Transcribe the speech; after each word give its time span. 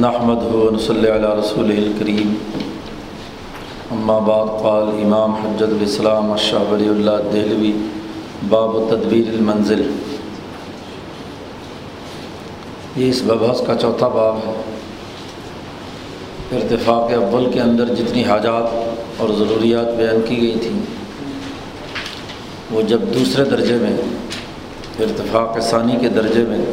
نحمد 0.00 0.78
صلی 0.80 1.08
علیہ 1.10 1.32
رسول 1.38 1.70
الکریم 1.70 2.32
اما 3.90 4.18
بعد، 4.18 4.46
قال 4.62 4.88
امام 5.04 5.32
حجت 5.34 5.62
الاسلام 5.62 6.30
اشہ 6.32 6.62
ولی 6.70 6.88
اللہ 6.88 7.28
دہلوی 7.32 7.72
باب 8.48 8.76
تدبیر 8.90 9.28
المنزل. 9.32 9.82
یہ 12.96 13.08
اس 13.08 13.22
ببحث 13.26 13.60
کا 13.66 13.74
چوتھا 13.80 14.08
باب 14.08 14.38
ہے۔ 14.46 14.54
ارتفاق 16.52 17.12
اول 17.16 17.50
کے 17.52 17.60
اندر 17.60 17.94
جتنی 17.94 18.24
حاجات 18.24 19.20
اور 19.20 19.34
ضروریات 19.38 19.94
بیان 19.96 20.22
کی 20.28 20.40
گئی 20.42 20.58
تھیں، 20.62 20.80
وہ 22.70 22.82
جب 22.82 23.00
دوسرے 23.14 23.44
درجے 23.44 23.78
میں، 23.82 23.96
ارتفاق 25.00 25.60
ثانی 25.70 25.96
کے 26.00 26.08
درجے 26.08 26.44
میں 26.48 26.64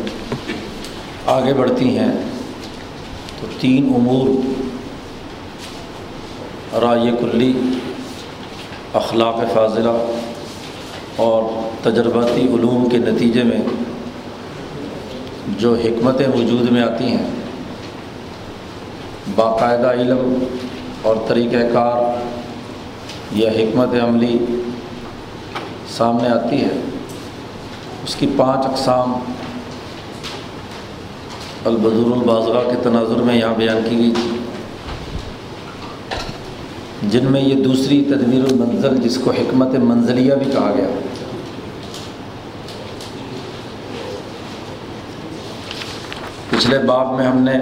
آگے 1.38 1.54
بڑھتی 1.54 1.98
ہیں 1.98 2.12
تو 3.40 3.48
تین 3.60 3.94
امور 3.96 4.28
رائے 6.82 7.12
کلی، 7.20 7.54
اخلاق 8.94 9.38
فاضلہ 9.54 9.96
اور 11.16 11.44
تجرباتی 11.84 12.42
علوم 12.42 12.90
کے 12.90 12.98
نتیجے 12.98 13.44
میں 13.44 13.62
جو 15.58 15.74
حکمتیں 15.74 16.28
وجود 16.28 16.72
میں 16.72 16.82
آتی 16.82 17.04
ہیں، 17.04 17.28
باقاعدہ 19.36 19.92
علم 19.92 20.46
اور 21.02 21.16
طریقہ 21.28 21.64
کار 21.74 21.98
یا 23.32 23.50
حکمت 23.50 23.94
عملی 24.04 24.38
سامنے 25.90 26.30
آتی 26.30 26.64
ہے۔ 26.64 26.74
اس 28.04 28.16
کی 28.16 28.28
پانچ 28.38 28.66
اقسام 28.66 29.14
البدور 31.66 32.18
البازغہ 32.18 32.70
کے 32.70 32.76
تناظر 32.84 33.16
میں 33.16 33.36
یہاں 33.36 33.54
بیان 33.58 33.78
کی 33.90 33.98
گئی 33.98 34.12
تھی۔ 34.12 34.38
جن 37.10 37.26
میں 37.26 37.42
یہ 37.42 37.56
دوسری 37.56 38.06
تدبیر 38.08 38.44
المنزل 38.44 38.98
جس 38.98 39.18
کو 39.18 39.32
حکمت 39.32 39.68
منزلیہ 39.68 40.34
بھی 40.34 40.52
کہا 40.52 40.74
گیا۔ 40.78 40.88
پچھلے 46.50 46.78
باب 46.78 47.18
میں 47.18 47.26
ہم 47.28 47.38
نے 47.38 47.54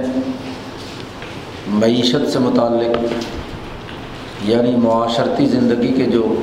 معیشت 1.67 2.31
سے 2.33 2.39
متعلق 2.39 2.97
یعنی 4.49 4.75
معاشرتی 4.75 5.45
زندگی 5.45 5.93
کے 5.93 6.03
جو 6.03 6.35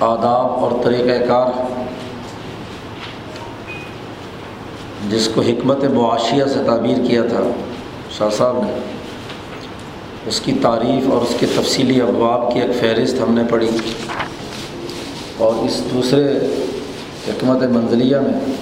آداب 0.00 0.50
اور 0.50 0.72
طریقۂ 0.84 1.28
کار 1.28 1.81
جس 5.10 5.28
کو 5.34 5.40
حکمت 5.40 5.84
معاشیہ 5.84 6.44
سے 6.44 6.58
تعبیر 6.66 7.06
کیا 7.06 7.22
تھا، 7.22 7.40
شاہ 8.18 8.28
صاحب 8.38 8.64
نے۔ 8.64 8.72
اس 10.26 10.40
کی 10.40 10.52
تعریف 10.62 11.10
اور 11.10 11.22
اس 11.22 11.34
کے 11.40 11.46
تفصیلی 11.46 12.00
ابواب 12.00 12.54
کی 12.54 12.60
ایک 12.60 12.76
فہرست 12.80 13.16
ہم 13.20 13.34
نے 13.34 13.42
پڑھی۔ 13.50 13.70
اور 15.38 15.54
اس 15.54 15.82
دوسرے 15.94 16.38
حکمت 17.28 17.62
منزلیہ 17.62 18.16
میں، 18.16 18.52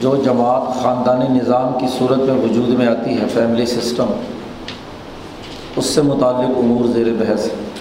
جو 0.00 0.16
جماعت 0.24 0.82
خاندانی 0.82 1.38
نظام 1.40 1.78
کی 1.78 1.86
صورت 1.98 2.18
میں 2.18 2.34
وجود 2.34 2.68
میں 2.68 2.86
آتی 2.86 3.10
ہے 3.10 3.24
فیملی 3.34 3.66
سسٹم 3.66 4.06
اس 5.76 5.86
سے 5.86 6.02
متعلق 6.02 6.58
امور 6.58 6.84
زیر 6.84 7.06
بحث۔ 7.18 7.46
ہے 7.46 7.71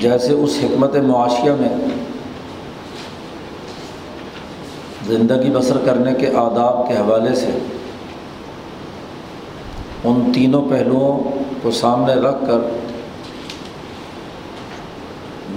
جیسے 0.00 0.32
اس 0.32 0.58
حکمت 0.62 0.96
معاشیہ 0.96 1.50
میں 1.50 1.76
زندگی 5.06 5.50
بسر 5.50 5.76
کرنے 5.84 6.14
کے 6.14 6.26
آداب 6.26 6.88
کے 6.88 6.94
حوالے 6.94 7.34
سے 7.34 7.58
ان 10.04 10.32
تینوں 10.34 10.62
پہلوؤں 10.70 11.20
کو 11.62 11.70
سامنے 11.70 12.14
رکھ 12.14 12.46
کر 12.46 12.58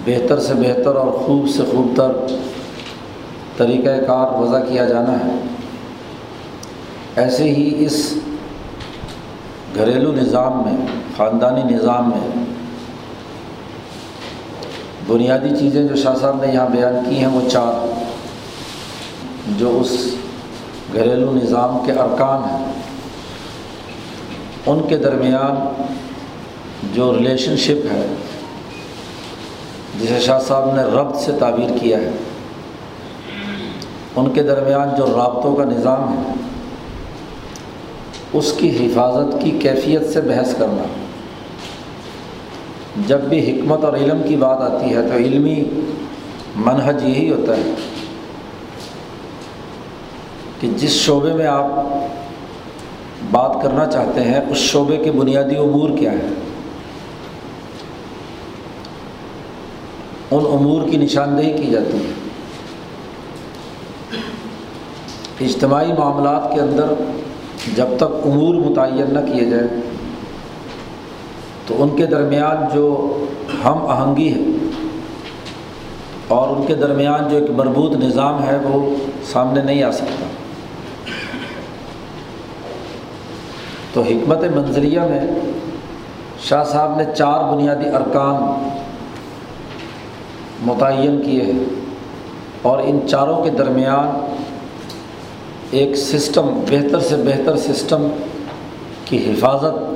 بہتر 0.06 0.40
سے 0.40 0.54
بہتر 0.54 0.96
اور 0.96 1.08
خوب 1.08 1.50
سے 1.50 1.64
خوب 1.72 1.98
تر 1.98 2.12
طریقۂ 3.58 4.08
کار 4.08 4.40
وضع 4.40 4.60
کیا 4.60 4.86
جانا 4.86 5.14
ہے۔ 5.14 5.40
ایسے 7.16 7.44
ہی 7.44 7.86
اس 7.86 8.14
گھریلو 9.76 10.12
نظام 10.12 10.64
میں، 10.66 10.86
خاندانی 11.18 11.76
نظام 11.76 12.10
میں 12.10 12.46
بنیادی 15.08 15.50
چیزیں 15.60 15.84
جو 15.84 15.96
شاہ 15.96 16.16
صاحب 16.22 16.46
نے 16.46 16.54
یہاں 16.54 16.68
بیان 16.70 16.96
کی 17.10 17.16
ہیں 17.16 17.28
وہ 17.28 17.50
چار 17.50 17.88
جو 19.58 19.78
اس 19.82 20.16
گھریلو 20.94 21.32
نظام 21.32 21.78
کے 21.86 21.92
ارکان 21.92 22.50
ہیں۔ 22.50 22.74
ان 24.66 24.82
کے 24.88 24.98
درمیان 24.98 25.84
جو 26.94 27.14
ریلیشن 27.14 27.58
شپ 27.58 27.92
ہے، 27.92 28.08
جسے 30.00 30.20
شاہ 30.20 30.40
صاحب 30.40 30.76
نے 30.76 30.84
ربط 30.84 31.18
سے 31.18 31.32
تعبیر 31.40 31.78
کیا 31.82 31.98
ہے، 31.98 32.12
ان 34.16 34.30
کے 34.30 34.44
درمیان 34.44 34.90
جو 34.98 35.06
رابطوں 35.06 35.56
کا 35.56 35.64
نظام 35.64 36.18
ہے، 36.18 36.34
اس 38.34 38.54
کی 38.58 38.86
حفاظت 38.86 39.42
کی 39.42 39.52
کیفیت 39.52 40.14
سے 40.14 40.22
بحث 40.22 40.56
کرنا۔ 40.58 40.84
جب 43.08 43.20
بھی 43.20 43.52
حکمت 43.52 43.84
اور 43.84 43.94
علم 43.94 44.22
کی 44.28 44.36
بات 44.36 44.62
آتی 44.62 44.96
ہے 44.96 45.02
تو 45.02 45.16
علمی 45.18 45.64
منحج 46.56 47.04
یہی 47.04 47.32
ہوتا 47.32 47.58
ہے 47.58 47.74
کہ 50.60 50.68
جس 50.78 50.90
شعبے 50.90 51.34
میں 51.34 51.48
آپ 51.48 51.66
بات 53.32 53.64
کرنا 53.64 53.86
چاہتے 53.86 54.22
ہیں، 54.22 54.42
اس 54.50 54.58
شعبے 54.58 54.98
کے 54.98 55.12
بنیادی 55.12 55.56
امور 55.56 55.98
کیا 55.98 56.12
ہیں؟ 56.12 56.34
ان 60.32 60.46
امور 60.46 60.90
کی 60.90 60.98
نشاندہی 60.98 61.54
کی 61.54 61.72
جاتی 61.72 61.98
ہے۔ 61.98 62.12
اجتماعی 65.46 65.94
معاملات 65.94 66.54
کے 66.54 66.62
اندر 66.62 66.94
جب 67.76 67.88
تک 67.98 68.28
امور 68.28 68.56
متعین 68.56 69.14
نہ 69.14 69.20
کیے 69.32 69.46
جائیں 69.46 69.93
تو 71.68 71.84
ان 71.84 71.96
کے 71.96 72.06
درمیان 72.06 72.66
جو 72.74 73.18
ہم 73.66 73.86
آہنگی 73.86 74.34
ہے 74.34 74.42
اور 76.28 76.56
ان 76.56 76.66
کے 76.68 76.76
درمیان 76.76 77.30
جو 77.30 77.38
ایک 77.38 77.50
مربوط 77.50 77.92
نظام 77.92 78.44
ہے 78.44 78.58
وہ 78.64 78.96
سامنے 79.32 79.62
نہیں 79.62 79.84
آ 79.84 79.92
سکتا۔ 79.92 80.26
تو 83.94 84.02
حکمت 84.02 84.44
منظریہ 84.56 85.00
میں 85.00 85.22
شاہ 86.44 86.64
صاحب 86.64 86.98
نے 86.98 87.04
چار 87.18 87.54
بنیادی 87.54 87.90
ارکان 87.90 88.70
متعین 90.66 91.22
کیے 91.22 91.42
ہیں 91.44 91.60
اور 92.62 92.80
ان 92.84 93.00
چاروں 93.08 93.44
کے 93.44 93.50
درمیان 93.50 94.26
ایک 95.72 95.96
سسٹم، 95.96 96.48
بہتر 96.70 97.00
سے 97.00 97.16
بہتر 97.16 97.58
سسٹم 97.58 98.08
کی 99.06 99.32
حفاظت 99.32 99.93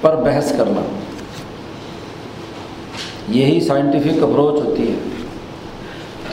پر 0.00 0.16
بحث 0.16 0.56
کرنا۔ 0.58 0.80
یہی 3.28 3.60
سائنٹیفک 3.60 4.22
اپروچ 4.22 4.66
ہوتی 4.66 4.88
ہے 4.88 4.94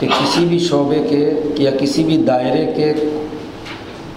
کہ 0.00 0.06
کسی 0.06 0.44
بھی 0.44 0.58
شعبے 0.58 1.02
کے 1.10 1.40
یا 1.58 1.70
کسی 1.70 2.04
بھی 2.04 2.16
دائرے 2.16 2.72
کے 2.72 2.92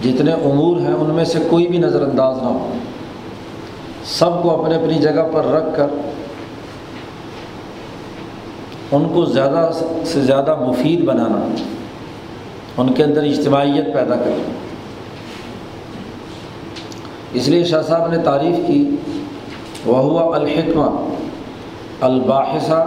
جتنے 0.04 0.32
امور 0.32 0.78
ہیں 0.78 0.94
ان 0.94 1.16
میں 1.16 1.26
سے 1.26 1.40
کوئی 1.50 1.68
بھی 1.68 1.78
نظر 1.78 2.02
انداز 2.02 2.38
نہ 2.38 2.48
ہو۔ 2.48 2.74
سب 4.06 4.44
کو 4.44 4.64
اپنے 4.64 4.76
اپنی 4.76 4.94
جگہ 4.94 5.28
پر 5.32 5.46
رکھ 5.46 5.78
کر 5.78 5.88
ان 8.92 9.10
کو 9.14 9.26
زیادہ 9.26 9.70
سے 10.06 10.22
زیادہ 10.22 10.56
مفید 10.68 11.04
بنانا، 11.04 11.56
ان 12.78 12.94
کے 12.94 13.04
اندر 13.04 13.24
اجتماعیت 13.24 13.86
پیدا 13.86 14.16
کرنا۔ 14.16 14.52
اس 17.34 17.48
لیے 17.48 17.64
شاہ 17.64 17.82
صاحب 17.82 18.12
نے 18.12 18.18
تعریف 18.18 18.68
کی 18.68 18.96
وہ 19.88 19.98
ہوا 20.04 20.24
الحکمہ 20.36 20.88
الباحثہ 22.06 22.82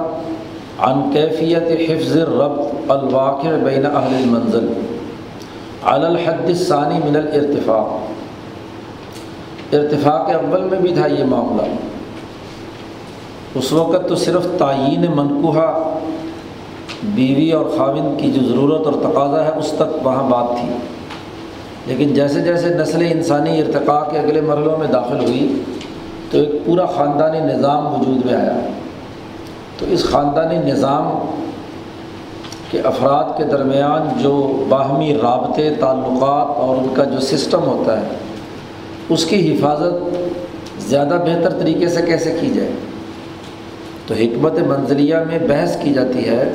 عن 0.87 0.97
کیفیت 1.13 1.69
حفظ 1.91 2.17
ربط 2.17 2.91
الواقع 2.91 3.49
بین 3.65 3.85
اہل 3.87 4.15
المنزل. 4.15 4.67
علی 5.93 6.07
الحد 6.07 6.49
الثانی 6.49 6.99
من 7.05 7.17
الارتفاق 7.17 7.89
ارتفاق 9.75 10.31
اول 10.35 10.63
میں 10.71 10.81
بھی 10.81 10.93
تھا 10.95 11.07
یہ 11.07 11.25
معاملہ. 11.25 11.67
اس 13.59 13.69
وقت 13.73 14.09
تو 14.09 14.15
صرف 14.25 14.47
تعین 14.59 15.05
منقوہ 15.15 15.69
بیوی 17.15 17.51
اور 17.53 17.67
خاوند 17.77 18.21
کی 18.21 18.29
جو 18.33 18.43
ضرورت 18.49 18.87
اور 18.87 18.95
تقاضا 19.03 19.41
ہے 19.45 19.53
اس 19.59 19.71
تک 19.77 19.91
وہاں 20.07 20.25
بات 20.31 20.49
تھی. 20.61 20.69
لیکن 21.87 22.15
جیسے 22.15 22.41
جیسے 22.41 22.69
نسل 22.75 23.01
انسانی 23.11 23.53
ارتقاء 23.61 24.03
کے 24.11 24.17
اگلے 24.19 24.41
مرحلوں 24.41 24.77
میں 24.79 24.89
داخل 24.89 25.19
ہوئی 25.25 25.45
تو 26.31 26.39
ایک 26.39 26.67
پورا 26.67 26.87
خاندانی 26.87 27.41
نظام 27.41 28.01
وجود 28.01 28.25
میں 28.25 28.35
آیا۔ 28.35 28.61
تو 29.79 29.87
اس 29.89 30.05
خاندانی 30.05 30.73
نظام 30.73 31.31
کہ 32.71 32.81
افراد 32.85 33.25
کے 33.37 33.45
درمیان 33.45 34.23
جو 34.23 34.65
باہمی 34.69 35.15
رابطے، 35.23 35.75
تعلقات 35.81 36.57
اور 36.57 36.77
ان 36.77 36.95
کا 36.95 37.05
جو 37.05 37.21
سسٹم 37.21 37.63
ہوتا 37.63 38.01
ہے، 38.01 38.07
اس 39.09 39.25
کی 39.25 39.55
حفاظت 39.55 40.17
زیادہ 40.83 41.19
بہتر 41.27 41.51
طریقے 41.51 41.89
سے 41.89 42.03
کیسے 42.03 42.39
کی 42.41 42.51
جائے؟ 42.51 42.71
تو 44.07 44.15
حکمت 44.15 44.53
منزلیہ 44.53 45.17
میں 45.17 45.39
بحث 45.39 45.77
کی 45.83 45.95
جاتی 45.95 46.29
ہے۔ 46.29 46.53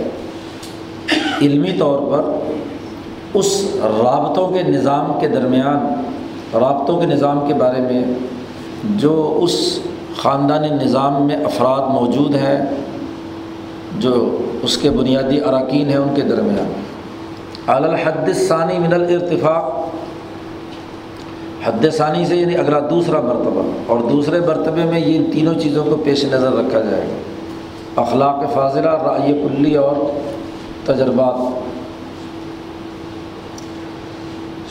علمی 1.42 1.72
طور 1.80 2.00
پر 2.00 2.22
اس 3.34 3.76
رابطوں 3.84 4.48
کے 4.48 4.64
نظام 4.64 5.12
کے 5.20 5.28
درمیان، 5.28 6.04
رابطوں 6.60 7.00
کے 7.00 7.06
نظام 7.06 7.48
کے 7.48 7.54
بارے 7.54 7.82
میں 7.82 8.04
جو 8.90 9.40
اس 9.42 9.80
خاندانی 10.18 10.70
نظام 10.70 11.26
میں 11.26 11.36
افراد 11.36 11.82
موجود 11.82 12.36
ہیں، 12.36 12.66
جو 14.00 14.38
اس 14.62 14.78
کے 14.78 14.90
بنیادی 14.90 15.40
اراکین 15.42 15.90
ہیں 15.90 15.98
ان 15.98 16.16
کے 16.16 16.22
درمیان۔ 16.22 16.72
الحد 17.68 18.34
ثانی 18.48 18.80
من 18.80 18.94
الارتفاق 18.94 19.86
حد 21.64 21.86
ثانی 21.94 22.26
سے 22.26 22.36
یعنی 22.36 22.58
اگلا 22.58 22.80
دوسرا 22.90 23.22
مرتبہ۔ 23.22 23.62
اور 23.88 24.00
دوسرے 24.00 24.40
مرتبے 24.40 24.84
میں 24.84 25.00
یہ 25.00 25.32
تینوں 25.34 25.54
چیزوں 25.54 25.84
کو 25.84 25.96
پیش 26.04 26.26
نظر 26.26 26.52
رکھا 26.52 26.80
جائے 26.80 27.02
گا۔ 27.02 28.02
اخلاق 28.02 28.54
فاضلہ 28.54 28.90
رائے 28.90 29.34
کلی 29.34 29.76
اور 29.76 29.96
تجربات۔ 30.86 31.75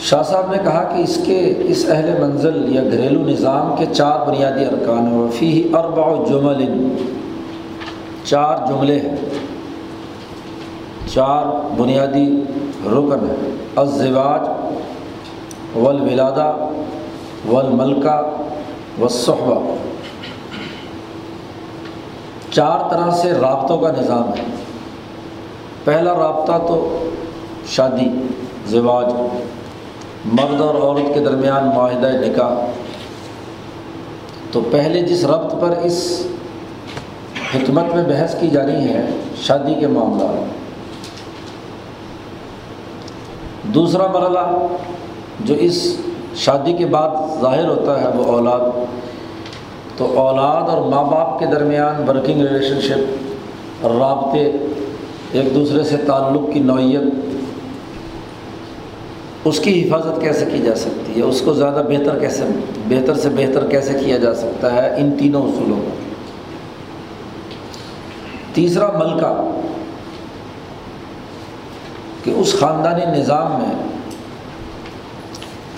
شاہ 0.05 0.23
صاحب 0.23 0.51
نے 0.51 0.57
کہا 0.63 0.83
کہ 0.83 1.01
اس 1.01 1.19
کے 1.25 1.53
اس 1.57 1.85
اہل 1.89 2.21
منزل 2.21 2.75
یا 2.75 2.83
گھریلو 2.83 3.19
نظام 3.19 3.75
کے 3.77 3.85
چار 3.93 4.27
بنیادی 4.27 4.65
ارکان 4.65 5.07
ہیں 5.07 5.17
وفی 5.17 5.69
اربع 5.73 6.13
جمل، 6.29 6.87
چار 8.23 8.57
جملے 8.67 8.99
ہیں۔ 8.99 9.15
چار 11.13 11.45
بنیادی 11.81 12.43
رکن 12.85 13.27
ہیں۔ 13.29 13.51
الزواج، 13.75 14.49
والولادہ، 15.77 16.69
والملکہ، 17.47 18.21
والصحبہ۔ 18.99 19.75
چار 22.51 22.89
طرح 22.89 23.11
سے 23.11 23.31
رابطوں 23.31 23.77
کا 23.77 23.91
نظام 23.91 24.29
ہے۔ 24.29 24.43
پہلا 25.83 26.13
رابطہ 26.13 26.67
تو 26.67 27.09
شادی، 27.67 28.09
زواج۔ 28.65 29.13
مرد 30.25 30.61
اور 30.61 30.75
عورت 30.75 31.13
کے 31.13 31.19
درمیان 31.19 31.75
معاہدہ 31.75 32.07
نکاح۔ 32.07 32.65
تو 34.51 34.61
پہلے 34.71 35.01
جس 35.01 35.25
ربط 35.25 35.55
پر 35.61 35.69
اس 35.83 36.27
حکمت 37.55 37.95
میں 37.95 38.03
بحث 38.03 38.39
کی 38.39 38.47
جا 38.47 38.65
رہی 38.65 38.89
ہے، 38.89 39.05
شادی 39.41 39.73
کے 39.73 39.87
معاملات 39.87 40.65
دوسرا 43.63 44.07
مرحلہ 44.07 44.67
جو 45.39 45.53
اس 45.53 45.97
شادی 46.35 46.73
کے 46.73 46.85
بعد 46.85 47.09
ظاہر 47.41 47.67
ہوتا 47.67 48.01
ہے، 48.01 48.07
وہ 48.17 48.23
اولاد۔ 48.23 48.59
تو 49.97 50.19
اولاد 50.19 50.69
اور 50.69 50.89
ماں 50.89 51.03
باپ 51.03 51.39
کے 51.39 51.45
درمیان 51.45 52.09
ورکنگ 52.09 52.41
ریلیشن 52.41 52.81
شپ 52.81 53.87
رابطے 53.87 54.51
ایک 55.31 55.55
دوسرے 55.55 55.83
سے 55.83 55.97
تعلق 55.97 56.53
کی 56.53 56.59
نوعیت۔ 56.59 57.24
اس 59.45 59.59
کی 59.59 59.87
حفاظت 59.87 60.21
کیسے 60.21 60.45
کی 60.51 60.57
جا 60.57 60.75
سکتی 60.75 61.19
ہے؟ 61.19 61.25
اس 61.25 61.41
کو 61.41 61.53
زیادہ 61.53 61.81
بہتر 61.89 62.19
کیسے 62.19 62.43
بہتر 62.87 63.13
سے 63.13 63.29
بہتر 63.29 63.69
کیسے 63.69 63.93
کیا 64.05 64.17
جا 64.17 64.35
سکتا 64.35 64.73
ہے؟ 64.73 64.95
ان 64.97 65.11
تینوں 65.19 65.43
اصولوں 65.43 65.77
کا 65.77 65.93
تیسرا 68.53 68.91
ملکہ، 68.91 69.61
کہ 72.23 72.31
اس 72.31 72.55
خاندانی 72.59 73.19
نظام 73.19 73.51
میں 73.51 73.75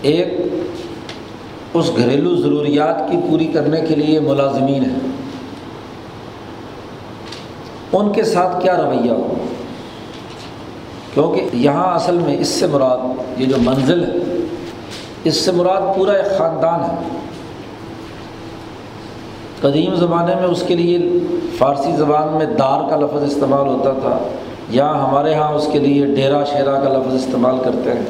ایک 0.02 0.28
اس 1.74 1.92
گھریلو 1.98 2.36
ضروریات 2.36 3.12
کی 3.12 3.18
پوری 3.30 3.48
کرنے 3.48 3.82
کے 3.82 3.96
لیے 3.96 4.20
ملازمین 4.20 4.84
ہیں۔ 4.84 5.00
ان 7.94 8.14
کے 8.14 8.24
ساتھ 8.24 8.64
کیا 8.64 8.76
رویہ 8.78 9.12
ہو؟ 9.12 9.38
کیونکہ 11.18 11.56
یہاں 11.58 11.94
اصل 11.96 12.18
میں 12.18 12.36
اس 12.40 12.48
سے 12.48 12.68
مراد 12.68 13.40
یہ 13.40 13.46
جو 13.46 13.58
منزل 13.60 14.04
ہے، 14.04 14.18
اس 15.24 15.36
سے 15.36 15.52
مراد 15.52 15.96
پورا 15.96 16.14
ایک 16.14 16.38
خاندان 16.38 16.82
ہے۔ 16.82 17.18
قدیم 19.62 19.96
زمانے 19.96 20.36
میں 20.36 20.48
اس 20.48 20.64
کے 20.68 20.76
لیے 20.76 20.98
فارسی 21.58 21.96
زبان 21.98 22.38
میں 22.38 22.46
دار 22.60 22.90
کا 22.90 22.96
لفظ 22.96 23.24
استعمال 23.24 23.68
ہوتا 23.68 23.94
تھا، 24.02 24.18
یا 24.70 24.90
ہمارے 24.94 25.34
ہاں 25.34 25.52
اس 25.54 25.68
کے 25.72 25.80
لیے 25.80 26.06
ڈیرا 26.06 26.44
شیرا 26.44 26.80
کا 26.80 26.90
لفظ 26.90 27.14
استعمال 27.16 27.58
کرتے 27.64 27.94
ہیں۔ 27.94 28.06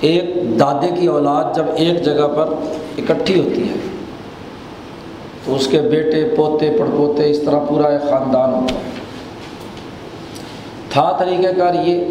ایک 0.00 0.34
دادے 0.60 0.90
کی 1.00 1.06
اولاد 1.06 1.54
جب 1.56 1.66
ایک 1.74 2.04
جگہ 2.04 2.28
پر 2.36 2.54
اکٹھی 2.98 3.40
ہوتی 3.40 3.68
ہے، 3.68 3.78
تو 5.44 5.54
اس 5.54 5.66
کے 5.66 5.80
بیٹے، 5.80 6.28
پوتے، 6.36 6.76
پڑپوتے 6.78 7.30
اس 7.30 7.42
طرح 7.46 7.64
پورا 7.68 7.88
ایک 7.88 8.10
خاندان 8.10 8.54
ہوتا 8.54 8.74
ہے۔ 8.74 9.04
تھا 10.96 11.16
طریقہ 11.18 11.58
کار 11.58 11.74
یہ 11.74 12.04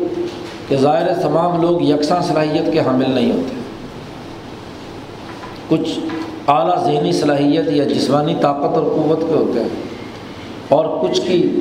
کہ 0.68 0.78
ظاہر 0.78 1.22
تمام 1.22 1.62
لوگ 1.62 1.82
یکساں 1.82 2.22
صلاحیت 2.22 2.74
کے 2.74 2.80
حامل 2.80 3.12
نہیں 3.12 3.32
ہوتے۔ 3.32 3.56
کچھ 5.70 6.00
اعلیٰ 6.48 6.84
ذہنی 6.84 7.12
صلاحیت 7.12 7.72
یا 7.72 7.84
جسمانی 7.84 8.36
طاقت 8.42 8.78
اور 8.78 8.84
قوت 8.84 9.20
کے 9.20 9.36
ہوتے 9.36 9.60
ہیں۔ 9.60 9.68
اور 10.70 10.86
کچھ 11.02 11.22
کی 11.22 11.60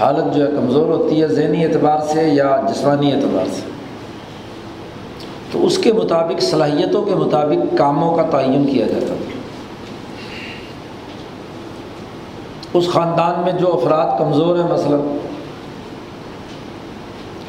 حالت 0.00 0.34
جو 0.34 0.46
ہے 0.46 0.50
کمزور 0.56 0.86
ہوتی 0.86 1.22
ہے 1.22 1.28
ذہنی 1.28 1.64
اعتبار 1.64 1.98
سے 2.08 2.22
یا 2.22 2.60
جسمانی 2.68 3.12
اعتبار 3.12 3.48
سے۔ 3.52 3.60
تو 5.52 5.66
اس 5.66 5.78
کے 5.78 5.92
مطابق، 5.92 6.42
صلاحیتوں 6.42 7.02
کے 7.02 7.14
مطابق 7.14 7.78
کاموں 7.78 8.16
کا 8.16 8.22
تعین 8.22 8.66
کیا 8.66 8.86
جاتا 8.86 9.06
تھا 9.06 9.14
اس 12.72 12.88
خاندان 12.88 13.44
میں 13.44 13.52
جو 13.52 13.74
افراد 13.74 14.18
کمزور 14.18 14.56
ہیں، 14.56 14.72
مثلا 14.72 15.16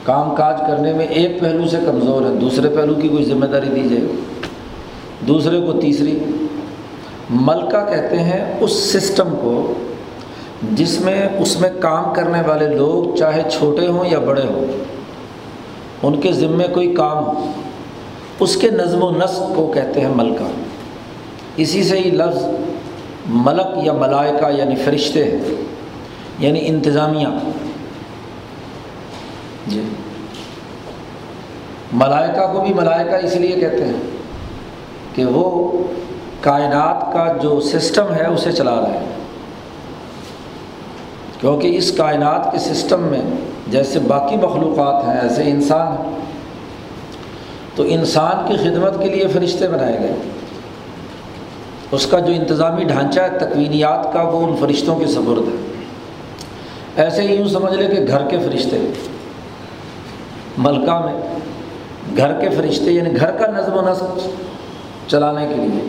کام 0.10 0.36
کاج 0.36 0.60
کرنے 0.68 0.94
میں 0.94 1.08
ایک 1.08 1.40
پہلو 1.40 1.68
سے 1.68 1.78
کمزور 1.86 2.22
ہے، 2.22 2.36
دوسرے 2.42 2.70
پہلو 2.70 2.94
کی 2.94 3.08
کوئی 3.08 3.26
ذمہ 3.26 3.46
داری 3.46 3.70
دی 3.76 3.90
جائے 3.90 4.08
دوسرے 5.28 5.62
کو 5.62 5.74
تیسری، 5.74 6.20
ملکہ 7.30 7.86
کہتے 7.90 8.20
ہیں 8.20 8.56
اس 8.60 8.72
سسٹم 8.72 9.30
کو 9.42 9.74
جس 10.72 11.02
میں 11.02 11.30
اس 11.40 11.62
میں 11.62 11.70
کام 11.80 12.14
کرنے 12.14 12.42
والے 12.48 12.68
لوگ 12.68 13.16
چاہے 13.16 13.44
چھوٹے 13.52 13.88
ہوں 13.88 14.06
یا 14.12 14.20
بڑے 14.20 14.42
ہوں، 14.42 14.66
ان 16.04 16.22
کے 16.22 16.32
ذمے 16.32 16.68
کوئی 16.74 16.96
کام 16.96 17.24
ہو۔ 17.24 17.52
اس 18.40 18.56
کے 18.56 18.70
نظم 18.70 19.04
و 19.04 19.12
نسق 19.12 19.56
کو 19.56 19.72
کہتے 19.74 20.02
ہیں 20.02 20.12
ملکہ۔ 20.16 20.52
اسی 21.58 21.84
سے 21.84 22.00
ہی 22.00 22.10
لفظ 22.10 22.46
ملک 23.30 23.86
یا 23.86 23.94
ملائکہ 23.94 24.56
یعنی 24.58 24.76
فرشتے 24.76 25.24
ہیں 25.24 25.40
یعنی 26.40 26.68
انتظامیہ۔ 26.68 27.28
جی۔ 29.68 29.84
ملائکہ 31.94 32.54
کو 32.54 32.62
بھی 32.62 32.74
ملائکہ 32.74 33.26
اس 33.26 33.36
لیے 33.36 33.56
کہتے 33.60 33.86
ہیں 33.86 33.94
کہ 35.16 35.26
وہ 35.26 35.72
کائنات 36.42 37.14
کا 37.14 37.38
جو 37.42 37.62
سسٹم 37.62 38.14
ہے 38.14 38.28
اسے 38.28 38.52
چلا 38.52 38.76
رہے 38.76 38.98
ہیں۔ 38.98 39.06
کیونکہ 41.42 41.78
اس 41.78 41.92
کائنات 41.92 42.52
کے 42.52 42.60
سسٹم 42.60 43.02
میں 43.02 43.22
جیسے 43.68 44.00
باقی 44.00 44.36
مخلوقات 44.36 45.08
ہیں، 45.08 45.20
ایسے 45.22 45.44
انسان 45.44 45.88
ہیں۔ 45.88 46.18
تو 47.76 47.84
انسان 47.88 48.48
کی 48.48 48.58
خدمت 48.58 49.04
کے 49.04 49.10
لیے 49.10 49.28
فرشتے 49.28 49.68
بنائے 49.68 50.00
گئے۔ 50.00 50.14
اس 51.92 52.08
کا 52.08 52.20
جو 52.20 52.34
انتظامی 52.34 52.84
ڈھانچہ 52.84 53.20
ہے، 53.20 53.40
تکوینیات 53.40 54.14
کا، 54.14 54.22
وہ 54.22 54.48
ان 54.48 54.56
فرشتوں 54.60 55.00
کے 55.00 55.08
سبرد 55.08 55.48
ہے۔ 55.48 55.84
ایسے 57.04 57.22
ہی 57.22 57.36
یوں 57.36 57.48
سمجھ 57.48 57.74
لے 57.74 57.96
کہ 57.96 58.08
گھر 58.08 58.28
کے 58.28 58.38
فرشتے۔ 58.40 58.94
ملکہ 60.60 61.00
میں 61.06 61.14
گھر 62.18 62.34
کے 62.34 62.50
فرشتے 62.50 62.92
یعنی 62.92 63.10
گھر 63.20 63.32
کا 63.32 63.48
نظم 63.48 63.78
و 63.78 63.82
نسق 63.82 64.20
چلانے 65.10 65.48
کے 65.48 65.56
لیے۔ 65.56 65.88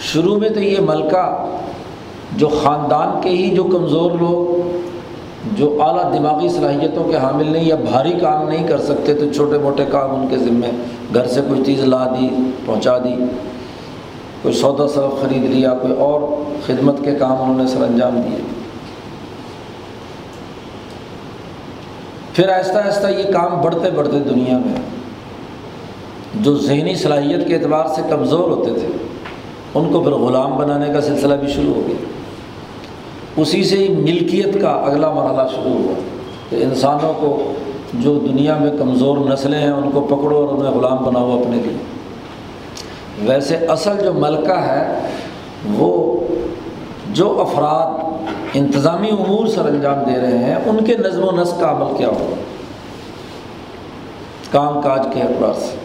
شروع 0.00 0.36
میں 0.36 0.48
تو 0.48 0.60
یہ 0.60 0.78
ملکہ 0.80 1.46
جو 2.36 2.48
خاندان 2.48 3.20
کے 3.22 3.28
ہی 3.28 3.50
جو 3.50 3.64
کمزور 3.64 4.10
لوگ، 4.10 4.70
جو 5.56 5.82
اعلیٰ 5.82 6.12
دماغی 6.14 6.48
صلاحیتوں 6.48 7.04
کے 7.04 7.16
حامل 7.16 7.52
نہیں 7.52 7.64
یا 7.64 7.74
بھاری 7.74 8.12
کام 8.12 8.48
نہیں 8.48 8.66
کر 8.66 8.78
سکتے، 8.78 9.14
تو 9.14 9.32
چھوٹے 9.32 9.58
موٹے 9.58 9.84
کام 9.90 10.14
ان 10.14 10.26
کے 10.30 10.36
ذمے۔ 10.36 10.70
گھر 11.14 11.26
سے 11.26 11.40
کوئی 11.48 11.64
چیز 11.64 11.80
لا 11.80 12.06
دی، 12.06 12.28
پہنچا 12.66 12.98
دی، 12.98 13.14
کوئی 14.42 14.54
سودا 14.54 14.88
سرف 14.88 15.22
خرید 15.22 15.44
لیا، 15.44 15.74
کوئی 15.74 15.92
اور 15.92 16.20
خدمت 16.66 17.04
کے 17.04 17.14
کام 17.14 17.42
انہوں 17.42 17.58
نے 17.58 17.66
سر 17.66 17.82
انجام 17.82 18.20
دیے۔ 18.20 18.61
پھر 22.32 22.48
آہستہ 22.48 22.78
آہستہ 22.78 23.06
یہ 23.06 23.32
کام 23.32 23.60
بڑھتے 23.60 23.90
بڑھتے 23.90 24.18
دنیا 24.18 24.58
میں 24.58 24.80
جو 26.34 26.56
ذہنی 26.56 26.94
صلاحیت 26.94 27.48
کے 27.48 27.56
اعتبار 27.56 27.86
سے 27.86 28.02
کمزور 28.10 28.50
ہوتے 28.50 28.70
تھے، 28.78 28.86
ان 29.74 29.92
کو 29.92 30.00
پھر 30.00 30.12
غلام 30.12 30.56
بنانے 30.56 30.92
کا 30.92 31.00
سلسلہ 31.00 31.34
بھی 31.34 31.48
شروع 31.48 31.74
ہو 31.74 31.82
گیا۔ 31.88 32.04
اسی 33.36 33.64
سے 33.64 33.76
ہی 33.76 33.88
ملکیت 33.88 34.60
کا 34.60 34.70
اگلا 34.70 35.12
مرحلہ 35.12 35.48
شروع 35.48 35.72
ہوا۔ 35.72 35.94
کہ 36.50 36.56
انسانوں 36.56 37.12
کو 37.20 37.52
جو 37.94 38.18
دنیا 38.18 38.56
میں 38.60 38.70
کمزور 38.78 39.18
نسلیں 39.18 39.58
ہیں، 39.58 39.70
ان 39.70 39.90
کو 39.90 40.00
پکڑو 40.00 40.36
اور 40.36 40.48
انہیں 40.48 40.74
غلام 40.74 41.04
بناؤ 41.04 41.40
اپنے 41.40 41.56
لیے۔ 41.56 41.76
ویسے 43.28 43.56
اصل 43.56 43.98
جو 44.02 44.12
ملکہ 44.12 44.52
ہے، 44.52 45.00
وہ 45.74 46.20
جو 47.12 47.40
افراد 47.40 48.12
انتظامی 48.54 49.08
امور 49.08 49.46
سر 49.46 49.64
انجام 49.64 50.12
دے 50.12 50.20
رہے 50.20 50.38
ہیں، 50.38 50.54
ان 50.66 50.84
کے 50.84 50.96
نظم 50.96 51.24
و 51.24 51.30
نسق 51.30 51.60
کا 51.60 51.70
عمل 51.70 51.96
کیا 51.98 52.08
ہوگا؟ 52.08 52.34
کام 54.50 54.80
کاج 54.80 55.00
کے 55.14 55.20
اعتبار 55.20 55.52
سے۔ 55.52 55.76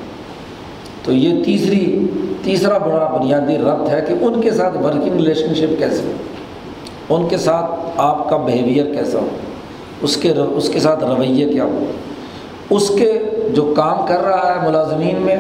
تو 1.04 1.12
یہ 1.12 1.44
تیسری، 1.44 2.08
تیسرا 2.44 2.78
بڑا 2.78 3.18
بنیادی 3.18 3.58
ربط 3.58 3.90
ہے 3.90 4.02
کہ 4.08 4.14
ان 4.22 4.42
کے 4.42 4.52
ساتھ 4.52 4.78
ورکنگ 4.78 5.14
ریلیشن 5.14 5.54
شپ 5.56 5.80
کیسے 5.80 6.02
ہو؟ 6.04 6.12
ان 7.16 7.28
کے 7.28 7.38
ساتھ 7.38 7.72
آپ 7.98 8.30
کا 8.30 8.38
بیہیویئر 8.38 8.96
کیسا 8.96 9.20
ہو؟ 9.20 9.28
اس 10.02 10.18
کے 10.18 10.34
اس 10.52 10.70
کے 10.70 10.80
ساتھ 10.80 11.04
رویے 11.04 11.50
کیا 11.50 11.64
ہو؟ 11.64 11.86
اس 12.70 12.92
کے 13.00 13.20
جو 13.54 13.74
کام 13.78 14.06
کر 14.06 14.22
رہا 14.22 14.56
ہے 14.56 14.70
ملازمین 14.70 15.22
میں، 15.22 15.38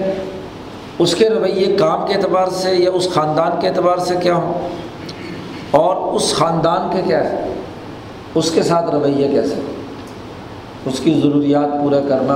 اس 1.00 1.16
کے 1.16 1.30
رویے 1.30 1.76
کام 1.80 2.08
کے 2.08 2.14
اعتبار 2.14 2.48
سے 2.48 2.76
یا 2.76 2.92
اس 2.94 3.10
خاندان 3.14 3.52
کے 3.60 3.68
اعتبار 3.68 3.98
سے 3.98 4.16
کیا 4.24 4.36
ہوں 4.36 4.54
اور 5.78 5.96
اس 5.96 6.34
خاندان 6.34 6.90
کے 6.94 7.02
کیا 7.06 7.24
ہے 7.30 7.54
اس 8.36 8.52
کے 8.52 8.64
ساتھ 8.64 8.90
رویے 8.90 9.28
کیسے؟ 9.28 9.56
اس 10.86 11.00
کی 11.00 11.20
ضروریات 11.24 11.84
پورا 11.84 12.00
کرنا، 12.10 12.36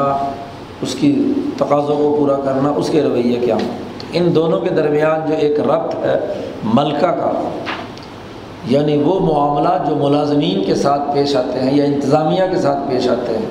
اس 0.81 0.95
کی 0.99 1.33
تقاضوں 1.57 1.95
کو 1.95 2.15
پورا 2.19 2.35
کرنا، 2.35 2.69
اس 2.69 2.89
کے 2.89 3.01
رویے 3.01 3.39
کیا 3.39 3.55
ہوں؟ 3.55 3.69
ان 4.13 4.35
دونوں 4.35 4.59
کے 4.59 4.69
درمیان 4.69 5.27
جو 5.27 5.35
ایک 5.37 5.59
ربط 5.59 5.95
ہے، 5.95 6.19
ملکہ 6.63 7.11
کا 7.11 7.31
یعنی 8.67 8.97
وہ 8.97 9.19
معاملات 9.19 9.87
جو 9.89 9.95
ملازمین 9.95 10.63
کے 10.63 10.75
ساتھ 10.75 11.01
پیش 11.13 11.35
آتے 11.35 11.59
ہیں 11.59 11.77
یا 11.77 11.83
انتظامیہ 11.83 12.43
کے 12.51 12.57
ساتھ 12.57 12.89
پیش 12.89 13.07
آتے 13.07 13.37
ہیں، 13.37 13.45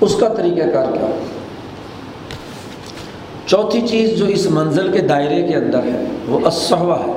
اس 0.00 0.16
کا 0.16 0.28
طریقہ 0.28 0.68
کار 0.72 0.92
کیا 0.92 1.10
چوتھی 3.46 3.86
چیز 3.86 4.18
جو 4.18 4.26
اس 4.26 4.50
منزل 4.50 4.92
کے 4.92 5.00
دائرے 5.00 5.42
کے 5.42 5.54
اندر 5.54 5.78
ہے، 5.78 6.04
وہ 6.28 6.38
اسحوہ 6.46 6.98
ہے۔ 6.98 7.12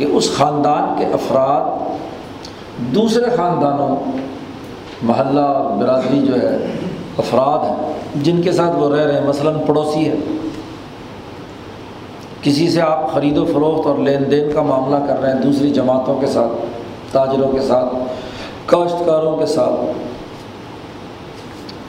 کہ 0.00 0.06
اس 0.10 0.30
خاندان 0.36 0.98
کے 0.98 1.04
افراد 1.04 2.92
دوسرے 2.94 3.30
خاندانوں، 3.36 3.96
محلہ، 5.02 5.76
برادری 5.80 6.20
جو 6.26 6.40
ہے، 6.42 6.56
افراد 7.18 7.64
ہیں، 7.64 8.22
جن 8.22 8.42
کے 8.42 8.52
ساتھ 8.52 8.76
وہ 8.76 8.96
رہ 8.96 9.00
رہے 9.00 9.18
ہیں، 9.20 9.28
مثلاً 9.28 9.54
پڑوسی 9.66 10.08
ہے 10.08 10.14
کسی 12.42 12.68
سے 12.68 12.80
آپ 12.80 13.12
خرید 13.14 13.38
و 13.38 13.44
فروخت 13.44 13.86
اور 13.86 13.98
لین 13.98 14.30
دین 14.30 14.52
کا 14.54 14.62
معاملہ 14.62 15.06
کر 15.06 15.20
رہے 15.20 15.32
ہیں، 15.32 15.40
دوسری 15.40 15.70
جماعتوں 15.70 16.20
کے 16.20 16.26
ساتھ، 16.26 16.52
تاجروں 17.12 17.52
کے 17.52 17.60
ساتھ، 17.60 17.94
کاشتکاروں 18.66 19.36
کے 19.36 19.46
ساتھ، 19.46 19.80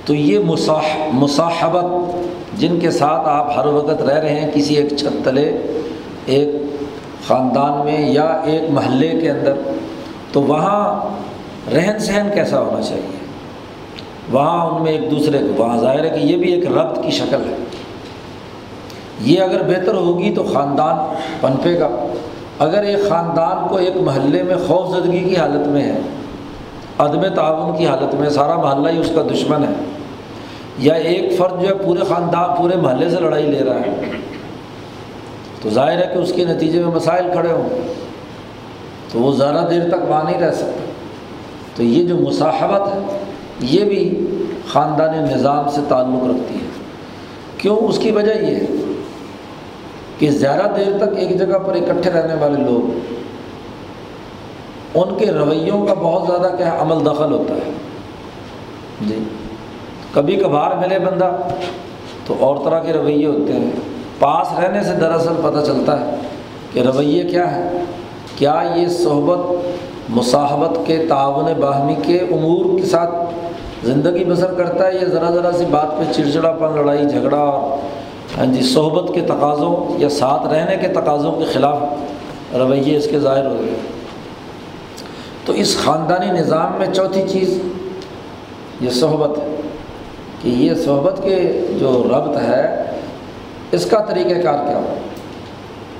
تو 0.05 0.15
یہ 0.15 0.39
مصاح، 0.39 0.95
مصاحبت 1.13 2.59
جن 2.59 2.79
کے 2.79 2.91
ساتھ 2.91 3.27
آپ 3.27 3.57
ہر 3.57 3.65
وقت 3.65 4.01
رہ 4.01 4.19
رہے 4.19 4.39
ہیں، 4.39 4.51
کسی 4.53 4.75
ایک 4.75 4.97
چھت 4.97 5.25
تلے، 5.25 5.57
ایک 6.25 6.60
خاندان 7.27 7.85
میں 7.85 8.09
یا 8.11 8.41
ایک 8.45 8.69
محلے 8.69 9.09
کے 9.09 9.29
اندر، 9.31 9.53
تو 10.31 10.41
وہاں 10.41 10.83
رہن 11.73 11.99
سہن 11.99 12.29
کیسا 12.33 12.59
ہونا 12.59 12.81
چاہیے؟ 12.81 13.17
وہاں 14.31 14.65
ان 14.65 14.83
میں 14.83 14.91
ایک 14.91 15.11
دوسرے 15.11 15.37
کو، 15.37 15.63
وہاں 15.63 15.77
ظاہر 15.77 16.03
ہے 16.03 16.09
کہ 16.09 16.25
یہ 16.25 16.37
بھی 16.37 16.51
ایک 16.53 16.67
ربط 16.67 17.03
کی 17.03 17.11
شکل 17.11 17.41
ہے۔ 17.49 17.55
یہ 19.21 19.41
اگر 19.41 19.63
بہتر 19.63 19.93
ہوگی 19.93 20.33
تو 20.35 20.43
خاندان 20.43 20.97
پنپے 21.41 21.79
گا۔ 21.79 21.89
اگر 22.59 22.83
ایک 22.83 23.09
خاندان 23.09 23.67
کو 23.67 23.77
ایک 23.77 23.97
محلے 23.97 24.43
میں 24.43 24.55
خوف 24.67 24.97
زدگی 24.97 25.19
کی 25.19 25.35
حالت 25.35 25.67
میں 25.67 25.83
ہے، 25.83 25.97
عدم 26.97 27.27
تعاون 27.35 27.77
کی 27.77 27.85
حالت 27.87 28.15
میں 28.15 28.29
سارا 28.29 28.57
محلہ 28.57 28.89
ہی 28.89 28.97
اس 28.97 29.11
کا 29.15 29.21
دشمن 29.33 29.63
ہے، 29.63 29.73
یا 30.79 30.93
ایک 30.93 31.37
فرد 31.37 31.61
جو 31.61 31.67
ہے 31.67 31.73
پورے 31.73 31.99
خاندان، 32.09 32.55
پورے 32.57 32.75
محلے 32.75 33.09
سے 33.09 33.19
لڑائی 33.19 33.45
لے 33.45 33.63
رہا 33.63 33.79
ہے 33.79 33.95
تو 35.61 35.69
ظاہر 35.69 35.97
ہے 35.97 36.13
کہ 36.13 36.17
اس 36.17 36.33
کے 36.35 36.45
نتیجے 36.45 36.83
میں 36.83 36.95
مسائل 36.95 37.25
کھڑے 37.33 37.51
ہوں۔ 37.51 37.69
تو 39.11 39.19
وہ 39.19 39.31
زیادہ 39.31 39.65
دیر 39.69 39.89
تک 39.89 40.09
وہاں 40.09 40.23
نہیں 40.23 40.41
رہ 40.41 40.51
سکتا۔ 40.51 40.91
تو 41.75 41.83
یہ 41.83 42.07
جو 42.07 42.15
مصاحبت 42.15 42.81
ہے، 42.93 43.23
یہ 43.59 43.83
بھی 43.83 44.27
خاندانی 44.67 45.33
نظام 45.33 45.69
سے 45.69 45.81
تعلق 45.87 46.23
رکھتی 46.23 46.55
ہے۔ 46.55 46.69
کیوں؟ 47.57 47.77
اس 47.77 47.99
کی 47.99 48.11
وجہ 48.11 48.31
یہ 48.31 48.55
ہے 48.55 48.65
کہ 50.19 50.29
زیادہ 50.29 50.71
دیر 50.77 50.97
تک 50.97 51.17
ایک 51.17 51.39
جگہ 51.39 51.57
پر 51.57 51.73
اکٹھے 51.73 52.11
رہنے 52.11 52.33
والے 52.33 52.63
لوگ، 52.63 52.99
ان 54.95 55.15
کے 55.17 55.25
رویوں 55.25 55.85
کا 55.85 55.93
بہت 55.93 56.27
زیادہ 56.27 56.55
کیا 56.55 56.75
عمل 56.79 57.05
دخل 57.05 57.31
ہوتا 57.31 57.53
ہے۔ 57.53 57.71
جی 59.01 59.23
کبھی 60.13 60.35
کبھار 60.35 60.71
ملے 60.71 60.99
بندہ 60.99 61.37
تو 62.25 62.35
اور 62.39 62.57
طرح 62.65 62.79
کے 62.79 62.93
رویے 62.93 63.27
ہوتے 63.27 63.53
ہیں۔ 63.53 63.90
پاس 64.21 64.59
رہنے 64.59 64.83
سے 64.83 64.93
دراصل 64.93 65.33
پتہ 65.41 65.65
چلتا 65.65 65.99
ہے 65.99 66.15
کہ 66.73 66.79
رویے 66.79 67.23
کیا 67.23 67.55
ہے۔ 67.55 67.83
کیا 68.35 68.61
یہ 68.75 68.87
صحبت 68.87 69.39
مصاحبت 70.09 70.77
کے 70.85 71.05
تعاون 71.09 71.53
باہمی 71.59 71.95
کے 72.01 72.17
امور 72.17 72.79
کے 72.79 72.85
ساتھ 72.85 73.11
زندگی 73.83 74.23
بسر 74.23 74.53
کرتا 74.53 74.87
ہے 74.87 74.93
یا 74.93 75.07
ذرا 75.07 75.31
ذرا 75.31 75.51
سی 75.51 75.65
بات 75.65 75.97
پہ 75.97 76.03
چڑچڑا 76.13 76.51
پن 76.51 76.71
لڑائی 76.75 77.05
جھگڑا 77.05 77.37
اور 77.37 77.79
ہاں 78.37 78.45
جی 78.45 78.61
صحبت 78.61 79.13
کے 79.13 79.21
تقاضوں 79.21 80.01
یا 80.01 80.09
ساتھ 80.09 80.47
رہنے 80.47 80.75
کے 80.75 80.87
تقاضوں 80.87 81.31
کے 81.31 81.45
خلاف 81.45 82.53
رویے 82.53 82.97
اس 82.97 83.07
کے 83.11 83.19
ظاہر 83.19 83.45
ہو 83.45 83.55
گئے 83.59 83.73
تو 85.45 85.53
اس 85.53 85.77
خاندانی 85.77 86.39
نظام 86.39 86.71
میں 86.77 86.87
چوتھی 86.93 87.21
چیز 87.29 87.59
یہ 88.81 88.89
صحبت 88.89 89.37
ہے 89.37 89.55
کہ 90.41 90.49
یہ 90.49 90.73
صحبت 90.73 91.19
کے 91.23 91.65
جو 91.79 92.03
ربط 92.09 92.37
ہے 92.37 92.80
اس 93.71 93.85
کا 93.85 93.99
طریقہ 93.99 94.41
کار 94.41 94.65
کیا 94.67 94.77
ہو؟ 94.77 94.95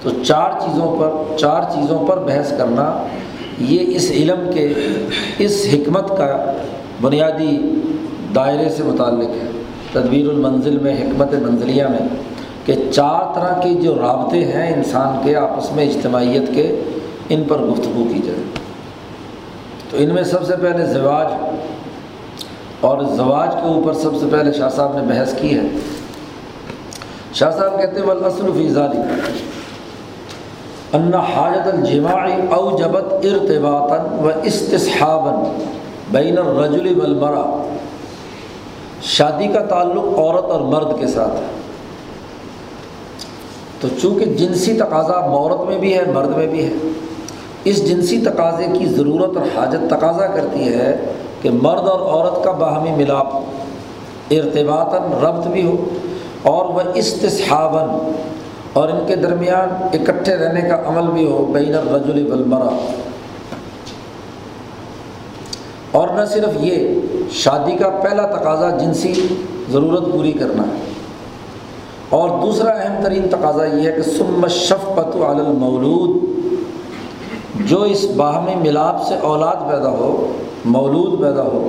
تو 0.04 0.10
چار 0.24 0.52
چیزوں 0.60 0.96
پر 1.00 1.38
چار 1.38 1.62
چیزوں 1.74 2.08
پر 2.08 2.20
بحث 2.20 2.54
کرنا، 2.58 3.04
یہ 3.60 3.96
اس 3.96 4.12
علم 4.12 4.52
کے 4.54 4.74
اس 5.38 5.68
حکمت 5.74 6.10
کا 6.10 6.54
بنیادی 7.02 7.82
دائرے 8.36 8.70
سے 8.70 8.84
متعلق 8.84 9.30
ہے۔ 9.30 9.52
تدبیر 9.92 10.30
المنزل 10.30 10.80
میں، 10.80 10.94
حکمت 10.94 11.34
منزلیہ 11.34 11.84
میں، 11.84 12.08
کہ 12.66 12.74
چار 12.92 13.36
طرح 13.36 13.62
کے 13.62 13.74
جو 13.82 13.96
رابطے 13.96 14.46
ہیں 14.46 14.74
انسان 14.74 15.18
کے 15.24 15.36
آپس 15.36 15.72
میں، 15.72 15.86
اجتماعیت 15.86 16.56
کے، 16.56 16.82
ان 17.30 17.44
پر 17.44 17.58
گفتگو 17.58 18.04
کی 18.14 18.20
جائے۔ 18.26 18.44
تو 19.90 19.98
ان 20.00 20.10
میں 20.10 20.24
سب 20.24 20.44
سے 20.46 20.54
پہلے 20.62 20.86
زواج، 20.86 21.28
اور 22.80 23.04
زواج 23.04 23.56
کے 23.56 23.68
اوپر 23.68 23.94
سب 23.94 24.16
سے 24.20 24.26
پہلے 24.32 24.54
شاہ 24.54 24.70
صاحب 24.70 24.98
نے 24.98 25.14
بحث 25.14 25.34
کی 25.42 25.58
ہے۔ 25.58 25.64
شاہ 27.34 27.52
صاحب 27.52 27.80
کہتے 27.80 28.02
ہیں 28.02 28.54
فیضالی 28.54 28.98
ان 30.94 31.14
حاجت 31.14 31.68
الجماعی 31.68 32.34
او 32.54 32.78
جبت 32.78 33.14
ارتباطن 33.26 34.26
و 34.26 34.30
استصحابن 34.44 35.68
بین 36.12 36.38
الرجل 36.38 37.00
والمرا 37.00 37.44
شادی 39.12 39.48
کا 39.54 39.60
تعلق 39.66 40.18
عورت 40.20 40.52
اور 40.52 40.62
مرد 40.74 41.00
کے 41.00 41.08
ساتھ 41.08 41.36
ہے. 41.36 41.48
تو 43.82 43.88
چونکہ 44.02 44.26
جنسی 44.26 44.74
تقاضا 44.80 45.20
عورت 45.20 45.66
میں 45.70 45.78
بھی 45.80 45.94
ہے، 45.98 46.04
مرد 46.14 46.38
میں 46.38 46.48
بھی 46.48 46.66
ہے، 46.66 46.74
اس 47.66 47.88
جنسی 47.88 48.22
تقاضے 48.26 48.66
کی 48.78 48.86
ضرورت 48.86 49.38
اور 49.38 49.46
حاجت 49.56 49.90
تقاضا 49.90 50.28
کرتی 50.28 50.74
ہے 50.74 50.96
کہ 51.42 51.50
مرد 51.52 51.88
اور 51.90 52.00
عورت 52.00 52.44
کا 52.44 52.52
باہمی 52.60 52.92
ملاپ 52.96 53.34
ارتباطاً 54.34 55.12
ربط 55.24 55.48
بھی 55.48 55.66
ہو 55.66 55.76
اور 56.44 56.66
وہ 56.66 56.82
استصحاباً، 56.96 57.90
اور 58.74 58.90
ان 58.90 59.00
کے 59.08 59.16
درمیان 59.16 59.70
اکٹھے 59.84 60.36
رہنے 60.36 60.62
کا 60.62 60.82
عمل 60.86 61.12
بھی 61.12 61.26
ہو، 61.26 61.46
بین 61.54 61.76
الرجل 61.76 62.32
والمرا 62.32 62.70
اور 65.92 66.08
نہ 66.08 66.26
صرف 66.26 66.58
یہ، 66.60 67.00
شادی 67.32 67.76
کا 67.78 67.90
پہلا 67.90 68.26
تقاضا 68.26 68.70
جنسی 68.78 69.14
ضرورت 69.72 70.12
پوری 70.12 70.32
کرنا 70.32 70.64
ہے۔ 70.64 70.80
اور 72.10 72.30
دوسرا 72.30 72.72
اہم 72.72 73.04
ترین 73.04 73.30
تقاضا 73.30 73.66
یہ 73.66 73.88
ہے 73.88 73.92
کہ 73.92 74.02
سم 74.02 74.48
شفقت 74.48 75.16
علی 75.16 75.46
المولود۔ 75.46 76.24
جو 77.70 77.82
اس 77.82 78.06
باہمی 78.16 78.56
ملاپ 78.56 79.08
سے 79.08 79.16
اولاد 79.16 79.56
پیدا 79.70 79.90
ہو، 79.90 80.32
مولود 80.66 81.22
پیدا 81.22 81.44
ہو، 81.44 81.68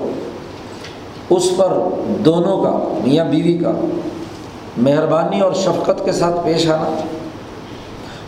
اس 1.30 1.50
پر 1.56 1.72
دونوں 2.24 2.62
کا، 2.62 2.78
میاں 3.04 3.24
بیوی 3.24 3.58
کا 3.58 3.72
مہربانی 4.76 5.40
اور 5.40 5.52
شفقت 5.52 6.04
کے 6.04 6.12
ساتھ 6.12 6.36
پیش 6.44 6.66
آنا۔ 6.66 6.96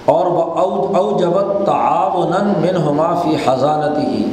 اور 0.05 0.27
وہ 0.27 0.43
او 0.97 1.19
جبت 1.21 1.67
تعاون 1.67 2.33
من 2.61 2.77
ہما 2.77 3.15
فی 3.15 3.37
حضانتی 3.47 4.07
ہی 4.07 4.25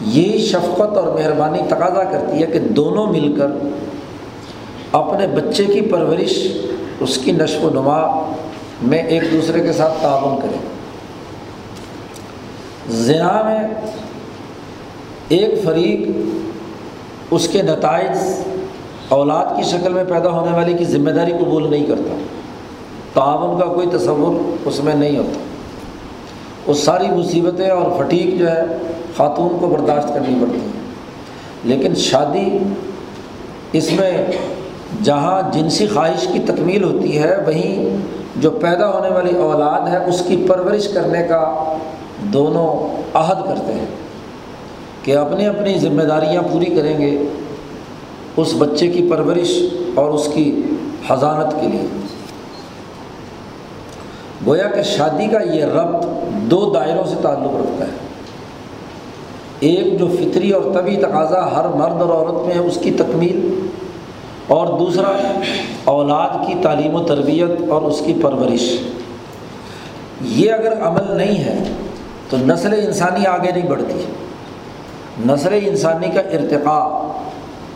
یہ 0.00 0.38
شفقت 0.38 0.96
اور 0.96 1.18
مہربانی 1.18 1.58
تقاضا 1.68 2.04
کرتی 2.04 2.42
ہے 2.42 2.46
کہ 2.46 2.58
دونوں 2.58 3.06
مل 3.06 3.36
کر 3.38 3.46
اپنے 4.92 5.26
بچے 5.26 5.64
کی 5.64 5.80
پرورش، 5.80 6.48
اس 7.00 7.18
کی 7.18 7.32
نشو 7.32 7.66
و 7.66 7.70
نما 7.70 8.32
میں 8.82 8.98
ایک 8.98 9.22
دوسرے 9.32 9.60
کے 9.60 9.72
ساتھ 9.72 9.92
تعاون 10.02 10.40
کریں۔ 10.40 10.58
زنا 12.92 13.42
میں 13.42 13.68
ایک 15.28 15.64
فریق، 15.64 16.08
اس 17.30 17.48
کے 17.48 17.62
نتائج 17.62 18.18
اولاد 19.08 19.46
کی 19.56 19.62
شکل 19.62 19.92
میں 19.92 20.04
پیدا 20.04 20.30
ہونے 20.30 20.52
والی 20.52 20.72
کی 20.72 20.84
ذمہ 20.84 21.10
داری 21.10 21.32
قبول 21.32 21.70
نہیں 21.70 21.86
کرتا۔ 21.86 22.16
تعاون 23.14 23.60
کا 23.60 23.66
کوئی 23.66 23.86
تصور 23.86 24.52
اس 24.64 24.84
میں 24.84 24.94
نہیں 24.94 25.18
ہوتا۔ 25.18 25.38
وہ 26.66 26.74
ساری 26.74 27.06
مصیبتیں 27.10 27.70
اور 27.70 28.02
فٹیک 28.02 28.38
جو 28.38 28.50
ہے، 28.50 28.62
خاتون 29.16 29.56
کو 29.60 29.66
برداشت 29.68 30.08
کرنی 30.08 30.38
پڑتی 30.40 30.60
ہیں۔ 30.60 30.82
لیکن 31.64 31.94
شادی 31.94 32.58
اس 33.72 33.92
میں 33.92 34.26
جہاں 35.02 35.42
جنسی 35.52 35.86
خواہش 35.86 36.26
کی 36.32 36.38
تکمیل 36.38 36.84
ہوتی 36.84 37.18
ہے، 37.18 37.36
وہیں 37.46 37.96
جو 38.36 38.50
پیدا 38.50 38.90
ہونے 38.90 39.08
والی 39.08 39.36
اولاد 39.36 39.88
ہے، 39.88 40.04
اس 40.04 40.22
کی 40.28 40.44
پرورش 40.48 40.88
کرنے 40.88 41.22
کا 41.22 41.72
دونوں 42.20 42.96
عہد 43.14 43.48
کرتے 43.48 43.72
ہیں 43.72 43.86
کہ 45.02 45.16
اپنی 45.16 45.46
اپنی 45.46 45.78
ذمہ 45.78 46.02
داریاں 46.02 46.42
پوری 46.52 46.64
کریں 46.64 46.98
گے۔ 46.98 47.22
اس 48.36 48.54
بچے 48.58 48.86
کی 48.88 49.06
پرورش 49.10 49.50
اور 49.94 50.10
اس 50.10 50.28
کی 50.34 50.62
حضانت 51.08 51.60
کے 51.60 51.68
لیے۔ 51.68 51.86
گویا 54.46 54.68
کہ 54.68 54.82
شادی 54.82 55.26
کا 55.26 55.38
یہ 55.42 55.64
ربط 55.64 56.06
دو 56.32 56.70
دائروں 56.74 57.04
سے 57.04 57.14
تعلق 57.22 57.60
رکھتا 57.60 57.84
ہے۔ 57.84 57.96
ایک 59.60 59.98
جو 59.98 60.08
فطری 60.08 60.50
اور 60.50 60.74
طبی 60.74 60.96
تقاضا 60.96 61.56
ہر 61.56 61.68
مرد 61.68 62.02
اور 62.02 62.10
عورت 62.10 62.46
میں 62.46 62.54
ہے، 62.54 62.60
اس 62.60 62.78
کی 62.82 62.90
تکمیل، 62.90 63.68
اور 64.46 64.78
دوسرا 64.78 65.40
اولاد 65.84 66.46
کی 66.46 66.54
تعلیم 66.62 66.94
و 66.94 67.02
تربیت 67.02 67.70
اور 67.70 67.82
اس 67.82 68.02
کی 68.06 68.14
پرورش۔ 68.22 68.80
یہ 70.22 70.52
اگر 70.52 70.82
عمل 70.82 71.16
نہیں 71.16 71.38
ہے، 71.44 71.64
تو 72.30 72.36
نسل 72.36 72.72
انسانی 72.86 73.26
آگے 73.26 73.52
نہیں 73.52 73.70
بڑھتی۔ 73.70 74.04
نسل 75.26 75.58
انسانی 75.62 76.06
کا 76.14 76.20
ارتقاء 76.20 77.11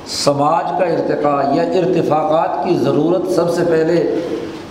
سماج 0.08 0.64
کا 0.78 0.84
ارتقاء 0.84 1.54
یا 1.54 1.62
ارتفاقات 1.62 2.64
کی 2.64 2.78
ضرورت 2.78 3.30
سب 3.30 3.50
سے 3.50 3.64
پہلے 3.64 4.20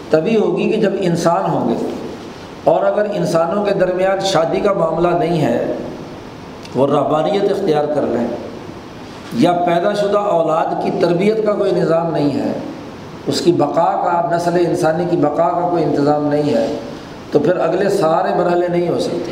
تبھی 0.10 0.38
ہوگی 0.38 0.72
کہ 0.72 0.78
جب 0.78 0.94
انسان 1.00 1.50
ہوں 1.50 1.70
گے۔ 1.70 1.76
اور 2.64 2.86
اگر 2.86 3.06
انسانوں 3.14 3.66
کے 3.66 3.74
درمیان 3.74 4.20
شادی 4.20 4.60
کا 4.60 4.74
معاملہ 4.74 5.08
نہیں 5.08 5.42
ہے، 5.42 5.74
وہ 6.76 6.88
ربانیت 6.88 7.52
اختیار 7.52 7.86
کر 7.86 8.02
لیں۔ 8.02 8.28
یا 9.34 9.52
پیدا 9.52 9.94
شدہ 9.94 10.18
اولاد 10.18 10.84
کی 10.84 10.92
تربیت 11.02 11.46
کا 11.46 11.54
کوئی 11.54 11.72
نظام 11.72 12.12
نہیں 12.12 12.40
ہے، 12.40 12.52
اس 13.28 13.42
کی 13.42 13.52
بقا 13.52 13.86
کا، 13.86 14.36
نسل 14.36 14.66
انسانی 14.70 15.06
کی 15.12 15.18
بقا 15.18 15.62
کا 15.62 15.68
کوئی 15.72 15.84
انتظام 15.84 16.28
نہیں 16.28 16.54
ہے، 16.54 16.76
تو 17.32 17.40
پھر 17.40 17.58
اگلے 17.58 17.90
سارے 17.90 18.36
مرحلے 18.36 18.68
نہیں 18.68 18.90
ہو 18.90 19.00
سکتے۔ 19.00 19.32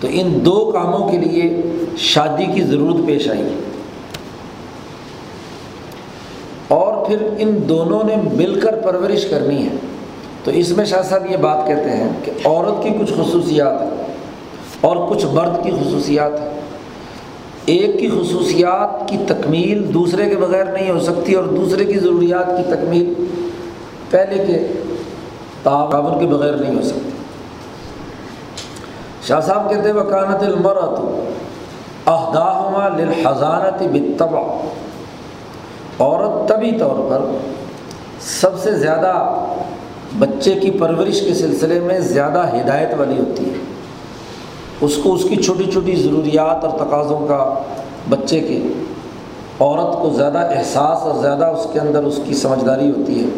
تو 0.00 0.08
ان 0.10 0.44
دو 0.44 0.70
کاموں 0.72 1.08
کے 1.08 1.18
لیے 1.18 1.62
شادی 1.96 2.44
کی 2.44 2.62
ضرورت 2.62 3.06
پیش 3.06 3.30
آئی 3.30 3.42
اور 3.42 3.67
پھر 7.08 7.28
ان 7.38 7.68
دونوں 7.68 8.00
نے 8.04 8.16
مل 8.16 8.60
کر 8.60 8.76
پرورش 8.76 9.26
کرنی 9.26 9.62
ہے۔ 9.62 9.76
تو 10.44 10.50
اس 10.50 10.70
میں 10.70 10.84
شاہ 10.84 11.02
صاحب 11.02 11.30
یہ 11.30 11.36
بات 11.36 11.66
کہتے 11.66 11.90
ہیں 11.90 12.08
کہ 12.24 12.32
عورت 12.44 12.82
کی 12.82 12.90
کچھ 13.00 13.12
خصوصیات 13.12 13.82
ہیں 13.82 14.06
اور 14.80 14.96
کچھ 15.08 15.26
مرد 15.26 15.64
کی 15.64 15.70
خصوصیات 15.70 16.40
ہیں۔ 16.40 16.60
ایک 17.66 18.00
کی 18.00 18.08
خصوصیات 18.08 19.08
کی 19.08 19.16
تکمیل 19.26 19.94
دوسرے 19.94 20.30
کے 20.30 20.36
بغیر 20.36 20.64
نہیں 20.64 20.90
ہو 20.90 21.00
سکتی 21.00 21.34
اور 21.34 21.44
دوسرے 21.44 21.84
کی 21.84 21.98
ضروریات 21.98 22.46
کی 22.46 22.62
تکمیل 22.62 23.14
پہلے 24.10 24.44
کے 24.46 24.80
تعاون 25.62 26.20
کے 26.20 26.26
بغیر 26.26 26.52
نہیں 26.52 26.76
ہو 26.76 26.82
سکتی۔ 26.82 27.10
شاہ 29.26 29.40
صاحب 29.40 29.70
کہتے 29.70 29.92
وکانت 29.92 30.42
المرت 30.42 31.00
اہداہما 32.08 32.88
للحضانت 32.88 33.82
بتبا 33.82 34.68
عورت 36.00 36.48
طبی 36.48 36.72
طور 36.78 37.10
پر 37.10 37.24
سب 38.20 38.58
سے 38.58 38.78
زیادہ 38.78 39.34
بچے 40.18 40.54
کی 40.54 40.70
پرورش 40.70 41.20
کے 41.20 41.34
سلسلے 41.34 41.80
میں 41.80 42.00
زیادہ 42.00 42.46
ہدایت 42.54 42.88
والی 42.98 43.18
ہوتی 43.18 43.44
ہے۔ 43.44 43.54
اس 44.80 44.98
کو 45.02 45.14
اس 45.14 45.22
کی 45.28 45.42
چھوٹی 45.42 45.70
چھوٹی 45.70 45.94
ضروریات 45.94 46.64
اور 46.64 46.78
تقاضوں 46.78 47.26
کا 47.26 47.54
بچے 48.08 48.40
کے 48.40 48.62
عورت 49.60 50.02
کو 50.02 50.10
زیادہ 50.10 50.38
احساس 50.38 50.98
اور 51.02 51.22
زیادہ 51.22 51.44
اس 51.44 51.66
کے 51.72 51.80
اندر 51.80 52.02
اس 52.02 52.20
کی 52.24 52.34
سمجھداری 52.34 52.90
ہوتی 52.90 53.24
ہے۔ 53.24 53.28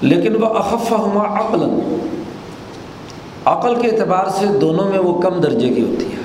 لیکن 0.00 0.42
وہ 0.42 0.48
اخف 0.48 0.92
ہما 0.92 1.40
عقل 1.40 1.80
عقل 3.44 3.74
کے 3.74 3.88
اعتبار 3.88 4.24
سے 4.26 4.46
دونوں 4.58 4.84
میں 4.84 4.98
وہ 4.98 5.20
کم 5.20 5.40
درجے 5.40 5.68
کی 5.68 5.82
ہوتی 5.82 6.04
ہے۔ 6.04 6.21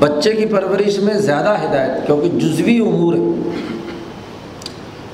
بچے 0.00 0.32
کی 0.32 0.46
پرورش 0.46 0.98
میں 0.98 1.14
زیادہ 1.14 1.56
ہدایت، 1.64 2.06
کیونکہ 2.06 2.28
جزوی 2.28 2.78
امور 2.78 3.14
ہے 3.14 3.50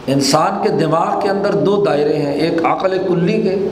انسان 0.06 0.62
کے 0.62 0.68
دماغ 0.68 1.20
کے 1.20 1.28
اندر 1.28 1.54
دو 1.54 1.84
دائرے 1.84 2.16
ہیں، 2.16 2.32
ایک 2.32 2.64
عقل 2.64 2.98
کلی 3.08 3.42
کے 3.42 3.68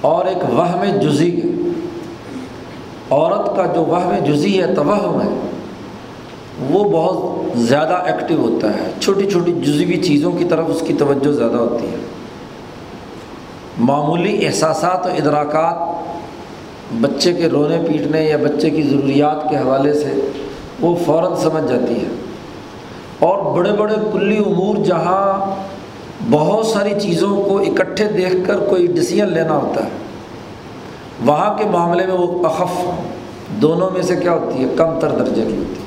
اور 0.00 0.24
ایک 0.24 0.44
وہم 0.50 0.84
جزی 1.00 1.30
کے۔ 1.30 1.48
عورت 3.10 3.56
کا 3.56 3.66
جو 3.66 3.80
وہ 3.82 4.26
جزی 4.26 4.62
ہے، 4.62 4.74
توہم 4.74 5.20
ہے، 5.20 5.40
وہ 6.70 6.84
بہت 6.84 7.48
زیادہ 7.58 8.02
ایکٹیو 8.06 8.38
ہوتا 8.38 8.74
ہے۔ 8.74 8.90
چھوٹی 9.00 9.30
چھوٹی 9.30 9.52
جزوی 9.52 9.96
چیزوں 9.96 10.32
کی 10.32 10.44
طرف 10.44 10.64
اس 10.68 10.82
کی 10.86 10.94
توجہ 10.94 11.32
زیادہ 11.32 11.56
ہوتی 11.56 11.86
ہے۔ 11.86 11.96
معمولی 13.78 14.46
احساسات 14.46 15.06
و 15.06 15.08
ادراکات 15.08 16.01
بچے 17.00 17.32
کے 17.32 17.48
رونے 17.48 17.78
پیٹنے 17.88 18.24
یا 18.24 18.36
بچے 18.36 18.70
کی 18.70 18.82
ضروریات 18.82 19.50
کے 19.50 19.56
حوالے 19.56 19.92
سے 19.92 20.30
وہ 20.80 20.96
فوراً 21.06 21.34
سمجھ 21.34 21.72
جاتی 21.72 21.94
ہے۔ 21.94 22.08
اور 23.18 23.56
بڑے 23.56 23.72
بڑے 23.72 23.94
کلی 24.12 24.36
امور 24.36 24.76
جہاں 24.76 25.54
بہت 26.30 26.66
ساری 26.66 26.94
چیزوں 27.00 27.42
کو 27.42 27.58
اکٹھے 27.58 28.04
دیکھ 28.04 28.36
کر 28.46 28.58
کوئی 28.58 28.86
ڈسیزن 28.86 29.28
لینا 29.32 29.56
ہوتا 29.56 29.84
ہے، 29.84 29.90
وہاں 31.26 31.58
کے 31.58 31.64
معاملے 31.64 32.06
میں 32.06 32.14
وہ 32.14 32.46
اخف 32.46 32.82
دونوں 33.62 33.90
میں 33.90 34.02
سے 34.02 34.16
کیا 34.16 34.32
ہوتی 34.32 34.64
ہے؟ 34.64 34.68
کم 34.76 35.00
تر 35.00 35.10
درجے 35.10 35.42
کی 35.48 35.56
ہوتی 35.56 35.74
ہے۔ 35.74 35.82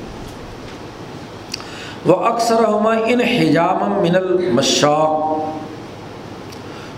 وہ 2.05 2.15
اکثر 2.15 2.55
ہما 2.55 2.93
ان 2.93 3.21
حجام 3.21 3.91
من 4.01 4.15
المشاق۔ 4.15 5.41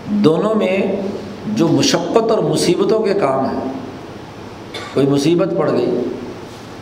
دونوں 0.04 0.54
میں 0.54 0.78
جو 1.46 1.68
مشقت 1.68 2.30
اور 2.30 2.38
مصیبتوں 2.38 3.00
کے 3.00 3.14
کام 3.14 3.44
ہیں 3.44 3.72
کوئی 4.94 5.06
مصیبت 5.06 5.48
پڑ 5.58 5.70
گئی، 5.70 6.00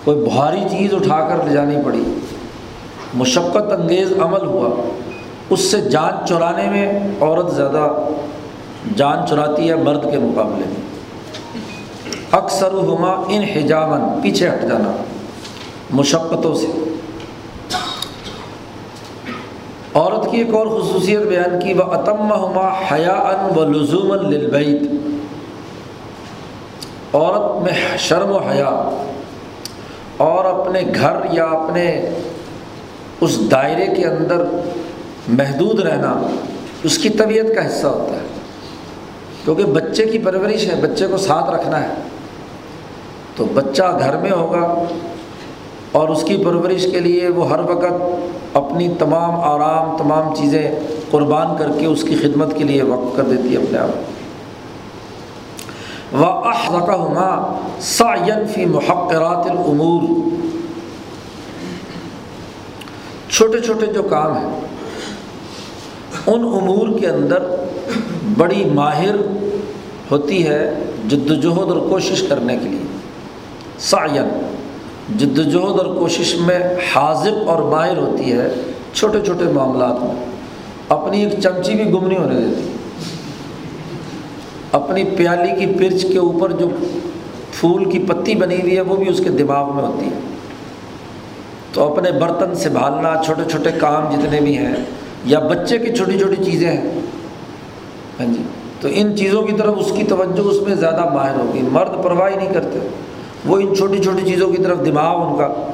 کوئی 0.04 0.16
بھاری 0.16 0.60
چیز 0.70 0.94
اٹھا 0.94 1.28
کر 1.28 1.44
لے 1.44 1.54
جانی 1.54 1.76
پڑی۔ 1.84 2.04
مشقت 3.14 3.72
انگیز 3.72 4.12
عمل 4.20 4.46
ہوا۔ 4.46 4.88
اس 5.50 5.60
سے 5.60 5.80
جان 5.80 6.26
چرانے 6.26 6.70
میں 6.70 7.08
عورت 7.20 7.54
زیادہ 7.54 7.90
جان 8.96 9.26
چراتی 9.26 9.70
ہے 9.70 9.74
مرد 9.74 10.02
کے 10.10 10.18
مقابلے 10.18 10.64
میں۔ 10.66 10.96
اکثر 12.30 12.70
ہما 12.70 13.24
ان 13.28 13.42
حجامن 13.42 14.22
پیچھے 14.22 14.48
ہٹ 14.48 14.62
جانا۔ 14.62 14.96
مشقتوں 15.90 16.54
سے۔ 16.54 16.66
عورت 19.94 20.30
کی 20.30 20.38
ایک 20.38 20.54
اور 20.54 20.66
خصوصیت 20.66 21.20
بیان 21.20 21.60
کی 21.60 21.74
وہ 21.74 21.82
اتم 21.82 22.32
ہما 22.32 22.72
حیا 22.92 23.12
ان 23.12 23.58
و 23.58 23.68
لزوم 23.68 24.12
البعید 24.12 24.90
عورت 27.16 27.62
میں 27.62 27.72
شرم 27.98 28.30
و 28.30 28.38
حیا، 28.38 28.70
اور 30.16 30.44
اپنے 30.44 30.80
گھر 30.94 31.16
یا 31.32 31.44
اپنے 31.44 31.84
اس 33.20 33.38
دائرے 33.50 33.86
کے 33.94 34.04
اندر 34.06 34.44
محدود 35.28 35.80
رہنا، 35.80 36.12
اس 36.82 36.98
کی 36.98 37.08
طبیعت 37.08 37.54
کا 37.54 37.66
حصہ 37.66 37.86
ہوتا 37.86 38.12
ہے۔ 38.12 38.26
کیونکہ 39.44 39.64
بچے 39.64 40.04
کی 40.06 40.18
پرورش 40.18 40.66
ہے، 40.66 40.80
بچے 40.80 41.06
کو 41.06 41.16
ساتھ 41.16 41.50
رکھنا 41.50 41.82
ہے۔ 41.82 41.94
تو 43.36 43.44
بچہ 43.44 43.96
گھر 44.00 44.16
میں 44.16 44.30
ہوگا، 44.30 44.84
اور 45.92 46.08
اس 46.08 46.22
کی 46.22 46.36
پرورش 46.36 46.86
کے 46.92 47.00
لیے 47.00 47.28
وہ 47.28 47.48
ہر 47.50 47.60
وقت 47.60 48.56
اپنی 48.56 48.88
تمام 48.98 49.40
آرام، 49.44 49.96
تمام 49.96 50.34
چیزیں 50.34 50.74
قربان 51.10 51.56
کر 51.56 51.70
کے 51.78 51.86
اس 51.86 52.02
کی 52.02 52.16
خدمت 52.16 52.56
کے 52.56 52.64
لیے 52.64 52.82
وقف 52.82 53.16
کر 53.16 53.22
دیتی 53.22 53.52
ہے 53.52 53.56
اپنے 53.56 53.78
آپ۔ 53.78 54.15
و 56.20 56.24
احرکہ 56.24 57.54
سعین 57.80 58.46
فی 58.54 58.64
محقرات 58.64 59.50
العمور 59.50 60.02
چھوٹے 63.30 63.60
چھوٹے 63.60 63.86
جو 63.86 64.02
کام 64.02 64.36
ہیں، 64.36 64.60
ان 66.26 66.40
امور 66.44 66.98
کے 66.98 67.08
اندر 67.08 67.42
بڑی 68.38 68.64
ماہر 68.64 69.14
ہوتی 70.10 70.46
ہے 70.46 70.84
جد 71.08 71.30
وجہد 71.30 71.70
اور 71.70 71.88
کوشش 71.88 72.22
کرنے 72.22 72.56
کے 72.56 72.68
لیے۔ 72.68 72.98
سعین 73.78 74.28
جد 75.16 75.38
وجہد 75.38 75.86
اور 75.86 75.94
کوشش 75.96 76.34
میں 76.34 76.58
حاضر 76.94 77.34
اور 77.46 77.62
ماہر 77.62 77.96
ہوتی 77.96 78.32
ہے 78.32 78.54
چھوٹے 78.92 79.18
چھوٹے 79.24 79.44
معاملات 79.44 80.02
میں۔ 80.02 80.24
اپنی 80.88 81.24
ایک 81.24 81.40
چمچی 81.40 81.74
بھی 81.74 81.92
گم 81.92 82.06
نہیں 82.06 82.18
ہونے 82.18 82.34
دیتی۔ 82.34 82.75
اپنی 84.76 85.04
پیالی 85.04 85.66
کی 85.66 85.72
پرچ 85.72 86.02
کے 86.12 86.18
اوپر 86.18 86.52
جو 86.52 86.68
پھول 87.52 87.90
کی 87.90 87.98
پتی 87.98 88.34
بنی 88.34 88.60
ہوئی 88.60 88.76
ہے، 88.76 88.80
وہ 88.80 88.96
بھی 88.96 89.08
اس 89.08 89.18
کے 89.18 89.30
دماغ 89.30 89.76
میں 89.76 89.84
ہوتی 89.84 90.06
ہے۔ 90.06 90.20
تو 91.72 91.92
اپنے 91.92 92.10
برتن 92.10 92.54
سنبھالنا، 92.54 93.22
چھوٹے 93.24 93.50
چھوٹے 93.50 93.70
کام 93.80 94.14
جتنے 94.14 94.40
بھی 94.40 94.58
ہیں، 94.58 94.76
یا 95.24 95.38
بچے 95.38 95.78
کی 95.78 95.94
چھوٹی 95.94 96.18
چھوٹی 96.18 96.44
چیزیں 96.44 96.68
ہیں۔ 96.68 97.00
ہاں 98.20 98.26
جی۔ 98.26 98.42
تو 98.80 98.88
ان 98.92 99.16
چیزوں 99.16 99.42
کی 99.42 99.52
طرف 99.52 99.74
اس 99.78 99.92
کی 99.96 100.04
توجہ 100.04 100.40
اس 100.40 100.62
میں 100.66 100.74
زیادہ 100.74 101.14
ماہر 101.14 101.38
ہوگی۔ 101.38 101.62
مرد 101.72 102.02
پرواہ 102.02 102.30
نہیں 102.36 102.54
کرتے۔ 102.54 102.78
وہ 103.46 103.56
ان 103.56 103.76
چھوٹی 103.76 104.02
چھوٹی 104.02 104.28
چیزوں 104.28 104.50
کی 104.50 104.62
طرف 104.62 104.78
دماغ 104.86 105.26
ان 105.26 105.38
کا 105.38 105.70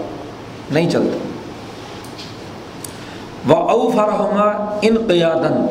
نہیں 0.70 0.90
چلتا۔ 0.90 1.18
وہ 3.48 3.56
اوف 3.56 3.94
رحمہ 3.94 4.76
ان 4.82 4.96
قیادن 5.08 5.66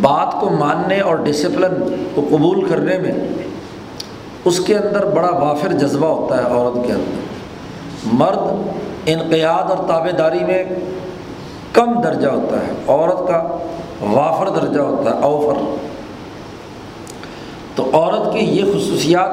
بات 0.00 0.34
کو 0.40 0.50
ماننے 0.50 1.00
اور 1.00 1.14
ڈسپلن 1.14 2.04
کو 2.14 2.22
قبول 2.30 2.68
کرنے 2.68 2.98
میں 2.98 3.12
اس 4.44 4.60
کے 4.60 4.74
اندر 4.74 5.06
بڑا 5.06 5.30
وافر 5.30 5.72
جذبہ 5.72 6.06
ہوتا 6.06 6.44
ہے 6.44 6.48
عورت 6.52 6.86
کے 6.86 6.92
اندر۔ 6.92 7.36
مرد 8.12 8.68
انقیاد 9.06 9.70
اور 9.70 9.88
تابے 9.88 10.12
داری 10.12 10.44
میں 10.44 10.64
کم 11.72 12.00
درجہ 12.00 12.28
ہوتا 12.28 12.56
ہے۔ 12.56 12.72
عورت 12.88 13.28
کا 13.28 13.58
وافر 14.00 14.48
درجہ 14.48 14.80
ہوتا 14.80 15.16
ہے، 15.16 15.22
اوفر۔ 15.22 15.76
تو 17.74 17.90
عورت 17.92 18.32
کی 18.32 18.38
یہ 18.38 18.64
خصوصیات 18.64 19.30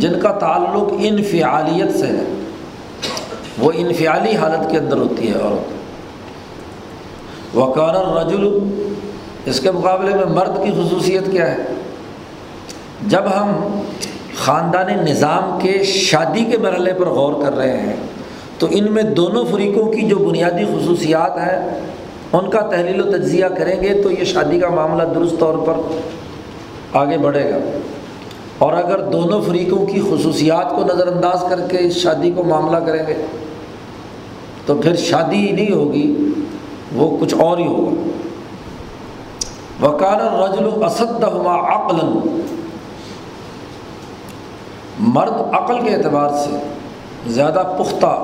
جن 0.00 0.20
کا 0.20 0.32
تعلق 0.32 0.92
انفعالیت 0.98 1.96
سے 1.96 2.06
ہے۔ 2.06 2.24
وہ 3.58 3.72
انفعالی 3.74 4.36
حالت 4.36 4.70
کے 4.70 4.78
اندر 4.78 4.96
ہوتی 4.96 5.28
ہے 5.28 5.40
عورت۔ 5.42 5.72
وقار 7.56 7.94
الرجل 7.94 8.58
اس 9.46 9.60
کے 9.60 9.70
مقابلے 9.70 10.14
میں 10.14 10.24
مرد 10.24 10.64
کی 10.64 10.70
خصوصیت 10.70 11.30
کیا 11.30 11.50
ہے؟ 11.50 11.56
جب 13.06 13.22
ہم 13.36 13.80
خاندانی 14.36 15.12
نظام 15.12 15.58
کے 15.62 15.82
شادی 15.84 16.44
کے 16.44 16.58
مرحلے 16.58 16.92
پر 16.92 17.06
غور 17.06 17.42
کر 17.42 17.56
رہے 17.56 17.80
ہیں، 17.80 17.96
تو 18.58 18.66
ان 18.70 18.92
میں 18.92 19.02
دونوں 19.02 19.44
فریقوں 19.52 19.92
کی 19.92 20.02
جو 20.02 20.16
بنیادی 20.16 20.64
خصوصیات 20.64 21.36
ہیں، 21.36 21.80
ان 22.32 22.50
کا 22.50 22.60
تحلیل 22.60 23.00
و 23.00 23.12
تجزیہ 23.12 23.46
کریں 23.46 23.82
گے 23.82 24.02
تو 24.02 24.10
یہ 24.10 24.24
شادی 24.24 24.60
کا 24.60 24.68
معاملہ 24.68 25.02
درست 25.02 25.38
طور 25.38 25.54
پر 25.66 25.74
آگے 26.92 27.18
بڑھے 27.18 27.50
گا۔ 27.50 27.58
اور 28.58 28.72
اگر 28.72 28.98
دونوں 28.98 29.42
فریقوں 29.42 29.86
کی 29.86 30.00
خصوصیات 30.00 30.70
کو 30.70 30.84
نظر 30.84 31.06
انداز 31.06 31.44
کر 31.50 31.60
کے 31.70 31.78
اس 31.78 31.96
شادی 31.96 32.30
کو 32.30 32.44
معاملہ 32.44 32.76
کریں 32.76 33.06
گے، 33.06 33.14
تو 34.66 34.74
پھر 34.74 34.96
شادی 34.96 35.36
ہی 35.36 35.52
نہیں 35.52 35.72
ہوگی، 35.72 36.16
وہ 36.92 37.16
کچھ 37.20 37.34
اور 37.34 37.58
ہی 37.58 37.66
ہوگا۔ 37.66 38.08
وکال 39.82 40.20
رجل 40.40 40.84
اسد 40.84 41.22
ہوا 41.24 41.54
عقل 41.68 41.96
مرد 44.98 45.54
عقل 45.54 45.80
کے 45.84 45.94
اعتبار 45.94 46.28
سے 46.28 46.56
زیادہ 47.26 47.62
پختہ 47.78 48.14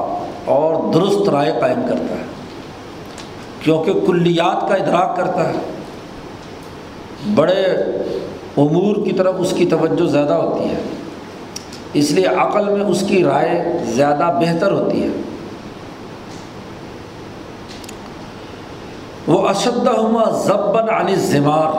اور 0.45 0.93
درست 0.95 1.29
رائے 1.29 1.53
قائم 1.61 1.81
کرتا 1.89 2.15
ہے، 2.15 2.27
کیونکہ 3.63 3.93
کلیات 4.07 4.69
کا 4.69 4.75
ادراک 4.75 5.17
کرتا 5.17 5.49
ہے۔ 5.49 5.59
بڑے 7.35 7.63
امور 8.57 9.05
کی 9.05 9.13
طرف 9.13 9.35
اس 9.39 9.53
کی 9.57 9.67
توجہ 9.67 10.07
زیادہ 10.09 10.33
ہوتی 10.33 10.69
ہے، 10.69 10.81
اس 11.95 12.11
لیے 12.11 12.27
عقل 12.27 12.65
میں 12.69 12.85
اس 12.85 13.05
کی 13.09 13.25
رائے 13.25 13.79
زیادہ 13.85 14.31
بہتر 14.41 14.73
ہوتی 14.73 15.03
ہے۔ 15.03 15.09
وہ 19.29 19.49
اشد 19.49 19.87
ہما 19.87 20.25
ضبن 20.45 20.91
علی 20.91 21.15
زمار 21.15 21.73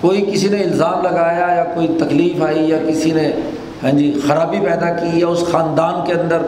کوئی 0.00 0.32
کسی 0.32 0.48
نے 0.48 0.62
الزام 0.62 1.02
لگایا 1.02 1.46
یا 1.56 1.64
کوئی 1.74 1.88
تکلیف 2.00 2.42
آئی 2.42 2.68
یا 2.70 2.78
کسی 2.88 3.12
نے 3.12 3.32
ہاں 3.82 3.90
جی 3.90 4.20
خرابی 4.26 4.60
پیدا 4.60 4.90
کی 4.90 5.18
یا 5.20 5.26
اس 5.26 5.44
خاندان 5.52 6.04
کے 6.06 6.12
اندر 6.12 6.42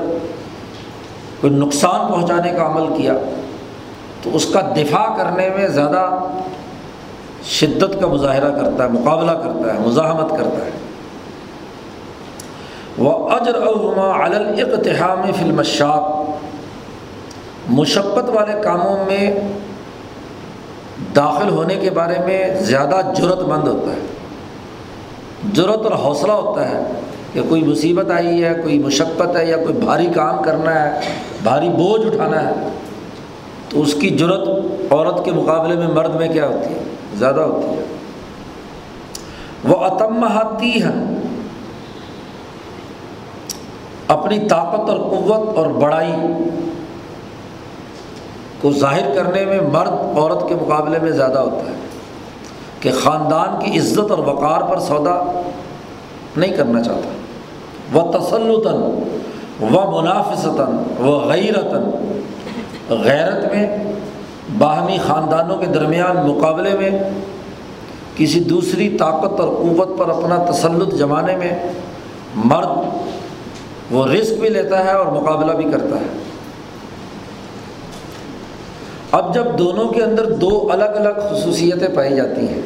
کوئی 1.40 1.52
نقصان 1.52 2.12
پہنچانے 2.12 2.50
کا 2.50 2.66
عمل 2.66 2.96
کیا، 2.96 3.12
تو 4.22 4.30
اس 4.32 4.46
کا 4.46 4.60
دفاع 4.76 5.06
کرنے 5.16 5.48
میں 5.56 5.68
زیادہ 5.68 6.18
شدت 7.44 8.00
کا 8.00 8.06
مظاہرہ 8.06 8.50
کرتا 8.50 8.84
ہے، 8.84 8.88
مقابلہ 8.88 9.30
کرتا 9.30 9.74
ہے، 9.74 9.78
مزاحمت 9.80 10.30
کرتا 10.30 10.64
ہے۔ 10.66 10.70
وہ 12.98 13.28
اجر 13.28 13.54
اما 13.54 14.24
علتحام 14.24 15.32
فلم 15.38 15.62
شاپ 15.62 16.25
مشقت 17.68 18.30
والے 18.30 18.62
کاموں 18.62 18.96
میں 19.06 19.40
داخل 21.16 21.48
ہونے 21.48 21.76
کے 21.76 21.90
بارے 21.90 22.14
میں 22.26 22.54
زیادہ 22.60 23.00
جرت 23.16 23.38
مند 23.38 23.68
ہوتا 23.68 23.92
ہے۔ 23.92 24.00
جرت 25.52 25.78
اور 25.78 25.92
حوصلہ 25.92 26.32
ہوتا 26.32 26.68
ہے 26.68 26.82
کہ 27.32 27.42
کوئی 27.48 27.64
مصیبت 27.64 28.10
آئی 28.10 28.44
ہے، 28.44 28.54
کوئی 28.62 28.78
مشقت 28.78 29.36
ہے 29.36 29.44
یا 29.46 29.56
کوئی 29.56 29.74
بھاری 29.74 30.06
کام 30.06 30.42
کرنا 30.42 30.82
ہے، 30.82 31.00
بھاری 31.42 31.68
بوجھ 31.68 32.06
اٹھانا 32.06 32.48
ہے، 32.48 32.52
تو 33.68 33.82
اس 33.82 33.94
کی 33.94 34.10
جرت 34.10 34.48
عورت 34.90 35.24
کے 35.24 35.32
مقابلے 35.32 35.74
میں 35.74 35.88
مرد 35.88 36.14
میں 36.14 36.28
کیا 36.28 36.46
ہوتی 36.46 36.74
ہے؟ 36.74 36.82
زیادہ 37.14 37.40
ہوتی 37.40 37.68
ہے۔ 37.68 37.84
وہ 39.68 39.76
اتمہاتی 39.84 40.82
ہے۔ 40.82 40.92
اپنی 44.08 44.38
طاقت 44.38 44.90
اور 44.90 44.96
قوت 44.96 45.56
اور 45.56 45.66
بڑائی 45.66 46.12
کو 48.60 48.72
ظاہر 48.72 49.14
کرنے 49.14 49.44
میں 49.44 49.60
مرد 49.60 49.90
عورت 49.90 50.48
کے 50.48 50.54
مقابلے 50.54 50.98
میں 50.98 51.10
زیادہ 51.10 51.38
ہوتا 51.38 51.70
ہے۔ 51.70 51.76
کہ 52.80 52.90
خاندان 53.02 53.64
کی 53.64 53.78
عزت 53.78 54.10
اور 54.10 54.18
وقار 54.18 54.60
پر 54.60 54.78
سودا 54.78 55.40
نہیں 56.36 56.56
کرنا 56.56 56.82
چاہتا۔ 56.82 57.08
وہ 57.92 58.12
تسلطاً 58.12 58.74
و 59.60 60.00
منافستاً 60.00 61.06
و 61.06 61.18
غیرتاً 61.18 61.90
غیرت 62.90 63.52
میں 63.52 63.92
باہمی 64.58 64.98
خاندانوں 65.06 65.56
کے 65.56 65.66
درمیان 65.66 66.16
مقابلے 66.16 66.70
میں 66.78 66.90
کسی 68.16 68.40
دوسری 68.40 68.96
طاقت 68.98 69.40
اور 69.40 69.48
قوت 69.48 69.98
پر 69.98 70.08
اپنا 70.08 70.50
تسلط 70.50 70.94
جمانے 70.94 71.36
میں 71.36 71.72
مرد 72.36 72.68
وہ 73.90 74.06
رسک 74.06 74.40
بھی 74.40 74.48
لیتا 74.48 74.84
ہے 74.84 74.92
اور 74.92 75.06
مقابلہ 75.06 75.52
بھی 75.52 75.64
کرتا 75.64 75.96
ہے۔ 75.96 76.25
اب 79.12 79.34
جب 79.34 79.46
دونوں 79.58 79.88
کے 79.88 80.02
اندر 80.02 80.30
دو 80.30 80.68
الگ 80.72 80.84
الگ 80.84 81.20
خصوصیتیں 81.30 81.88
پائی 81.94 82.16
جاتی 82.16 82.48
ہیں، 82.48 82.60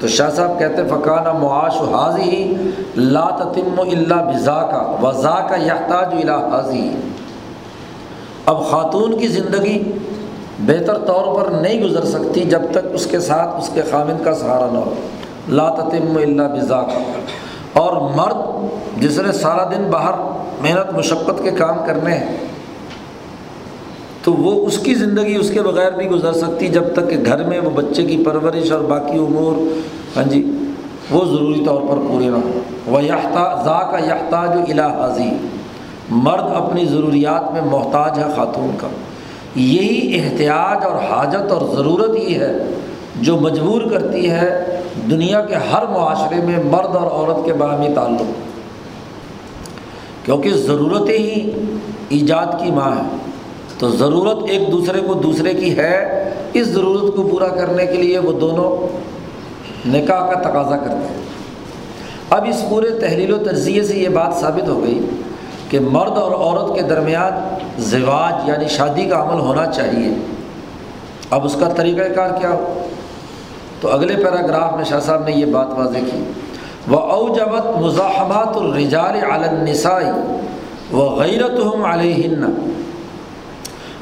تو 0.00 0.08
شاہ 0.08 0.28
صاحب 0.30 0.58
کہتے 0.58 0.82
فقانہ 0.88 1.32
معاش 1.32 1.80
و 1.80 1.84
حاضی 1.94 2.54
لا 2.96 3.28
تتم 3.38 3.80
اللہ 3.80 4.14
بزا 4.14 4.60
کا 4.62 4.96
وضا 5.02 5.40
کا 5.48 5.56
یحتاج 5.56 6.14
الا 6.14 6.36
حاضی 6.50 6.90
اب 8.46 8.64
خاتون 8.70 9.18
کی 9.18 9.28
زندگی 9.28 9.92
بہتر 10.66 10.98
طور 10.98 11.34
پر 11.34 11.50
نہیں 11.50 11.82
گزر 11.82 12.04
سکتی 12.04 12.42
جب 12.42 12.62
تک 12.70 12.86
اس 12.92 13.06
کے 13.06 13.20
ساتھ 13.20 13.56
اس 13.58 13.70
کے 13.74 13.82
خامد 13.90 14.24
کا 14.24 14.34
سہارا 14.34 14.68
نہ 14.72 14.78
ہو۔ 14.78 14.94
لا 15.48 15.68
تتم 15.68 16.16
اللہ 16.16 16.54
بزا 16.54 16.82
کا 16.82 16.98
اور 17.72 17.92
مرد 18.16 19.00
جس 19.02 19.18
نے 19.18 19.32
سارا 19.32 19.68
دن 19.70 19.90
باہر 19.90 20.14
محنت 20.60 20.92
مشقت 20.92 21.42
کے 21.42 21.50
کام 21.50 21.78
کرنے 21.86 22.14
ہیں 22.14 22.36
تو 24.28 24.32
وہ 24.34 24.66
اس 24.66 24.78
کی 24.78 24.94
زندگی 24.94 25.34
اس 25.34 25.50
کے 25.50 25.62
بغیر 25.62 25.90
نہیں 25.90 26.08
گزر 26.08 26.32
سکتی 26.32 26.68
جب 26.68 26.82
تک 26.92 27.10
کہ 27.10 27.16
گھر 27.26 27.44
میں 27.44 27.60
وہ 27.60 27.70
بچے 27.70 28.04
کی 28.04 28.24
پرورش 28.24 28.72
اور 28.72 28.80
باقی 28.80 29.18
امور 29.18 29.52
ہاں 30.16 30.24
جی 30.24 30.52
وہ 31.10 31.24
ضروری 31.24 31.64
طور 31.66 31.80
پر 31.80 31.96
پورے 32.08 32.24
نہ 32.24 32.36
ہو 32.36 32.60
وہ 32.86 33.04
یافتہ 33.04 33.62
ذا 33.64 33.78
کا 33.90 33.98
یافتہ 34.04 34.54
جو 34.54 34.72
الہ 34.72 34.82
حاضی 34.82 35.30
مرد 36.10 36.42
اپنی 36.54 36.84
ضروریات 36.84 37.52
میں 37.52 37.62
محتاج 37.62 38.18
ہے 38.18 38.24
خاتون 38.36 38.70
کا۔ 38.80 38.88
یہی 39.54 40.20
احتیاط 40.20 40.84
اور 40.84 40.96
حاجت 41.10 41.52
اور 41.52 41.76
ضرورت 41.76 42.16
ہی 42.16 42.34
ہے 42.34 42.58
جو 43.20 43.36
مجبور 43.36 43.82
کرتی 43.90 44.30
ہے 44.30 44.80
دنیا 45.10 45.40
کے 45.40 45.54
ہر 45.54 45.86
معاشرے 45.86 46.40
میں 46.44 46.58
مرد 46.64 46.96
اور 46.96 47.10
عورت 47.10 47.46
کے 47.46 47.52
باہمی 47.52 47.94
تعلق۔ 47.94 48.36
کیونکہ 50.24 50.52
ضرورتیں 50.52 51.18
ہی 51.18 51.50
ایجاد 52.08 52.46
کی 52.46 52.70
ماں 52.70 52.96
ہے 52.96 53.27
تو 53.78 53.88
ضرورت 53.88 54.38
ایک 54.48 54.72
دوسرے 54.72 55.00
کو 55.00 55.14
دوسرے 55.14 55.54
کی 55.54 55.76
ہے، 55.76 56.32
اس 56.52 56.66
ضرورت 56.66 57.16
کو 57.16 57.22
پورا 57.22 57.48
کرنے 57.48 57.86
کے 57.86 57.92
لیے 57.92 58.18
وہ 58.18 58.32
دونوں 58.32 58.98
نکاح 59.88 60.32
کا 60.32 60.40
تقاضا 60.40 60.76
کرتے 60.76 61.14
ہیں۔ 61.14 61.22
اب 62.30 62.44
اس 62.48 62.64
پورے 62.68 62.90
تحلیل 62.90 63.32
و 63.32 63.38
تجزیے 63.38 63.82
سے 63.82 63.96
یہ 63.96 64.08
بات 64.08 64.34
ثابت 64.34 64.68
ہو 64.68 64.82
گئی 64.82 65.00
کہ 65.68 65.80
مرد 65.80 66.18
اور 66.18 66.32
عورت 66.32 66.76
کے 66.76 66.82
درمیان 66.82 67.54
زواج 67.78 68.48
یعنی 68.48 68.68
شادی 68.68 69.04
کا 69.04 69.22
عمل 69.22 69.40
ہونا 69.40 69.66
چاہیے۔ 69.66 70.14
اب 71.30 71.44
اس 71.44 71.56
کا 71.60 71.68
طریقۂ 71.68 72.14
کار 72.14 72.30
کیا 72.38 72.50
ہو؟ 72.50 72.86
تو 73.80 73.90
اگلے 73.90 74.14
پیراگراف 74.16 74.76
میں 74.76 74.84
شاہ 74.84 75.00
صاحب 75.00 75.24
نے 75.24 75.32
یہ 75.32 75.46
بات 75.46 75.66
واضح 75.78 75.98
کی۔ 75.98 76.24
وہ 76.88 76.98
اوجبت 76.98 77.78
مزاحمات 77.80 78.56
الرجال 78.56 79.32
علنسائی 79.32 80.06
و 80.92 81.16
غیرت 81.18 81.74
ہم 81.74 81.84
علیہ 81.84 82.36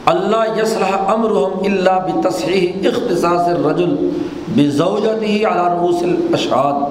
اللہ 0.07 0.61
یسلح 0.63 0.91
امرهم 1.13 1.65
اللہ 1.65 1.97
بتصحیح 2.07 2.89
اختصاص 2.89 3.49
الرجل 3.49 5.23
ہی 5.23 5.45
على 5.45 5.65
رؤوس 5.71 6.03
الاشهاد 6.03 6.83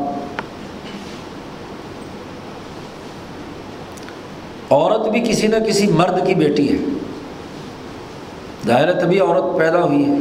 عورت 4.69 5.07
بھی 5.09 5.19
کسی 5.19 5.47
نہ 5.47 5.55
کسی 5.67 5.87
مرد 5.87 6.27
کی 6.27 6.35
بیٹی 6.35 6.71
ہے۔ 6.71 6.77
ظاہر 8.67 8.99
تبھی 8.99 9.19
عورت 9.19 9.57
پیدا 9.57 9.83
ہوئی 9.83 10.05
ہے 10.05 10.15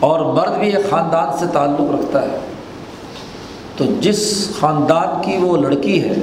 اور 0.00 0.20
مرد 0.20 0.58
بھی 0.58 0.70
ایک 0.70 0.90
خاندان 0.90 1.38
سے 1.38 1.46
تعلق 1.52 1.92
رکھتا 1.94 2.22
ہے۔ 2.22 2.38
تو 3.76 3.84
جس 4.00 4.50
خاندان 4.60 5.22
کی 5.22 5.36
وہ 5.36 5.56
لڑکی 5.56 6.02
ہے، 6.02 6.14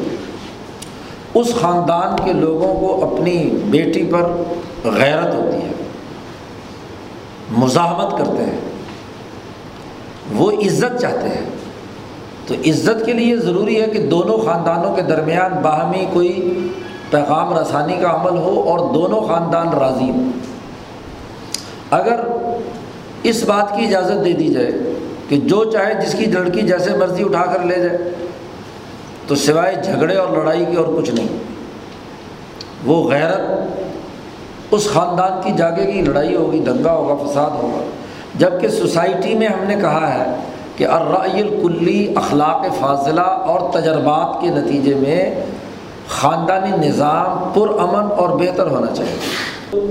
اس 1.34 1.54
خاندان 1.62 2.26
کے 2.26 2.34
لوگوں 2.34 2.74
کو 2.80 2.90
اپنی 3.06 3.50
بیٹی 3.66 4.04
پر 4.04 4.24
غیرت 4.84 5.36
ہوتی 5.36 5.58
ہے۔ 5.58 5.72
مزاحمت 7.52 8.18
کرتے 8.18 8.44
ہیں، 8.44 8.60
وہ 10.34 10.52
عزت 10.52 11.02
چاہتے 11.02 11.30
ہیں۔ 11.30 11.50
تو 12.48 12.54
عزت 12.54 13.06
کے 13.06 13.14
لیے 13.14 13.38
ضروری 13.38 13.82
ہے 13.82 13.88
کہ 13.88 14.08
دونوں 14.08 14.38
خاندانوں 14.38 14.96
کے 14.96 15.02
درمیان 15.02 15.52
باہمی 15.62 16.06
کوئی 16.14 16.68
پیغام 17.10 17.58
رسانی 17.58 17.98
کا 18.02 18.10
عمل 18.10 18.38
ہو 18.38 18.64
اور 18.68 18.94
دونوں 18.94 19.22
خاندان 19.22 19.68
راضی 19.70 20.10
ہوں۔ 20.10 20.32
اگر 21.92 22.20
اس 23.24 23.44
بات 23.44 23.78
کی 23.78 23.86
اجازت 23.86 24.26
دے 24.26 24.34
دی 24.34 24.48
جائے 24.48 24.72
کہ 25.30 25.38
جو 25.38 25.64
چاہے 25.64 25.94
جس 25.94 26.16
کی 26.20 26.26
لڑکی 26.26 26.62
جیسے 26.62 26.98
مرضی 26.98 27.24
اٹھا 27.24 27.46
کر 27.46 27.64
لے 27.64 27.76
جائے، 27.76 27.98
تو 29.28 29.36
سوائے 29.36 29.76
جھگڑے 29.84 30.16
اور 30.16 30.38
لڑائی 30.38 30.66
کی 30.66 30.76
اور 30.76 30.86
کچھ 30.98 31.12
نہیں۔ 31.12 31.28
وہ 32.86 33.12
غیرت 33.12 33.42
اس 34.72 34.90
خاندان 34.94 35.42
کی 35.44 35.52
جاگے 35.58 35.92
کی 35.92 36.02
لڑائی 36.02 36.36
ہوگی، 36.36 36.60
دنگا 36.60 36.94
ہوگا، 36.94 37.26
فساد 37.26 37.50
ہوگا۔ 37.64 37.84
جبکہ 38.36 38.68
سوسائٹی 38.68 39.36
میں 39.36 39.48
ہم 39.48 39.68
نے 39.68 39.76
کہا 39.76 40.14
ہے 40.14 40.32
کہ 40.78 40.88
الرعی 40.88 41.42
الکلی 41.42 42.14
اخلاق 42.16 42.66
فاضلہ 42.80 43.22
اور 43.22 43.72
تجربات 43.74 44.42
کے 44.42 44.48
نتیجے 44.48 44.96
میں 44.96 45.36
خاندانی 46.08 46.88
نظام 46.88 47.50
پرامن 47.54 48.12
اور 48.18 48.30
بہتر 48.30 48.68
ہونا 48.68 48.96
چاہیے۔ 48.96 49.18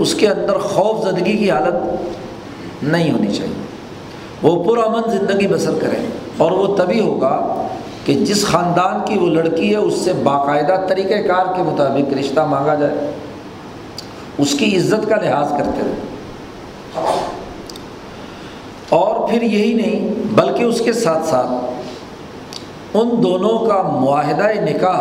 اس 0.00 0.14
کے 0.14 0.28
اندر 0.28 0.58
خوف 0.58 1.08
زدگی 1.08 1.36
کی 1.36 1.50
حالت 1.50 1.74
نہیں 2.82 3.12
ہونی 3.12 3.32
چاہیے۔ 3.32 3.62
وہ 4.42 4.64
پرامن 4.64 5.10
زندگی 5.10 5.48
بسر 5.48 5.72
کریں 5.80 6.06
اور 6.36 6.50
وہ 6.50 6.76
تبھی 6.76 7.00
ہوگا 7.00 7.62
کہ 8.04 8.14
جس 8.14 8.46
خاندان 8.46 9.00
کی 9.04 9.18
وہ 9.18 9.26
لڑکی 9.26 9.70
ہے، 9.70 9.76
اس 9.76 9.94
سے 9.94 10.12
باقاعدہ 10.12 10.86
طریقۂ 10.88 11.28
کار 11.28 11.56
کے 11.56 11.62
مطابق 11.62 12.12
رشتہ 12.12 12.40
مانگا 12.40 12.74
جائے۔ 12.74 13.10
اس 14.38 14.54
کی 14.58 14.76
عزت 14.76 15.08
کا 15.08 15.16
لحاظ 15.22 15.52
کرتے 15.58 15.80
رہے 15.84 16.08
اور 18.90 19.28
پھر 19.28 19.42
یہی 19.42 19.72
نہیں، 19.74 20.08
بلکہ 20.34 20.62
اس 20.62 20.80
کے 20.80 20.92
ساتھ 20.92 21.26
ساتھ 21.26 22.96
ان 22.96 23.10
دونوں 23.22 23.58
کا 23.58 23.82
معاہدہ 24.00 24.48
نکاح 24.60 25.00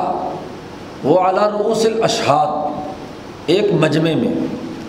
وہ 1.04 1.20
اعلیٰ 1.20 1.48
رؤوس 1.52 1.86
الاشہاد 1.86 3.50
ایک 3.52 3.72
مجمع 3.82 4.14
میں، 4.16 4.34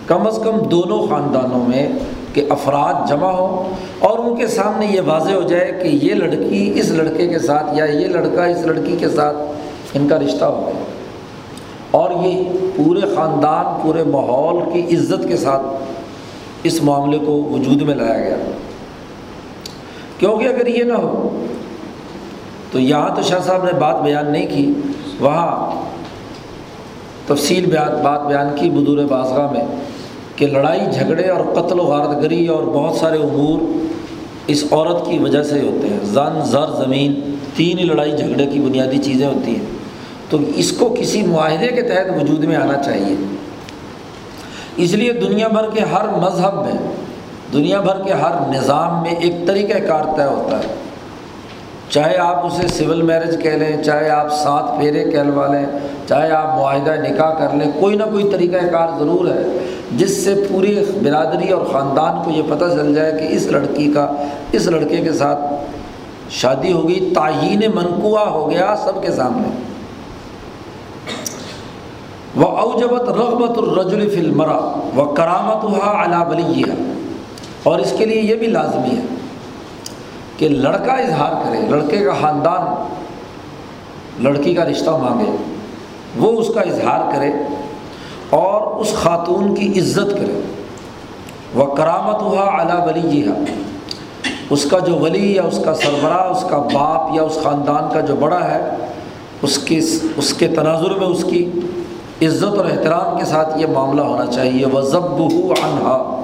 کم 0.07 0.27
از 0.27 0.39
کم 0.43 0.57
دونوں 0.71 1.01
خاندانوں 1.07 1.63
میں 1.67 1.87
کہ 2.33 2.45
افراد 2.49 3.07
جمع 3.09 3.31
ہوں 3.31 3.73
اور 3.99 4.19
ان 4.19 4.35
کے 4.35 4.47
سامنے 4.47 4.85
یہ 4.85 5.01
واضح 5.05 5.33
ہو 5.33 5.41
جائے 5.41 5.71
کہ 5.81 5.87
یہ 6.05 6.13
لڑکی 6.13 6.71
اس 6.79 6.89
لڑکے 6.89 7.27
کے 7.27 7.39
ساتھ 7.39 7.75
یا 7.77 7.85
یہ 7.85 8.07
لڑکا 8.07 8.45
اس 8.45 8.65
لڑکی 8.65 8.95
کے 8.99 9.09
ساتھ 9.09 9.37
ان 9.97 10.07
کا 10.07 10.19
رشتہ 10.19 10.45
ہو 10.45 10.65
گیا۔ 10.65 10.83
اور 11.91 12.09
یہ 12.25 12.43
پورے 12.75 13.01
خاندان، 13.15 13.81
پورے 13.81 14.03
ماحول 14.03 14.63
کی 14.73 14.95
عزت 14.95 15.27
کے 15.27 15.37
ساتھ 15.37 15.61
اس 16.63 16.83
معاملے 16.83 17.19
کو 17.19 17.49
وجود 17.51 17.81
میں 17.81 17.95
لایا 17.95 18.19
گیا۔ 18.19 18.37
کیونکہ 20.17 20.47
اگر 20.47 20.67
یہ 20.67 20.83
نہ 20.83 20.93
ہو، 20.93 21.43
تو 22.71 22.79
یہاں 22.79 23.15
تو 23.15 23.21
شاہ 23.21 23.39
صاحب 23.39 23.63
نے 23.63 23.71
بات 23.79 24.01
بیان 24.01 24.31
نہیں 24.31 24.47
کی، 24.47 24.73
وہاں 25.19 25.71
تفصیل 27.27 27.65
بیان، 27.65 28.03
بات 28.03 28.27
بیان 28.27 28.47
کی 28.55 28.69
بدور 28.69 28.97
بازگاہ 28.97 29.51
میں 29.51 29.65
کہ 30.35 30.47
لڑائی، 30.47 30.79
جھگڑے 30.91 31.29
اور 31.29 31.61
قتل 31.61 31.79
و 31.79 31.83
غارت 31.83 32.23
گری 32.23 32.47
اور 32.47 32.63
بہت 32.63 32.95
سارے 32.95 33.17
امور 33.17 33.87
اس 34.47 34.65
عورت 34.71 35.05
کی 35.05 35.17
وجہ 35.17 35.43
سے 35.43 35.59
ہوتے 35.59 35.87
ہیں۔ 35.87 35.99
زن، 36.03 36.41
زر، 36.43 36.85
زمین، 36.85 37.35
تین 37.55 37.79
ہی 37.79 37.83
لڑائی، 37.83 38.11
جھگڑے 38.11 38.45
کی 38.45 38.59
بنیادی 38.59 38.97
چیزیں 38.97 39.27
ہوتی 39.27 39.55
ہیں۔ 39.55 39.80
تو 40.31 40.37
اس 40.55 40.71
کو 40.71 40.95
کسی 40.99 41.23
معاہدے 41.23 41.67
کے 41.67 41.81
تحت 41.81 42.21
وجود 42.21 42.43
میں 42.43 42.55
آنا 42.55 42.83
چاہیے۔ 42.83 43.15
اس 44.77 44.93
لیے 44.93 45.13
دنیا 45.13 45.47
بھر 45.47 45.69
کے 45.73 45.79
ہر 45.79 46.07
مذہب 46.07 46.65
میں، 46.65 46.91
دنیا 47.53 47.81
بھر 47.81 48.03
کے 48.03 48.13
ہر 48.13 48.31
نظام 48.49 49.01
میں 49.01 49.11
ایک 49.11 49.47
طریقۂ 49.47 49.87
کار 49.87 50.03
طے 50.17 50.23
ہوتا 50.23 50.57
ہے۔ 50.57 50.73
چاہے 51.89 52.17
آپ 52.17 52.45
اسے 52.45 52.67
سول 52.67 53.01
میرج 53.01 53.43
کہہ 53.43 53.51
لیں، 53.51 53.83
چاہے 53.83 54.09
آپ 54.09 54.33
سات 54.33 54.79
پھیرے 54.79 55.11
کہلوا 55.11 55.47
لیں، 55.47 55.65
چاہے 56.07 56.31
آپ 56.31 56.47
معاہدہ 56.47 56.95
نکاح 57.09 57.33
کر 57.33 57.55
لیں، 57.55 57.71
کوئی 57.79 57.95
نہ 57.95 58.03
کوئی 58.03 58.29
طریقۂ 58.31 58.71
کار 58.71 58.87
ضرور 58.99 59.27
ہے، 59.27 59.43
جس 59.91 60.25
سے 60.25 60.35
پوری 60.49 60.85
برادری 61.03 61.49
اور 61.49 61.65
خاندان 61.65 62.23
کو 62.23 62.31
یہ 62.31 62.41
پتہ 62.49 62.65
چل 62.65 62.95
جائے 62.95 63.11
کہ 63.11 63.35
اس 63.35 63.47
لڑکی 63.47 63.91
کا، 63.93 64.11
اس 64.51 64.67
لڑکے 64.67 64.97
کے 64.97 65.13
ساتھ 65.13 65.39
شادی 66.29 66.73
ہو 66.73 66.87
گئی 66.89 67.13
تعین 67.15 67.61
منقوع 67.75 68.19
ہو 68.19 68.49
گیا 68.49 68.75
سب 68.83 69.03
کے 69.03 69.11
سامنے۔ 69.11 69.70
وہ 72.41 72.47
اوجبت 72.57 73.09
رغبت 73.09 73.57
الرجل 73.57 74.09
فلمرا 74.09 74.57
و 74.97 75.05
کرامت 75.15 75.63
ہوا 75.63 76.03
علا 76.03 76.23
بلی 76.23 76.63
اور 77.63 77.79
اس 77.79 77.93
کے 77.97 78.05
لیے 78.05 78.21
یہ 78.21 78.35
بھی 78.35 78.47
لازمی 78.47 78.97
ہے 78.97 79.01
کہ 80.37 80.49
لڑکا 80.49 80.93
اظہار 80.93 81.43
کرے، 81.43 81.61
لڑکے 81.69 81.97
کا 81.97 82.13
خاندان، 82.21 84.23
لڑکی 84.23 84.55
کا 84.55 84.65
رشتہ 84.65 84.91
مانگے، 85.01 85.35
وہ 86.17 86.39
اس 86.39 86.47
کا 86.53 86.61
اظہار 86.61 87.11
کرے 87.11 87.31
اور 88.29 88.81
اس 88.81 88.93
خاتون 88.93 89.55
کی 89.55 89.79
عزت 89.79 90.11
کرے۔ 90.11 90.41
وہ 91.55 91.75
کرامت 91.75 92.21
ہوا 92.21 92.57
اعلیٰ 92.57 92.87
ولی 92.87 93.23
اس 94.49 94.67
کا 94.71 94.79
جو 94.79 94.95
ولی 94.95 95.35
یا 95.35 95.43
اس 95.43 95.61
کا 95.65 95.73
سربراہ، 95.73 96.27
اس 96.27 96.45
کا 96.49 96.57
باپ 96.73 97.15
یا 97.15 97.23
اس 97.23 97.37
خاندان 97.43 97.93
کا 97.93 97.99
جو 97.99 98.15
بڑا 98.15 98.51
ہے، 98.51 98.75
اس 99.41 99.57
کی 99.57 99.79
اس 100.17 100.33
کے 100.33 100.47
تناظر 100.47 100.91
میں 100.91 101.07
اس 101.07 101.25
کی 101.29 101.49
عزت 102.21 102.57
اور 102.57 102.65
احترام 102.65 103.17
کے 103.17 103.25
ساتھ 103.25 103.59
یہ 103.59 103.65
معاملہ 103.67 104.01
ہونا 104.01 104.25
چاہیے۔ 104.25 104.65
وہ 104.65 104.81
ضب 104.81 105.23
انہا 105.23 106.21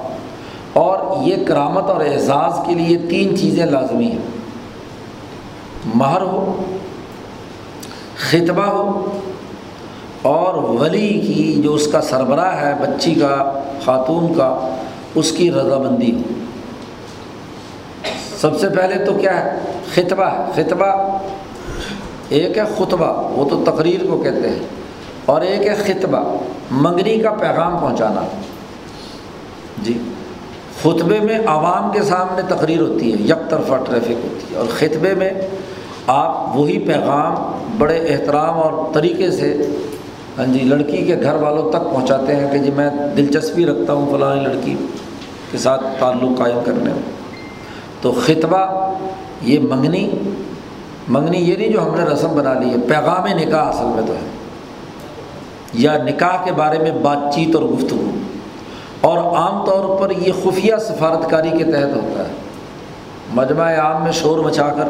اور 0.72 0.98
یہ 1.26 1.36
کرامت 1.46 1.84
اور 1.84 2.00
اعزاز 2.00 2.52
کے 2.66 2.74
لیے 2.74 2.98
تین 2.98 3.36
چیزیں 3.38 3.66
لازمی 3.66 4.10
ہیں۔ 4.10 4.18
مہر 5.94 6.20
ہو، 6.20 6.62
خطبہ 8.30 8.62
ہو، 8.62 9.18
اور 10.22 10.54
ولی 10.54 11.08
کی 11.08 11.60
جو 11.62 11.74
اس 11.74 11.86
کا 11.86 12.00
سربراہ 12.00 12.60
ہے، 12.60 12.74
بچی 12.82 13.14
کا، 13.14 13.62
خاتون 13.84 14.34
کا، 14.34 14.76
اس 15.14 15.32
کی 15.32 15.50
رضامندی 15.52 16.14
ہو۔ 16.14 16.32
سب 18.40 18.60
سے 18.60 18.68
پہلے 18.68 19.04
تو 19.04 19.12
کیا 19.12 19.44
ہے؟ 19.44 19.58
خطبہ 19.94 20.30
خطبہ 20.54 21.18
ایک 22.28 22.58
ہے 22.58 22.62
خطبہ، 22.78 23.28
وہ 23.32 23.48
تو 23.48 23.64
تقریر 23.64 24.06
کو 24.06 24.18
کہتے 24.18 24.48
ہیں۔ 24.48 24.66
اور 25.30 25.40
ایک 25.42 25.66
ہے 25.66 25.74
خطبہ 25.76 26.20
منگنی 26.70 27.18
کا 27.20 27.30
پیغام 27.40 27.76
پہنچانا۔ 27.80 28.20
جی 29.82 29.98
خطبے 30.82 31.18
میں 31.20 31.38
عوام 31.46 31.90
کے 31.92 32.02
سامنے 32.02 32.42
تقریر 32.48 32.80
ہوتی 32.80 33.12
ہے، 33.12 33.16
یک 33.24 33.50
طرفہ 33.50 33.76
ٹریفک 33.86 34.24
ہوتی 34.24 34.52
ہے، 34.52 34.58
اور 34.58 34.66
خطبے 34.78 35.14
میں 35.14 35.30
آپ 36.06 36.56
وہی 36.56 36.78
پیغام 36.86 37.34
بڑے 37.78 37.98
احترام 38.14 38.58
اور 38.58 38.72
طریقے 38.94 39.30
سے 39.30 39.56
ہاں 40.38 40.46
جی 40.46 40.60
لڑکی 40.64 41.04
کے 41.04 41.16
گھر 41.22 41.34
والوں 41.34 41.70
تک 41.70 41.90
پہنچاتے 41.92 42.36
ہیں 42.36 42.50
کہ 42.52 42.58
جی 42.58 42.70
میں 42.70 42.88
دلچسپی 43.16 43.66
رکھتا 43.66 43.92
ہوں 43.92 44.10
فلاں 44.10 44.34
لڑکی 44.36 44.74
کے 45.50 45.58
ساتھ 45.58 45.84
تعلق 46.00 46.38
قائم 46.38 46.58
کرنے 46.64 46.92
میں۔ 46.92 47.02
تو 48.00 48.12
خطبہ 48.26 48.64
یہ 49.42 49.58
منگنی 49.60 50.08
منگنی 51.08 51.38
یہ 51.38 51.56
نہیں 51.56 51.68
جو 51.68 51.82
ہم 51.82 51.94
نے 51.96 52.04
رسم 52.04 52.34
بنا 52.34 52.52
لی 52.54 52.70
ہے، 52.70 52.76
پیغام 52.88 53.26
نکاح 53.38 53.68
اصل 53.68 53.94
میں 53.94 54.06
تو 54.06 54.12
ہے۔ 54.12 54.26
یا 55.72 56.02
نکاح 56.04 56.44
کے 56.44 56.52
بارے 56.52 56.78
میں 56.78 56.90
بات 56.90 57.34
چیت 57.34 57.54
اور 57.54 57.64
گفتگو۔ 57.64 58.10
اور 59.00 59.18
عام 59.18 59.64
طور 59.64 59.98
پر 59.98 60.10
یہ 60.10 60.32
خفیہ 60.44 60.74
سفارتکاری 60.80 61.50
کے 61.50 61.64
تحت 61.64 61.96
ہوتا 61.96 62.28
ہے۔ 62.28 62.32
مجمع 63.34 63.74
عام 63.74 64.04
میں 64.04 64.12
شور 64.12 64.38
مچا 64.38 64.68
کر 64.68 64.88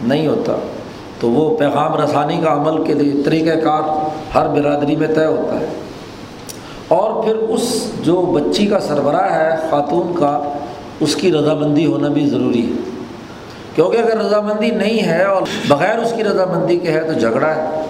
نہیں 0.00 0.26
ہوتا، 0.26 0.52
تو 1.20 1.30
وہ 1.30 1.56
پیغام 1.56 2.02
رسانی 2.02 2.40
کا 2.44 2.52
عمل 2.52 2.84
کے 2.84 2.94
لیے 2.94 3.22
طریقۂ 3.22 3.62
کار 3.62 3.82
ہر 4.34 4.48
برادری 4.48 4.96
میں 4.96 5.08
طے 5.08 5.26
ہوتا 5.26 5.60
ہے۔ 5.60 5.66
اور 6.88 7.22
پھر 7.22 7.36
اس 7.36 7.92
جو 8.02 8.16
بچی 8.16 8.66
کا 8.66 8.80
سربراہ 8.80 9.34
ہے، 9.34 9.50
خاتون 9.70 10.12
کا، 10.14 10.52
اس 11.00 11.16
کی 11.16 11.32
رضامندی 11.32 11.86
ہونا 11.86 12.08
بھی 12.08 12.26
ضروری 12.26 12.66
ہے۔ 12.66 12.90
کیونکہ 13.74 13.96
اگر 13.96 14.18
رضامندی 14.18 14.70
نہیں 14.70 15.06
ہے 15.06 15.24
اور 15.24 15.42
بغیر 15.68 15.98
اس 15.98 16.12
کی 16.16 16.24
رضامندی 16.24 16.76
کے 16.76 16.90
ہے 16.90 17.12
تو 17.12 17.12
جھگڑا 17.12 17.54
ہے۔ 17.54 17.82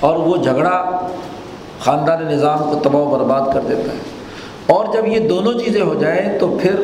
اور 0.00 0.16
وہ 0.16 0.36
جھگڑا 0.36 1.06
خاندان 1.80 2.26
نظام 2.26 2.58
کو 2.58 2.80
تباہ 2.82 3.02
و 3.02 3.18
برباد 3.18 3.54
کر 3.54 3.60
دیتا 3.60 3.92
ہے۔ 3.92 4.18
اور 4.66 4.84
جب 4.92 5.06
یہ 5.06 5.28
دونوں 5.28 5.52
چیزیں 5.52 5.82
ہو 5.82 5.94
جائیں 5.94 6.38
تو 6.38 6.58
پھر 6.62 6.74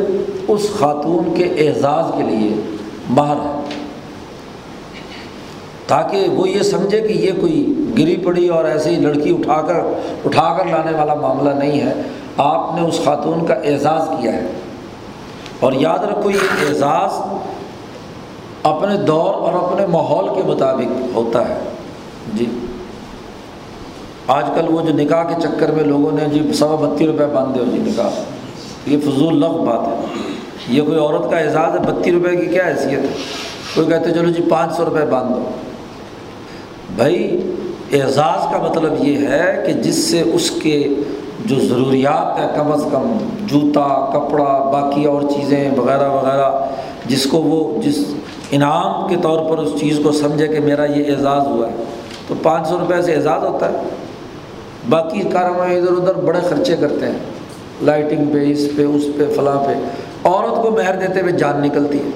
اس 0.49 0.71
خاتون 0.79 1.35
کے 1.35 1.45
اعزاز 1.45 2.05
کے 2.17 2.23
لیے 2.23 2.77
باہر 3.15 3.37
ہے۔ 3.37 3.61
تاکہ 5.87 6.29
وہ 6.29 6.49
یہ 6.49 6.63
سمجھے 6.63 7.01
کہ 7.01 7.13
یہ 7.13 7.31
کوئی 7.41 7.75
گری 7.99 8.17
پڑی 8.17 8.49
اور 8.49 8.65
ایسے 8.65 8.91
ہی 8.91 9.01
لڑکی 9.01 9.31
اٹھا 9.31 9.63
کر 9.63 9.75
اٹھا 10.25 10.55
کر 10.59 10.65
لانے 10.65 10.99
والا 10.99 11.15
معاملہ 11.15 11.51
نہیں 11.51 11.81
ہے۔ 11.81 11.93
آپ 12.37 12.81
نے 12.81 12.87
اس 12.89 13.01
خاتون 13.05 13.47
کا 13.47 13.55
اعزاز 13.55 14.09
کیا 14.21 14.33
ہے۔ 14.33 14.47
اور 15.61 15.73
یاد 15.73 15.99
رکھو، 15.99 16.31
یہ 16.31 16.69
اعزاز 16.69 17.11
اپنے 18.63 18.97
دور 18.97 19.35
اور 19.35 19.53
اپنے 19.53 19.87
ماحول 19.87 20.29
کے 20.35 20.43
مطابق 20.47 21.17
ہوتا 21.17 21.49
ہے۔ 21.49 21.55
جی۔ 22.35 22.64
آج 24.27 24.45
کل 24.55 24.65
وہ 24.69 24.81
جو 24.81 24.93
نکاح 24.93 25.23
کے 25.23 25.35
چکر 25.43 25.71
میں 25.71 25.85
لوگوں 25.85 26.13
نے 26.13 26.21
جی 26.33 26.53
سوا 26.53 26.75
بتی 26.75 27.07
روپے 27.07 27.27
باندھے 27.27 27.61
ہو 27.61 27.65
جی 27.65 27.79
نکاح، 27.79 28.21
یہ 28.87 28.99
فضول 28.99 29.37
لفظ 29.37 29.55
بات 29.55 29.89
ہے۔ 29.89 29.95
یہ 30.69 30.83
کوئی 30.83 30.99
عورت 30.99 31.31
کا 31.31 31.39
اعزاز 31.39 31.75
ہے 31.75 31.93
بتی 31.93 32.13
روپے 32.13 32.37
کی 32.37 32.47
کیا 32.47 32.63
حیثیت 32.67 32.99
ہے؟ 32.99 33.09
کوئی 33.75 33.87
کہتے 33.87 34.11
چلو 34.11 34.31
جی 34.31 34.43
پانچ 34.49 34.77
سو 34.77 34.85
روپے 34.85 35.05
باندھ 35.11 35.33
دو۔ 35.33 35.45
بھائی، 36.97 37.41
اعزاز 37.93 38.47
کا 38.53 38.69
مطلب 38.71 39.05
یہ 39.05 39.29
ہے 39.29 39.63
کہ 39.67 39.73
جس 39.73 40.11
سے 40.11 40.21
اس 40.21 40.51
کے 40.51 40.89
جو 41.45 41.57
ضروریات 41.61 42.41
ہیں، 42.41 42.49
کم 42.57 42.73
از 42.73 42.85
کم 42.93 43.19
جوتا، 43.47 44.11
کپڑا، 44.13 44.71
باقی 44.73 45.05
اور 45.05 45.23
چیزیں 45.23 45.71
وغیرہ 45.77 46.09
وغیرہ، 46.09 46.67
جس 47.07 47.27
کو 47.27 47.39
وہ، 47.39 47.83
جس 47.83 48.05
انعام 48.51 49.09
کے 49.09 49.17
طور 49.23 49.51
پر 49.51 49.59
اس 49.59 49.81
چیز 49.81 50.01
کو 50.05 50.13
سمجھے 50.13 50.47
کہ 50.47 50.61
میرا 50.61 50.85
یہ 50.85 51.13
اعزاز 51.13 51.47
ہوا 51.47 51.69
ہے۔ 51.69 51.85
تو 52.29 52.35
پانچ 52.43 52.69
سو 52.69 52.79
روپئے 52.79 53.03
سے 53.03 53.15
اعزاز 53.15 53.45
ہوتا 53.45 53.69
ہے۔ 53.69 53.77
باقی 54.89 55.21
کاروں 55.21 55.55
میں 55.55 55.77
ادھر 55.77 55.93
ادھر 55.93 56.15
بڑے 56.15 56.39
خرچے 56.49 56.77
کرتے 56.77 57.07
ہیں۔ 57.07 57.19
لائٹنگ 57.83 58.25
پہ، 58.33 58.51
اس 58.51 58.69
پہ 58.77 58.85
اس 58.85 59.05
پہ، 59.19 59.35
فلاں 59.37 59.65
پہ۔ 59.65 59.73
عورت 60.25 60.63
کو 60.63 60.71
مہر 60.71 60.97
دیتے 60.97 61.21
ہوئے 61.21 61.33
جان 61.33 61.63
نکلتی 61.63 61.99
ہے۔ 61.99 62.11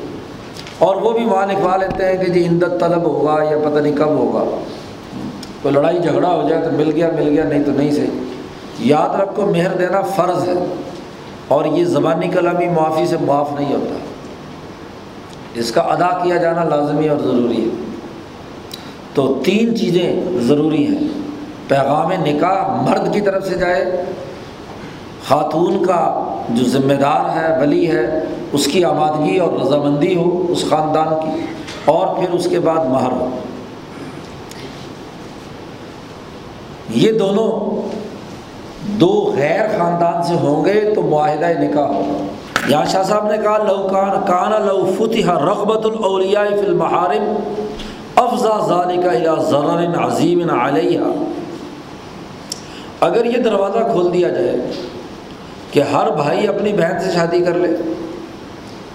اور 0.78 0.96
وہ 0.96 1.12
بھی 1.12 1.24
وہاں 1.24 1.46
لکھوا 1.46 1.76
لیتے 1.76 2.06
ہیں 2.06 2.24
کہ 2.24 2.32
جی 2.32 2.44
اندت 2.44 2.80
طلب 2.80 3.02
ہوگا 3.02 3.42
یا 3.42 3.58
پتہ 3.58 3.78
نہیں 3.78 3.96
کب 3.96 4.06
ہوگا۔ 4.06 4.60
کوئی 5.62 5.74
لڑائی 5.74 5.98
جھگڑا 5.98 6.34
ہو 6.34 6.48
جائے 6.48 6.62
تو 6.62 6.70
مل 6.70 6.90
گیا 6.94 7.10
مل 7.18 7.28
گیا، 7.28 7.44
نہیں 7.44 7.64
تو 7.64 7.70
نہیں 7.72 7.90
صحیح۔ 7.90 8.06
یاد 8.78 9.20
رکھو، 9.20 9.46
مہر 9.46 9.76
دینا 9.76 10.00
فرض 10.00 10.48
ہے۔ 10.48 10.74
اور 11.48 11.64
یہ 11.64 11.84
زبانی 11.84 12.28
کلامی 12.28 12.68
معافی 12.68 13.06
سے 13.06 13.16
معاف 13.20 13.50
نہیں 13.58 13.74
ہوتا۔ 13.74 13.94
اس 15.54 15.72
کا 15.72 15.80
ادا 15.80 16.24
کیا 16.24 16.36
جانا 16.36 16.64
لازمی 16.64 17.08
اور 17.08 17.18
ضروری 17.18 17.64
ہے۔ 17.64 17.68
تو 19.14 19.40
تین 19.44 19.76
چیزیں 19.76 20.22
ضروری 20.40 20.86
ہیں۔ 20.86 21.17
پیغام 21.68 22.12
نکاح 22.24 22.82
مرد 22.82 23.12
کی 23.14 23.20
طرف 23.20 23.46
سے 23.46 23.54
جائے، 23.54 23.84
خاتون 25.28 25.84
کا 25.84 26.02
جو 26.48 26.64
ذمہ 26.68 26.94
دار 27.00 27.36
ہے، 27.36 27.48
ولی 27.60 27.90
ہے، 27.90 28.04
اس 28.52 28.66
کی 28.66 28.84
آمادگی 28.84 29.36
اور 29.38 29.58
رضامندی 29.60 30.14
ہو، 30.16 30.30
اس 30.48 30.64
خاندان 30.70 31.14
کی، 31.22 31.40
اور 31.92 32.06
پھر 32.16 32.34
اس 32.34 32.46
کے 32.50 32.60
بعد 32.60 32.84
مہر 32.86 33.12
ہو۔ 33.12 33.28
یہ 36.94 37.18
دونوں 37.18 37.50
دو 39.00 39.12
غیر 39.36 39.66
خاندان 39.78 40.22
سے 40.24 40.34
ہوں 40.42 40.64
گے 40.64 40.80
تو 40.94 41.02
معاہدہ 41.02 41.48
نکاح 41.60 41.88
ہوگا 41.88 42.26
یہاں 42.68 42.84
شاہ 42.84 43.02
صاحب 43.02 43.30
نے 43.30 43.36
کہا، 43.42 43.56
لو 43.58 43.76
کان 43.88 44.20
کان 44.26 44.52
لو 44.66 44.84
فتح 44.98 45.30
رغبت 45.40 45.86
الاولیاء 45.86 46.48
فی 46.50 46.66
المحارم 46.66 47.34
افزا 48.16 48.56
ذالک 48.68 49.06
الى 49.06 49.34
ضرر 49.50 49.98
عظیم 50.04 50.40
علیہ 50.60 51.00
اگر 53.00 53.24
یہ 53.24 53.38
دروازہ 53.38 53.78
کھول 53.92 54.12
دیا 54.12 54.28
جائے 54.28 54.56
کہ 55.70 55.80
ہر 55.80 56.10
بھائی 56.10 56.46
اپنی 56.48 56.72
بہن 56.72 57.00
سے 57.00 57.10
شادی 57.14 57.40
کر 57.44 57.54
لے، 57.54 57.68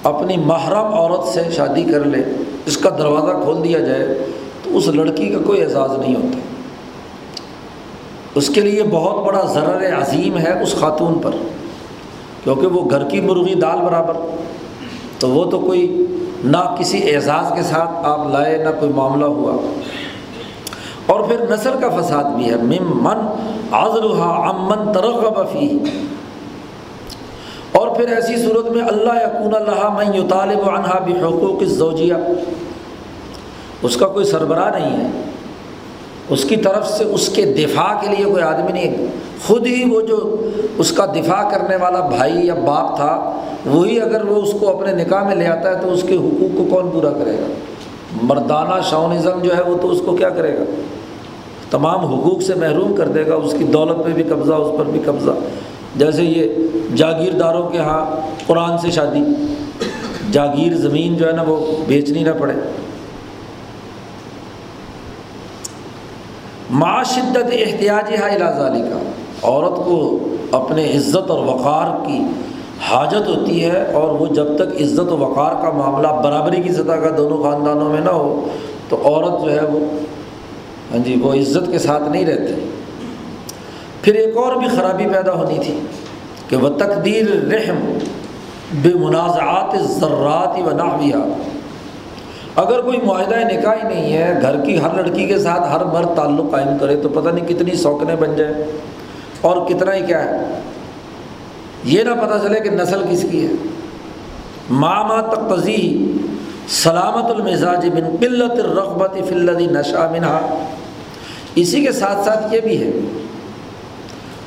اپنی 0.04 0.38
محرم 0.38 0.94
عورت 0.94 1.28
سے 1.28 1.42
شادی 1.52 1.84
کر 1.84 2.04
لے، 2.04 2.24
اس 2.66 2.78
کا 2.78 2.90
دروازہ 2.90 3.32
کھول 3.44 3.64
دیا 3.64 3.80
جائے، 3.80 4.18
تو 4.64 4.78
اس 4.78 4.88
لڑکی 4.88 5.28
کا 5.30 5.38
کوئی 5.46 5.62
اعزاز 5.64 5.98
نہیں 6.00 6.16
ہوتا۔ 6.16 6.40
اس 8.36 8.50
کے 8.50 8.62
لیے 8.62 8.84
بہت 8.84 9.26
بڑا 9.26 9.44
ضرر 9.46 10.02
عظیم 10.02 10.38
ہے 10.38 10.62
اس 10.62 10.76
خاتون 10.76 11.20
پر، 11.20 11.32
کیونکہ 12.44 12.68
وہ 12.68 12.90
گھر 12.90 13.10
کی 13.10 13.22
مرغی 13.22 13.54
دال 13.54 13.78
برابر، 13.78 14.14
تو 15.20 15.30
وہ 15.30 15.52
تو 15.52 15.60
کوئی 15.60 16.06
نہ 16.44 16.76
کسی 16.80 17.16
اعزاز 17.16 17.52
کے 17.56 17.64
ساتھ 17.64 17.92
آپ 18.04 18.28
لائے، 18.32 18.58
نہ 18.58 18.70
کوئی 18.80 18.92
معاملہ 18.92 19.26
ہوا۔ 19.26 19.58
اور 21.06 21.20
پھر 21.20 21.42
نسل 21.50 21.74
کا 21.82 21.90
فساد 21.90 22.24
بھی 22.36 22.50
ہے۔ 22.50 22.56
مم 22.56 22.92
من 23.04 23.26
آزرحا 23.72 24.32
امن 24.50 24.92
ترغب 24.94 25.42
فی 25.52 25.68
اور 27.72 27.88
پھر 27.96 28.08
ایسی 28.16 28.36
صورت 28.38 28.70
میں 28.72 28.84
اللہ 28.84 29.22
یقون 29.22 29.54
اللہ 29.56 29.88
میں 29.98 30.06
یو 30.16 30.24
طالب 30.30 30.70
عنہا 30.70 31.00
بحقوق 31.06 31.64
زوجیہ 31.64 32.14
اس 33.82 33.96
کا 33.98 34.08
کوئی 34.08 34.26
سربراہ 34.26 34.70
نہیں 34.80 34.98
ہے۔ 34.98 35.10
اس 36.30 36.44
کی 36.44 36.56
طرف 36.56 36.88
سے 36.90 37.04
اس 37.04 37.28
کے 37.30 37.46
دفاع 37.46 37.94
کے 38.02 38.16
لیے 38.16 38.26
کوئی 38.26 38.44
آدمی 38.44 38.72
نہیں 38.72 39.06
خود 39.48 39.66
ہی 39.68 39.84
وہ 39.90 40.02
جو 40.02 40.18
اس 40.78 40.92
کا 40.92 41.06
دفاع 41.06 41.42
کرنے 41.50 41.76
والا 41.76 42.00
بھائی 42.08 42.46
یا 42.48 42.54
باپ 42.54 42.96
تھا، 42.96 43.42
وہی 43.66 44.00
اگر 44.02 44.26
وہ 44.26 44.42
اس 44.42 44.54
کو 44.60 44.70
اپنے 44.70 45.04
نکاح 45.04 45.24
میں 45.24 45.36
لے 45.36 45.48
آتا 45.48 45.70
ہے 45.70 45.76
تو 45.82 45.92
اس 45.92 46.04
کے 46.08 46.16
حقوق 46.16 46.58
کو 46.58 46.64
کون 46.70 46.90
پورا 46.92 47.10
کرے 47.10 47.38
گا؟ 47.38 47.48
مردانہ 48.22 48.82
شاونزم 48.90 49.40
جو 49.44 49.58
ہے 49.58 49.62
وہ 49.62 49.78
تو 49.78 49.90
اس 49.90 50.02
کو 50.06 50.16
کیا 50.16 50.30
کرے 50.30 50.58
گا؟ 50.58 50.64
تمام 51.72 52.00
حقوق 52.00 52.42
سے 52.42 52.56
محروم 52.56 52.94
کر 52.94 53.08
دے 53.08 53.28
گا، 53.28 53.36
اس 53.36 53.56
کی 53.58 53.64
دولت 53.64 54.06
پہ 54.06 54.10
بھی 54.10 54.24
قبضہ، 54.24 54.54
اس 54.54 54.78
پر 54.78 54.86
بھی 54.86 55.00
قبضہ۔ 55.06 55.32
جیسے 55.96 56.24
یہ 56.24 56.54
جاگیرداروں 56.96 57.70
کے 57.70 57.78
ہاں 57.78 58.16
قرآن 58.48 58.78
سے 58.78 58.92
شادی، 58.92 59.24
جاگیر 60.32 60.76
زمین 60.76 61.16
جو 61.16 61.28
ہے 61.28 61.32
نا 61.32 61.44
وہ 61.48 61.76
بیچنی 61.88 62.24
نہ 62.24 62.30
پڑے۔ 62.40 62.54
معاشدت 66.70 67.52
احتیاط 67.52 68.10
ظالی 68.58 68.82
کا 68.82 69.00
عورت 69.44 69.76
کو 69.76 70.20
اپنے 70.52 70.92
عزت 70.98 71.30
اور 71.30 71.46
وقار 71.46 72.06
کی 72.08 72.20
حاجت 72.90 73.28
ہوتی 73.28 73.66
ہے 73.66 73.92
اور 73.94 74.10
وہ 74.10 74.26
جب 74.28 74.48
تک 74.56 74.82
عزت 74.82 75.12
و 75.12 75.18
وقار 75.18 75.54
کا 75.62 75.70
معاملہ 75.70 76.08
برابری 76.08 76.62
کی 76.62 76.74
سطح 76.74 77.00
کا 77.04 77.10
دونوں 77.18 77.44
خاندانوں 77.44 77.90
میں 77.90 78.02
نہ 78.02 78.10
ہو، 78.10 78.48
تو 78.90 79.02
عورت 79.06 79.42
جو 79.42 79.52
ہے 79.52 79.66
وہ 79.66 79.80
ہاں 80.92 81.00
جی 81.00 81.16
وہ 81.22 81.34
عزت 81.34 81.72
کے 81.72 81.80
ساتھ 81.80 82.04
نہیں 82.04 82.26
رہتی۔ 82.26 82.70
پھر 84.02 84.14
ایک 84.14 84.38
اور 84.38 84.56
بھی 84.56 84.68
خرابی 84.68 85.06
پیدا 85.14 85.34
ہونی 85.34 85.58
تھی 85.64 85.80
کہ 86.50 86.56
وہ 86.56 86.70
تقدیر 86.70 87.26
رحم 87.52 87.98
بے 88.82 88.90
منازعات 88.94 89.76
ذرات 89.82 90.58
و 90.60 90.76
ناویہ 90.76 91.24
اگر 92.56 92.82
کوئی 92.82 92.98
معاہدہ 93.04 93.36
نکاح 93.36 93.74
ہی 93.74 93.88
نہیں 93.88 94.14
ہے، 94.14 94.40
گھر 94.42 94.66
کی 94.66 94.82
ہر 94.82 94.94
لڑکی 94.96 95.26
کے 95.26 95.40
ساتھ 95.40 95.62
ہر 95.72 95.86
مرد 95.86 96.16
تعلق 96.16 96.52
قائم 96.52 96.78
کرے 96.80 96.96
تو 96.96 97.10
پتہ 97.10 97.30
نہیں 97.30 97.48
کتنی 97.48 97.76
سوکنے 97.76 98.16
بن 98.16 98.36
جائے۔ 98.36 98.54
اور 99.42 99.58
کتنا 99.68 99.94
ہی 99.96 100.02
کیا 100.02 100.24
ہے 100.24 100.38
یہ 101.86 102.04
نہ 102.04 102.10
پتہ 102.10 102.48
چلے 102.48 102.60
کہ 102.60 102.70
نسل 102.70 103.02
کس 103.12 103.26
کی 103.32 103.48
ہے۔ 103.48 103.52
ماما 104.70 105.22
تقضی 105.22 106.12
سلامت 106.68 107.32
المزاج 107.32 107.90
بن 107.90 108.16
قلت 108.20 108.52
الرغبت 108.52 109.18
فلدی 109.30 109.66
نشا 109.66 110.08
منہا۔ 110.12 110.64
اسی 111.56 111.86
کے 111.86 111.92
ساتھ 111.92 112.26
ساتھ 112.26 112.54
یہ 112.56 112.60
بھی 112.60 112.84
ہے 112.84 112.92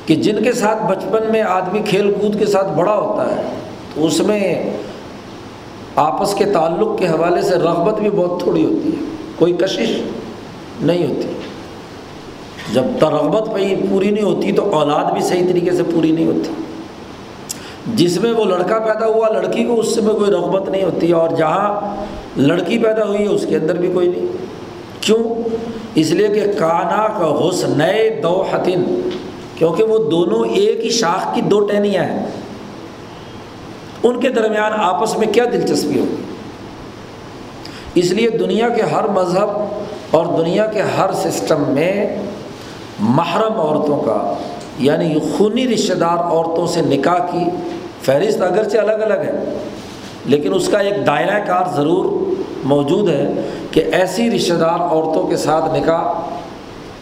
کہ 0.05 0.15
جن 0.15 0.43
کے 0.43 0.53
ساتھ 0.53 0.83
بچپن 0.83 1.31
میں 1.31 1.41
آدمی 1.41 1.79
کھیل 1.79 2.13
کود 2.21 2.39
کے 2.39 2.45
ساتھ 2.45 2.67
بڑا 2.67 2.95
ہوتا 2.95 3.35
ہے، 3.35 3.41
تو 3.95 4.05
اس 4.05 4.19
میں 4.19 4.71
آپس 5.95 6.33
کے 6.33 6.45
تعلق 6.45 6.99
کے 6.99 7.07
حوالے 7.07 7.41
سے 7.41 7.55
رغبت 7.55 7.99
بھی 7.99 8.09
بہت 8.09 8.41
تھوڑی 8.43 8.65
ہوتی 8.65 8.89
ہے، 8.89 9.05
کوئی 9.35 9.53
کشش 9.53 10.01
نہیں 10.81 11.07
ہوتی۔ 11.07 11.27
جب 12.73 12.83
ترغبت 12.99 13.53
پہ 13.53 13.75
پوری 13.89 14.09
نہیں 14.09 14.23
ہوتی 14.23 14.51
تو 14.51 14.75
اولاد 14.75 15.11
بھی 15.11 15.21
صحیح 15.21 15.47
طریقے 15.47 15.71
سے 15.71 15.83
پوری 15.83 16.11
نہیں 16.11 16.25
ہوتی۔ 16.25 16.51
جس 17.95 18.19
میں 18.19 18.31
وہ 18.31 18.45
لڑکا 18.45 18.79
پیدا 18.79 19.05
ہوا، 19.05 19.29
لڑکی 19.29 19.63
کو 19.63 19.79
اس 19.79 19.97
میں 19.97 20.13
کوئی 20.13 20.31
رغبت 20.31 20.69
نہیں 20.69 20.83
ہوتی 20.83 21.11
اور 21.11 21.29
جہاں 21.29 21.95
لڑکی 22.37 22.77
پیدا 22.77 23.05
ہوئی 23.05 23.21
ہے 23.21 23.27
اس 23.27 23.45
کے 23.49 23.55
اندر 23.55 23.75
بھی 23.75 23.91
کوئی 23.93 24.07
نہیں۔ 24.07 24.27
کیوں؟ 25.01 25.49
اس 25.95 26.11
لیے 26.11 26.27
کہ 26.27 26.59
کانا 26.59 27.07
کا 27.07 27.49
حسن 27.49 27.77
نئے 27.77 28.19
دو 28.23 28.45
حتن 28.51 29.09
کیونکہ 29.55 29.83
وہ 29.83 29.97
دونوں 29.97 30.45
ایک 30.45 30.85
ہی 30.85 30.89
شاخ 30.89 31.35
کی 31.35 31.41
دو 31.41 31.59
ٹہنیاں 31.59 32.03
ہیں۔ 32.03 32.25
ان 34.03 34.19
کے 34.19 34.29
درمیان 34.29 34.71
آپس 34.75 35.17
میں 35.17 35.27
کیا 35.27 35.43
دلچسپی 35.53 35.99
ہوگی؟ 35.99 36.15
اس 37.95 38.11
لیے 38.11 38.29
دنیا 38.29 38.69
کے 38.69 38.81
ہر 38.81 39.07
مذہب 39.07 39.49
اور 40.11 40.25
دنیا 40.25 40.65
کے 40.65 40.81
ہر 40.81 41.11
سسٹم 41.13 41.63
میں 41.67 42.15
محرم 42.99 43.53
عورتوں 43.53 43.97
کا 43.97 44.33
یعنی 44.79 45.19
خونی 45.37 45.67
رشتہ 45.67 45.93
دار 45.93 46.17
عورتوں 46.17 46.67
سے 46.67 46.81
نکاح 46.81 47.17
کی 47.31 47.43
فہرست 48.01 48.41
اگرچہ 48.41 48.77
الگ 48.77 49.03
الگ 49.03 49.13
ہے، 49.13 49.43
لیکن 50.25 50.53
اس 50.53 50.69
کا 50.69 50.77
ایک 50.77 51.05
دائرۂ 51.07 51.45
کار 51.47 51.65
ضرور 51.75 52.05
موجود 52.63 53.09
ہے 53.09 53.33
کہ 53.71 53.83
ایسی 53.91 54.29
رشتہ 54.31 54.53
دار 54.53 54.79
عورتوں 54.79 55.27
کے 55.27 55.37
ساتھ 55.37 55.77
نکاح 55.77 56.11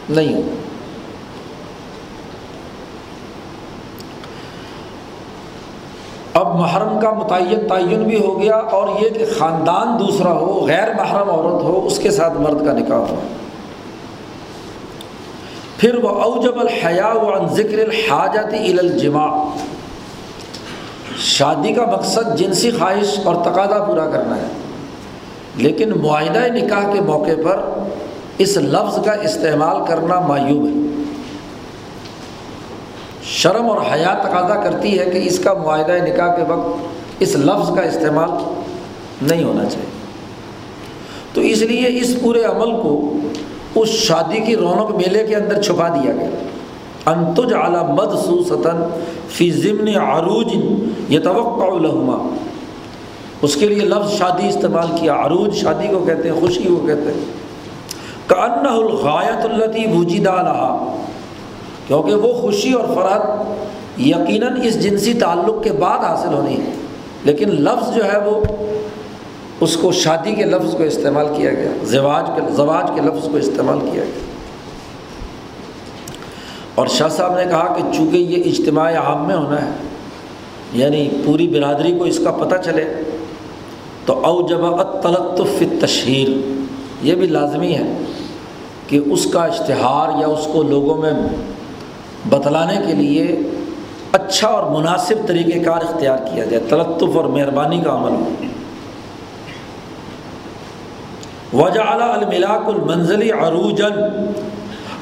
نہیں 0.09 0.35
ہو۔ 0.35 0.41
اب 6.33 6.55
محرم 6.55 6.99
کا 6.99 7.11
متعین 7.11 7.67
تعین 7.67 8.03
بھی 8.03 8.19
ہو 8.25 8.39
گیا 8.41 8.55
اور 8.55 8.87
یہ 9.01 9.09
کہ 9.09 9.25
خاندان 9.37 9.99
دوسرا 9.99 10.31
ہو، 10.31 10.65
غیر 10.67 10.93
محرم 10.93 11.29
عورت 11.29 11.63
ہو، 11.63 11.85
اس 11.85 11.99
کے 11.99 12.11
ساتھ 12.11 12.33
مرد 12.33 12.65
کا 12.65 12.73
نکاح 12.73 12.97
ہو۔ 12.97 13.15
پھر 15.77 15.95
وہ 15.95 16.09
اوجب 16.09 16.59
الحیا 16.59 17.07
و 17.07 17.47
ذکر 17.55 17.79
الحاجت 17.79 18.79
الجماع۔ 18.79 19.43
شادی 21.17 21.73
کا 21.73 21.85
مقصد 21.85 22.37
جنسی 22.37 22.71
خواہش 22.71 23.19
اور 23.23 23.35
تقاضا 23.35 23.83
پورا 23.83 24.09
کرنا 24.09 24.35
ہے۔ 24.37 24.47
لیکن 25.55 25.89
معاہدہ 25.89 26.39
نکاح 26.39 26.93
کے 26.93 27.01
موقع 27.01 27.41
پر 27.43 27.69
اس 28.37 28.57
لفظ 28.57 29.05
کا 29.05 29.11
استعمال 29.11 29.77
کرنا 29.87 30.19
معیوب 30.19 30.65
ہے۔ 30.65 31.03
شرم 33.23 33.69
اور 33.69 33.81
حیا 33.93 34.13
تقاضا 34.13 34.61
کرتی 34.61 34.99
ہے 34.99 35.05
کہ 35.05 35.17
اس 35.17 35.39
کا 35.39 35.53
معاہدہ 35.53 35.91
نکاح 35.91 36.35
کے 36.35 36.43
وقت 36.47 36.69
اس 37.19 37.35
لفظ 37.35 37.75
کا 37.75 37.81
استعمال 37.81 38.29
نہیں 39.21 39.43
ہونا 39.43 39.65
چاہیے۔ 39.65 39.89
تو 41.33 41.41
اس 41.41 41.61
لیے 41.61 42.01
اس 42.01 42.15
پورے 42.21 42.43
عمل 42.43 42.71
کو 42.71 43.17
اس 43.75 43.89
شادی 43.89 44.39
کی 44.39 44.55
رونق 44.55 44.91
میلے 44.91 45.27
کے 45.27 45.35
اندر 45.35 45.61
چھپا 45.61 45.87
دیا 45.87 46.11
گیا۔ 46.11 46.29
انتج 47.05 47.53
اعلیٰ 47.53 47.89
مد 47.89 48.11
سوسطن 48.25 48.89
فی 49.29 49.51
ضمن 49.51 49.87
عروج 49.87 50.47
یہ 51.09 51.19
توقع 51.19 51.65
الحما 51.65 52.35
اس 53.41 53.55
کے 53.55 53.67
لیے 53.67 53.79
لفظ 53.79 54.11
شادی 54.11 54.47
استعمال 54.47 54.87
کیا۔ 54.99 55.15
عروج 55.25 55.55
شادی 55.55 55.87
کو 55.87 55.99
کہتے 55.99 56.29
ہیں، 56.29 56.39
خوشی 56.39 56.63
کو 56.63 56.75
کہتے 56.75 57.01
ہیں۔ 57.01 57.45
کہ 58.27 58.33
ان 58.33 58.65
الغایت 58.65 59.45
التی 59.45 59.87
بوجیدہ 59.87 60.31
رہا 60.31 60.95
کیونکہ 61.87 62.15
وہ 62.15 62.33
خوشی 62.33 62.71
اور 62.71 62.95
فرحت 62.95 63.21
یقیناً 63.99 64.61
اس 64.63 64.83
جنسی 64.83 65.13
تعلق 65.13 65.63
کے 65.63 65.71
بعد 65.71 65.99
حاصل 65.99 66.33
ہونی 66.33 66.53
ہے۔ 66.53 66.71
لیکن 67.23 67.49
لفظ 67.49 67.95
جو 67.95 68.05
ہے 68.05 68.17
وہ 68.25 68.43
اس 69.65 69.77
کو 69.77 69.91
شادی 69.91 70.35
کے 70.35 70.45
لفظ 70.45 70.75
کو 70.75 70.83
استعمال 70.83 71.25
کیا 71.37 71.53
گیا۔ 71.53 71.71
زواج 71.83 72.29
کے 72.35 72.41
زواج 72.53 72.91
کے 72.95 73.01
لفظ 73.01 73.29
کو 73.31 73.37
استعمال 73.37 73.79
کیا 73.79 74.03
گیا۔ 74.03 74.25
اور 76.75 76.87
شاہ 76.87 77.07
صاحب 77.07 77.37
نے 77.37 77.43
کہا 77.43 77.73
کہ 77.77 77.97
چونکہ 77.97 78.17
یہ 78.17 78.43
اجتماع 78.45 78.93
عام 78.93 79.27
میں 79.27 79.35
ہونا 79.35 79.61
ہے 79.61 79.69
یعنی 80.73 81.09
پوری 81.25 81.47
برادری 81.47 81.97
کو 81.99 82.03
اس 82.03 82.19
کا 82.19 82.31
پتہ 82.31 82.55
چلے، 82.65 82.85
تو 84.05 84.25
او 84.25 84.47
جب 84.47 84.57
تلطف 85.01 85.63
تشہیر 85.81 86.29
یہ 87.01 87.15
بھی 87.15 87.27
لازمی 87.27 87.75
ہے 87.75 87.93
کہ 88.87 88.99
اس 89.05 89.25
کا 89.25 89.43
اشتہار 89.43 90.21
یا 90.21 90.27
اس 90.27 90.47
کو 90.53 90.63
لوگوں 90.63 90.97
میں 90.97 91.13
بتلانے 92.29 92.77
کے 92.87 92.93
لیے 92.93 93.39
اچھا 94.11 94.47
اور 94.47 94.81
مناسب 94.81 95.15
طریقۂ 95.27 95.65
کار 95.65 95.81
اختیار 95.81 96.17
کیا 96.17 96.45
جائے۔ 96.45 96.63
تلطف 96.69 97.17
اور 97.17 97.25
مہربانی 97.25 97.81
کا 97.85 97.91
عمل۔ 97.91 98.11
ہو 98.11 98.29
وجہ 101.55 101.81
اعلیٰ 101.81 102.17
الملاک 102.17 102.67
المنزلی 102.67 103.31
عروجن 103.31 103.93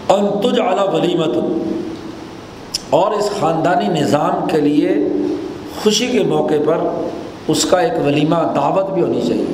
انتج 0.10 0.60
اعلیٰ 0.60 0.94
ولیمت 0.94 1.38
اور 2.90 3.12
اس 3.12 3.30
خاندانی 3.40 4.02
نظام 4.02 4.48
کے 4.48 4.62
لیے 4.62 5.08
خوشی 5.84 6.08
کے 6.08 6.24
موقع 6.24 6.54
پر 6.66 6.78
اس 7.48 7.66
کا 7.66 7.80
ایک 7.80 8.06
ولیمہ 8.06 8.36
دعوت 8.56 8.90
بھی 8.90 9.02
ہونی 9.02 9.22
چاہیے۔ 9.22 9.46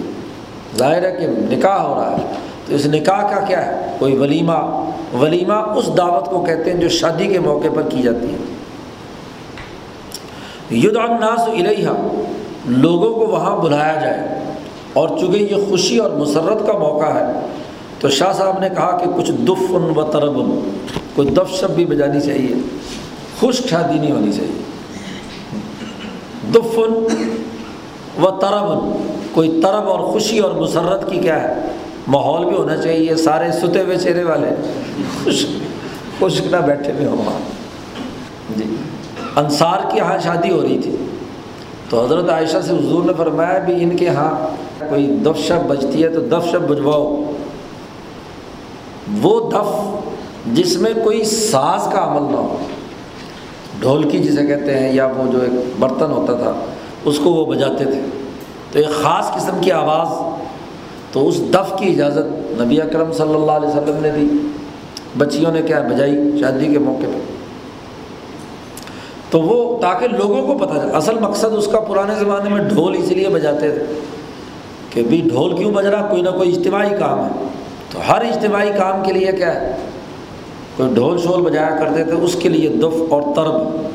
ظاہر 0.77 1.03
ہے 1.03 1.11
کہ 1.11 1.55
نکاح 1.55 1.77
ہو 1.77 1.95
رہا 1.95 2.11
ہے۔ 2.11 2.33
تو 2.65 2.75
اس 2.75 2.85
نکاح 2.85 3.21
کا 3.21 3.39
کیا 3.39 3.65
ہے؟ 3.65 3.95
کوئی 3.99 4.17
ولیمہ 4.17 4.89
ولیمہ 5.13 5.53
اس 5.53 5.89
دعوت 5.97 6.25
کو 6.25 6.43
کہتے 6.43 6.73
ہیں 6.73 6.81
جو 6.81 6.89
شادی 6.89 7.27
کے 7.27 7.39
موقع 7.39 7.67
پر 7.75 7.81
کی 7.81 8.01
جاتی 8.01 8.27
ہے۔ 8.33 8.37
ید 10.71 10.97
الناس 10.97 11.39
الیہ 11.39 11.87
لوگوں 12.65 13.13
کو 13.13 13.27
وہاں 13.27 13.57
بلایا 13.57 13.95
جائے۔ 13.95 14.39
اور 14.93 15.09
چونکہ 15.19 15.37
یہ 15.37 15.55
خوشی 15.69 15.97
اور 15.97 16.11
مسرت 16.11 16.67
کا 16.67 16.73
موقع 16.73 17.05
ہے، 17.05 17.39
تو 17.99 18.09
شاہ 18.09 18.33
صاحب 18.33 18.59
نے 18.59 18.69
کہا 18.69 18.97
کہ 18.97 19.05
کچھ 19.17 19.31
دفن 19.31 19.93
و 19.95 20.03
تربن 20.03 20.71
کوئی 21.15 21.27
دف 21.27 21.59
شب 21.59 21.71
بھی 21.71 21.85
بجانی 21.85 22.21
چاہیے 22.21 22.55
خشک 23.39 23.67
شادی 23.67 23.99
نہیں 23.99 24.11
ہونی 24.11 24.33
چاہیے۔ 24.33 24.61
دفن 26.55 27.07
و 28.23 28.31
تربن 28.31 29.03
کوئی 29.31 29.61
طرب 29.63 29.89
اور 29.89 29.99
خوشی 29.99 30.39
اور 30.39 30.51
مسرت 30.51 31.09
کی 31.11 31.19
کیا 31.19 31.43
ہے؟ 31.43 31.53
ماحول 32.07 32.45
بھی 32.45 32.57
ہونا 32.57 32.77
چاہیے، 32.77 33.15
سارے 33.15 33.51
ستے 33.51 33.81
ہوئے 33.81 33.97
چہرے 33.97 34.23
والے۔ 34.23 34.47
خوش 35.23 35.45
خشک 36.19 36.47
نہ 36.51 36.57
بیٹھے 36.57 36.91
ہوئے 36.91 37.05
ہوں۔ 37.05 37.17
وہاں 37.17 37.39
جی۔ 38.57 38.75
انصار 39.35 39.91
کے 39.91 39.97
یہاں 39.97 40.17
شادی 40.23 40.51
ہو 40.51 40.61
رہی 40.61 40.77
تھی۔ 40.77 40.95
تو 41.89 42.05
حضرت 42.05 42.29
عائشہ 42.29 42.57
سے 42.67 42.73
حضور 42.73 43.03
نے 43.03 43.13
فرمایا 43.17 43.59
بھی 43.59 43.83
ان 43.83 43.97
کے 43.97 44.05
یہاں 44.05 44.47
کوئی 44.89 45.07
دف 45.07 45.39
شب 45.39 45.67
بجتی 45.67 46.03
ہے 46.03 46.09
تو 46.09 46.19
دف 46.19 46.51
شب 46.51 46.61
بجواؤ۔ 46.61 47.31
وہ 49.21 49.51
دف 49.51 49.97
جس 50.57 50.77
میں 50.77 50.93
کوئی 51.03 51.23
ساز 51.23 51.93
کا 51.93 52.03
عمل 52.03 52.31
نہ 52.31 52.37
ہو۔ 52.37 52.57
ڈھولکی 53.79 54.19
جسے 54.19 54.45
کہتے 54.45 54.79
ہیں 54.79 54.93
یا 54.93 55.05
وہ 55.05 55.31
جو 55.31 55.41
ایک 55.41 55.81
برتن 55.81 56.11
ہوتا 56.11 56.33
تھا، 56.33 56.53
اس 57.05 57.19
کو 57.23 57.33
وہ 57.33 57.45
بجاتے 57.45 57.85
تھے۔ 57.85 58.01
تو 58.71 58.79
ایک 58.79 58.87
خاص 58.87 59.33
قسم 59.35 59.57
کی 59.61 59.71
آواز۔ 59.71 60.39
تو 61.13 61.27
اس 61.27 61.41
دف 61.53 61.73
کی 61.77 61.89
اجازت 61.89 62.61
نبی 62.61 62.81
اکرم 62.81 63.13
صلی 63.13 63.35
اللہ 63.35 63.51
علیہ 63.51 63.67
وسلم 63.67 63.97
نے 64.01 64.11
دی۔ 64.11 64.47
بچیوں 65.17 65.51
نے 65.51 65.61
کیا 65.61 65.81
بجائی 65.81 66.39
شادی 66.39 66.67
کے 66.67 66.79
موقع 66.79 67.05
پہ 67.05 67.38
تو 69.29 69.41
وہ 69.41 69.81
تاکہ 69.81 70.07
لوگوں 70.07 70.47
کو 70.47 70.65
پتہ 70.65 70.73
چلے۔ 70.73 70.91
اصل 70.91 71.19
مقصد 71.19 71.45
اس 71.51 71.67
کا 71.67 71.79
پرانے 71.79 72.15
زمانے 72.19 72.49
میں 72.49 72.63
ڈھول 72.63 72.95
اس 72.97 73.11
لیے 73.11 73.29
بجاتے 73.29 73.71
تھے 73.71 73.99
کہ 74.89 75.03
بھی 75.03 75.21
ڈھول 75.25 75.55
کیوں 75.55 75.71
بج 75.71 75.85
رہا؟ 75.85 76.07
کوئی 76.09 76.21
نہ 76.21 76.29
کوئی 76.29 76.55
اجتماعی 76.55 76.89
کام 76.99 77.19
ہے۔ 77.19 77.29
تو 77.91 77.99
ہر 78.07 78.21
اجتماعی 78.21 78.71
کام 78.77 79.03
کے 79.05 79.13
لیے 79.13 79.31
کیا 79.31 79.61
ہے؟ 79.61 79.75
کوئی 80.77 80.89
ڈھول 80.93 81.17
شول 81.17 81.41
بجایا 81.41 81.75
کرتے 81.79 82.03
تھے، 82.03 82.11
اس 82.11 82.35
کے 82.39 82.49
لیے 82.49 82.69
دف 82.69 83.13
اور 83.13 83.21
ترب۔ 83.35 83.87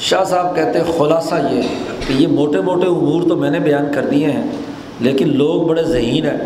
شاہ 0.00 0.24
صاحب 0.24 0.56
کہتے 0.56 0.78
ہیں، 0.78 0.98
خلاصہ 0.98 1.34
یہ 1.50 1.62
کہ 2.06 2.12
یہ 2.12 2.26
موٹے 2.26 2.60
موٹے 2.60 2.86
امور 2.86 3.28
تو 3.28 3.36
میں 3.36 3.50
نے 3.50 3.58
بیان 3.58 3.86
کر 3.94 4.02
دیے 4.02 4.26
ہیں، 4.26 4.42
لیکن 5.00 5.36
لوگ 5.36 5.62
بڑے 5.62 5.82
ذہین 5.82 6.24
ہیں۔ 6.24 6.38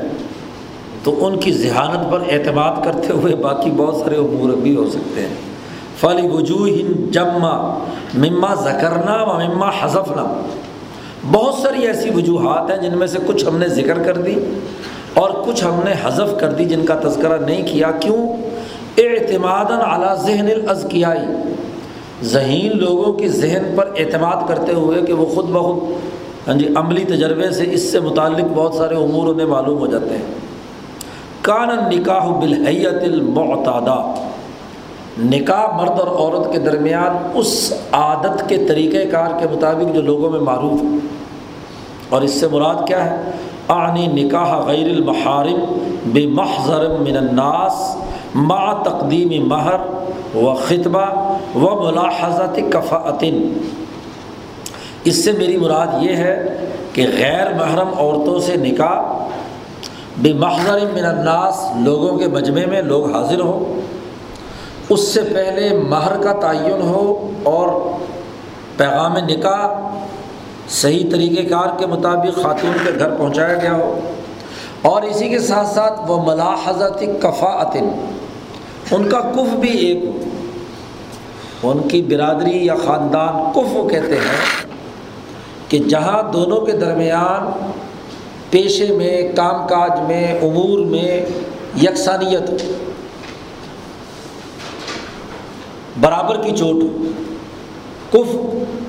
تو 1.05 1.27
ان 1.27 1.39
کی 1.39 1.53
ذہانت 1.53 2.13
پر 2.13 2.21
اعتماد 2.31 2.73
کرتے 2.85 3.13
ہوئے 3.13 3.35
باقی 3.35 3.71
بہت 3.71 3.97
سارے 3.97 4.17
امور 4.17 4.53
بھی 4.53 4.77
ہو 4.77 4.91
سکتے 4.91 5.21
ہیں۔ 5.21 5.52
فلی 6.03 6.29
وجوہ 6.29 6.69
جمع 7.13 7.79
مما 8.15 8.55
زکرنا 8.55 9.23
و 9.23 9.41
مما 9.41 9.71
حذفنا۔ 9.81 10.41
بہت 11.31 11.55
ساری 11.55 11.87
ایسی 11.87 12.11
وجوہات 12.11 12.71
ہیں 12.71 12.77
جن 12.77 12.99
میں 12.99 13.07
سے 13.07 13.19
کچھ 13.27 13.47
ہم 13.47 13.59
نے 13.59 13.69
ذکر 13.69 13.99
کر 13.99 14.17
دی 14.17 14.35
اور 15.15 15.31
کچھ 15.31 15.65
ہم 15.65 15.81
نے 15.85 15.93
حذف 16.05 16.41
کر 16.41 16.53
دی 16.53 16.65
جن 16.65 16.87
کا 16.87 16.95
تذکرہ 16.95 17.39
نہیں 17.39 17.67
کیا۔ 17.67 17.91
کیوں؟ 17.91 18.27
اعتماد 18.99 19.65
اعلیٰ 19.71 20.15
ذہن 20.15 20.47
الازکیائی۔ 20.47 21.53
ذہین 22.23 22.79
لوگوں 22.79 23.13
کی 23.13 23.29
ذہن 23.29 23.73
پر 23.77 23.91
اعتماد 23.99 24.49
کرتے 24.49 24.73
ہوئے 24.73 25.03
کہ 25.03 25.13
وہ 25.13 25.27
خود 25.27 25.47
بخود 25.49 25.93
ہاں 26.49 26.55
جی 26.55 26.69
عملی 26.77 27.05
تجربے 27.05 27.51
سے 27.51 27.65
اس 27.71 27.93
سے 27.93 28.01
متعلق 28.01 28.45
بہت 28.55 28.75
سارے 28.75 28.95
امور 28.95 29.29
انہیں 29.29 29.47
معلوم 29.47 29.79
ہو 29.79 29.87
جاتے 29.87 30.17
ہیں۔ 30.17 30.35
کان 31.43 31.69
نکاح 31.69 32.27
بالحیت 32.27 33.03
المعتادہ۔ 33.03 34.15
نکاح 35.19 35.77
مرد 35.77 36.01
اور 36.01 36.07
عورت 36.09 36.53
کے 36.53 36.59
درمیان 36.59 37.31
اس 37.35 37.73
عادت 37.93 38.49
کے 38.49 38.57
طریقۂ 38.69 39.11
کار 39.11 39.31
کے 39.39 39.47
مطابق 39.53 39.95
جو 39.95 40.03
لوگوں 40.03 40.31
میں 40.31 40.41
معروف 40.41 40.83
ہے۔ 40.83 40.89
اور 42.09 42.23
اس 42.23 42.41
سے 42.41 42.49
مراد 42.49 42.75
کیا 42.87 43.11
ہے؟ 43.11 43.31
آنی 43.69 44.07
نکاح 44.07 44.59
غیر 44.67 44.87
المحارم 44.87 45.79
بے 46.07 46.27
محضر 46.27 46.89
من 47.01 47.17
الناس 47.17 47.97
ما 48.35 48.83
تقدیم 48.83 49.49
مہر 49.49 49.77
و 50.37 50.55
خطبہ 50.55 51.37
و 51.55 51.85
ملاحظت 51.85 52.61
کفاطن 52.71 53.53
اس 55.05 55.25
سے 55.25 55.33
میری 55.33 55.57
مراد 55.57 55.87
یہ 56.01 56.17
ہے 56.17 56.67
کہ 56.93 57.07
غیر 57.19 57.55
محرم 57.55 57.89
عورتوں 57.99 58.41
سے 58.41 58.57
نکاح 58.57 59.27
بے 60.17 60.33
محضر 60.33 60.79
من 60.93 61.05
الناس 61.05 61.71
لوگوں 61.85 62.19
کے 62.19 62.29
مجمع 62.29 62.67
میں 62.71 62.83
لوگ 62.83 63.13
حاضر 63.13 63.41
ہوں۔ 63.41 63.82
اس 64.89 65.09
سے 65.09 65.21
پہلے 65.23 65.77
مہر 65.77 66.23
کا 66.23 66.33
تعین 66.33 66.83
ہو 66.83 67.31
اور 67.43 67.69
پیغام 68.77 69.17
نکاح 69.17 69.97
صحیح 70.69 71.11
طریقۂ 71.11 71.51
کار 71.51 71.79
کے 71.79 71.87
مطابق 71.87 72.43
خاتون 72.43 72.73
کے 72.85 72.91
گھر 72.99 73.11
پہنچایا 73.11 73.55
گیا 73.55 73.73
ہو۔ 73.73 73.99
اور 74.83 75.03
اسی 75.03 75.29
کے 75.29 75.39
ساتھ 75.39 75.69
ساتھ 75.69 76.01
وہ 76.09 76.23
ملاحظت 76.27 77.05
کفاطن 77.21 77.89
ان 78.91 79.09
کا 79.09 79.21
کف 79.21 79.55
بھی 79.55 79.71
ایک 79.71 80.05
ہو۔ 80.05 81.71
ان 81.71 81.89
کی 81.89 82.03
برادری 82.03 82.67
یا 82.67 82.75
خاندان 82.87 83.53
کف 83.53 83.91
کہتے 83.91 84.17
ہیں 84.17 84.67
کہ 85.69 85.79
جہاں 85.79 86.23
دونوں 86.33 86.61
کے 86.61 86.73
درمیان 86.73 87.69
پیشے 88.51 88.87
میں، 88.97 89.37
کام 89.37 89.67
کاج 89.67 90.01
میں، 90.09 90.35
امور 90.43 90.79
میں 90.79 91.27
یکسانیت 91.83 92.51
برابر 96.01 96.37
کی 96.37 96.57
چوٹ۔ 96.57 96.83
کف، 98.13 98.37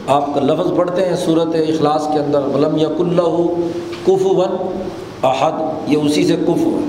آپ 0.08 0.26
کا 0.36 0.42
لفظ 0.42 0.72
پڑھتے 0.76 1.06
ہیں 1.06 1.16
صورت 1.16 1.48
اخلاص 1.48 2.08
کے 2.14 2.20
اندر 2.20 2.42
غلم 2.42 2.78
یق 2.78 3.00
اللہ 3.00 3.38
کف 4.04 4.26
ون 4.26 4.56
احد۔ 5.24 5.54
یہ 5.88 5.98
اسی 5.98 6.28
سے 6.28 6.36
کف 6.36 6.66
ہو 6.66 6.80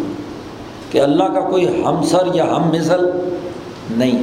کہ 0.91 1.01
اللہ 1.01 1.25
کا 1.25 1.41
کوئی 1.41 1.83
ہمسر 1.83 2.29
یا 2.35 2.45
ہم 2.45 2.69
مثل 2.69 3.11
نہیں۔ 3.91 4.23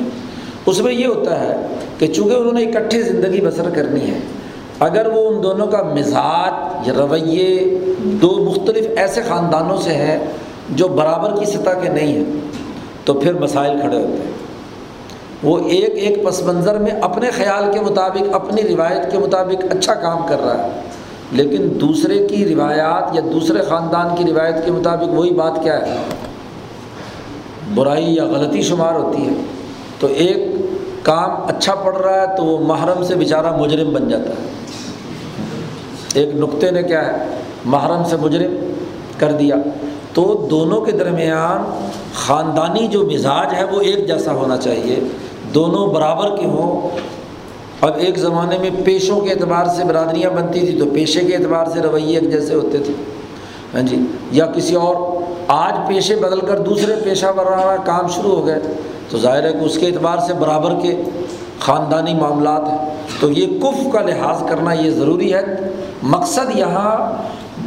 اس 0.66 0.82
میں 0.82 0.94
یہ 0.94 1.08
ہوتا 1.08 1.40
ہے 1.40 1.68
کہ 1.98 2.08
چونکہ 2.08 2.34
انہوں 2.34 2.54
نے 2.54 2.64
اکٹھی 2.64 3.02
زندگی 3.02 3.42
بسر 3.42 3.70
کرنی 3.70 4.02
ہے، 4.02 4.20
اگر 4.80 5.08
وہ 5.14 5.30
ان 5.30 5.44
دونوں 5.44 5.68
کا 5.68 5.84
مزاج 5.84 6.88
یا 6.88 6.94
رویے 6.98 7.80
دو 7.98 8.50
مختلف 8.50 8.88
ایسے 8.98 9.22
خاندانوں 9.28 9.78
سے 9.78 9.94
ہیں 9.94 10.20
جو 10.70 10.88
برابر 10.88 11.40
کی 11.40 11.46
سطح 11.46 11.70
کے 11.70 11.90
نہیں 11.90 12.08
ہیں، 12.08 12.24
تو 13.06 13.14
پھر 13.14 13.34
مسائل 13.34 13.80
کھڑے 13.82 13.98
ہوتے 13.98 14.24
ہیں۔ 14.24 14.32
وہ 15.44 15.60
ایک 15.60 15.94
ایک 15.96 16.24
پس 16.24 16.44
منظر 16.44 16.78
میں 16.78 16.92
اپنے 16.92 17.32
خیال 17.32 17.74
کے 17.74 17.80
مطابق، 17.80 18.36
اپنی 18.36 18.64
روایت 18.64 19.12
کے 19.12 19.18
مطابق 19.18 19.66
اچھا 19.70 19.94
کام 19.94 20.28
کر 20.28 20.42
رہا 20.42 20.64
ہے۔ 20.64 20.70
لیکن 21.32 21.82
دوسرے 21.82 22.28
کی 22.28 22.56
روایات 22.56 23.16
یا 23.16 23.22
دوسرے 23.34 23.62
خاندان 23.62 24.08
کی 24.16 24.34
روایت 24.34 24.66
کے 24.66 24.72
مطابق 24.72 25.14
وہی 25.14 25.32
بات 25.32 25.64
کیا 25.64 25.82
ہے؟ 25.82 25.96
برائی 27.76 28.16
یا 28.16 28.26
غلطی 28.26 28.62
شمار 28.62 28.94
ہوتی 28.94 29.28
ہے۔ 29.28 29.34
تو 30.00 30.08
ایک 30.08 30.38
کام 31.04 31.32
اچھا 31.32 31.76
پڑ 31.76 31.96
رہا 31.96 32.22
ہے 32.22 32.38
تو 32.38 32.46
وہ 32.46 32.60
محرم 32.60 33.04
سے 33.04 33.16
بیچارہ 33.16 33.58
مجرم 33.58 33.94
بن 33.94 34.10
جاتا 34.10 34.30
ہے۔ 34.30 34.50
ایک 36.14 36.36
نقطے 36.36 36.72
نے 36.72 36.84
کیا 36.84 37.06
ہے؟ 37.06 37.26
محرم 37.66 38.04
سے 38.10 38.18
مجرم 38.18 38.74
کر 39.18 39.32
دیا۔ 39.32 39.56
تو 40.14 40.48
دونوں 40.52 40.82
کے 40.82 40.92
درمیان 40.92 41.88
خاندانی 42.14 42.88
جو 42.88 43.10
مزاج 43.10 43.54
ہے 43.54 43.64
وہ 43.64 43.82
ایک 43.82 44.08
جیسا 44.08 44.34
ہونا 44.34 44.58
چاہیے۔ 44.58 45.00
دونوں 45.54 45.88
برابر 45.88 46.38
کے 46.38 46.46
ہوں۔ 46.46 46.90
اب 47.82 47.92
ایک 47.98 48.18
زمانے 48.18 48.58
میں 48.58 48.70
پیشوں 48.86 49.20
کے 49.20 49.32
اعتبار 49.32 49.66
سے 49.66 49.84
برادریاں 49.84 50.30
بنتی 50.30 50.60
تھیں 50.60 50.80
تو 50.80 50.86
پیشے 50.94 51.20
کے 51.20 51.36
اعتبار 51.36 51.66
سے 51.66 51.80
رویے 51.80 52.20
ایک 52.20 52.32
جیسے 52.32 52.54
ہوتے 52.54 52.78
تھے۔ 52.78 52.94
ہاں 53.74 53.82
جی؟ 53.82 54.00
یا 54.32 54.46
کسی 54.46 54.76
اور، 54.76 54.96
آج 55.48 55.88
پیشے 55.88 56.16
بدل 56.16 56.40
کر 56.40 56.60
دوسرے 56.60 56.96
پیشہ 57.04 57.26
ورانہ 57.38 57.84
کام 57.86 58.08
شروع 58.08 58.32
ہو 58.32 58.46
گئے، 58.46 58.60
تو 59.10 59.18
ظاہر 59.18 59.44
ہے 59.44 59.54
کہ 59.54 59.58
اس 59.58 59.78
کے 59.78 59.86
اعتبار 59.86 60.18
سے 60.18 60.34
برابر 60.34 60.74
کے 60.82 61.02
خاندانی 61.60 62.14
معاملات 62.14 62.62
ہیں۔ 62.68 62.78
تو 63.20 63.32
یہ 63.32 63.60
کف 63.60 63.94
کا 63.94 64.02
لحاظ 64.02 64.44
کرنا 64.50 64.74
یہ 64.74 64.92
ضروری 64.92 65.34
ہے۔ 65.34 65.42
مقصد 66.04 66.56
یہاں 66.56 67.14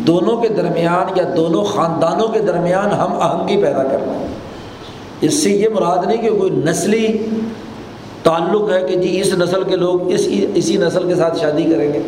دونوں 0.07 0.37
کے 0.37 0.49
درمیان 0.49 1.19
یا 1.19 1.25
دونوں 1.37 1.65
خاندانوں 1.65 2.29
کے 2.29 2.39
درمیان 2.39 2.91
ہم 2.91 3.13
آہنگی 3.21 3.63
پیدا 3.63 3.83
کرنا 3.83 4.13
ہے۔ 4.13 4.27
اس 5.21 5.43
سے 5.43 5.51
یہ 5.51 5.69
مراد 5.69 6.07
نہیں 6.07 6.23
کہ 6.23 6.31
کوئی 6.31 6.51
نسلی 6.51 7.29
تعلق 8.25 8.73
ہے 8.73 8.81
کہ 8.89 8.97
جی 8.97 9.21
اس 9.21 9.33
نسل 9.33 9.63
کے 9.63 9.77
لوگ 9.77 10.13
اس 10.13 10.29
اسی 10.55 10.77
نسل 10.77 11.09
کے 11.09 11.15
ساتھ 11.15 11.41
شادی 11.41 11.63
کریں 11.63 11.93
گے۔ 11.93 12.03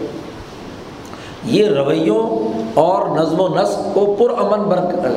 یہ 1.44 1.66
رویوں 1.66 2.22
اور 2.74 3.18
نظم 3.18 3.40
و 3.40 3.48
نسق 3.48 3.94
کو 3.94 4.16
پرامن 4.18 4.72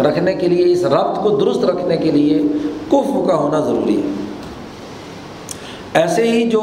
رکھنے 0.06 0.34
کے 0.34 0.48
لیے، 0.48 0.74
اس 0.74 0.84
ربط 0.84 1.24
کو 1.24 1.30
درست 1.30 1.66
رکھنے 1.66 1.98
کے 1.98 2.12
لیے 2.12 2.42
کف 2.88 3.28
کا 3.28 3.36
ہونا 3.36 3.60
ضروری 3.60 3.98
ہے۔ 3.98 4.08
ایسے 5.94 6.32
ہی 6.32 6.50
جو 6.50 6.62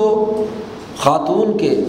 خاتون 0.98 1.58
کے 1.58 1.80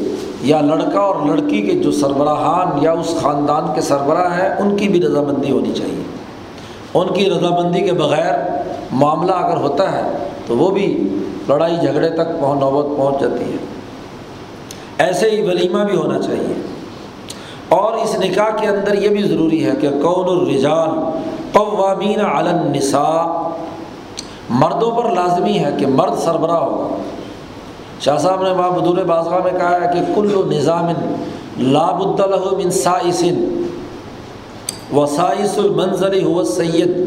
یا 0.41 0.61
لڑکا 0.61 0.99
اور 0.99 1.15
لڑکی 1.25 1.61
کے 1.61 1.71
جو 1.71 1.91
سربراہان 1.91 2.83
یا 2.83 2.91
اس 2.91 3.15
خاندان 3.21 3.63
کے 3.75 3.81
سربراہ 3.81 4.37
ہیں، 4.37 4.49
ان 4.49 4.77
کی 4.77 4.87
بھی 4.87 5.01
رضامندی 5.01 5.51
ہونی 5.51 5.71
چاہیے۔ 5.73 6.03
ان 6.93 7.07
کی 7.13 7.29
رضامندی 7.29 7.81
کے 7.81 7.93
بغیر 7.93 8.33
معاملہ 8.91 9.31
اگر 9.31 9.57
ہوتا 9.57 9.91
ہے 9.91 10.17
تو 10.47 10.57
وہ 10.57 10.71
بھی 10.71 11.07
لڑائی 11.49 11.75
جھگڑے 11.75 12.09
تک 12.09 12.39
پہنچ 12.39 12.59
نوبت 12.59 12.97
پہنچ 12.97 13.21
جاتی 13.21 13.43
ہے۔ 13.43 13.57
ایسے 14.97 15.29
ہی 15.29 15.41
ولیمہ 15.41 15.83
بھی 15.83 15.97
ہونا 15.97 16.21
چاہیے۔ 16.21 16.53
اور 17.69 17.93
اس 17.93 18.15
نکاح 18.19 18.49
کے 18.49 18.67
اندر 18.67 19.01
یہ 19.01 19.09
بھی 19.09 19.23
ضروری 19.23 19.65
ہے 19.65 19.71
کہ 19.81 19.89
کون 19.89 20.39
الرجال 20.39 20.89
قوامین 21.51 22.21
علی 22.21 22.49
النساء۔ 22.49 23.47
مردوں 24.49 24.91
پر 24.91 25.11
لازمی 25.11 25.59
ہے 25.59 25.75
کہ 25.79 25.87
مرد 25.87 26.19
سربراہ 26.19 26.63
ہوگا 26.63 26.95
شاہ 27.99 28.17
صاحب 28.17 28.43
نے 28.43 28.51
وہاں 28.51 28.71
بدور 28.71 28.97
بازگاہ 28.97 29.39
میں 29.39 29.51
کہا 29.51 29.75
ہے 29.75 29.93
کہ 29.93 30.13
کل 30.15 30.55
نظام 30.55 30.85
لاب 31.59 32.03
من 32.53 32.71
سائسن 32.71 33.63
و 34.95 35.05
سائس 35.05 35.57
المنظر 35.57 36.23
ہو 36.23 36.43
سید 36.43 36.97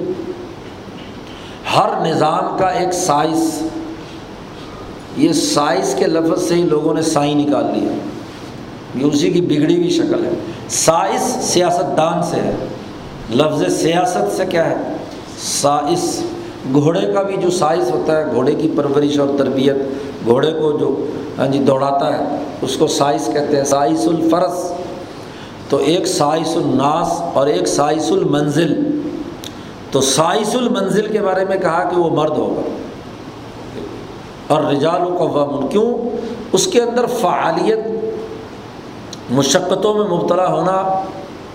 ہر 1.77 2.07
نظام 2.07 2.57
کا 2.59 2.69
ایک 2.69 2.93
سائس۔ 2.93 3.63
یہ 5.21 5.33
سائز 5.33 5.95
کے 5.99 6.07
لفظ 6.07 6.43
سے 6.43 6.55
ہی 6.55 6.63
لوگوں 6.63 6.95
نے 6.95 7.03
سائی 7.03 7.35
نکال 7.35 7.65
لیا 7.65 7.93
یہ 8.95 9.05
اسی 9.05 9.31
کی 9.31 9.41
بگڑی 9.41 9.77
ہوئی 9.77 9.91
شکل 9.91 10.25
ہے۔ 10.25 10.31
سائز 10.69 11.37
سیاست 11.41 11.97
دان 11.97 12.23
سے 12.23 12.37
ہے۔ 12.37 12.55
لفظ 13.31 13.75
سیاست 13.83 14.37
سے 14.37 14.47
کیا 14.47 14.71
ہے؟ 14.71 14.75
سائز۔ 15.39 16.23
گھوڑے 16.73 17.13
کا 17.13 17.23
بھی 17.23 17.37
جو 17.37 17.51
سائز 17.51 17.91
ہوتا 17.91 18.19
ہے، 18.19 18.25
گھوڑے 18.35 18.55
کی 18.55 18.73
پرورش 18.77 19.19
اور 19.19 19.29
تربیت، 19.39 19.77
گھوڑے 20.25 20.51
کو 20.51 20.73
جو 20.73 21.07
ہاں 21.39 21.49
جی 21.49 21.59
دوڑاتا 21.59 22.19
ہے، 22.19 22.37
اس 22.63 22.77
کو 22.77 22.87
سائز 22.87 23.27
کہتے 23.33 23.57
ہیں۔ 23.57 23.65
سائس 23.65 24.09
الفرس۔ 24.09 24.73
تو 25.69 25.77
ایک 25.77 26.07
سائس 26.07 26.57
الناس 26.57 27.23
اور 27.35 27.47
ایک 27.47 27.69
سائس 27.69 28.13
المنزل۔ 28.13 29.01
تو 29.91 30.01
سائس 30.01 30.57
المنزل 30.57 31.07
کے 31.07 31.19
بارے 31.19 31.45
میں 31.45 31.57
کہا 31.57 31.89
کہ 31.89 31.97
وہ 31.97 32.11
مرد 32.11 32.31
ہوگا۔ 32.31 32.80
اور 34.51 34.63
رجال 34.63 35.03
و 35.03 35.67
کیوں؟ 35.71 36.17
اس 36.53 36.67
کے 36.67 36.83
اندر 36.83 37.07
فعالیت 37.07 37.79
مشقتوں 39.31 39.95
میں 39.95 40.05
مبتلا 40.05 40.53
ہونا، 40.53 41.03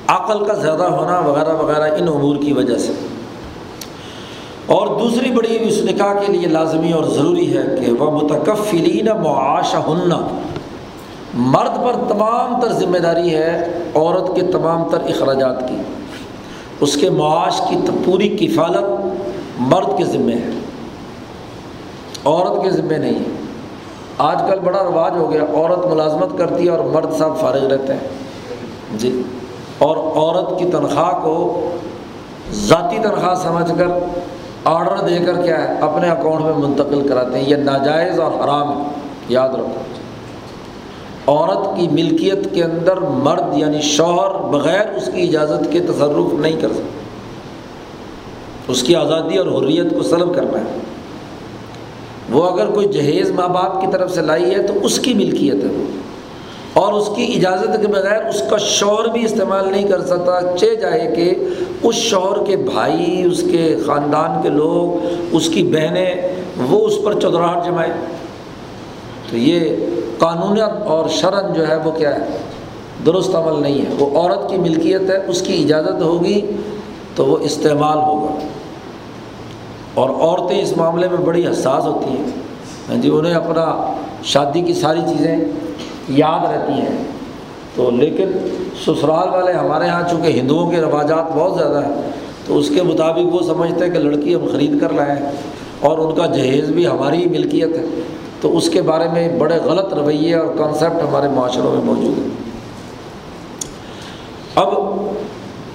عقل 0.07 0.45
کا 0.45 0.53
زیادہ 0.53 0.83
ہونا 0.83 1.19
وغیرہ 1.19 1.53
وغیرہ، 1.53 1.95
ان 1.95 2.07
امور 2.07 2.35
کی 2.35 2.53
وجہ 2.53 2.77
سے۔ 2.77 2.93
اور 4.65 4.87
دوسری 4.87 5.31
بڑی 5.31 5.57
اس 5.61 5.77
نکاح 5.83 6.13
کے 6.13 6.31
لیے 6.31 6.47
لازمی 6.47 6.91
اور 6.91 7.03
ضروری 7.03 7.57
ہے 7.57 7.63
کہ 7.79 7.91
وہ 7.91 8.11
متکفلین 8.11 9.05
معاش 9.23 9.75
ہننا 9.75 10.27
مرد 11.33 11.83
پر 11.83 11.93
تمام 12.07 12.61
تر 12.61 12.71
ذمہ 12.71 12.97
داری 12.97 13.35
ہے، 13.35 13.77
عورت 13.95 14.35
کے 14.35 14.41
تمام 14.41 14.89
تر 14.89 14.97
اخراجات 14.97 15.69
کی۔ 15.69 15.75
اس 16.79 16.95
کے 16.95 17.09
معاش 17.09 17.61
کی 17.69 17.75
پوری 18.05 18.29
کفالت 18.29 19.05
مرد 19.59 19.97
کے 19.97 20.05
ذمے 20.05 20.33
ہے۔ 20.33 20.64
عورت 22.25 22.63
کے 22.63 22.69
ذمے 22.69 22.97
نہیں 22.97 23.19
ہے۔ 23.19 23.41
آج 24.17 24.37
کل 24.49 24.59
بڑا 24.59 24.83
رواج 24.83 25.11
ہو 25.17 25.31
گیا، 25.31 25.41
عورت 25.41 25.85
ملازمت 25.85 26.37
کرتی 26.37 26.65
ہے 26.65 26.69
اور 26.69 26.79
مرد 26.79 27.13
صاحب 27.17 27.39
فارغ 27.39 27.67
رہتے 27.67 27.93
ہیں۔ 27.93 28.07
جی۔ 28.93 29.21
اور 29.77 29.97
عورت 29.97 30.59
کی 30.59 30.65
تنخواہ 30.65 31.23
کو 31.23 31.69
ذاتی 32.51 32.97
تنخواہ 32.97 33.35
سمجھ 33.35 33.71
کر 33.77 33.87
آرڈر 34.63 34.97
دے 35.07 35.25
کر 35.25 35.41
کیا 35.41 35.61
ہے، 35.61 35.79
اپنے 35.81 36.09
اکاؤنٹ 36.09 36.45
میں 36.45 36.67
منتقل 36.67 37.07
کراتے 37.07 37.39
ہیں۔ 37.39 37.49
یہ 37.49 37.55
ناجائز 37.55 38.19
اور 38.19 38.31
حرام 38.31 38.77
ہے۔ 38.77 38.83
یاد 39.29 39.49
رکھو۔ 39.49 39.81
عورت 41.27 41.77
کی 41.77 41.87
ملکیت 41.87 42.53
کے 42.53 42.63
اندر 42.63 42.97
مرد 42.97 43.57
یعنی 43.57 43.81
شوہر 43.81 44.31
بغیر 44.31 44.93
اس 44.93 45.09
کی 45.15 45.21
اجازت 45.21 45.71
کے 45.71 45.79
تصرف 45.79 46.33
نہیں 46.33 46.61
کر 46.61 46.69
سکتے۔ 46.69 46.99
اس 48.67 48.83
کی 48.83 48.95
آزادی 48.95 49.37
اور 49.37 49.63
حریت 49.63 49.97
کو 49.97 50.03
سلب 50.03 50.35
کرنا 50.35 50.59
ہے 50.59 50.94
وہ 52.29 52.49
اگر 52.49 52.67
کوئی 52.71 52.87
جہیز 52.87 53.31
ماں 53.31 53.47
باپ 53.47 53.81
کی 53.81 53.87
طرف 53.91 54.13
سے 54.13 54.21
لائی 54.21 54.55
ہے 54.55 54.63
تو 54.63 54.73
اس 54.83 54.99
کی 54.99 55.13
ملکیت 55.13 55.53
ہے 55.53 55.69
وہ۔ 55.69 55.83
اور 56.73 56.93
اس 56.93 57.09
کی 57.15 57.33
اجازت 57.35 57.81
کے 57.81 57.87
بغیر 57.87 58.25
اس 58.25 58.43
کا 58.49 58.57
شوہر 58.57 59.07
بھی 59.07 59.25
استعمال 59.25 59.71
نہیں 59.71 59.87
کر 59.87 60.01
سکتا۔ 60.01 60.57
چہ 60.57 60.75
جائے 60.75 61.15
کہ 61.15 61.35
اس 61.83 61.95
شوہر 61.95 62.45
کے 62.45 62.55
بھائی، 62.55 63.23
اس 63.31 63.43
کے 63.51 63.77
خاندان 63.85 64.43
کے 64.43 64.49
لوگ، 64.49 65.05
اس 65.31 65.49
کی 65.49 65.63
بہنیں 65.63 66.15
وہ 66.69 66.87
اس 66.87 66.93
پر 67.03 67.19
چودراہٹ 67.19 67.65
جمائے۔ 67.65 67.89
تو 69.31 69.37
یہ 69.37 69.75
قانونیت 70.17 70.87
اور 70.87 71.09
شرن 71.09 71.53
جو 71.53 71.67
ہے 71.67 71.75
وہ 71.75 71.91
کیا 71.91 72.15
ہے؟ 72.15 72.37
درست 73.05 73.35
عمل 73.35 73.61
نہیں 73.61 73.79
ہے۔ 73.79 73.95
وہ 73.99 74.21
عورت 74.21 74.49
کی 74.49 74.57
ملکیت 74.57 75.01
ہے، 75.01 75.17
اس 75.27 75.41
کی 75.41 75.63
اجازت 75.63 76.01
ہوگی 76.01 76.41
تو 77.15 77.25
وہ 77.25 77.37
استعمال 77.37 77.97
ہوگا۔ 77.97 78.47
اور 79.95 80.09
عورتیں 80.09 80.61
اس 80.61 80.77
معاملے 80.77 81.07
میں 81.07 81.17
بڑی 81.17 81.47
حساس 81.47 81.85
ہوتی 81.85 82.09
ہیں۔ 82.09 83.01
جی 83.01 83.09
انہیں 83.09 83.33
اپنا 83.33 83.93
شادی 84.23 84.61
کی 84.61 84.73
ساری 84.73 84.99
چیزیں 85.09 85.37
یاد 86.09 86.53
رہتی 86.53 86.73
ہیں۔ 86.73 87.03
تو 87.75 87.91
لیکن 87.91 88.31
سسرال 88.85 89.29
والے 89.29 89.51
ہمارے 89.51 89.85
یہاں 89.85 90.03
چونکہ 90.11 90.27
ہندوؤں 90.27 90.71
کے 90.71 90.77
رواجات 90.77 91.35
بہت 91.35 91.59
زیادہ 91.59 91.85
ہیں، 91.85 92.11
تو 92.45 92.57
اس 92.57 92.69
کے 92.69 92.81
مطابق 92.83 93.35
وہ 93.35 93.41
سمجھتے 93.41 93.85
ہیں 93.85 93.91
کہ 93.91 93.99
لڑکی 93.99 94.35
ہم 94.35 94.47
خرید 94.51 94.81
کر 94.81 94.93
لائیں 94.93 95.15
اور 95.79 95.97
ان 95.97 96.15
کا 96.15 96.25
جہیز 96.25 96.69
بھی 96.69 96.87
ہماری 96.87 97.17
ہی 97.17 97.25
ملکیت 97.25 97.75
ہے۔ 97.75 97.85
تو 98.41 98.57
اس 98.57 98.69
کے 98.69 98.81
بارے 98.81 99.09
میں 99.09 99.39
بڑے 99.39 99.55
غلط 99.65 99.93
رویے 99.93 100.35
اور 100.35 100.47
کانسیپٹ 100.57 101.03
ہمارے 101.09 101.27
معاشروں 101.27 101.75
میں 101.75 101.83
موجود 101.83 102.17
ہیں۔ 102.17 102.29
اب 104.55 104.67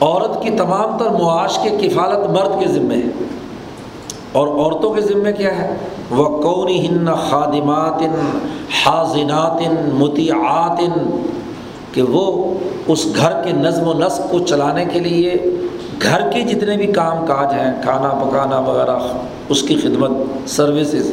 عورت 0.00 0.42
کی 0.42 0.50
تمام 0.50 0.98
تر 0.98 1.10
معاش 1.10 1.58
کے 1.58 1.88
کفالت 1.88 2.30
مرد 2.30 2.60
کے 2.60 2.68
ذمے 2.68 2.96
ہے۔ 2.96 3.39
اور 4.32 4.46
عورتوں 4.46 4.94
کے 4.94 5.00
ذمے 5.00 5.32
کیا 5.32 5.58
ہے؟ 5.58 5.76
وہ 6.10 6.42
قونی 6.42 6.86
ہن 6.86 7.06
خادمات 7.14 8.02
حاضنات 8.84 9.62
متعات 9.94 10.80
کہ 11.94 12.02
وہ 12.02 12.54
اس 12.86 13.06
گھر 13.16 13.30
کے 13.44 13.52
نظم 13.52 13.88
و 13.88 13.94
نسق 13.94 14.30
کو 14.30 14.38
چلانے 14.38 14.84
کے 14.84 15.00
لیے 15.00 15.36
گھر 16.02 16.30
کے 16.30 16.40
جتنے 16.40 16.76
بھی 16.76 16.86
کام 16.86 17.26
کاج 17.26 17.54
ہیں، 17.54 17.82
کھانا 17.82 18.08
پکانا 18.08 18.58
وغیرہ، 18.58 18.98
اس 19.48 19.62
کی 19.62 19.76
خدمت، 19.76 20.10
سروسز 20.46 21.12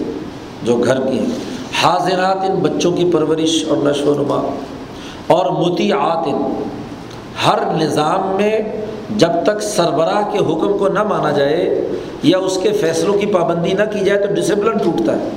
جو 0.64 0.78
گھر 0.78 1.00
کی 1.00 1.20
ہیں۔ 1.20 1.58
حاضرات 1.84 2.38
ان 2.50 2.56
بچوں 2.56 2.92
کی 2.92 3.10
پرورش 3.14 3.66
اور 3.70 3.78
نشو 3.78 4.12
و 4.12 4.14
نما۔ 4.14 4.50
اور 5.28 5.46
متیعات 5.46 6.28
ہر 7.46 7.74
نظام 7.76 8.36
میں 8.36 8.60
جب 9.10 9.30
تک 9.44 9.62
سربراہ 9.62 10.32
کے 10.32 10.38
حکم 10.38 10.78
کو 10.78 10.88
نہ 10.88 11.04
مانا 11.04 11.32
جائے 11.32 11.90
یا 12.24 12.38
اس 12.38 12.60
کے 12.64 12.72
فیصلوں 12.72 13.14
کی 13.14 13.26
پابندی 13.26 13.74
نہ 13.74 13.84
کی 13.94 14.00
جائے 14.00 14.20
تو 14.20 14.34
ڈسپلن 14.34 14.78
ٹوٹتا 14.78 15.14
ہے۔ 15.14 15.30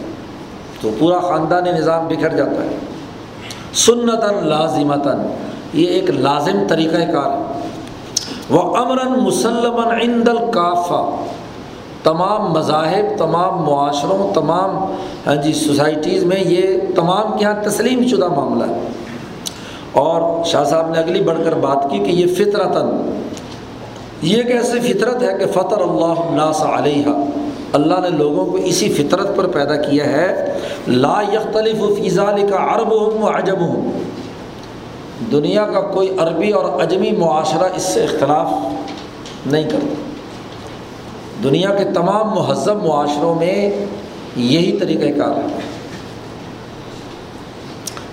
تو 0.81 0.91
پورا 0.99 1.21
خاندانی 1.21 1.73
نظام 1.73 2.09
بکھر 2.09 2.37
جاتا 2.37 2.65
ہے۔ 2.65 2.79
سنتاً 3.75 4.47
لازمتاً، 4.47 5.19
یہ 5.73 5.87
ایک 5.87 6.11
لازم 6.11 6.67
طریقۂ 6.69 7.13
کار 7.13 7.39
ہے۔ 7.39 7.61
وہ 8.51 8.77
امراً 8.77 9.21
مسلم 9.21 9.79
عند 9.79 10.29
القافہ 10.29 11.11
تمام 12.05 12.53
مذاہب، 12.53 13.19
تمام 13.19 13.63
معاشروں، 13.63 14.35
تمام 14.35 14.95
ہاں 15.27 15.37
جی 15.37 15.53
سوسائٹیز 15.53 16.25
میں 16.25 16.41
یہ 16.41 16.81
تمام 16.97 17.39
کے 17.39 17.45
یہاں 17.45 17.63
تسلیم 17.63 18.07
شدہ 18.07 18.29
معاملہ 18.29 18.65
ہے۔ 18.73 18.89
اور 19.93 20.45
شاہ 20.45 20.65
صاحب 20.65 20.91
نے 20.91 20.99
اگلی 20.99 21.21
بڑھ 21.21 21.39
کر 21.45 21.53
بات 21.53 21.91
کی 21.91 21.99
کہ 21.99 22.11
یہ 22.11 22.35
فطرتاً 22.35 22.89
یہ 24.23 24.37
ایک 24.37 24.51
ایسی 24.51 24.93
فطرت 24.93 25.23
ہے 25.23 25.39
کہ 25.39 25.47
فطر 25.47 25.81
اللہ 25.81 26.21
الناس 26.21 26.63
علیہ 26.63 27.05
اللہ 27.73 27.95
نے 28.01 28.09
لوگوں 28.09 28.47
کو 28.47 28.57
اسی 28.57 28.93
فطرت 28.93 29.37
پر 29.37 29.47
پیدا 29.47 29.77
کیا 29.77 30.05
ہے۔ 30.05 30.59
لا 30.89 31.23
یختلف 31.33 31.99
فیضا 31.99 32.25
کا 32.25 32.75
عرب 32.75 32.93
ہوں 32.93 33.23
و 33.23 33.37
عجب 33.37 33.61
ہوں 33.61 33.93
دنیا 35.33 35.67
کا 35.67 35.81
کوئی 35.81 36.17
عربی 36.19 36.51
اور 36.51 36.83
اجمی 36.83 37.11
معاشرہ 37.11 37.69
اس 37.77 37.83
سے 37.83 38.05
اختلاف 38.05 38.47
نہیں 39.47 39.71
کرتا۔ 39.71 39.95
دنیا 41.45 41.75
کے 41.75 41.85
تمام 41.85 42.29
مہذب 42.29 42.87
معاشروں 42.87 43.35
میں 43.35 43.87
یہی 44.37 44.79
طریقۂ 44.79 45.19
کار 45.19 45.37
ہے۔ 45.37 45.59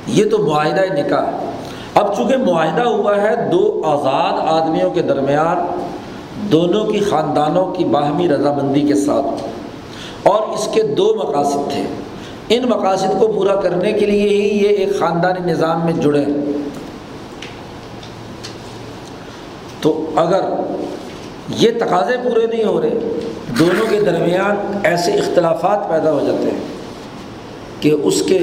یہ 0.08 0.26
تو 0.32 0.38
معاہدہ 0.38 0.94
نکاح۔ 0.94 1.26
اب 1.96 2.18
چونکہ 2.18 2.38
معاہدہ 2.38 2.82
ہوا 2.82 3.22
ہے 3.22 3.50
دو 3.52 3.82
آزاد 3.86 4.62
آدمیوں 4.62 4.92
کے 4.92 5.02
درمیان 5.02 5.58
دونوں 6.52 6.86
کی 6.86 7.00
خاندانوں 7.00 7.74
کی 7.74 7.86
باہمی 7.86 8.30
رضامندی 8.30 8.82
کے 8.82 8.96
ساتھ۔ 8.96 9.48
اور 10.28 10.42
اس 10.42 10.70
کے 10.74 10.84
دو 10.84 11.16
مقاصد 11.24 11.72
تھے۔ 11.72 11.84
ان 12.50 12.64
مقاصد 12.70 13.20
کو 13.20 13.28
پورا 13.28 13.56
کرنے 13.56 13.94
کے 13.94 14.06
لیے 14.06 14.30
ہی 14.30 14.64
یہ 14.64 14.70
ایک 14.70 15.00
خاندانی 15.00 15.52
نظام 15.52 15.86
میں 15.86 15.94
جڑے۔ 15.94 16.26
تو 19.82 20.06
اگر 20.16 20.42
یہ 21.50 21.72
تقاضے 21.80 22.30
پورے 22.30 22.48
نہیں 22.48 22.64
ہو 22.64 22.82
رہے، 22.82 23.20
دونوں 23.60 23.86
کے 23.90 24.02
درمیان 24.02 24.80
ایسے 24.84 25.12
اختلافات 25.12 25.90
پیدا 25.90 26.12
ہو 26.12 26.20
جاتے 26.20 26.52
ہیں۔ 26.52 26.77
کہ 27.80 27.96
اس 28.04 28.22
کے 28.22 28.38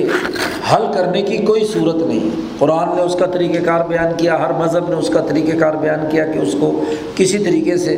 حل 0.72 0.82
کرنے 0.94 1.22
کی 1.22 1.36
کوئی 1.36 1.64
صورت 1.64 1.94
نہیں۔ 1.94 2.30
قرآن 2.58 2.96
نے 2.96 3.02
اس 3.02 3.14
کا 3.14 3.26
طریقہ 3.26 3.64
کار 3.64 3.80
بیان 3.88 4.16
کیا، 4.16 4.38
ہر 4.40 4.52
مذہب 4.52 4.88
نے 4.88 4.96
اس 4.96 5.08
کا 5.08 5.20
طریقہ 5.20 5.56
کار 5.58 5.74
بیان 5.74 6.00
کیا 6.10 6.26
کہ 6.26 6.38
اس 6.38 6.54
کو 6.60 6.84
کسی 7.14 7.38
طریقے 7.38 7.76
سے 7.76 7.96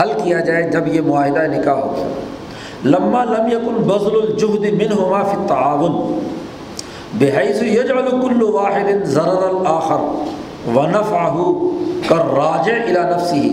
حل 0.00 0.12
کیا 0.24 0.40
جائے 0.40 0.70
جب 0.70 0.94
یہ 0.94 1.00
معاہدہ 1.00 1.46
نکاح 1.56 1.74
ہو۔ 1.74 2.08
لمہ 2.84 3.18
لم 3.18 3.46
یکن 3.50 3.82
بزل 3.82 4.16
الجہد 4.22 4.72
من 4.72 4.98
ہوا 4.98 5.22
فی 5.22 5.36
تعاون 5.48 6.18
بحیث 7.14 7.62
یجعل 7.62 8.10
کل 8.10 8.42
واحد 8.42 9.04
ضرر 9.04 9.48
الآخر 9.48 10.02
ونفعہ 10.76 11.52
کر 12.08 12.34
راج 12.34 12.70
الا 12.70 13.16
نفسی 13.16 13.52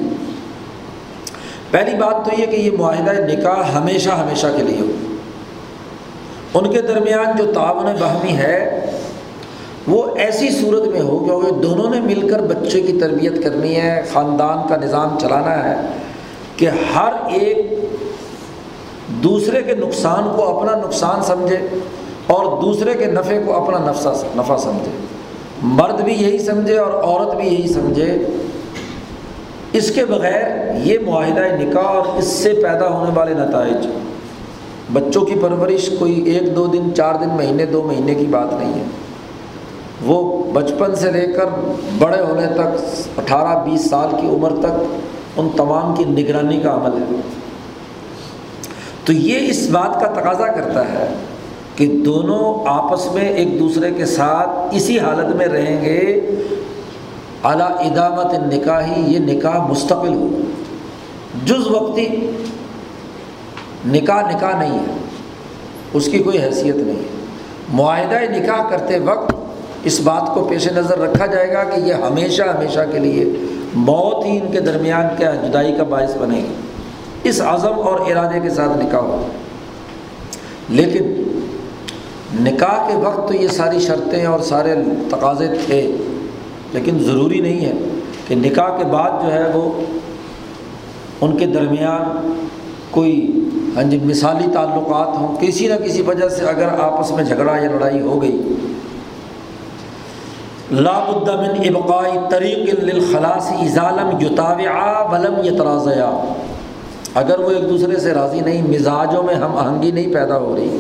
پہلی 1.72 1.98
بات 1.98 2.26
تو 2.26 2.42
یہ 2.42 2.46
کہ 2.46 2.56
یہ 2.56 2.72
معاہدہ 2.78 3.12
نکاح 3.12 3.72
ہمیشہ 3.78 4.10
ہمیشہ 4.10 4.48
کے 4.58 4.64
لیے 4.64 4.80
ہو۔ 4.80 5.11
ان 6.54 6.72
کے 6.72 6.82
درمیان 6.82 7.38
جو 7.38 7.54
تعاون 7.54 7.96
باہمی 8.00 8.36
ہے، 8.36 8.86
وہ 9.88 10.04
ایسی 10.16 10.50
صورت 10.50 10.88
میں 10.88 11.02
ہو 11.02 11.20
کیونکہ 11.20 11.52
دونوں 11.52 11.90
نے 11.90 12.00
مل 12.00 12.30
کر 12.30 12.42
بچے 12.42 12.82
کی 12.82 12.94
تربیت 12.94 13.44
کرنی 13.44 13.76
ہے، 13.76 14.02
خاندان 14.14 14.68
کا 14.68 14.76
نظام 14.76 15.20
چلانا 15.20 15.64
ہے، 15.64 15.76
کہ 16.58 16.70
ہر 16.96 17.14
ایک 17.32 17.72
دوسرے 19.08 19.64
کے 19.64 19.76
نقصان 19.76 20.24
کو 20.36 20.60
اپنا 20.60 20.76
نقصان 20.76 21.24
سمجھے 21.24 21.58
اور 22.28 22.62
دوسرے 22.62 22.94
کے 22.94 23.06
نفع 23.06 23.36
کو 23.46 23.64
اپنا 23.64 23.92
نفع 23.92 24.12
نفع 24.36 24.58
سمجھے۔ 24.58 24.92
مرد 25.62 26.02
بھی 26.02 26.14
یہی 26.14 26.40
سمجھے 26.40 26.78
اور 26.78 27.04
عورت 27.04 27.36
بھی 27.36 27.48
یہی 27.48 27.68
سمجھے۔ 27.74 28.18
اس 29.74 29.92
کے 29.92 30.06
بغیر 30.06 30.76
یہ 30.76 31.00
معاہدہ 31.06 31.42
نکاح 31.42 31.84
اور 31.84 32.18
اس 32.18 32.28
سے 32.28 32.54
پیدا 32.54 32.88
ہونے 32.88 33.12
والے 33.14 33.34
نتائج 33.34 33.88
بچوں 34.94 35.22
کی 35.22 35.34
پرورش 35.42 35.90
کوئی 36.00 36.22
ایک 36.22 36.56
دو 36.56 36.68
دن، 36.68 36.96
چار 36.96 37.16
دن، 37.16 37.30
مہینے، 37.30 37.66
دو 37.66 37.84
مہینے 37.84 38.16
کی 38.16 38.26
بات 38.26 38.54
نہیں 38.54 38.74
ہے۔ 38.74 38.84
وہ 40.06 40.44
بچپن 40.54 40.96
سے 40.96 41.12
لے 41.12 41.22
کر 41.22 41.46
بڑے 41.98 42.22
ہونے 42.22 42.48
تک، 42.48 42.92
اٹھارہ، 43.18 43.70
بیس 43.70 43.90
سال 43.90 44.10
کی 44.22 44.28
عمر 44.28 44.52
تک 44.60 44.84
ان 45.38 45.50
تمام 45.58 45.96
کی 45.96 46.04
نگرانی 46.06 46.60
کا 46.60 46.74
عمل 46.74 46.98
ہے۔ 46.98 47.20
تو 49.06 49.14
یہ 49.14 49.50
اس 49.50 49.70
بات 49.70 50.00
کا 50.00 50.22
تقاضا 50.22 50.48
کرتا 50.48 50.88
ہے 50.88 51.14
کہ 51.76 51.88
دونوں 51.88 52.70
آپس 52.70 53.14
میں 53.14 53.30
ایک 53.30 53.60
دوسرے 53.60 53.92
کے 53.92 54.06
ساتھ 54.06 54.76
اسی 54.76 55.00
حالت 55.00 55.36
میں 55.36 55.48
رہیں 55.48 55.86
گے۔ 55.86 56.32
اعلیٰ 57.44 57.72
ادامت 57.72 58.54
نکاحی 58.54 59.14
یہ 59.14 59.20
نکاح 59.20 59.68
مستقل 59.68 60.14
ہو۔ 60.14 60.28
جز 61.46 61.68
وقتی 61.68 62.31
نکاح 63.86 64.36
نکاح 64.36 64.60
نہیں 64.60 64.80
ہے۔ 64.80 64.94
اس 65.94 66.06
کی 66.06 66.20
کوئی 66.20 66.44
حیثیت 66.44 66.76
نہیں 66.76 67.00
ہے۔ 67.00 67.26
معاہدہ 67.70 68.32
نکاح 68.32 68.70
کرتے 68.70 69.00
وقت 69.00 69.36
اس 69.84 70.00
بات 70.00 70.34
کو 70.34 70.44
پیش 70.44 70.68
نظر 70.68 71.00
رکھا 71.00 71.26
جائے 71.26 71.54
گا 71.54 71.64
کہ 71.64 71.80
یہ 71.80 71.94
ہمیشہ 71.94 72.44
ہمیشہ 72.44 72.80
کے 72.92 73.00
لیے 73.00 73.26
موت 73.74 74.26
ہی 74.26 74.38
ان 74.38 74.52
کے 74.52 74.60
درمیان 74.60 75.06
کیا 75.18 75.36
جدائی 75.36 75.76
کا 75.78 75.84
باعث 75.84 76.18
بنے 76.18 76.38
گی۔ 76.38 76.54
اس 77.24 77.42
عزم 77.42 77.74
اور 77.74 78.00
ارادے 78.00 78.40
کے 78.40 78.50
ساتھ 78.50 78.86
نکاح 78.86 79.02
ہو۔ 79.02 79.28
لیکن 80.70 81.24
نکاح 82.44 82.88
کے 82.88 82.96
وقت 82.96 83.28
تو 83.28 83.36
یہ 83.36 83.48
ساری 83.48 83.80
شرطیں 83.80 84.26
اور 84.26 84.40
سارے 84.40 84.76
تقاضے 85.10 85.48
تھے، 85.66 85.96
لیکن 86.74 87.00
ضروری 87.00 87.40
نہیں 87.40 87.66
ہے 87.66 87.74
کہ 88.28 88.36
نکاح 88.36 88.78
کے 88.78 88.84
بعد 88.84 89.24
جو 89.24 89.34
ہے 89.34 89.52
وہ 89.54 89.82
ان 91.22 91.38
کے 91.38 91.46
درمیان 91.46 92.04
کوئی 92.92 93.44
ہاں 93.76 93.84
جی 93.84 93.98
مثالی 94.04 94.48
تعلقات 94.54 95.18
ہوں، 95.18 95.36
کسی 95.42 95.68
نہ 95.68 95.74
کسی 95.84 96.02
وجہ 96.02 96.28
سے 96.30 96.46
اگر 96.46 96.80
آپس 96.80 97.12
میں 97.12 97.24
جھگڑا 97.24 97.56
یا 97.58 97.70
لڑائی 97.72 98.02
ہو 98.02 98.22
گئی 98.22 98.42
لاب 100.72 101.10
الدمن 101.10 101.68
ابقائی 101.68 102.18
طریق 102.30 102.74
للخلاص 102.80 103.52
ازالم 103.52 104.10
یتاوع 104.22 105.12
ولم 105.12 105.40
یترازیا۔ 105.44 106.10
اگر 107.16 107.40
وہ 107.40 107.50
ایک 107.50 107.70
دوسرے 107.70 108.00
سے 108.00 108.14
راضی 108.14 108.40
نہیں، 108.40 108.68
مزاجوں 108.68 109.24
میں 109.24 109.36
ہم 109.36 109.58
آہنگی 109.58 109.92
نہیں 109.92 110.14
پیدا 110.14 110.38
ہو 110.38 110.56
رہی، 110.56 110.80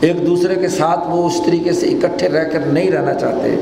ایک 0.00 0.26
دوسرے 0.26 0.54
کے 0.54 0.68
ساتھ 0.68 1.00
وہ 1.08 1.26
اس 1.26 1.40
طریقے 1.46 1.72
سے 1.72 1.86
اکٹھے 1.86 2.28
رہ 2.28 2.44
کر 2.44 2.66
نہیں 2.66 2.90
رہنا 2.90 3.14
چاہتے، 3.14 3.56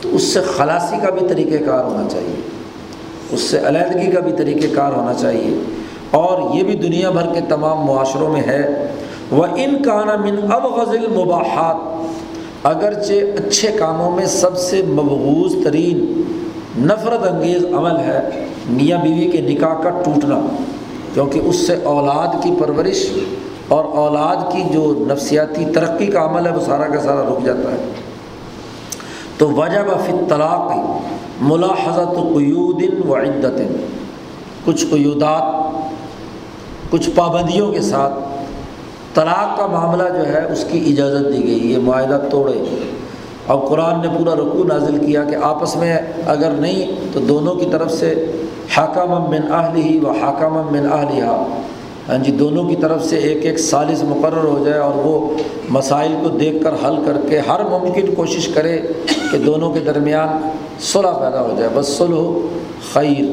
تو 0.00 0.08
اس 0.12 0.32
سے 0.32 0.40
خلاصی 0.56 0.96
کا 1.02 1.10
بھی 1.10 1.26
طریقہ 1.28 1.64
کار 1.64 1.84
ہونا 1.84 2.08
چاہیے، 2.08 2.40
اس 3.32 3.40
سے 3.40 3.58
علیحدگی 3.66 4.10
کا 4.10 4.20
بھی 4.20 4.32
طریقہ 4.38 4.74
کار 4.74 4.92
ہونا 4.92 5.14
چاہیے۔ 5.14 5.54
اور 6.14 6.54
یہ 6.54 6.62
بھی 6.62 6.74
دنیا 6.74 7.10
بھر 7.10 7.32
کے 7.34 7.40
تمام 7.48 7.84
معاشروں 7.86 8.32
میں 8.32 8.42
ہے۔ 8.42 8.62
وہ 9.30 9.44
ان 9.56 9.82
کا 9.82 10.02
من 10.24 10.36
اب 10.52 10.64
غزل 10.72 11.06
مباحات 11.12 12.66
اگرچہ 12.66 13.38
اچھے 13.38 13.70
کاموں 13.78 14.10
میں 14.10 14.26
سب 14.26 14.58
سے 14.58 14.82
مبغوض 14.82 15.54
ترین 15.64 16.22
نفرت 16.78 17.26
انگیز 17.28 17.64
عمل 17.64 17.96
ہے 17.96 18.20
میاں 18.68 18.98
بیوی 19.02 19.30
کے 19.30 19.40
نکاح 19.40 19.74
کا 19.82 19.90
ٹوٹنا، 20.04 20.40
کیونکہ 21.14 21.40
اس 21.44 21.66
سے 21.66 21.74
اولاد 21.84 22.42
کی 22.42 22.50
پرورش 22.60 23.04
اور 23.68 23.84
اولاد 23.84 24.52
کی 24.52 24.62
جو 24.72 24.92
نفسیاتی 25.08 25.64
ترقی 25.74 26.06
کا 26.06 26.24
عمل 26.24 26.46
ہے 26.46 26.52
وہ 26.52 26.60
سارا 26.60 26.86
کا 26.88 27.00
سارا 27.00 27.22
رک 27.22 27.44
جاتا 27.44 27.72
ہے۔ 27.72 27.84
تو 29.38 29.48
وجب 29.50 29.90
فی 30.06 30.12
طلاق 30.28 30.72
ملاحظت 31.42 32.14
قیود 32.14 32.82
و 33.08 33.14
عدت 33.16 33.60
کچھ 34.64 34.84
قیودات 34.90 35.83
کچھ 36.94 37.10
پابندیوں 37.14 37.72
کے 37.72 37.80
ساتھ 37.80 38.12
طلاق 39.14 39.58
کا 39.58 39.66
معاملہ 39.66 40.08
جو 40.08 40.26
ہے 40.26 40.52
اس 40.52 40.64
کی 40.70 40.78
اجازت 40.86 41.32
دی 41.32 41.44
گئی، 41.44 41.72
یہ 41.72 41.78
معاہدہ 41.78 42.20
توڑے۔ 42.30 42.52
اب 43.48 43.68
قرآن 43.68 44.00
نے 44.00 44.08
پورا 44.18 44.34
رقو 44.34 44.64
نازل 44.64 45.06
کیا 45.06 45.24
کہ 45.24 45.36
آپس 45.42 45.76
میں 45.76 45.98
اگر 46.26 46.50
نہیں 46.50 46.94
تو 47.12 47.20
دونوں 47.20 47.54
کی 47.54 47.66
طرف 47.72 47.92
سے 47.92 48.32
حاکم 48.76 49.30
من 49.30 49.52
اہل 49.52 50.04
و 50.04 50.10
حاکم 50.10 50.54
من 50.70 50.92
اہلیہ 50.92 51.24
ہاں 52.08 52.18
جی 52.18 52.32
دونوں 52.32 52.68
کی 52.68 52.76
طرف 52.76 53.04
سے 53.04 53.16
ایک 53.16 53.44
ایک 53.44 53.58
سالس 53.58 54.02
مقرر 54.02 54.44
ہو 54.44 54.64
جائے 54.66 54.78
اور 54.78 54.92
وہ 54.94 55.36
مسائل 55.70 56.14
کو 56.22 56.28
دیکھ 56.28 56.64
کر 56.64 56.74
حل 56.84 56.96
کر 57.06 57.16
کے 57.28 57.38
ہر 57.38 57.64
ممکن 57.64 58.14
کوشش 58.14 58.48
کرے 58.48 58.78
کہ 59.32 59.38
دونوں 59.38 59.72
کے 59.72 59.80
درمیان 59.80 60.48
صلح 60.80 61.10
پیدا 61.10 61.40
ہو 61.40 61.54
جائے۔ 61.58 61.70
بس 61.74 61.88
صلح 61.88 62.30
خیر۔ 62.92 63.24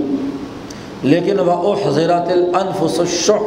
لیکن 1.04 1.40
وہ 1.40 1.76
حضرات 1.88 2.32
الانفس 2.32 3.00
الشح، 3.00 3.44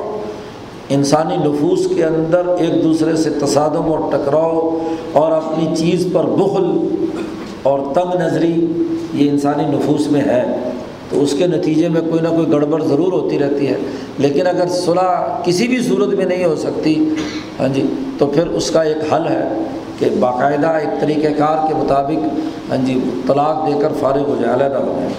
انسانی 0.88 1.36
نفوس 1.36 1.86
کے 1.96 2.04
اندر 2.04 2.42
ایک 2.58 2.84
دوسرے 2.84 3.16
سے 3.16 3.30
تصادم 3.30 3.92
اور 3.92 3.98
ٹکراؤ 4.12 4.78
اور 5.12 5.32
اپنی 5.32 5.76
چیز 5.76 6.06
پر 6.12 6.24
بخل 6.24 6.88
اور 7.62 7.78
تنگ 7.94 8.20
نظری 8.20 8.66
یہ 9.14 9.30
انسانی 9.30 9.64
نفوس 9.76 10.06
میں 10.06 10.20
ہے۔ 10.20 10.42
تو 11.10 11.22
اس 11.22 11.34
کے 11.38 11.46
نتیجے 11.46 11.88
میں 11.88 12.00
کوئی 12.00 12.20
نہ 12.22 12.28
کوئی 12.28 12.52
گڑبڑ 12.52 12.82
ضرور 12.82 13.12
ہوتی 13.12 13.38
رہتی 13.38 13.66
ہے۔ 13.68 13.76
لیکن 14.18 14.46
اگر 14.46 14.68
صلاح 14.68 15.42
کسی 15.42 15.68
بھی 15.68 15.82
صورت 15.82 16.08
میں 16.08 16.24
نہیں 16.24 16.44
ہو 16.44 16.56
سکتی 16.56 17.10
ہاں 17.60 17.68
جی 17.68 17.86
تو 18.18 18.26
پھر 18.26 18.46
اس 18.46 18.70
کا 18.70 18.82
ایک 18.82 19.12
حل 19.12 19.26
ہے 19.28 19.48
کہ 19.98 20.06
باقاعدہ 20.20 20.66
ایک 20.66 21.00
طریقۂ 21.00 21.38
کار 21.38 21.68
کے 21.68 21.74
مطابق 21.74 22.24
ہاں 22.70 22.86
جی 22.86 23.00
طلاق 23.26 23.66
دے 23.66 23.72
کر 23.82 23.88
فارغ 24.00 24.28
ہو 24.28 24.36
جائے، 24.40 24.54
علیحدہ 24.54 24.76
ہو 24.76 24.98
جائے۔ 25.00 25.12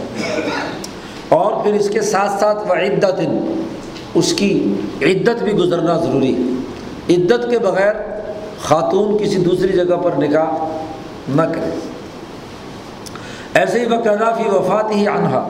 پھر 1.65 1.73
اس 1.73 1.89
کے 1.89 2.01
ساتھ 2.01 2.39
ساتھ 2.39 2.67
وہ 2.67 2.73
عدت 2.73 3.21
اس 4.13 4.33
کی 4.33 4.73
عدت 5.01 5.43
بھی 5.43 5.51
گزرنا 5.51 5.97
ضروری 5.97 6.35
ہے۔ 6.35 6.41
عدت 7.15 7.49
کے 7.49 7.59
بغیر 7.59 7.93
خاتون 8.59 9.17
کسی 9.17 9.35
دوسری 9.35 9.73
جگہ 9.73 9.95
پر 9.95 10.11
نکاح 10.17 10.45
نہ 11.29 11.41
کرے۔ 11.41 11.79
ایسے 13.53 13.79
ہی 13.79 13.85
وہ 13.85 14.01
فی 14.37 14.49
وفات 14.49 14.95
ہی 14.95 15.07
انہا 15.07 15.49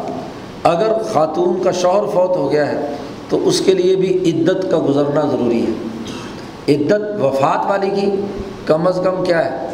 اگر 0.63 1.03
خاتون 1.13 1.63
کا 1.63 1.71
شوہر 1.71 2.05
فوت 2.13 2.37
ہو 2.37 2.51
گیا 2.51 2.71
ہے، 2.71 2.95
تو 3.29 3.47
اس 3.47 3.61
کے 3.65 3.73
لیے 3.73 3.95
بھی 3.95 4.31
عدت 4.31 4.71
کا 4.71 4.79
گزرنا 4.89 5.21
ضروری 5.21 5.65
ہے۔ 5.65 5.71
عدت 6.75 7.23
وفات 7.23 7.65
والی 7.65 7.89
کی 7.89 8.11
کم 8.65 8.87
از 8.87 8.99
کم 9.03 9.23
کیا 9.23 9.45
ہے؟ 9.45 9.67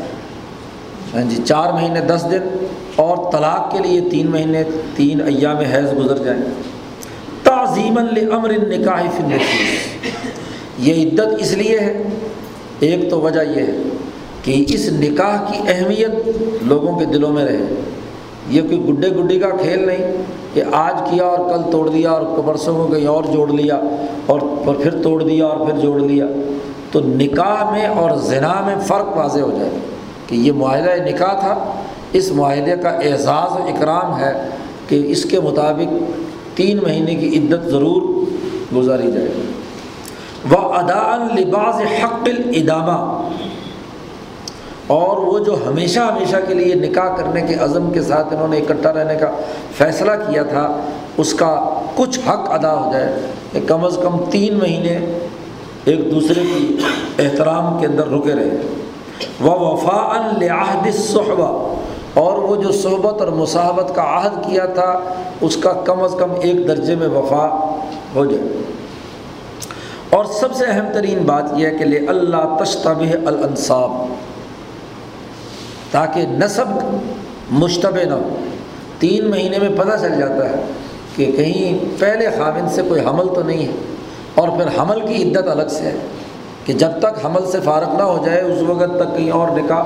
ہاں 1.14 1.30
جی 1.30 1.44
چار 1.46 1.74
مہینے، 1.74 2.02
دس 2.02 2.26
دن۔ 2.32 2.66
اور 3.02 3.32
طلاق 3.32 3.72
کے 3.72 3.80
لیے 3.80 4.02
تین 4.10 4.32
مہینے، 4.32 4.64
تین 4.96 5.22
ایام 5.22 5.58
حیض 5.58 5.94
گزر 5.98 6.24
جائیں۔ 6.24 6.42
تعظیم 7.44 7.98
الامر 7.98 8.52
نکاح 8.68 9.02
فنفیس 9.18 9.88
یہ 10.80 11.06
عدت 11.06 11.36
اس 11.40 11.54
لیے 11.54 11.80
ہے، 11.80 12.04
ایک 12.80 13.10
تو 13.10 13.22
وجہ 13.22 13.42
یہ 13.42 13.62
ہے 13.62 13.78
کہ 14.44 14.66
اس 14.68 14.90
نکاح 14.92 15.38
کی 15.52 15.60
اہمیت 15.68 16.64
لوگوں 16.64 16.98
کے 17.00 17.06
دلوں 17.06 17.34
میں 17.34 17.46
رہے۔ 17.46 17.82
یہ 18.50 18.62
کوئی 18.62 18.80
گڈے 18.86 19.10
گڈی 19.10 19.40
کا 19.40 19.50
کھیل 19.50 19.86
نہیں 19.88 20.22
کہ 20.54 20.64
آج 20.72 21.02
کیا 21.10 21.24
اور 21.24 21.50
کل 21.50 21.72
توڑ 21.72 21.90
دیا 21.90 22.12
اور 22.12 22.42
پرسوں 22.46 22.76
کو 22.76 22.88
کہیں 22.88 23.08
اور 23.08 23.24
جوڑ 23.24 23.52
لیا 23.52 23.80
اور 24.26 24.40
پھر 24.84 25.02
توڑ 25.04 25.22
دیا 25.24 25.46
اور 25.46 25.66
پھر 25.66 25.80
جوڑ 25.80 26.00
لیا۔ 26.00 26.26
تو 26.92 27.00
نکاح 27.06 27.70
میں 27.72 27.86
اور 27.86 28.12
زنا 28.22 28.54
میں 28.66 28.76
فرق 28.88 29.18
واضح 29.18 29.40
ہو 29.40 29.52
جائے 29.52 29.70
کہ 30.28 30.36
یہ 30.36 30.52
معاہدہ 30.52 30.96
نکاح 31.10 31.34
تھا 31.40 31.54
اس 32.14 32.32
معاہدے 32.32 32.76
کا 32.82 32.90
اعزاز 32.90 33.52
و 33.52 33.64
اکرام 33.68 34.20
ہے 34.20 34.34
کہ 34.88 35.04
اس 35.08 35.24
کے 35.24 35.40
مطابق 35.40 35.94
تین 36.58 36.80
مہینے 36.84 37.16
کی 37.16 37.38
عدت 37.38 37.70
ضرور 37.70 38.02
گزاری 38.76 39.12
جائے 39.12 39.30
وہ 40.52 40.58
ادا 40.58 41.18
لباس 41.40 41.82
حق 42.04 42.28
الادامہ 42.28 42.98
اور 44.88 45.18
وہ 45.18 45.40
جو 45.40 45.56
ہمیشہ 45.68 46.00
ہمیشہ 46.00 46.36
کے 46.48 46.54
لیے 46.54 46.74
نکاح 46.76 47.16
کرنے 47.16 47.42
کے 47.42 47.56
عزم 47.56 47.92
کے 47.92 48.02
ساتھ 48.02 48.34
انہوں 48.34 48.48
نے 48.48 48.58
اکٹھا 48.58 48.94
رہنے 48.94 49.16
کا 49.16 49.30
فیصلہ 49.78 50.12
کیا 50.12 50.44
تھا، 50.44 50.66
اس 51.18 51.34
کا 51.34 51.54
کچھ 51.96 52.20
حق 52.20 52.52
ادا 52.52 52.74
ہو 52.76 52.92
جائے 52.94 53.22
کہ 53.52 53.60
کم 53.68 53.86
از 53.86 54.00
کم 54.04 54.18
تین 54.32 54.58
مہینے 54.58 54.98
ایک 55.86 56.12
دوسرے 56.12 56.42
کی 56.42 56.78
احترام 57.20 57.80
کے 57.80 57.88
اندر 57.88 58.08
رکے 58.08 58.34
رہے۔ 58.34 58.58
وہ 59.42 59.56
وفا 59.60 60.02
الحد 60.18 60.94
صحبہ 60.96 61.52
اور 62.14 62.38
وہ 62.38 62.56
جو 62.56 62.72
صحبت 62.72 63.22
اور 63.22 63.28
مصاحبت 63.28 63.92
کا 63.96 64.04
عہد 64.16 64.44
کیا 64.46 64.66
تھا، 64.66 64.92
اس 65.42 65.56
کا 65.58 65.72
کم 65.86 66.02
از 66.04 66.16
کم 66.20 66.32
ایک 66.42 66.68
درجے 66.68 66.96
میں 66.96 67.08
وفا 67.08 67.46
ہو 68.16 68.26
جائے۔ 68.26 68.62
اور 70.10 70.26
سب 70.40 70.56
سے 70.56 70.66
اہم 70.66 70.92
ترین 70.94 71.24
بات 71.26 71.52
یہ 71.58 71.66
ہے 71.66 71.72
کہ 71.72 71.86
لے 71.86 71.98
اللہ 72.08 72.56
تشتبہ 72.60 73.12
الانصاب، 73.28 73.92
تاکہ 75.92 76.26
نصب 76.30 76.78
مشتبہ 77.52 78.04
نہ 78.06 78.14
ہو۔ 78.14 78.36
تین 79.00 79.30
مہینے 79.30 79.60
میں 79.60 79.70
پتہ 79.78 79.98
چل 80.02 80.18
جاتا 80.20 80.50
ہے 80.50 80.62
کہ 81.16 81.32
کہیں 81.32 82.00
پہلے 82.00 82.28
خامن 82.38 82.70
سے 82.70 82.82
کوئی 82.90 83.02
حمل 83.06 83.34
تو 83.36 83.44
نہیں 83.44 83.66
ہے، 83.68 83.72
اور 84.36 84.50
پھر 84.50 84.68
حمل 84.80 85.06
کی 85.08 85.24
عدت 85.24 85.48
الگ 85.48 85.70
سے 85.70 85.84
ہے 85.84 85.98
کہ 86.66 86.74
جب 86.74 87.00
تک 87.00 87.26
حمل 87.26 87.46
سے 87.52 87.60
فارغ 87.64 87.96
نہ 87.98 88.04
ہو 88.04 88.26
جائے، 88.26 88.42
اس 88.42 88.62
وقت 88.68 88.98
تک 88.98 89.16
کہیں 89.18 89.32
اور 89.32 89.48
نکاح 89.58 89.84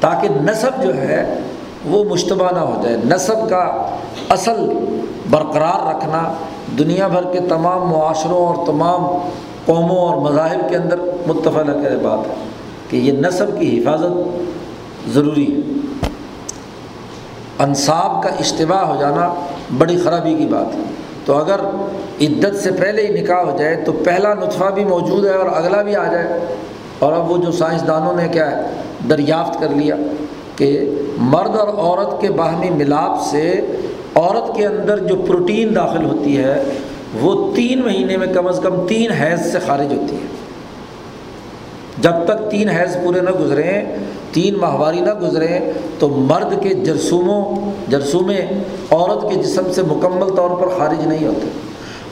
تاکہ 0.00 0.28
نصب 0.42 0.82
جو 0.82 0.94
ہے 0.94 1.38
وہ 1.86 2.04
مشتبہ 2.04 2.54
نہ 2.54 2.58
ہو 2.58 2.80
جائے۔ 2.82 2.96
نصب 3.04 3.48
کا 3.48 3.86
اصل 4.28 4.70
برقرار 5.30 5.94
رکھنا 5.94 6.32
دنیا 6.78 7.08
بھر 7.08 7.22
کے 7.32 7.40
تمام 7.48 7.88
معاشروں 7.88 8.46
اور 8.46 8.66
تمام 8.66 9.28
قوموں 9.66 9.98
اور 9.98 10.16
مذاہب 10.16 10.70
کے 10.70 10.76
اندر 10.76 11.00
متفق 11.26 11.70
بات 12.02 12.28
ہے 12.28 12.34
کہ 12.90 12.96
یہ 12.96 13.12
نصب 13.12 13.60
کی 13.60 13.78
حفاظت 13.78 14.38
ضروری 15.14 15.56
ہے۔ 15.56 15.60
انصاب 17.58 18.22
کا 18.22 18.28
اجتباع 18.28 18.82
ہو 18.84 18.96
جانا 19.00 19.34
بڑی 19.78 19.98
خرابی 20.04 20.34
کی 20.34 20.46
بات 20.46 20.74
ہے۔ 20.74 20.80
تو 21.24 21.38
اگر 21.38 21.60
عدت 22.20 22.56
سے 22.56 22.70
پہلے 22.72 23.06
ہی 23.06 23.22
نکاح 23.22 23.36
ہو 23.36 23.56
جائے 23.58 23.76
تو 23.76 23.92
پہلا 23.92 24.34
نطفہ 24.34 24.64
بھی 24.64 24.84
موجود 24.84 25.24
ہے 25.24 25.30
اور 25.30 25.46
اگلا 25.46 25.82
بھی 25.82 25.96
آ 25.96 26.04
جائے۔ 26.04 26.26
اور 26.98 27.12
اب 27.12 27.30
وہ 27.30 27.38
جو 27.38 27.52
سائنسدانوں 27.52 28.14
نے 28.14 28.28
کیا 28.28 28.50
ہے، 28.50 28.62
دریافت 29.08 29.60
کر 29.60 29.68
لیا 29.68 29.94
کہ 30.56 30.90
مرد 31.18 31.56
اور 31.56 31.68
عورت 31.68 32.20
کے 32.20 32.30
باہمی 32.30 32.70
ملاپ 32.70 33.22
سے 33.22 33.60
عورت 34.14 34.56
کے 34.56 34.66
اندر 34.66 34.98
جو 34.98 35.16
پروٹین 35.16 35.74
داخل 35.74 36.04
ہوتی 36.04 36.36
ہے، 36.36 36.62
وہ 37.20 37.56
تین 37.56 37.80
مہینے 37.80 38.16
میں 38.16 38.26
کم 38.26 38.46
از 38.46 38.60
کم 38.62 38.86
تین 38.86 39.12
حیض 39.12 39.52
سے 39.52 39.58
خارج 39.66 39.92
ہوتی 39.92 40.16
ہے۔ 40.16 40.26
جب 42.00 42.12
تک 42.24 42.50
تین 42.50 42.68
حیض 42.68 42.96
پورے 43.04 43.20
نہ 43.20 43.30
گزریں، 43.30 43.96
تین 44.32 44.58
ماہواری 44.58 45.00
نہ 45.00 45.14
گزریں، 45.14 45.72
تو 45.98 46.08
مرد 46.08 46.62
کے 46.62 46.68
جرسوموں، 46.68 47.70
جرسومے 47.90 48.40
عورت 48.90 49.30
کے 49.30 49.36
جسم 49.36 49.72
سے 49.72 49.82
مکمل 49.82 50.34
طور 50.34 50.50
پر 50.50 50.78
خارج 50.78 51.06
نہیں 51.06 51.26
ہوتے۔ 51.26 51.48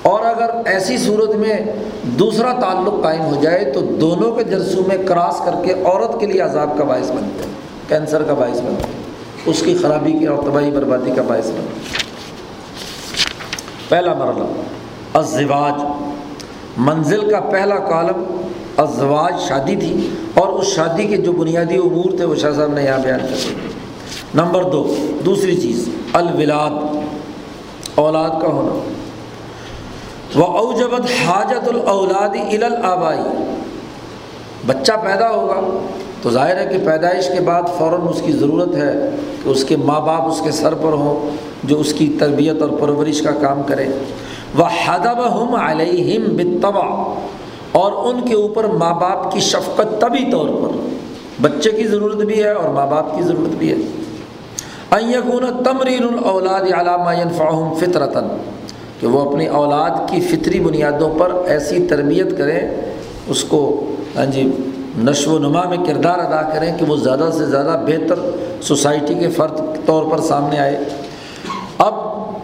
اور 0.06 0.24
اگر 0.24 0.50
ایسی 0.64 0.98
صورت 0.98 1.34
میں 1.34 1.54
دوسرا 2.02 2.52
تعلق 2.52 3.02
قائم 3.02 3.20
ہو 3.20 3.42
جائے 3.42 3.64
تو 3.64 3.80
دونوں 3.80 4.30
کے 4.32 4.44
جرسومے 4.44 4.96
کراس 4.98 5.40
کر 5.44 5.54
کے 5.64 5.72
عورت 5.72 6.20
کے 6.20 6.26
لیے 6.26 6.40
عذاب 6.40 6.78
کا 6.78 6.84
باعث 6.84 7.10
بنتے 7.10 7.44
ہیں 7.44 7.54
کینسر 7.88 8.22
کا 8.22 8.34
باعث 8.34 8.60
بنتے 8.60 8.84
ہیں 8.84 9.02
اس 9.46 9.62
کی 9.62 9.76
خرابی 9.82 10.12
کی 10.12 10.26
اور 10.26 10.42
تباہی 10.42 10.70
بربادی 10.70 11.10
کا 11.16 11.22
باعث 11.22 11.46
بنتے 11.46 11.62
ہیں 11.62 12.06
پہلا 13.88 14.14
مرحلہ 14.14 14.44
ازواج 15.14 15.82
منزل 16.76 17.30
کا 17.30 17.40
پہلا 17.40 17.78
کالم 17.78 18.24
ازواج 18.76 19.34
شادی 19.48 19.76
تھی 19.76 20.10
اور 20.34 20.48
اس 20.48 20.66
شادی 20.66 21.06
کے 21.06 21.16
جو 21.16 21.32
بنیادی 21.32 21.76
امور 21.76 22.16
تھے، 22.16 22.24
وہ 22.24 22.34
شاہ 22.34 22.52
صاحب 22.52 22.72
نے 22.72 22.82
یہاں 22.82 22.98
بیان 22.98 23.20
کر 23.20 23.50
نمبر 24.34 24.62
دو، 24.62 24.94
دوسری 25.24 25.56
چیز، 25.56 25.88
الولاد۔ 26.12 26.70
اولاد 27.94 28.30
کا 28.30 28.48
ہونا۔ 28.48 28.95
وہ 30.36 30.44
اوجبت 30.44 31.26
حاجت 31.26 31.68
الاولاد 31.68 32.62
الابائی 32.62 33.44
بچہ 34.66 34.92
پیدا 34.92 35.30
ہوگا 35.30 35.60
تو 36.22 36.30
ظاہر 36.30 36.56
ہے 36.56 36.66
کہ 36.66 36.86
پیدائش 36.86 37.28
کے 37.28 37.40
بعد 37.40 37.62
فوراً 37.78 38.00
اس 38.08 38.22
کی 38.26 38.32
ضرورت 38.32 38.74
ہے 38.74 39.10
کہ 39.44 39.48
اس 39.48 39.64
کے 39.64 39.76
ماں 39.76 40.00
باپ 40.00 40.22
اس 40.22 40.40
کے 40.44 40.50
سر 40.50 40.74
پر 40.74 40.92
ہوں 40.92 41.36
جو 41.64 41.80
اس 41.80 41.92
کی 41.92 42.16
تربیت 42.20 42.62
اور 42.62 42.70
پرورش 42.70 43.22
کا 43.22 43.30
کام 43.30 43.62
کرے۔ 43.62 43.86
وہ 44.58 44.64
حدب 44.86 45.42
ہم 45.42 45.54
علیہم 45.54 46.22
بتبا 46.36 47.14
اور 47.72 47.92
ان 47.92 48.28
کے 48.28 48.34
اوپر 48.34 48.64
ماں 48.64 48.94
باپ 48.94 49.32
کی 49.32 49.40
شفقت 49.40 50.00
طبی 50.00 50.30
طور 50.32 50.48
پر۔ 50.48 50.76
بچے 51.42 51.70
کی 51.70 51.86
ضرورت 51.86 52.16
بھی 52.16 52.42
ہے 52.42 52.50
اور 52.50 52.68
ماں 52.68 52.86
باپ 52.86 53.16
کی 53.16 53.22
ضرورت 53.22 53.50
بھی 53.50 53.70
ہے۔ 53.70 53.76
ایکون 54.90 55.62
تمرین 55.64 56.02
الاولاد 56.02 56.72
علامہ 56.72 57.28
فاہم 57.38 57.74
فطرتاً 57.74 58.24
کہ 59.00 59.06
وہ 59.06 59.30
اپنی 59.30 59.46
اولاد 59.46 59.90
کی 60.08 60.20
فطری 60.20 60.60
بنیادوں 60.60 61.10
پر 61.18 61.32
ایسی 61.46 61.86
تربیت 61.86 62.38
کریں، 62.38 62.60
اس 63.26 63.44
کو 63.44 63.90
ہاں 64.16 64.26
جی 64.26 64.50
نشو 64.98 65.30
و 65.30 65.38
نما 65.38 65.64
میں 65.64 65.76
کردار 65.86 66.18
ادا 66.18 66.42
کریں 66.42 66.78
کہ 66.78 66.84
وہ 66.84 66.96
زیادہ 66.96 67.28
سے 67.32 67.46
زیادہ 67.46 67.80
بہتر 67.86 68.18
سوسائٹی 68.62 69.14
کے 69.14 69.30
فرد 69.30 69.60
طور 69.86 70.10
پر 70.10 70.20
سامنے 70.20 70.58
آئے۔ 70.58 70.78
اب 71.78 71.94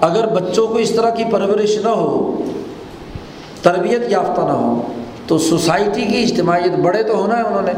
اگر 0.00 0.26
بچوں 0.26 0.66
کو 0.66 0.74
اس 0.74 0.90
طرح 0.90 1.11
کی 1.11 1.24
پرورش 1.30 1.78
نہ 1.84 1.88
ہو، 1.88 2.42
تربیت 3.62 4.03
یافتہ 4.09 4.40
نہ 4.40 4.53
ہو، 4.53 4.82
تو 5.26 5.38
سوسائٹی 5.38 6.03
کی 6.03 6.22
اجتماعیت 6.22 6.78
بڑے 6.78 7.03
تو 7.03 7.16
ہونا 7.16 7.38
ہے 7.38 7.42
انہوں 7.42 7.62
نے۔ 7.62 7.72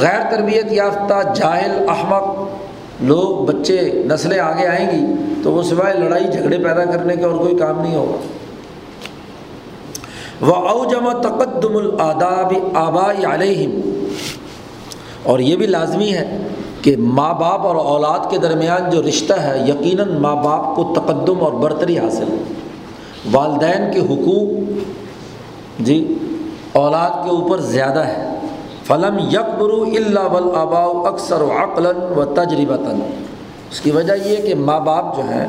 غیر 0.00 0.20
تربیت 0.30 0.72
یافتہ، 0.72 1.32
جاہل 1.34 1.86
احمد 1.88 2.24
لوگ 3.00 3.44
بچے 3.44 4.02
نسلیں 4.06 4.38
آگے 4.38 4.66
آئیں 4.66 4.90
گی 4.90 5.14
تو 5.42 5.52
وہ 5.52 5.62
سوائے 5.62 5.94
لڑائی 5.94 6.24
جھگڑے 6.24 6.58
پیدا 6.58 6.84
کرنے 6.84 7.16
کے 7.16 7.24
اور 7.24 7.38
کوئی 7.38 7.56
کام 7.56 7.82
نہیں 7.82 7.96
ہوگا۔ 7.96 8.16
وہ 10.40 10.54
اوجم 10.54 11.12
تقدم 11.20 11.76
الاداب 11.76 12.52
آبا 12.74 13.12
علیہم 13.34 13.80
اور 15.22 15.38
یہ 15.38 15.56
بھی 15.56 15.66
لازمی 15.66 16.14
ہے 16.14 16.38
کہ 16.82 16.96
ماں 16.98 17.34
باپ 17.34 17.66
اور 17.66 17.76
اولاد 17.76 18.18
کے 18.30 18.38
درمیان 18.38 18.90
جو 18.90 19.02
رشتہ 19.02 19.32
ہے، 19.32 19.64
یقیناً 19.68 20.08
ماں 20.08 20.36
باپ 20.36 20.76
کو 20.76 20.92
تقدم 20.96 21.40
اور 21.40 21.52
برتری 21.52 21.98
حاصل۔ 21.98 22.24
ہے 22.32 22.36
والدین 23.32 23.92
کے 23.92 24.00
حقوق 24.00 24.70
جی 25.78 26.14
اولاد 26.72 27.10
کے 27.10 27.30
اوپر 27.30 27.60
زیادہ 27.60 27.98
ہے۔ 27.98 28.35
فلم 28.86 29.18
یکبرو 29.18 29.82
اللہ 29.82 30.20
ولابا 30.20 31.08
اکثر 31.08 31.40
و 31.40 31.50
عقل 31.50 31.86
و 31.86 32.24
تجربتاً۔ 32.24 33.00
اس 33.70 33.80
کی 33.80 33.90
وجہ 33.90 34.12
یہ 34.24 34.36
کہ 34.36 34.54
ماں 34.54 34.80
باپ 34.80 35.16
جو 35.16 35.22
ہیں، 35.22 35.48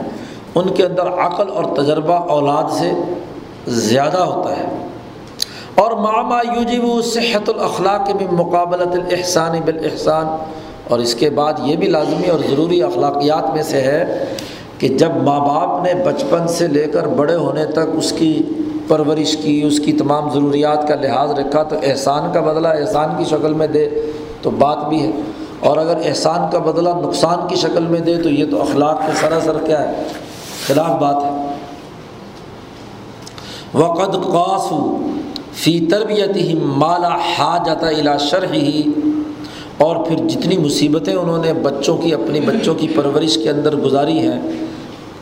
ان 0.55 0.73
کے 0.73 0.85
اندر 0.85 1.07
عقل 1.07 1.49
اور 1.49 1.63
تجربہ 1.75 2.13
اولاد 2.13 2.63
سے 2.71 2.91
زیادہ 3.67 4.17
ہوتا 4.17 4.57
ہے۔ 4.57 4.88
اور 5.75 5.91
ماما 5.91 6.39
یوجب 6.55 7.05
صحت 7.05 7.49
الاخلاق 7.49 8.09
میں 8.09 8.27
مقابلت 8.31 8.95
الحسان 8.95 9.59
بالاحسان۔ 9.65 10.25
اور 10.88 10.99
اس 10.99 11.15
کے 11.15 11.29
بعد 11.29 11.53
یہ 11.63 11.75
بھی 11.75 11.88
لازمی 11.88 12.27
اور 12.27 12.39
ضروری 12.49 12.83
اخلاقیات 12.83 13.53
میں 13.53 13.63
سے 13.63 13.81
ہے 13.81 14.23
کہ 14.77 14.88
جب 14.88 15.15
ماں 15.15 15.39
باپ 15.39 15.85
نے 15.85 15.93
بچپن 15.93 16.47
سے 16.47 16.67
لے 16.67 16.88
کر 16.88 17.07
بڑے 17.07 17.35
ہونے 17.35 17.65
تک 17.65 17.79
اس 17.93 18.11
کی 18.11 18.43
پرورش 18.88 19.38
کی، 19.38 19.61
اس 19.63 19.79
کی 19.79 19.93
تمام 19.93 20.29
ضروریات 20.29 20.88
کا 20.88 20.95
لحاظ 20.95 21.31
رکھا 21.31 21.63
تو 21.63 21.75
احسان 21.83 22.31
کا 22.33 22.41
بدلہ 22.41 22.67
احسان 22.67 23.09
کی 23.17 23.23
شکل 23.23 23.53
میں 23.53 23.67
دے 23.67 23.89
تو 24.41 24.49
بات 24.49 24.89
بھی 24.89 25.01
ہے۔ 25.01 25.11
اور 25.59 25.77
اگر 25.77 25.97
احسان 26.05 26.51
کا 26.51 26.59
بدلہ 26.59 26.89
نقصان 26.89 27.47
کی 27.47 27.55
شکل 27.55 27.85
میں 27.89 27.99
دے 27.99 28.17
تو 28.17 28.29
یہ 28.29 28.45
تو 28.51 28.61
اخلاق 28.61 28.99
کے 29.05 29.11
سراسر 29.15 29.57
کیا 29.65 29.89
ہے؟ 29.89 30.03
خلاف 30.67 31.01
بات 31.01 31.23
ہے۔ 31.23 31.53
وقد 33.73 34.13
قاسو 34.13 35.07
فی 35.53 35.88
تربیت 35.91 36.35
ہی 36.35 36.59
مالا 36.61 37.15
حاجت 37.15 37.83
الا 37.83 38.17
شرح 38.17 38.53
ہی 38.53 38.91
اور 39.77 40.05
پھر 40.05 40.15
جتنی 40.15 40.57
مصیبتیں 40.57 41.15
انہوں 41.15 41.38
نے 41.38 41.53
بچوں 41.53 41.97
کی 41.97 42.13
اپنی 42.13 42.39
بچوں 42.39 42.75
کی 42.75 42.88
پرورش 42.88 43.38
کے 43.43 43.49
اندر 43.49 43.75
گزاری 43.75 44.19
ہیں، 44.19 44.39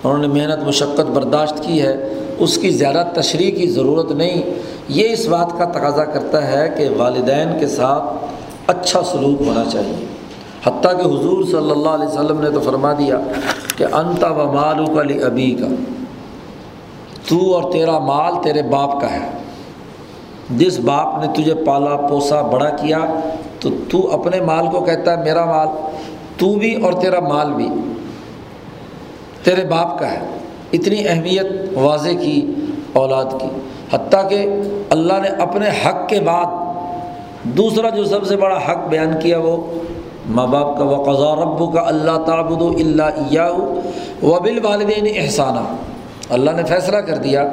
انہوں 0.03 0.17
نے 0.17 0.27
محنت، 0.27 0.67
مشقت 0.67 1.11
برداشت 1.13 1.63
کی 1.63 1.81
ہے 1.81 2.13
اس 2.37 2.57
کی 2.57 2.69
زیادہ 2.69 3.03
تشریح 3.13 3.55
کی 3.55 3.67
ضرورت 3.67 4.11
نہیں۔ 4.11 4.41
یہ 4.89 5.09
اس 5.09 5.27
بات 5.27 5.57
کا 5.57 5.65
تقاضا 5.65 6.05
کرتا 6.05 6.51
ہے 6.51 6.73
کہ 6.77 6.89
والدین 6.97 7.59
کے 7.59 7.67
ساتھ 7.67 8.03
اچھا 8.67 9.01
سلوک 9.03 9.47
ہونا 9.47 9.63
چاہیے۔ 9.71 10.05
حتیٰ 10.63 10.91
کہ 10.91 11.01
حضور 11.01 11.43
صلی 11.43 11.71
اللہ 11.71 11.89
علیہ 11.89 12.07
وسلم 12.07 12.41
نے 12.41 12.49
تو 12.49 12.59
فرما 12.59 12.93
دیا 12.93 13.19
کہ 13.77 13.85
انتا 13.91 14.29
و 14.29 14.51
مالو 14.51 14.85
کا 14.95 15.03
لی 15.03 15.23
ابی 15.23 15.51
کا 15.51 15.67
تو 17.29 17.53
اور 17.53 17.71
تیرا 17.71 17.99
مال 17.99 18.33
تیرے 18.43 18.61
باپ 18.61 19.01
کا 19.01 19.11
ہے۔ 19.11 19.29
جس 20.49 20.79
باپ 20.79 21.25
نے 21.25 21.33
تجھے 21.33 21.53
پالا 21.53 21.95
پوسا 21.95 22.41
بڑا 22.41 22.69
کیا، 22.69 22.99
تو 23.59 23.69
تو 23.91 24.19
اپنے 24.19 24.41
مال 24.41 24.65
کو 24.71 24.81
کہتا 24.81 25.17
ہے 25.17 25.23
میرا 25.23 25.45
مال، 25.45 25.67
تو 26.37 26.55
بھی 26.55 26.81
اور 26.81 26.93
تیرا 26.93 27.19
مال 27.19 27.53
بھی 27.53 27.69
تیرے 29.43 29.65
باپ 29.65 29.99
کا 29.99 30.11
ہے۔ 30.11 30.19
اتنی 30.75 31.07
اہمیت 31.07 31.77
واضح 31.77 32.19
کی، 32.21 32.53
اولاد 32.93 33.39
کی۔ 33.39 33.47
حتیٰ 33.93 34.29
کہ 34.29 34.45
اللہ 34.89 35.13
نے 35.13 35.29
اپنے 35.41 35.69
حق 35.85 36.07
کے 36.09 36.19
بعد 36.19 36.63
دوسرا 37.57 37.89
جو 37.89 38.03
سب 38.03 38.25
سے 38.25 38.35
بڑا 38.35 38.57
حق 38.57 38.87
بیان 38.89 39.13
کیا 39.21 39.39
وہ 39.39 39.57
ماں 40.29 40.47
باپ 40.47 40.77
کا 40.77 40.83
وقضا 40.83 41.33
رب 41.35 41.73
کا 41.73 41.81
اللہ 41.87 42.23
تعبد 42.25 42.61
و 42.61 42.67
اللہ 42.67 43.59
و 44.23 44.39
بال 44.39 44.59
والدین 44.63 45.07
احسانہ 45.15 45.65
اللہ 46.29 46.51
نے 46.51 46.63
فیصلہ 46.63 46.97
کر 46.97 47.17
دیا 47.17 47.43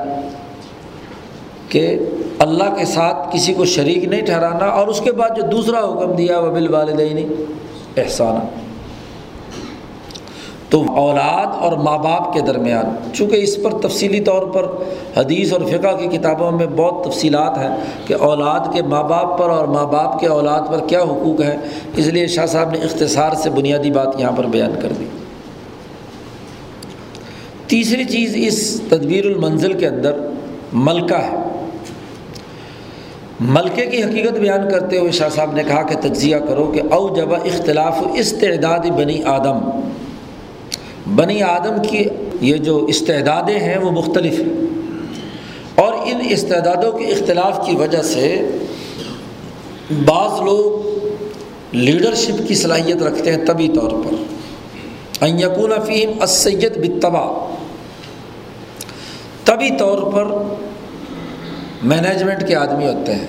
کہ 1.69 1.99
اللہ 2.39 2.75
کے 2.79 2.85
ساتھ 2.85 3.29
کسی 3.35 3.55
کو 3.55 3.65
شریک 3.65 4.05
نہیں 4.05 4.27
ٹھہرانا 4.27 4.67
اور 4.67 4.87
اس 4.87 5.01
کے 5.01 5.13
بعد 5.13 5.37
جو 5.37 5.47
دوسرا 5.47 5.81
حکم 5.81 6.13
دیا 6.13 6.39
وہ 6.39 6.51
بال 6.51 6.75
والدین 6.75 7.33
احسانہ 7.97 8.39
تو 10.73 10.85
اولاد 10.97 11.47
اور 11.61 11.73
ماں 11.73 11.99
باپ 11.99 12.33
کے 12.33 12.41
درمیان، 12.41 13.13
چونکہ 13.13 13.37
اس 13.37 13.63
پر 13.63 13.71
تفصیلی 13.79 14.21
طور 14.21 14.43
پر 14.43 14.67
حدیث 15.17 15.53
اور 15.53 15.61
فقہ 15.61 15.97
کی 15.97 16.19
کتابوں 16.19 16.51
میں 16.51 16.67
بہت 16.67 17.05
تفصیلات 17.05 17.59
ہیں 17.59 17.77
کہ 18.07 18.15
اولاد 18.15 18.61
کے 18.73 18.83
ماں 18.83 19.03
باپ 19.03 19.39
پر 19.39 19.51
اور 19.51 19.67
ماں 19.67 19.87
باپ 19.87 20.21
کے 20.21 20.27
اولاد 20.27 20.61
پر 20.69 20.87
کیا 20.87 21.03
حقوق 21.03 21.41
ہیں، 21.41 21.57
اس 21.97 22.07
لیے 22.07 22.27
شاہ 22.27 22.47
صاحب 22.47 22.71
نے 22.71 22.79
اختصار 22.79 23.35
سے 23.35 23.51
بنیادی 23.51 23.91
بات 23.91 24.21
یہاں 24.21 24.33
پر 24.33 24.47
بیان 24.47 24.73
کر 24.83 24.93
دی۔ 24.99 25.05
تیسری 27.67 28.05
چیز 28.05 28.33
اس 28.37 28.81
تدبیر 28.89 29.25
المنزل 29.25 29.73
کے 29.73 29.87
اندر 29.87 30.13
ملکہ 30.73 31.15
ہے۔ 31.15 31.37
ملکے 33.41 33.87
کی 33.87 34.03
حقیقت 34.03 34.33
بیان 34.33 34.71
کرتے 34.71 34.99
ہوئے 34.99 35.11
شاہ 35.11 35.29
صاحب 35.29 35.53
نے 35.53 35.63
کہا 35.63 35.83
کہ 35.83 35.95
تجزیہ 36.01 36.37
کرو 36.37 36.65
کہ 36.65 36.83
او 36.91 37.17
جب 37.17 37.35
اختلاف 37.35 38.03
استعداد 38.15 38.91
بنی 38.97 39.23
آدم۔ 39.23 39.59
بنی 41.07 41.43
آدم 41.43 41.83
کی 41.91 42.05
یہ 42.41 42.57
جو 42.57 42.85
استعدادیں 42.85 43.61
ہیں 43.61 43.79
وہ 43.79 43.91
مختلف 43.91 44.41
ہیں۔ 44.41 44.49
اور 45.75 45.93
ان 45.95 46.21
استعدادوں 46.29 46.93
کے 46.93 47.05
اختلاف 47.05 47.67
کی 47.67 47.77
وجہ 47.77 48.03
سے 48.03 48.49
بعض 50.05 50.41
لوگ 50.41 50.89
لیڈرشپ 51.73 52.49
کی 52.49 52.55
صلاحیت 52.55 53.03
رکھتے 53.03 53.33
ہیں 53.33 53.45
طبی 53.47 53.69
طور 53.69 53.91
پر۔ 53.91 54.15
یقون 55.27 55.73
فیم 55.87 56.23
اسید 56.23 56.77
بتبا 56.77 57.55
طبی 59.45 59.69
طور 59.79 60.13
پر 60.13 60.25
مینجمنٹ 61.83 62.49
کے 62.49 62.57
آدمی 62.57 62.87
ہوتے 62.87 63.15
ہیں، 63.15 63.27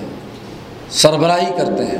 سربراہی 0.90 1.52
کرتے 1.58 1.84
ہیں۔ 1.84 1.98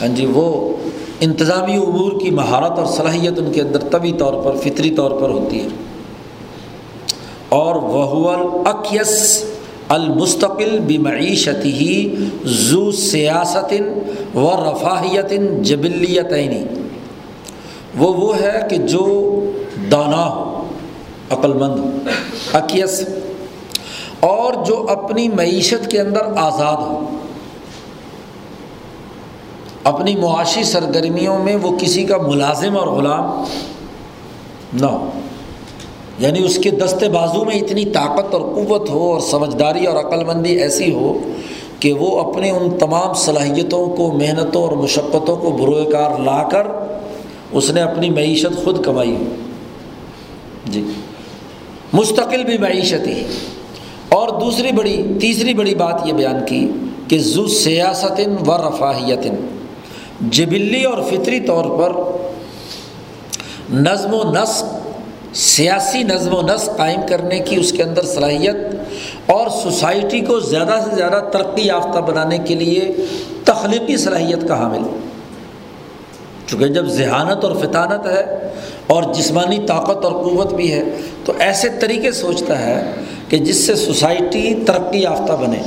ہاں 0.00 0.08
جی 0.08 0.26
وہ 0.26 0.76
انتظامی 1.20 1.76
امور 1.76 2.20
کی 2.20 2.30
مہارت 2.30 2.78
اور 2.78 2.86
صلاحیت 2.86 3.38
ان 3.38 3.52
کے 3.52 3.60
اندر 3.60 3.78
طبی 3.78 4.12
طور 4.12 4.34
پر، 4.44 4.56
فطری 4.56 4.90
طور 4.90 5.10
پر 5.10 5.28
ہوتی 5.30 5.62
ہے۔ 5.62 5.68
اور 7.48 7.76
وہ 7.76 8.30
الاقیس 8.30 9.44
المستقل 9.88 10.78
بمعیشت 10.86 11.64
ہی 11.64 12.14
زو 12.44 12.90
سیاست 12.92 13.74
و 14.36 14.50
رفاہیت 14.56 15.32
جبلیتعینی 15.62 16.64
وہ 17.98 18.12
وہ 18.14 18.40
ہے 18.40 18.60
کہ 18.70 18.76
جو 18.76 19.40
دانا 19.92 20.28
ہو 20.28 20.66
عقل 21.30 21.52
مند 21.52 21.78
ہو، 21.78 21.90
اکیس۔ 22.52 23.08
اور 24.20 24.64
جو 24.64 24.86
اپنی 24.88 25.28
معیشت 25.28 25.90
کے 25.90 26.00
اندر 26.00 26.22
آزاد 26.36 26.76
ہو۔ 26.76 27.16
اپنی 29.86 30.16
معاشی 30.16 30.64
سرگرمیوں 30.64 31.38
میں 31.38 31.56
وہ 31.56 31.78
کسی 31.78 32.04
کا 32.04 32.16
ملازم 32.16 32.76
اور 32.76 32.86
غلام 32.86 33.44
نہ 34.80 34.86
ہو۔ 34.86 35.10
یعنی 36.18 36.44
اس 36.44 36.58
کے 36.58 36.70
دستے 36.70 37.08
بازو 37.08 37.44
میں 37.44 37.54
اتنی 37.54 37.84
طاقت 37.84 38.34
اور 38.34 38.40
قوت 38.40 38.90
ہو 38.90 39.12
اور 39.12 39.20
سمجھداری 39.20 39.84
اور 39.84 40.04
عقل 40.04 40.24
مندی 40.24 40.60
ایسی 40.60 40.92
ہو 40.94 41.18
کہ 41.80 41.92
وہ 41.92 42.20
اپنے 42.20 42.50
ان 42.50 42.78
تمام 42.78 43.14
صلاحیتوں 43.14 43.96
کو، 43.96 44.12
محنتوں 44.12 44.62
اور 44.62 44.72
مشقتوں 44.72 45.36
کو 45.36 45.50
بروئے 45.50 45.84
کار 45.84 46.18
لا 46.18 46.42
کر 46.42 46.66
اس 47.52 47.70
نے 47.70 47.80
اپنی 47.80 48.10
معیشت 48.10 48.64
خود 48.64 48.84
کمائی 48.84 49.16
ہو 49.16 49.24
جی۔ 50.66 50.84
مستقل 51.92 52.44
بھی 52.44 52.58
معیشت 52.58 53.06
ہی 53.06 53.22
اور 54.08 54.28
دوسری 54.28 54.72
بڑی، 54.72 55.02
تیسری 55.20 55.54
بڑی 55.54 55.74
بات 55.74 56.00
یہ 56.04 56.12
بیان 56.12 56.46
کی 56.46 56.70
کہ 57.08 57.18
زو 57.18 57.46
سیاست 57.46 58.48
و 58.48 58.56
رفاہیت 58.56 59.26
جبلی 60.20 60.84
اور 60.84 61.02
فطری 61.02 61.40
طور 61.40 61.64
پر 61.64 61.92
نظم 63.74 64.14
و 64.14 64.32
نسق، 64.32 64.64
سیاسی 65.36 66.02
نظم 66.02 66.34
و 66.34 66.42
نسق 66.42 66.76
قائم 66.76 67.00
کرنے 67.08 67.38
کی 67.38 67.56
اس 67.56 67.72
کے 67.72 67.82
اندر 67.82 68.02
صلاحیت 68.02 68.56
اور 69.26 69.48
سوسائٹی 69.48 70.20
کو 70.20 70.40
زیادہ 70.40 70.84
سے 70.84 70.96
زیادہ 70.96 71.28
ترقی 71.32 71.66
یافتہ 71.66 71.98
بنانے 71.98 72.38
کے 72.38 72.54
لیے 72.54 72.92
تخلیقی 73.44 73.96
صلاحیت 73.96 74.48
کا 74.48 74.58
حامل۔ 74.58 74.82
چونکہ 76.46 76.66
جب 76.66 76.86
ذہانت 76.86 77.44
اور 77.44 77.56
فطانت 77.56 78.06
ہے 78.06 78.48
اور 78.86 79.02
جسمانی 79.14 79.58
طاقت 79.66 80.04
اور 80.04 80.12
قوت 80.12 80.54
بھی 80.54 80.72
ہے، 80.72 80.82
تو 81.24 81.32
ایسے 81.38 81.68
طریقے 81.80 82.12
سوچتا 82.12 82.66
ہے 82.66 82.92
کہ 83.28 83.38
جس 83.38 83.66
سے 83.66 83.74
سوسائٹی 83.74 84.54
ترقی 84.66 85.02
یافتہ 85.02 85.32
بنے۔ 85.32 85.58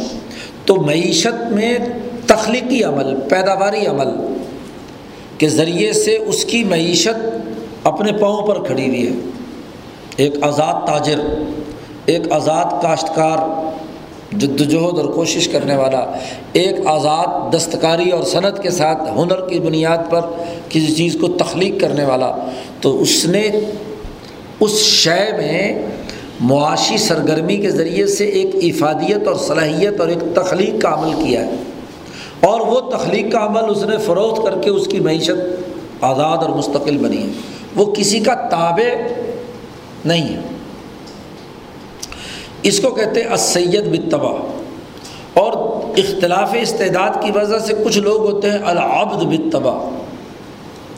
تو 0.66 0.76
معیشت 0.76 1.52
میں 1.52 1.78
تخلیقی 2.30 2.84
عمل، 2.84 3.16
پیداواری 3.30 3.86
عمل 3.86 4.08
کے 5.38 5.50
ذریعے 5.50 5.94
سے 5.94 6.18
اس 6.18 6.46
کی 6.46 6.64
معیشت 6.64 7.88
اپنے 7.88 8.12
پاؤں 8.12 8.48
پر 8.48 8.64
کھڑی 8.64 8.88
ہوئی 8.88 9.08
ہے۔ 9.08 9.14
ایک 10.18 10.34
آزاد 10.42 10.88
تاجر، 10.88 11.20
ایک 12.06 12.32
آزاد 12.32 12.82
کاشتکار 12.82 13.38
جد 14.38 14.62
وجہد 14.62 14.98
اور 15.00 15.06
کوشش 15.06 15.48
کرنے 15.48 15.76
والا، 15.76 16.06
ایک 16.54 16.76
آزاد 16.86 17.56
دستکاری 17.56 18.10
اور 18.10 18.24
صنعت 18.24 18.64
کے 18.64 18.70
ساتھ 18.70 19.02
ہنر 19.18 19.48
کی 19.48 19.60
بنیاد 19.60 20.10
پر 20.10 20.22
کسی 20.70 20.94
چیز 20.96 21.18
کو 21.22 21.28
تخلیق 21.28 21.82
کرنے 21.82 22.06
والا، 22.06 22.32
تو 22.82 23.02
اس 23.02 23.26
نے 23.26 23.50
اس 24.60 24.78
شے 24.80 25.32
میں 25.38 25.84
معاشی 26.40 26.98
سرگرمی 26.98 27.58
کے 27.58 27.70
ذریعے 27.70 28.08
سے 28.08 28.26
ایک 28.26 28.56
افادیت 28.56 29.28
اور 29.28 29.36
صلاحیت 29.36 30.00
اور 30.00 30.08
ایک 30.08 30.36
تخلیق 30.36 30.82
کا 30.82 30.94
عمل 30.94 31.24
کیا 31.24 31.42
ہے۔ 31.42 31.50
اور 32.42 32.60
وہ 32.60 32.80
تخلیق 32.80 33.32
کا 33.32 33.46
عمل 33.46 33.64
اس 33.68 33.84
نے 33.84 33.98
فروخت 33.98 34.44
کر 34.44 34.62
کے 34.62 34.70
اس 34.70 34.88
کی 34.88 35.00
معیشت 35.00 35.64
آزاد 36.02 36.38
اور 36.38 36.50
مستقل 36.50 36.98
بنی 36.98 37.24
ہے۔ 37.24 37.28
وہ 37.76 37.94
کسی 37.94 38.20
کا 38.20 38.34
تابع 38.34 38.96
نہیں 40.06 40.36
ہے۔ 40.36 40.40
اس 42.64 42.80
کو 42.80 42.90
کہتے 42.90 43.24
ہیں 43.24 43.32
اسید 43.32 43.86
بتبا 43.86 44.48
اور 45.34 45.54
اختلاف 45.98 46.56
استعداد 46.62 47.10
کی 47.24 47.32
وجہ 47.32 47.60
سے 47.60 47.74
کچھ 47.86 47.98
لوگ 47.98 48.34
ہوتے 48.34 48.50
ہیں 48.50 48.60
العبد 48.60 49.24
بتبا 49.24 50.00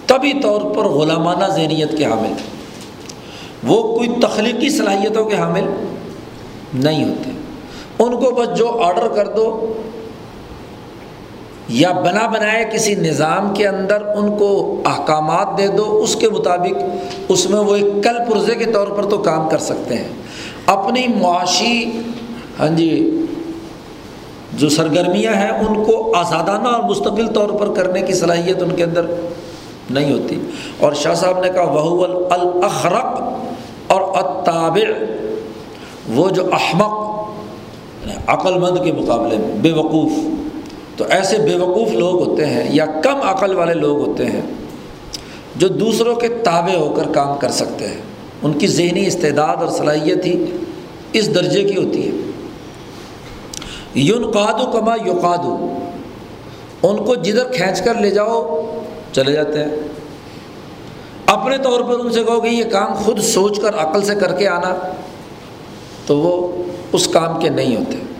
طبی 0.08 0.34
طور 0.42 0.62
پر 0.62 0.84
غلامانہ 0.84 1.46
ذہنیت 1.46 1.98
کے 1.98 2.06
حامل۔ 2.06 2.34
وہ 3.64 3.98
کوئی 3.98 4.10
تخلیقی 4.22 4.70
صلاحیتوں 4.70 5.26
کے 5.26 5.36
حامل 5.36 5.64
نہیں 6.74 7.04
ہوتے۔ 7.04 7.32
ان 8.00 8.12
کو 8.12 8.32
بس 8.32 8.58
جو 8.58 8.82
آڈر 8.82 9.08
کر 9.08 9.28
دو 9.28 9.74
یا 11.72 11.91
بنا 11.91 12.28
بنائے 12.28 12.69
کسی 12.74 12.95
نظام 12.95 13.53
کے 13.53 13.67
اندر 13.67 14.01
ان 14.15 14.38
کو 14.38 14.82
احکامات 14.86 15.57
دے 15.57 15.67
دو، 15.67 15.99
اس 16.03 16.15
کے 16.15 16.30
مطابق 16.30 16.84
اس 17.30 17.49
میں 17.49 17.59
وہ 17.59 17.76
ایک 17.76 18.03
کل 18.03 18.17
پرزے 18.32 18.55
کے 18.55 18.65
طور 18.65 18.88
پر 18.88 19.05
تو 19.05 19.17
کام 19.17 19.49
کر 19.49 19.57
سکتے 19.57 19.95
ہیں۔ 19.95 20.07
اپنی 20.65 21.07
معاشی 21.07 22.01
ہاں 22.59 22.67
جی 22.67 23.26
جو 24.53 24.69
سرگرمیاں 24.69 25.34
ہیں، 25.34 25.49
ان 25.49 25.84
کو 25.84 26.15
آزادانہ 26.15 26.67
اور 26.67 26.84
مستقل 26.84 27.28
طور 27.28 27.49
پر 27.49 27.74
کرنے 27.74 28.01
کی 28.01 28.13
صلاحیت 28.13 28.63
ان 28.63 28.76
کے 28.76 28.84
اندر 28.84 29.05
نہیں 29.89 30.13
ہوتی۔ 30.13 30.39
اور 30.80 30.93
شاہ 30.93 31.13
صاحب 31.13 31.39
نے 31.39 31.49
کہا 31.49 31.63
وہ 31.63 32.05
الاخرق 32.30 33.22
اور 33.88 34.01
اتابع 34.01 35.03
وہ 36.13 36.30
جو 36.30 36.49
احمق 36.53 37.11
یعنی 38.05 38.17
عقل 38.28 38.59
مند 38.59 38.84
کے 38.84 38.91
مقابلے 38.91 39.38
میں، 39.38 39.55
بے 39.61 39.72
وقوف۔ 39.72 40.11
تو 41.02 41.08
ایسے 41.10 41.38
بے 41.38 41.56
وقوف 41.56 41.91
لوگ 41.91 42.30
ہوتے 42.30 42.45
ہیں 42.45 42.76
یا 42.76 42.86
کم 42.86 43.22
عقل 43.22 43.56
والے 43.56 43.74
لوگ 43.74 44.10
ہوتے 44.10 44.26
ہیں 44.26 44.41
جو 45.56 45.68
دوسروں 45.68 46.16
کے 46.16 46.28
تابع 46.28 46.76
ہو 46.76 46.93
کر 46.93 47.04
کام 47.14 47.38
کر 47.38 47.49
سکتے 47.49 47.88
ہیں۔ 47.88 47.97
ان 48.41 48.54
کی 48.54 48.68
ذہنی 48.68 49.08
استعداد 49.08 49.56
اور 49.56 49.68
صلاحیت 49.68 50.26
ہی 50.26 50.45
اس 51.14 51.36
درجے 51.36 51.64
کی 51.64 51.86
ہوتی 51.86 52.08
ہے۔ 52.08 52.12
یون 53.93 54.32
قادو 54.32 54.72
کما 54.72 54.95
یوقادو 55.06 55.78
ان 56.84 57.06
کو 57.06 57.16
جدھر 57.16 57.52
کھینچ 57.52 57.82
کر 57.82 57.95
لے 57.95 58.10
جاؤ، 58.10 58.62
چلے 59.14 59.32
جاتے 59.32 59.60
ہیں۔ 59.60 59.72
اپنے 61.26 61.58
طور 61.58 61.82
پر 61.82 61.99
ان 61.99 62.12
سے 62.12 62.24
کہو 62.24 62.41
کہ 62.41 62.47
یہ 62.47 62.64
کام 62.64 62.93
خود 62.93 63.20
سوچ 63.20 63.60
کر 63.60 63.76
عقل 63.76 64.02
سے 64.02 64.16
کر 64.16 64.34
کے 64.34 64.47
آنا 64.47 64.91
تو 66.06 66.18
وہ 66.18 66.64
اس 66.91 67.08
کام 67.08 67.39
کے 67.39 67.49
نہیں 67.49 67.76
ہوتے۔ 67.76 68.11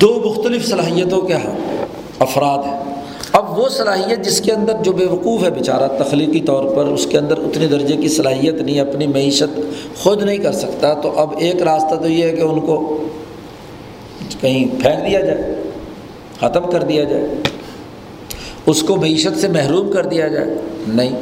دو 0.00 0.22
مختلف 0.26 0.68
صلاحیتوں 0.68 1.20
کے 1.20 1.34
ہاں، 1.34 1.86
افراد 2.18 2.58
ہیں۔ 2.58 2.94
اب 3.32 3.58
وہ 3.58 3.68
صلاحیت 3.68 4.24
جس 4.24 4.40
کے 4.40 4.52
اندر 4.52 4.72
جو 4.82 4.92
بے 4.92 5.06
وقوف 5.06 5.44
ہے 5.44 5.50
بیچارہ، 5.50 6.02
تخلیقی 6.02 6.40
طور 6.40 6.64
پر 6.76 6.84
اس 6.84 7.06
کے 7.06 7.18
اندر 7.18 7.38
اتنی 7.38 7.66
درجے 7.66 7.96
کی 7.96 8.08
صلاحیت 8.08 8.54
نہیں، 8.54 8.80
اپنی 8.80 9.06
معیشت 9.06 9.60
خود 10.02 10.22
نہیں 10.22 10.38
کر 10.38 10.52
سکتا، 10.52 10.94
تو 10.94 11.20
اب 11.20 11.34
ایک 11.38 11.62
راستہ 11.62 11.94
تو 11.94 12.08
یہ 12.08 12.24
ہے 12.24 12.30
کہ 12.30 12.40
ان 12.40 12.60
کو 12.60 13.06
کہیں 14.40 14.82
پھینک 14.82 15.10
دیا 15.10 15.20
جائے، 15.20 15.54
ختم 16.40 16.70
کر 16.70 16.82
دیا 16.82 17.04
جائے، 17.04 17.26
اس 18.66 18.82
کو 18.82 18.96
معیشت 18.96 19.38
سے 19.38 19.48
محروم 19.48 19.92
کر 19.92 20.06
دیا 20.06 20.28
جائے۔ 20.28 20.46
نہیں۔ 20.88 21.16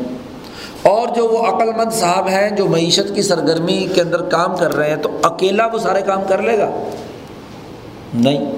اور 0.82 1.08
جو 1.16 1.28
وہ 1.28 1.38
عقل 1.38 1.68
مند 1.76 1.92
صاحب 1.92 2.28
ہیں 2.28 2.50
جو 2.50 2.66
معیشت 2.66 3.14
کی 3.14 3.22
سرگرمی 3.22 3.86
کے 3.94 4.00
اندر 4.00 4.22
کام 4.22 4.56
کر 4.56 4.74
رہے 4.74 4.90
ہیں، 4.90 4.96
تو 4.96 5.08
اکیلا 5.22 5.66
وہ 5.66 5.78
سارے 5.78 6.00
کام 6.06 6.22
کر 6.28 6.42
لے 6.42 6.58
گا؟ 6.58 6.70
نہیں۔ 8.14 8.52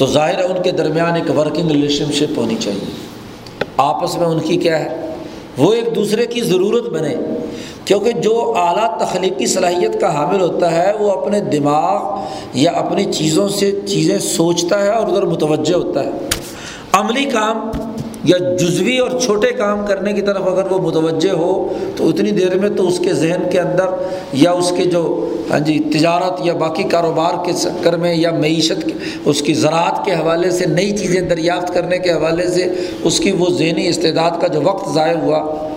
تو 0.00 0.06
ظاہر 0.06 0.38
ہے 0.38 0.44
ان 0.44 0.62
کے 0.62 0.70
درمیان 0.70 1.14
ایک 1.14 1.38
ورکنگ 1.38 1.70
ریلیشن 1.70 2.12
شپ 2.12 2.38
ہونی 2.38 2.56
چاہیے۔ 2.60 2.90
آپس 3.76 4.18
میں 4.18 4.26
ان 4.26 4.40
کی 4.40 4.56
کیا 4.56 4.78
ہے؟ 4.78 5.06
وہ 5.58 5.72
ایک 5.72 5.94
دوسرے 5.94 6.26
کی 6.26 6.40
ضرورت 6.40 6.88
بنے۔ 6.88 7.16
کیونکہ 7.84 8.12
جو 8.12 8.54
اعلیٰ 8.56 8.98
تخلیقی 8.98 9.46
صلاحیت 9.46 10.00
کا 10.00 10.14
حامل 10.14 10.40
ہوتا 10.40 10.72
ہے، 10.72 10.92
وہ 11.00 11.10
اپنے 11.10 11.40
دماغ 11.40 12.20
یا 12.54 12.72
اپنی 12.72 13.12
چیزوں 13.12 13.48
سے 13.48 13.80
چیزیں 13.86 14.18
سوچتا 14.18 14.82
ہے 14.82 14.88
اور 14.88 15.06
ادھر 15.06 15.22
متوجہ 15.22 15.74
ہوتا 15.74 16.04
ہے۔ 16.04 16.10
عملی 16.92 17.24
کام 17.24 17.70
یا 18.24 18.36
جزوی 18.54 18.98
اور 18.98 19.20
چھوٹے 19.20 19.46
کام 19.46 19.86
کرنے 19.86 20.12
کی 20.12 20.20
طرف 20.20 20.42
اگر 20.46 20.72
وہ 20.72 20.78
متوجہ 20.78 21.30
ہو 21.30 21.74
تو 21.96 22.08
اتنی 22.08 22.30
دیر 22.30 22.58
میں 22.58 22.68
تو 22.68 22.88
اس 22.88 22.98
کے 22.98 23.14
ذہن 23.14 23.42
کے 23.50 23.60
اندر 23.60 23.86
یا 24.32 24.52
اس 24.52 24.72
کے 24.76 24.84
جو 24.84 25.34
ہاں 25.50 25.58
جی 25.58 25.78
تجارت 25.78 26.46
یا 26.46 26.52
باقی 26.52 26.82
کاروبار 26.82 27.44
کے 27.44 27.52
چکر 27.52 27.96
میں 27.96 28.14
یا 28.14 28.30
معیشت 28.30 28.88
اس 29.24 29.42
کی 29.42 29.54
زراعت 29.54 30.04
کے 30.04 30.12
حوالے 30.12 30.50
سے، 30.50 30.66
نئی 30.66 30.98
چیزیں 30.98 31.20
دریافت 31.20 31.74
کرنے 31.74 31.98
کے 31.98 32.12
حوالے 32.12 32.46
سے 32.46 32.74
اس 33.04 33.20
کی 33.20 33.32
وہ 33.32 33.46
ذہنی 33.50 33.88
استعداد 33.88 34.30
کا 34.40 34.46
جو 34.46 34.60
وقت 34.64 34.94
ضائع 34.94 35.16
ہوا، 35.16 35.68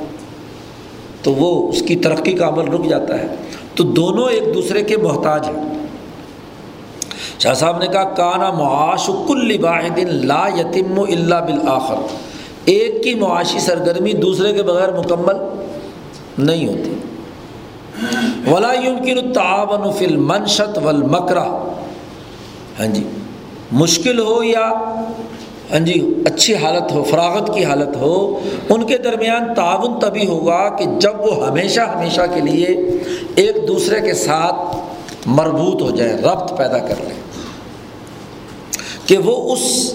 تو 1.21 1.33
وہ 1.33 1.69
اس 1.69 1.81
کی 1.81 1.95
ترقی 1.95 2.31
کا 2.31 2.47
عمل 2.47 2.67
رک 2.67 2.89
جاتا 2.89 3.19
ہے۔ 3.19 3.27
تو 3.75 3.83
دونوں 3.83 4.29
ایک 4.29 4.55
دوسرے 4.55 4.81
کے 4.81 4.97
محتاج 4.97 5.45
ہیں۔ 5.45 5.73
شاہ 7.39 7.53
صاحب 7.53 7.77
نے 7.77 7.87
کہا، 7.87 8.03
کانا 8.03 8.51
معاش 8.51 9.09
کل 9.27 9.63
واحد 9.63 9.99
لا 9.99 10.47
یتیم 10.57 10.99
اللہ 10.99 11.35
بالآخر۔ 11.35 11.95
ایک 12.66 13.01
کی 13.03 13.14
معاشی 13.16 13.59
سرگرمی 13.59 14.14
دوسرے 14.14 14.53
کے 14.53 14.64
بغیر 14.64 14.91
مکمل 14.91 15.38
نہیں 16.38 16.68
ہوتی۔ 16.68 16.93
ولا 18.51 18.74
يمكن 18.74 19.18
التعاون 19.18 19.91
في 19.97 20.05
المنشط 20.05 20.78
والمکرہ 20.84 21.43
ہاں 22.80 22.88
جی 22.93 23.03
مشکل 23.82 24.20
ہو 24.20 24.43
یا 24.43 24.68
ہاں 25.72 25.80
جی 25.80 25.93
اچھی 26.26 26.55
حالت 26.64 26.91
ہو، 26.91 27.03
فراغت 27.03 27.53
کی 27.53 27.64
حالت 27.66 27.95
ہو، 28.01 28.39
ان 28.70 28.84
کے 28.88 28.97
درمیان 29.03 29.53
تعاون 29.55 29.99
تبھی 29.99 30.28
ہوگا 30.28 30.57
کہ 30.78 30.86
جب 30.99 31.22
وہ 31.22 31.47
ہمیشہ 31.47 31.82
ہمیشہ 31.93 32.22
کے 32.34 32.41
لیے 32.41 32.68
ایک 33.36 33.57
دوسرے 33.68 34.01
کے 34.01 34.14
ساتھ 34.14 35.28
مربوط 35.38 35.82
ہو 35.82 35.91
جائے، 35.91 36.14
ربط 36.24 36.57
پیدا 36.57 36.80
کر 36.88 36.95
لیں 37.07 37.20
کہ 39.07 39.18
وہ 39.26 39.36
اس 39.53 39.93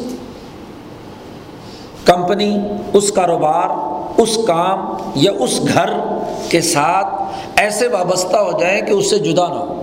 کمپنی، 2.08 2.56
اس 2.92 3.10
کاروبار، 3.12 3.68
اس 4.20 4.38
کام 4.46 4.84
یا 5.14 5.32
اس 5.38 5.60
گھر 5.74 5.90
کے 6.48 6.60
ساتھ 6.60 7.60
ایسے 7.60 7.88
وابستہ 7.88 8.36
ہو 8.36 8.58
جائیں 8.58 8.80
کہ 8.80 8.92
اس 8.92 9.10
سے 9.10 9.18
جدا 9.18 9.46
نہ 9.48 9.54
ہو۔ 9.54 9.74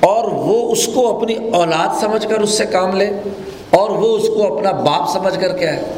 اور 0.00 0.24
وہ 0.24 0.72
اس 0.72 0.86
کو 0.94 1.06
اپنی 1.16 1.34
اولاد 1.52 2.00
سمجھ 2.00 2.26
کر 2.28 2.40
اس 2.40 2.50
سے 2.50 2.64
کام 2.66 2.96
لے، 2.96 3.10
اور 3.70 3.90
وہ 3.90 4.16
اس 4.16 4.28
کو 4.28 4.56
اپنا 4.56 4.72
باپ 4.80 5.08
سمجھ 5.12 5.38
کر 5.40 5.56
کیا 5.58 5.72
ہے 5.72 5.94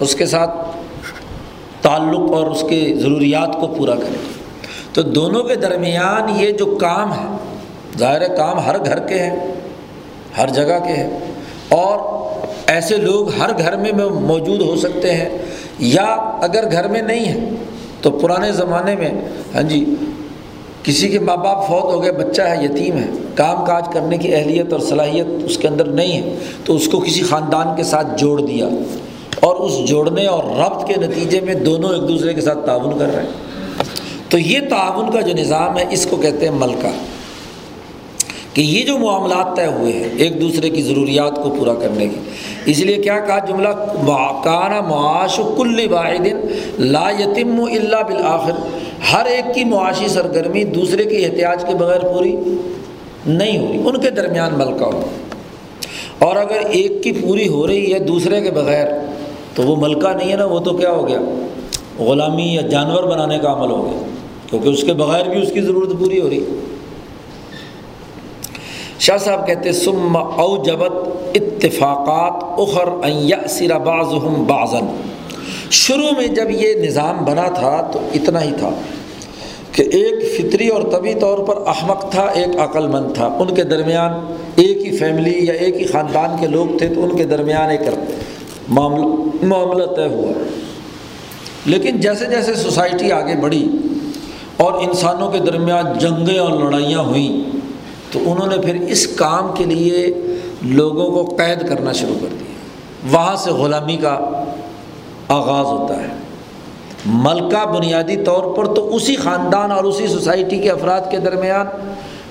اس 0.00 0.14
کے 0.14 0.26
ساتھ 0.26 0.50
تعلق 1.82 2.32
اور 2.32 2.46
اس 2.46 2.64
کے 2.68 2.80
ضروریات 2.98 3.60
کو 3.60 3.66
پورا 3.68 3.94
کرے۔ 3.94 4.16
تو 4.92 5.02
دونوں 5.02 5.42
کے 5.42 5.54
درمیان 5.54 6.30
یہ 6.36 6.50
جو 6.50 6.66
کام 6.80 7.12
ہے، 7.12 7.26
ظاہر 7.98 8.26
کام 8.36 8.58
ہر 8.58 8.84
گھر 8.84 8.98
کے 8.98 9.18
ہیں، 9.18 9.52
ہر 10.38 10.48
جگہ 10.48 10.78
کے 10.84 10.92
ہیں، 10.92 11.18
اور 11.68 11.98
ایسے 12.66 12.96
لوگ 12.96 13.34
ہر 13.40 13.50
گھر 13.58 13.76
میں 13.76 13.92
موجود 14.08 14.60
ہو 14.60 14.76
سکتے 14.76 15.12
ہیں 15.12 15.28
یا 15.78 16.06
اگر 16.42 16.72
گھر 16.72 16.88
میں 16.88 17.02
نہیں 17.02 17.24
ہیں، 17.24 17.50
تو 18.02 18.10
پرانے 18.10 18.52
زمانے 18.52 18.96
میں 18.96 19.10
ہاں 19.54 19.62
جی 19.62 19.94
کسی 20.82 21.08
کے 21.08 21.18
ماں 21.18 21.36
باپ 21.36 21.66
فوت 21.68 21.84
ہو 21.84 22.02
گئے، 22.02 22.12
بچہ 22.12 22.42
ہے، 22.42 22.64
یتیم 22.64 22.96
ہے، 22.96 23.06
کام 23.34 23.64
کاج 23.64 23.84
کرنے 23.92 24.16
کی 24.16 24.34
اہلیت 24.34 24.72
اور 24.72 24.80
صلاحیت 24.80 25.26
اس 25.44 25.58
کے 25.58 25.68
اندر 25.68 25.84
نہیں 25.84 26.22
ہے، 26.22 26.34
تو 26.64 26.76
اس 26.76 26.88
کو 26.88 27.00
کسی 27.00 27.22
خاندان 27.22 27.76
کے 27.76 27.82
ساتھ 27.82 28.06
جوڑ 28.16 28.40
دیا۔ 28.40 28.68
اور 29.40 29.56
اس 29.56 29.88
جوڑنے 29.88 30.26
اور 30.26 30.44
ربط 30.44 30.86
کے 30.86 30.94
نتیجے 31.00 31.40
میں 31.40 31.54
دونوں 31.54 31.90
ایک 31.90 32.08
دوسرے 32.08 32.34
کے 32.34 32.40
ساتھ 32.40 32.58
تعاون 32.66 32.98
کر 32.98 33.14
رہے 33.14 33.22
ہیں۔ 33.22 33.30
تو 34.28 34.38
یہ 34.38 34.60
تعاون 34.70 35.10
کا 35.10 35.20
جو 35.20 35.32
نظام 35.34 35.78
ہے، 35.78 35.84
اس 35.90 36.06
کو 36.10 36.16
کہتے 36.16 36.48
ہیں 36.48 36.54
ملکہ۔ 36.54 36.88
کہ 38.54 38.60
یہ 38.60 38.86
جو 38.86 38.98
معاملات 38.98 39.56
طے 39.56 39.66
ہوئے 39.66 39.92
ہیں 39.92 40.08
ایک 40.18 40.40
دوسرے 40.40 40.70
کی 40.70 40.82
ضروریات 40.82 41.36
کو 41.42 41.50
پورا 41.50 41.74
کرنے 41.74 42.08
کی 42.08 42.16
اس 42.66 42.78
لیے 42.78 42.96
کیا 42.96 43.18
کہا 43.18 43.38
جملہ؟ 43.38 43.68
کانا 44.44 44.80
معاش 44.80 45.40
کل 45.56 45.92
واحد 45.92 46.26
لا 46.78 47.10
یتم 47.10 47.60
اللہ 47.60 48.02
بالآخر۔ 48.02 48.52
ہر 49.12 49.24
ایک 49.24 49.54
کی 49.54 49.64
معاشی 49.64 50.08
سرگرمی 50.08 50.64
دوسرے 50.64 51.04
کے 51.04 51.26
احتیاط 51.26 51.68
کے 51.68 51.74
بغیر 51.74 52.00
پوری 52.00 52.36
نہیں 53.26 53.58
ہو 53.58 53.72
رہی 53.72 53.82
ان 53.86 54.00
کے 54.00 54.10
درمیان 54.10 54.54
ملکہ 54.54 54.84
ہو۔ 54.84 55.02
اور 56.18 56.36
اگر 56.36 56.66
ایک 56.70 57.02
کی 57.02 57.12
پوری 57.12 57.48
ہو 57.48 57.66
رہی 57.66 57.92
ہے 57.92 57.98
دوسرے 57.98 58.40
کے 58.40 58.50
بغیر، 58.50 58.86
تو 59.54 59.62
وہ 59.62 59.76
ملکہ 59.76 60.16
نہیں 60.16 60.30
ہے 60.30 60.36
نا، 60.36 60.44
وہ 60.44 60.58
تو 60.58 60.76
کیا 60.76 60.90
ہو 60.90 61.08
گیا؟ 61.08 61.20
غلامی 61.98 62.54
یا 62.54 62.60
جانور 62.60 63.02
بنانے 63.02 63.38
کا 63.38 63.52
عمل 63.52 63.70
ہو 63.70 63.90
گیا۔ 63.90 64.02
کیونکہ 64.50 64.68
اس 64.68 64.84
کے 64.84 64.92
بغیر 64.92 65.28
بھی 65.28 65.42
اس 65.42 65.52
کی 65.52 65.60
ضرورت 65.60 65.88
پوری 65.98 66.20
ہو 66.20 66.30
رہی۔ 66.30 66.44
شاہ 69.02 69.16
صاحب 69.16 69.46
کہتے 69.46 69.72
سم 69.72 70.16
او 70.16 70.62
جبت 70.62 70.92
اتفاقات 71.34 72.60
اخر 72.60 72.88
سرا 73.48 73.78
باز 73.78 74.06
بازن 74.46 74.86
شروع 75.70 76.18
میں 76.18 76.26
جب 76.26 76.50
یہ 76.50 76.74
نظام 76.74 77.24
بنا 77.24 77.48
تھا 77.48 77.88
تو 77.92 77.98
اتنا 78.14 78.42
ہی 78.42 78.52
تھا 78.58 78.70
کہ 79.72 79.82
ایک 79.82 80.36
فطری 80.36 80.68
اور 80.68 80.82
طبی 80.82 81.14
طور 81.14 81.38
پر 81.38 81.54
احمق 81.66 82.10
تھا، 82.10 82.22
ایک 82.22 82.60
عقل 82.60 82.86
مند 82.88 83.14
تھا۔ 83.14 83.26
ان 83.26 83.54
کے 83.54 83.62
درمیان 83.62 84.12
ایک 84.56 84.86
ہی 84.86 84.96
فیملی 84.96 85.46
یا 85.46 85.52
ایک 85.52 85.76
ہی 85.76 85.86
خاندان 85.86 86.36
کے 86.40 86.46
لوگ 86.46 86.78
تھے 86.78 86.88
تو 86.88 87.04
ان 87.04 87.16
کے 87.16 87.24
درمیان 87.24 87.70
ایک 87.70 87.80
معاملہ 88.68 89.06
معاملہ 89.42 89.86
طے 89.86 90.06
ہوا۔ 90.06 90.32
لیکن 91.66 92.00
جیسے 92.00 92.26
جیسے 92.26 92.54
سوسائٹی 92.54 93.12
آگے 93.12 93.36
بڑھی 93.36 93.68
اور 94.56 94.72
انسانوں 94.72 95.30
کے 95.30 95.38
درمیان 95.38 95.98
جنگیں 95.98 96.38
اور 96.38 96.58
لڑائیاں 96.58 97.00
ہوئیں 97.00 97.51
تو 98.12 98.20
انہوں 98.26 98.46
نے 98.46 98.58
پھر 98.58 98.74
اس 98.74 99.06
کام 99.06 99.52
کے 99.54 99.64
لیے 99.64 100.14
لوگوں 100.62 101.10
کو 101.10 101.36
قید 101.36 101.68
کرنا 101.68 101.92
شروع 101.92 102.14
کر 102.20 102.26
دیا۔ 102.40 102.52
وہاں 103.10 103.36
سے 103.36 103.50
غلامی 103.50 103.96
کا 103.96 104.44
آغاز 105.28 105.66
ہوتا 105.66 106.02
ہے۔ 106.02 106.08
ملکہ 107.06 107.66
بنیادی 107.66 108.16
طور 108.16 108.54
پر 108.54 108.74
تو 108.74 108.96
اسی 108.96 109.16
خاندان 109.16 109.72
اور 109.72 109.84
اسی 109.84 110.06
سوسائٹی 110.06 110.58
کے 110.58 110.70
افراد 110.70 111.00
کے 111.10 111.18
درمیان 111.18 111.66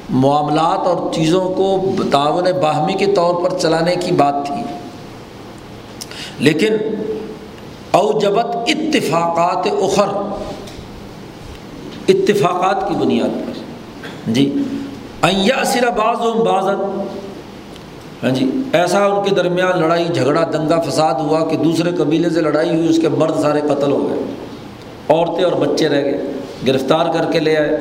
معاملات 0.09 0.87
اور 0.87 1.13
چیزوں 1.13 1.49
کو 1.49 1.91
تعاون 2.11 2.43
باہمی 2.61 2.93
کے 2.93 3.05
طور 3.05 3.43
پر 3.43 3.57
چلانے 3.57 3.95
کی 3.95 4.11
بات 4.11 4.35
تھی۔ 4.45 4.63
لیکن 6.39 6.73
اوجبت 7.91 8.45
اتفاقات 8.45 9.67
اخر، 9.81 10.07
اتفاقات 12.07 12.89
کی 12.89 12.93
بنیاد 12.95 13.29
پر۔ 13.29 13.59
جی 14.27 14.61
سرا 15.23 15.89
بعض 15.89 16.25
و 16.25 16.47
ہاں 18.23 18.29
جی 18.29 18.51
ایسا 18.73 19.05
ان 19.05 19.29
کے 19.29 19.35
درمیان 19.35 19.81
لڑائی، 19.81 20.05
جھگڑا، 20.05 20.43
دنگا 20.53 20.81
فساد 20.81 21.13
ہوا 21.13 21.47
کہ 21.47 21.57
دوسرے 21.57 21.91
قبیلے 21.91 22.29
سے 22.29 22.41
لڑائی 22.41 22.69
ہوئی، 22.69 22.89
اس 22.89 22.99
کے 22.99 23.09
مرد 23.09 23.39
سارے 23.41 23.61
قتل 23.61 23.91
ہو 23.91 24.09
گئے۔ 24.09 24.19
عورتیں 25.09 25.45
اور 25.45 25.51
بچے 25.51 25.89
رہ 25.89 26.03
گئے۔ 26.03 26.23
گرفتار 26.67 27.05
کر 27.13 27.31
کے 27.31 27.39
لے 27.39 27.57
آئے۔ 27.57 27.77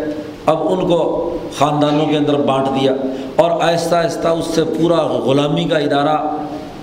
اب 0.47 0.72
ان 0.72 0.88
کو 0.88 1.36
خاندانوں 1.59 2.07
کے 2.07 2.16
اندر 2.16 2.34
بانٹ 2.34 2.66
دیا۔ 2.66 2.93
اور 3.36 3.51
آہستہ 3.61 3.95
آہستہ 3.95 4.28
اس 4.28 4.45
سے 4.55 4.64
پورا 4.64 4.97
غلامی 4.97 5.64
کا 5.64 5.78
ادارہ 5.78 6.16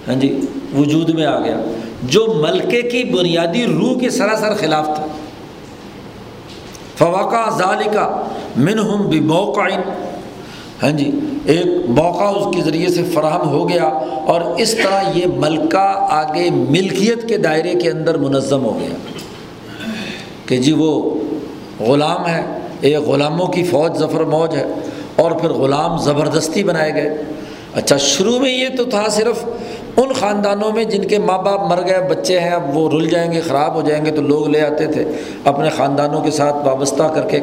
ہاں 0.07 0.15
جی 0.15 0.41
وجود 0.77 1.09
میں 1.09 1.25
آ 1.25 1.39
گیا۔ 1.39 1.57
جو 2.03 2.25
ملکے 2.35 2.81
کی 2.81 3.03
بنیادی 3.03 3.65
روح 3.65 3.99
کے 3.99 4.09
سراسر 4.09 4.53
خلاف 4.59 4.85
تھا۔ 4.85 5.05
فواقع 6.97 7.57
ظال 7.57 7.83
کا 7.93 8.23
منہم 8.57 9.01
بھی 9.09 9.19
ہاں 10.83 10.91
جی 10.91 11.19
ایک 11.45 11.89
موقع 11.89 12.23
اس 12.23 12.55
کے 12.55 12.61
ذریعے 12.61 12.89
سے 12.89 13.03
فراہم 13.13 13.49
ہو 13.49 13.69
گیا 13.69 13.83
اور 14.25 14.41
اس 14.41 14.75
طرح 14.75 15.03
یہ 15.15 15.25
ملکہ 15.37 16.07
آگے 16.09 16.49
ملکیت 16.49 17.29
کے 17.29 17.37
دائرے 17.37 17.73
کے 17.73 17.91
اندر 17.91 18.17
منظم 18.17 18.65
ہو 18.65 18.79
گیا۔ 18.79 18.95
کہ 20.45 20.57
جی 20.57 20.71
وہ 20.71 21.15
غلام 21.79 22.27
ہے 22.27 22.41
ایک 22.81 22.97
غلاموں 22.97 23.47
کی 23.47 23.63
فوج 23.63 23.97
ظفر 23.97 24.23
موج 24.23 24.55
ہے 24.55 24.65
اور 25.15 25.31
پھر 25.31 25.49
غلام 25.49 25.97
زبردستی 25.97 26.63
بنائے 26.63 26.93
گئے۔ 26.93 27.17
اچھا 27.73 27.97
شروع 27.97 28.39
میں 28.39 28.51
یہ 28.51 28.67
تو 28.77 28.83
تھا 28.83 29.07
صرف 29.09 29.45
ان 29.97 30.13
خاندانوں 30.13 30.71
میں 30.71 30.83
جن 30.83 31.07
کے 31.07 31.19
ماں 31.19 31.37
باپ 31.37 31.61
مر 31.61 31.87
گئے، 31.87 32.07
بچے 32.09 32.39
ہیں، 32.39 32.49
اب 32.49 32.77
وہ 32.77 32.89
رل 32.89 33.09
جائیں 33.09 33.31
گے، 33.31 33.41
خراب 33.41 33.75
ہو 33.75 33.81
جائیں 33.81 34.05
گے، 34.05 34.11
تو 34.11 34.21
لوگ 34.21 34.47
لے 34.47 34.61
آتے 34.61 34.87
تھے 34.87 35.05
اپنے 35.45 35.69
خاندانوں 35.69 36.21
کے 36.21 36.31
ساتھ 36.31 36.67
وابستہ 36.67 37.03
کر 37.03 37.21
کے۔ 37.21 37.39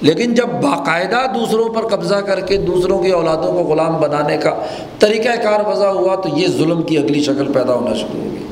لیکن 0.00 0.34
جب 0.34 0.46
باقاعدہ 0.46 1.26
دوسروں 1.34 1.68
پر 1.68 1.86
قبضہ 1.86 2.14
کر 2.14 2.40
کے 2.40 2.56
دوسروں 2.56 2.98
کی 2.98 3.10
اولادوں 3.10 3.52
کو 3.52 3.58
غلام 3.58 4.00
بنانے 4.00 4.36
کا 4.36 4.54
طریقہ 4.98 5.42
کار 5.42 5.60
وضع 5.68 5.86
ہوا، 5.86 6.14
تو 6.14 6.28
یہ 6.36 6.46
ظلم 6.48 6.82
کی 6.82 6.98
اگلی 6.98 7.22
شکل 7.22 7.52
پیدا 7.52 7.74
ہونا 7.74 7.94
شروع 7.94 8.24
ہو 8.24 8.30
گئی۔ 8.32 8.46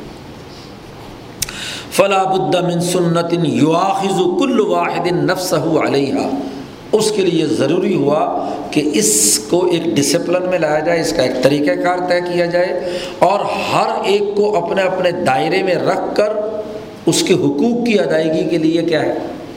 فلاں 1.90 2.24
من 2.62 2.80
سنت 2.80 3.34
یواخذ 3.42 4.20
کل 4.38 4.60
واحد 4.60 5.06
نفس 5.06 5.54
علیہ 5.84 6.14
اس 6.92 7.10
کے 7.10 7.22
لیے 7.22 7.46
ضروری 7.46 7.94
ہوا 7.94 8.20
کہ 8.70 8.82
اس 8.92 9.38
کو 9.50 9.64
ایک 9.66 9.84
ڈسپلن 9.96 10.48
میں 10.50 10.58
لایا 10.58 10.78
جائے، 10.78 11.00
اس 11.00 11.12
کا 11.12 11.22
ایک 11.22 11.42
طریقہ 11.42 11.74
کار 11.82 11.98
طے 12.08 12.20
کیا 12.20 12.46
جائے 12.46 12.98
اور 13.18 13.40
ہر 13.72 13.90
ایک 14.04 14.22
کو 14.36 14.56
اپنے 14.56 14.82
اپنے 14.82 15.10
دائرے 15.26 15.62
میں 15.62 15.74
رکھ 15.74 16.16
کر 16.16 16.32
اس 17.06 17.22
کے 17.22 17.34
حقوق 17.34 17.86
کی 17.86 17.98
ادائیگی 17.98 18.48
کے 18.48 18.58
لیے 18.58 18.82
کیا 18.82 19.02
ہے؟ 19.02 19.12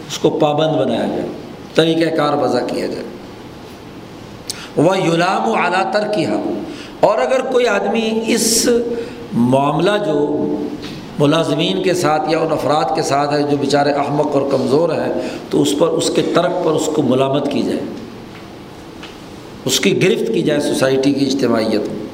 اس 0.07 0.17
کو 0.17 0.29
پابند 0.29 0.77
بنایا 0.77 1.05
جائے، 1.07 1.27
طریقہ 1.75 2.15
کار 2.15 2.37
وضع 2.37 2.65
کیا 2.67 2.85
جائے۔ 2.85 3.03
وہ 4.77 4.97
یلام 4.97 5.49
و 5.49 5.53
اعلیٰ 5.53 5.91
تر 5.91 6.07
کیا 6.15 6.39
اور 6.99 7.17
اگر 7.17 7.41
کوئی 7.51 7.67
آدمی 7.67 8.09
اس 8.27 8.67
معاملہ 9.33 9.91
جو 10.05 10.17
ملازمین 11.19 11.83
کے 11.83 11.93
ساتھ 11.93 12.29
یا 12.29 12.39
ان 12.39 12.51
افراد 12.51 12.95
کے 12.95 13.01
ساتھ 13.01 13.33
ہے 13.33 13.43
جو 13.43 13.57
بیچارے 13.57 13.91
احمق 13.91 14.27
اور 14.33 14.41
کمزور 14.51 14.89
ہیں، 14.89 15.13
تو 15.49 15.61
اس 15.61 15.73
پر، 15.79 15.87
اس 15.87 16.09
کے 16.09 16.21
ترک 16.21 16.51
پر 16.63 16.71
اس 16.71 16.89
کو 16.93 17.01
ملامت 17.01 17.51
کی 17.51 17.61
جائے۔ 17.61 17.79
اس 19.65 19.79
کی 19.79 20.03
گرفت 20.03 20.33
کی 20.33 20.41
جائے 20.41 20.59
سوسائٹی 20.59 21.13
کی 21.13 21.25
اجتماعیت۔ 21.25 21.81
میں 21.81 22.05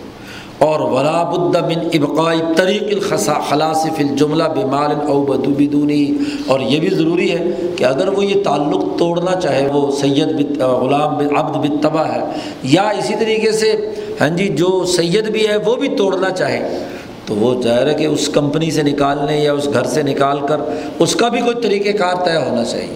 اور 0.58 0.80
وراب 0.80 1.38
من 1.38 1.88
ابقائی 1.94 2.40
طریق 2.56 2.84
الخصا 2.84 3.34
خلاصف 3.34 4.00
الجملہ 4.00 4.44
بمال 4.44 4.92
او 5.08 5.22
بدو 5.22 5.52
بدونی۔ 5.58 6.12
اور 6.48 6.60
یہ 6.60 6.80
بھی 6.80 6.90
ضروری 6.90 7.32
ہے 7.32 7.44
کہ 7.76 7.84
اگر 7.84 8.08
وہ 8.08 8.26
یہ 8.26 8.44
تعلق 8.44 9.00
توڑنا 9.00 9.42
چاہے، 9.42 9.68
وہ 9.74 9.92
سید 9.92 10.62
غلام 10.62 11.36
عبد 11.38 11.70
بتبا 11.70 12.08
ہے، 12.08 12.20
یا 12.64 12.90
اسی 12.90 13.14
طریقے 13.20 13.52
سے 13.52 13.94
ہاں 14.22 14.30
جی 14.30 14.48
جو 14.48 14.86
سید 14.86 15.32
بھی 15.32 15.48
ہے، 15.48 15.58
وہ 15.58 15.76
بھی 15.76 15.88
توڑنا 15.88 16.30
چاہے۔ 16.30 16.84
تو 17.26 17.36
وہ 17.36 17.62
ظاہر 17.64 17.88
ہے 17.88 17.94
کہ 17.94 18.06
اس 18.06 18.30
کمپنی 18.34 18.72
سے 18.72 18.84
نکالنے 18.84 19.38
یا 19.38 19.54
اس 19.54 19.68
گھر 19.74 19.84
سے 19.84 20.04
نکال 20.04 20.40
کر 20.48 20.58
اس 21.00 21.16
کا 21.16 21.28
بھی 21.28 21.40
کوئی 21.40 21.56
طریقہ 21.62 21.98
کار 21.98 22.26
طے 22.26 22.50
ہونا 22.50 22.66
چاہیے۔ 22.66 22.96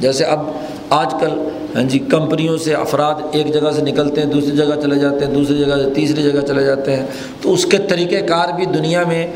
جیسے 0.00 0.24
اب 0.24 0.50
آج 0.90 1.14
کل 1.20 1.48
ہاں 1.74 1.82
جی 1.82 1.98
کمپنیوں 1.98 2.58
سے 2.58 2.74
افراد 2.74 3.14
ایک 3.32 3.54
جگہ 3.54 3.70
سے 3.70 3.82
نکلتے 3.82 4.20
ہیں، 4.22 4.28
دوسری 4.28 4.56
جگہ 4.56 4.80
چلے 4.82 4.96
جاتے 4.96 5.26
ہیں، 5.26 5.34
دوسری 5.34 5.58
جگہ 5.58 5.74
سے 5.84 5.94
تیسری 5.94 6.22
جگہ 6.22 6.40
چلے 6.40 6.64
جاتے 6.64 6.96
ہیں۔ 6.96 7.06
تو 7.42 7.52
اس 7.52 7.66
کے 7.66 7.78
طریقہ 7.78 8.26
کار 8.26 8.48
بھی 8.48 8.64
دنیا 8.64 9.04
میں 9.04 9.26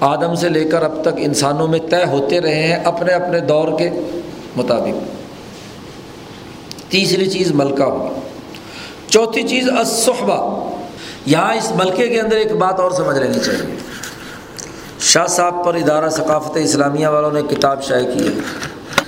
آدم 0.00 0.34
سے 0.34 0.48
لے 0.48 0.64
کر 0.64 0.82
اب 0.82 1.02
تک 1.02 1.08
انسانوں 1.16 1.68
میں 1.68 1.78
طے 1.90 2.04
ہوتے 2.10 2.40
رہے 2.40 2.62
ہیں 2.62 2.76
اپنے 2.76 3.12
اپنے 3.12 3.40
دور 3.40 3.78
کے 3.78 3.90
مطابق۔ 4.56 5.20
تیسری 6.90 7.26
چیز 7.26 7.52
ملکہ 7.52 7.82
ہوگی۔ 7.82 8.20
چوتھی 9.08 9.42
چیز 9.42 9.68
الصحبہ۔ 9.68 10.70
یہاں 11.26 11.54
اس 11.54 11.72
ملکے 11.76 12.08
کے 12.08 12.20
اندر 12.20 12.36
ایک 12.36 12.52
بات 12.52 12.80
اور 12.80 12.90
سمجھ 12.90 13.18
لینی 13.18 13.38
چاہیے۔ 13.44 13.76
شاہ 15.00 15.26
صاحب 15.26 15.64
پر 15.64 15.74
ادارہ 15.74 16.08
ثقافت 16.08 16.56
اسلامیہ 16.56 17.06
والوں 17.06 17.30
نے 17.30 17.42
کتاب 17.42 17.82
شائع 17.82 18.10
کی 18.14 18.26
ہے۔ 18.26 18.32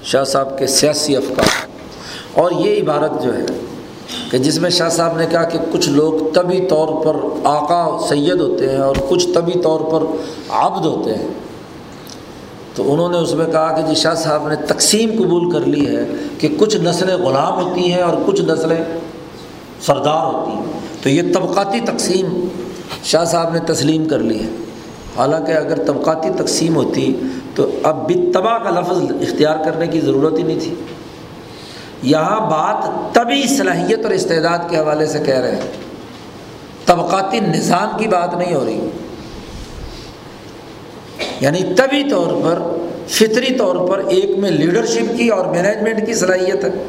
شاہ 0.02 0.24
صاحب 0.24 0.58
کے 0.58 0.66
سیاسی 0.66 1.16
افکار۔ 1.16 1.66
اور 2.32 2.50
یہ 2.50 2.82
عبارت 2.82 3.22
جو 3.22 3.34
ہے 3.34 3.42
کہ 4.30 4.38
جس 4.38 4.58
میں 4.58 4.70
شاہ 4.70 4.88
صاحب 4.88 5.16
نے 5.16 5.26
کہا 5.26 5.42
کہ 5.42 5.58
کچھ 5.72 5.88
لوگ 5.88 6.32
طبی 6.34 6.66
طور 6.66 7.04
پر 7.04 7.16
آقا 7.44 8.06
سید 8.08 8.40
ہوتے 8.40 8.72
ہیں 8.72 8.78
اور 8.78 8.96
کچھ 9.08 9.28
طبی 9.34 9.60
طور 9.62 9.80
پر 9.80 10.02
عبد 10.48 10.86
ہوتے 10.86 11.14
ہیں۔ 11.14 11.28
تو 12.74 12.92
انہوں 12.92 13.08
نے 13.08 13.18
اس 13.18 13.34
میں 13.34 13.46
کہا 13.46 13.80
کہ 13.80 13.82
جی 13.82 13.94
شاہ 13.94 14.14
صاحب 14.14 14.48
نے 14.48 14.56
تقسیم 14.56 15.10
قبول 15.18 15.50
کر 15.50 15.60
لی 15.60 15.96
ہے 15.96 16.04
کہ 16.38 16.48
کچھ 16.58 16.76
نسلیں 16.76 17.16
غلام 17.16 17.64
ہوتی 17.64 17.92
ہیں 17.92 18.02
اور 18.02 18.16
کچھ 18.26 18.42
نسلیں 18.42 18.84
سردار 19.80 20.26
ہوتی 20.26 20.52
ہیں۔ 20.52 20.91
تو 21.02 21.08
یہ 21.08 21.22
طبقاتی 21.34 21.80
تقسیم 21.80 22.48
شاہ 23.04 23.24
صاحب 23.24 23.54
نے 23.54 23.60
تسلیم 23.60 24.08
کر 24.08 24.18
لی 24.18 24.40
ہے۔ 24.40 24.48
حالانکہ 25.16 25.52
اگر 25.52 25.84
طبقاتی 25.84 26.28
تقسیم 26.38 26.76
ہوتی 26.76 27.20
تو 27.54 27.70
اب 27.82 28.12
بتبا 28.12 28.58
کا 28.58 28.70
لفظ 28.70 29.12
اختیار 29.20 29.56
کرنے 29.64 29.86
کی 29.86 30.00
ضرورت 30.00 30.38
ہی 30.38 30.42
نہیں 30.42 30.60
تھی۔ 30.60 30.74
یہاں 32.02 32.50
بات 32.50 33.14
طبی 33.14 33.56
صلاحیت 33.56 34.04
اور 34.04 34.10
استعداد 34.10 34.58
کے 34.70 34.76
حوالے 34.76 35.06
سے 35.06 35.18
کہہ 35.26 35.38
رہے 35.38 35.54
ہیں۔ 35.54 35.60
طبقاتی 36.86 37.40
نظام 37.40 37.98
کی 37.98 38.08
بات 38.08 38.34
نہیں 38.34 38.54
ہو 38.54 38.64
رہی۔ 38.64 38.88
یعنی 41.40 41.60
طبی 41.76 42.10
طور 42.10 42.42
پر، 42.42 42.58
فطری 43.08 43.54
طور 43.54 43.88
پر 43.88 43.98
ایک 43.98 44.38
میں 44.38 44.50
لیڈرشپ 44.50 45.16
کی 45.16 45.28
اور 45.28 45.46
مینجمنٹ 45.46 46.06
کی 46.06 46.14
صلاحیت 46.14 46.64
ہے۔ 46.64 46.84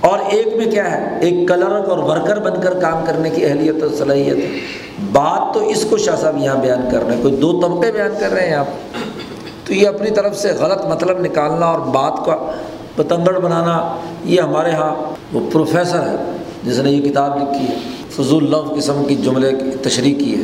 اور 0.00 0.18
ایک 0.28 0.56
میں 0.56 0.66
کیا 0.66 0.90
ہے؟ 0.90 1.18
ایک 1.20 1.48
کلرک 1.48 1.88
اور 1.88 1.98
ورکر 1.98 2.40
بن 2.40 2.60
کر 2.60 2.74
کام 2.74 3.04
کرنے 3.06 3.30
کی 3.30 3.44
اہلیت 3.44 3.82
اور 3.82 3.90
صلاحیت 3.98 4.36
ہے۔ 4.36 4.58
بات 5.12 5.54
تو 5.54 5.68
اس 5.68 5.86
کو 5.90 5.96
شاہ 5.96 6.16
صاحب 6.16 6.36
یہاں 6.38 6.56
بیان 6.56 6.88
کر 6.92 7.06
رہے 7.06 7.14
ہیں۔ 7.14 7.22
کوئی 7.22 7.36
دو 7.36 7.60
طبقے 7.60 7.92
بیان 7.92 8.14
کر 8.20 8.32
رہے 8.32 8.46
ہیں 8.46 8.54
آپ۔ 8.54 8.66
تو 9.64 9.74
یہ 9.74 9.88
اپنی 9.88 10.10
طرف 10.10 10.36
سے 10.36 10.48
غلط 10.48 10.84
مطلب 10.84 11.20
نکالنا 11.20 11.66
اور 11.66 11.80
بات 11.80 12.26
کا 12.26 12.50
پتنگڑ 12.96 13.38
بنانا، 13.38 13.96
یہ 14.24 14.40
ہمارے 14.40 14.70
ہاں 14.70 14.94
وہ 15.32 15.50
پروفیسر 15.52 16.02
ہے، 16.02 16.36
جس 16.62 16.78
نے 16.78 16.90
یہ 16.90 17.10
کتاب 17.10 17.36
لکھی 17.36 17.66
ہے۔ 17.66 17.76
فضول 18.10 18.50
لو 18.50 18.74
قسم 18.76 19.04
کی 19.08 19.14
جملے 19.14 19.50
کی 19.50 19.70
تشریح 19.82 20.14
کی 20.14 20.34
ہے۔ 20.34 20.42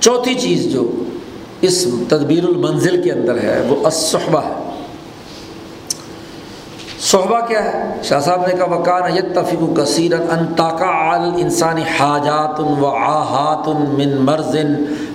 چوتھی 0.00 0.34
چیز 0.34 0.72
جو 0.72 0.90
اس 1.60 1.86
تدبیر 2.08 2.44
المنزل 2.44 3.02
کے 3.02 3.12
اندر 3.12 3.38
ہے، 3.42 3.66
وہ 3.68 3.76
الصحبہ 3.84 4.40
ہے۔ 4.40 4.65
صحبہ 7.00 7.46
کیا 7.46 7.64
ہے؟ 7.64 8.02
شاہ 8.02 8.20
صاحب 8.20 8.46
نے 8.46 8.54
کہا 8.54 8.64
وکان 8.64 9.16
یتفق 9.16 9.76
کثیر 9.76 10.12
انطاقا 10.12 10.86
عال 10.86 11.30
انسانی 11.36 11.82
حاجات 11.98 12.60
و 12.60 12.86
آحات 12.86 13.68
من 13.68 14.16
مرض 14.16 14.56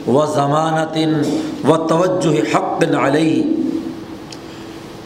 و 0.08 0.26
ضمانت 0.26 0.98
و 1.68 1.88
توجہ 1.88 2.56
حق 2.56 2.84
علیہ 3.04 3.44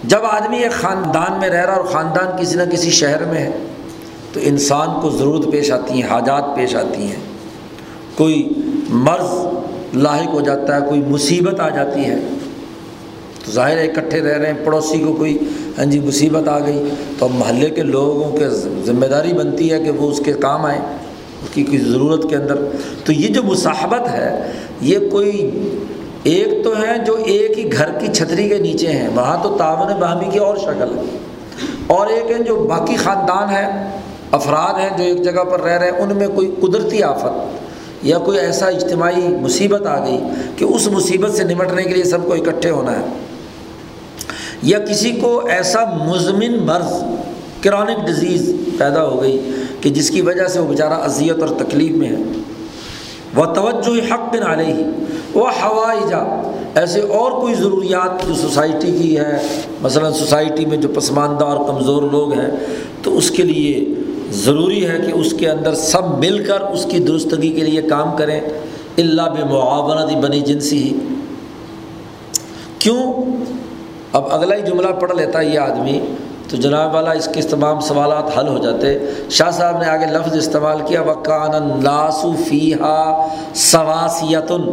جب 0.03 0.19
آدمی 0.23 0.57
ایک 0.57 0.72
خاندان 0.72 1.39
میں 1.39 1.49
رہ 1.49 1.65
رہا 1.65 1.73
اور 1.73 1.84
خاندان 1.84 2.27
کسی 2.39 2.56
نہ 2.56 2.64
کسی 2.72 2.91
شہر 2.91 3.26
میں 3.26 3.39
ہے، 3.39 3.52
تو 4.34 4.39
انسان 4.43 5.02
کو 5.02 5.10
ضرورت 5.10 5.52
پیش 5.52 5.72
آتی 5.72 5.93
ہیں، 5.93 6.10
حاجات 6.10 6.43
پیش 6.56 6.76
آتی 6.76 7.02
ہیں۔ 7.02 7.22
کوئی 8.15 8.49
مرض 8.89 9.45
لاحق 9.93 10.34
ہو 10.34 10.41
جاتا 10.41 10.76
ہے، 10.76 10.81
کوئی 10.88 11.02
مصیبت 11.02 11.60
آ 11.60 11.69
جاتی 11.69 12.06
ہے۔ 12.06 12.19
تو 13.45 13.52
ظاہر 13.52 13.77
ہے، 13.77 13.85
اکٹھے 13.85 14.22
رہ 14.22 14.38
رہے 14.38 14.52
ہیں، 14.52 14.65
پڑوسی 14.65 14.99
کو 14.99 15.14
کوئی 15.14 15.38
ہاں 15.77 15.85
جی 15.85 15.99
مصیبت 15.99 16.47
آ 16.47 16.60
گئی۔ 16.60 16.89
تو 17.19 17.26
اب 17.26 17.31
محلے 17.34 17.69
کے 17.69 17.84
لوگوں 17.84 18.38
کے 18.38 18.49
ذمہ 18.85 19.06
داری 19.06 19.34
بنتی 19.34 19.72
ہے 19.72 19.80
کہ 19.80 19.91
وہ 19.91 20.11
اس 20.11 20.22
کے 20.26 20.34
کام 20.34 20.65
آئیں، 20.65 20.81
اس 21.43 21.49
کی 21.53 21.64
کسی 21.64 21.77
ضرورت 21.77 22.30
کے 22.30 22.35
اندر۔ 22.35 22.56
تو 23.06 23.11
یہ 23.11 23.27
جو 23.27 23.43
مصاحبت 23.43 24.07
ہے، 24.07 24.52
یہ 24.81 24.97
کوئی 25.11 25.52
ایک 26.23 26.64
تو 26.64 26.72
ہیں 26.72 27.06
جو 27.06 27.15
ایک 27.26 27.60
ہی 27.60 27.72
گھر 27.72 27.89
کی 27.99 28.07
چھتری 28.14 28.49
کے 28.49 28.57
نیچے 28.57 28.88
ہیں، 28.88 29.10
وہاں 29.15 29.43
تو 29.43 29.57
تعاون 29.57 29.99
باہمی 29.99 30.31
کی 30.31 30.39
اور 30.39 30.57
شکل 30.57 30.97
ہے۔ 30.97 31.18
اور 31.88 32.07
ایک 32.07 32.31
ہیں 32.31 32.43
جو 32.43 32.56
باقی 32.56 32.95
خاندان 32.95 33.49
ہے 33.49 33.97
افراد 34.31 34.80
ہیں 34.80 34.97
جو 34.97 35.03
ایک 35.03 35.23
جگہ 35.23 35.43
پر 35.43 35.61
رہ 35.61 35.77
رہے 35.77 35.91
ہیں، 35.91 35.97
ان 35.97 36.18
میں 36.18 36.27
کوئی 36.27 36.52
قدرتی 36.60 37.03
آفت 37.03 37.57
یا 38.03 38.18
کوئی 38.18 38.39
ایسا 38.39 38.68
اجتماعی 38.68 39.27
مصیبت 39.41 39.88
آ 39.88 40.06
گئی 40.06 40.19
کہ 40.56 40.65
اس 40.65 40.88
مصیبت 40.88 41.31
سے 41.31 41.43
نمٹنے 41.43 41.84
کے 41.84 41.89
لیے 41.89 42.03
سب 42.03 42.26
کو 42.26 42.34
اکٹھے 42.34 42.69
ہونا 42.69 42.91
ہے۔ 42.91 43.03
یا 44.64 44.80
کسی 44.80 45.11
کو 45.11 45.45
ایسا 45.45 45.86
مضمن 45.86 46.57
مرض، 46.65 47.03
کرونک 47.61 48.07
ڈزیز 48.07 48.52
پیدا 48.77 49.06
ہو 49.06 49.22
گئی 49.22 49.52
کہ 49.82 49.90
جس 49.90 50.10
کی 50.10 50.22
وجہ 50.22 50.48
سے 50.48 50.60
وہ 50.60 50.68
بیچارہ 50.68 50.94
اذیت 50.94 51.40
اور 51.40 51.48
تکلیف 51.48 51.91
میں 51.91 52.10
ہے۔ 52.10 52.22
وہ 53.36 53.45
توجہ 53.45 54.14
حق 54.14 54.36
بن 54.36 54.48
علیہ 54.48 54.84
وہ 55.34 55.49
ہوائی 55.64 56.10
جا 56.10 56.18
ایسے 56.76 57.02
اور 57.02 57.32
کوئی 57.32 57.53
ضروریات 57.53 58.27
جو 58.27 58.34
سوسائٹی 58.34 58.91
کی 58.91 59.18
ہے، 59.18 59.38
مثلا 59.82 60.11
سوسائٹی 60.11 60.65
میں 60.65 60.77
جو 60.77 60.90
پسماندہ 60.90 61.45
اور 61.45 61.68
کمزور 61.68 62.03
لوگ 62.03 62.34
ہیں، 62.34 62.49
تو 63.02 63.18
اس 63.18 63.32
کے 63.32 63.44
لیے 63.44 63.86
ضروری 64.32 64.86
ہے 64.86 64.98
کہ 65.06 65.11
اس 65.11 65.34
کے 65.40 65.49
اندر 65.49 65.76
سب 65.76 66.19
مل 66.19 66.44
کر 66.44 66.61
اس 66.61 66.86
کی 66.91 66.99
درستگی 66.99 67.49
کے 67.49 67.61
لیے 67.61 67.82
کام 67.82 68.15
کریں۔ 68.18 68.41
اللہ 68.98 69.22
بے 69.22 70.15
بنی 70.22 70.40
جنسی 70.40 70.84
ہی 70.84 70.98
کیوں؟ 72.80 73.14
اب 74.16 74.32
اگلا 74.32 74.56
ہی 74.56 74.62
جملہ 74.62 74.92
پڑھ 75.00 75.12
لیتا 75.16 75.40
ہے 75.40 75.46
یہ 75.46 75.60
آدمی، 75.60 76.00
تو 76.50 76.58
جناب 76.58 76.94
والا 76.94 77.12
اس 77.12 77.28
کے 77.34 77.42
تمام 77.42 77.80
سوالات 77.80 78.38
حل 78.38 78.48
ہو 78.48 78.58
جاتے۔ 78.58 78.98
شاہ 79.30 79.50
صاحب 79.52 79.78
نے 79.80 79.88
آگے 79.90 80.06
لفظ 80.06 80.36
استعمال 80.38 80.82
کیا 80.88 81.02
وکان 81.02 81.84
لاسو 81.84 82.32
فیحا 82.50 83.28
سواسیتن 83.56 84.70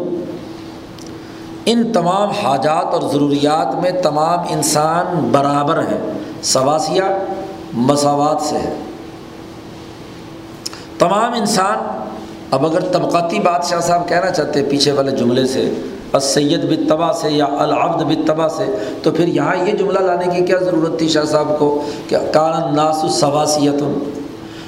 ان 1.66 1.82
تمام 1.92 2.30
حاجات 2.42 2.94
اور 2.94 3.02
ضروریات 3.02 3.74
میں 3.82 3.90
تمام 4.02 4.38
انسان 4.50 5.28
برابر 5.32 5.82
ہیں، 5.82 5.98
سواسیہ 6.42 7.02
مساوات 7.72 8.42
سے 8.42 8.58
ہے 8.58 8.72
تمام 10.98 11.34
انسان، 11.34 11.78
اب 12.50 12.66
اگر 12.66 12.80
طبقاتی 12.92 13.38
بات 13.40 13.64
شاہ 13.64 13.80
صاحب 13.80 14.08
کہنا 14.08 14.30
چاہتے 14.30 14.62
پیچھے 14.62 14.92
والے 14.92 15.10
جملے 15.10 15.46
سے 15.46 15.68
بس 16.12 16.24
سید 16.24 16.64
بتبا 16.64 17.12
سے 17.12 17.30
یا 17.30 17.46
العبد 17.58 18.02
بتبا 18.02 18.48
سے۔ 18.48 18.64
تو 19.02 19.10
پھر 19.10 19.28
یہاں 19.28 19.66
یہ 19.66 19.72
جملہ 19.72 19.98
لانے 19.98 20.38
کی 20.38 20.44
کیا 20.44 20.56
ضرورت 20.58 20.98
تھی 20.98 21.08
شاہ 21.08 21.24
صاحب 21.24 21.58
کو؟ 21.58 21.84
کہ 22.08 22.16
کان 22.32 22.76
ناس 22.76 23.04
سواسیت 23.10 23.82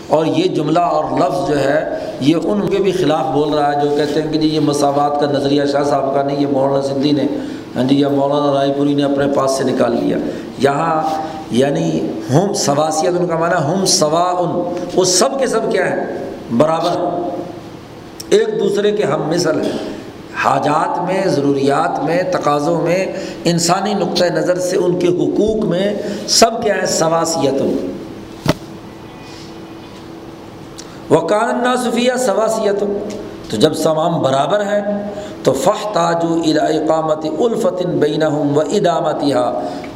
اور 0.08 0.26
یہ 0.26 0.44
جملہ 0.44 0.78
اور 0.78 1.04
لفظ 1.18 1.48
جو 1.48 1.58
ہے، 1.58 1.98
یہ 2.20 2.36
ان 2.44 2.68
کے 2.68 2.76
بھی 2.76 2.92
خلاف 2.92 3.26
بول 3.26 3.52
رہا 3.52 3.72
ہے 3.72 3.88
جو 3.88 3.96
کہتے 3.96 4.22
ہیں 4.22 4.32
کہ 4.32 4.38
جی 4.38 4.48
یہ 4.48 4.60
مساوات 4.60 5.20
کا 5.20 5.26
نظریہ 5.26 5.62
شاہ 5.72 5.82
صاحب 5.84 6.14
کا 6.14 6.22
نہیں، 6.22 6.40
یہ 6.40 6.46
مولانا 6.46 6.82
سندھی 6.82 7.12
نے 7.12 7.24
ہاں 7.76 7.84
جی 7.84 8.00
یا 8.00 8.08
مولانا 8.08 8.54
رائے 8.54 8.72
پوری 8.76 8.94
نے 8.94 9.02
اپنے 9.02 9.24
پاس 9.34 9.50
سے 9.50 9.64
نکال 9.64 10.04
لیا۔ 10.04 10.16
یہاں 10.58 11.02
یعنی 11.50 12.00
ہم 12.34 12.52
سواسیت، 12.52 13.20
ان 13.20 13.26
کا 13.26 13.38
معنی 13.38 13.54
ہم 13.54 13.86
سوا 13.86 14.30
ان 14.38 14.74
وہ 14.94 15.04
سب 15.04 15.38
کے 15.38 15.46
سب 15.46 15.60
کیا 15.72 15.86
ہیں؟ 15.86 16.06
برابر۔ 16.56 17.20
ایک 18.28 18.60
دوسرے 18.60 18.90
کے 18.90 19.02
ہم 19.02 19.22
مثل 19.28 19.60
ہیں۔ 19.60 20.03
حاجات 20.36 20.98
میں، 21.04 21.22
ضروریات 21.26 22.02
میں، 22.04 22.22
تقاضوں 22.32 22.80
میں، 22.80 23.04
انسانی 23.44 23.94
نقطۂ 23.94 24.24
نظر 24.24 24.58
سے 24.58 24.76
ان 24.76 24.98
کے 24.98 25.08
حقوق 25.08 25.64
میں 25.64 25.92
سب 26.28 26.62
کیا 26.62 26.80
ہے 26.80 26.86
سواسیت 26.86 27.62
وکان 31.10 31.62
ناصفیہ 31.62 32.12
سواسیت 32.18 32.82
تو 33.50 33.56
جب 33.56 33.72
تمام 33.74 34.22
برابر 34.22 34.60
ہیں، 34.60 34.82
تو 35.42 35.52
فح 35.52 35.82
تاج 35.92 36.24
اقامت 36.60 37.24
الفتن 37.38 37.98
بین 37.98 38.22
و 38.22 38.60
ادامت 38.60 39.22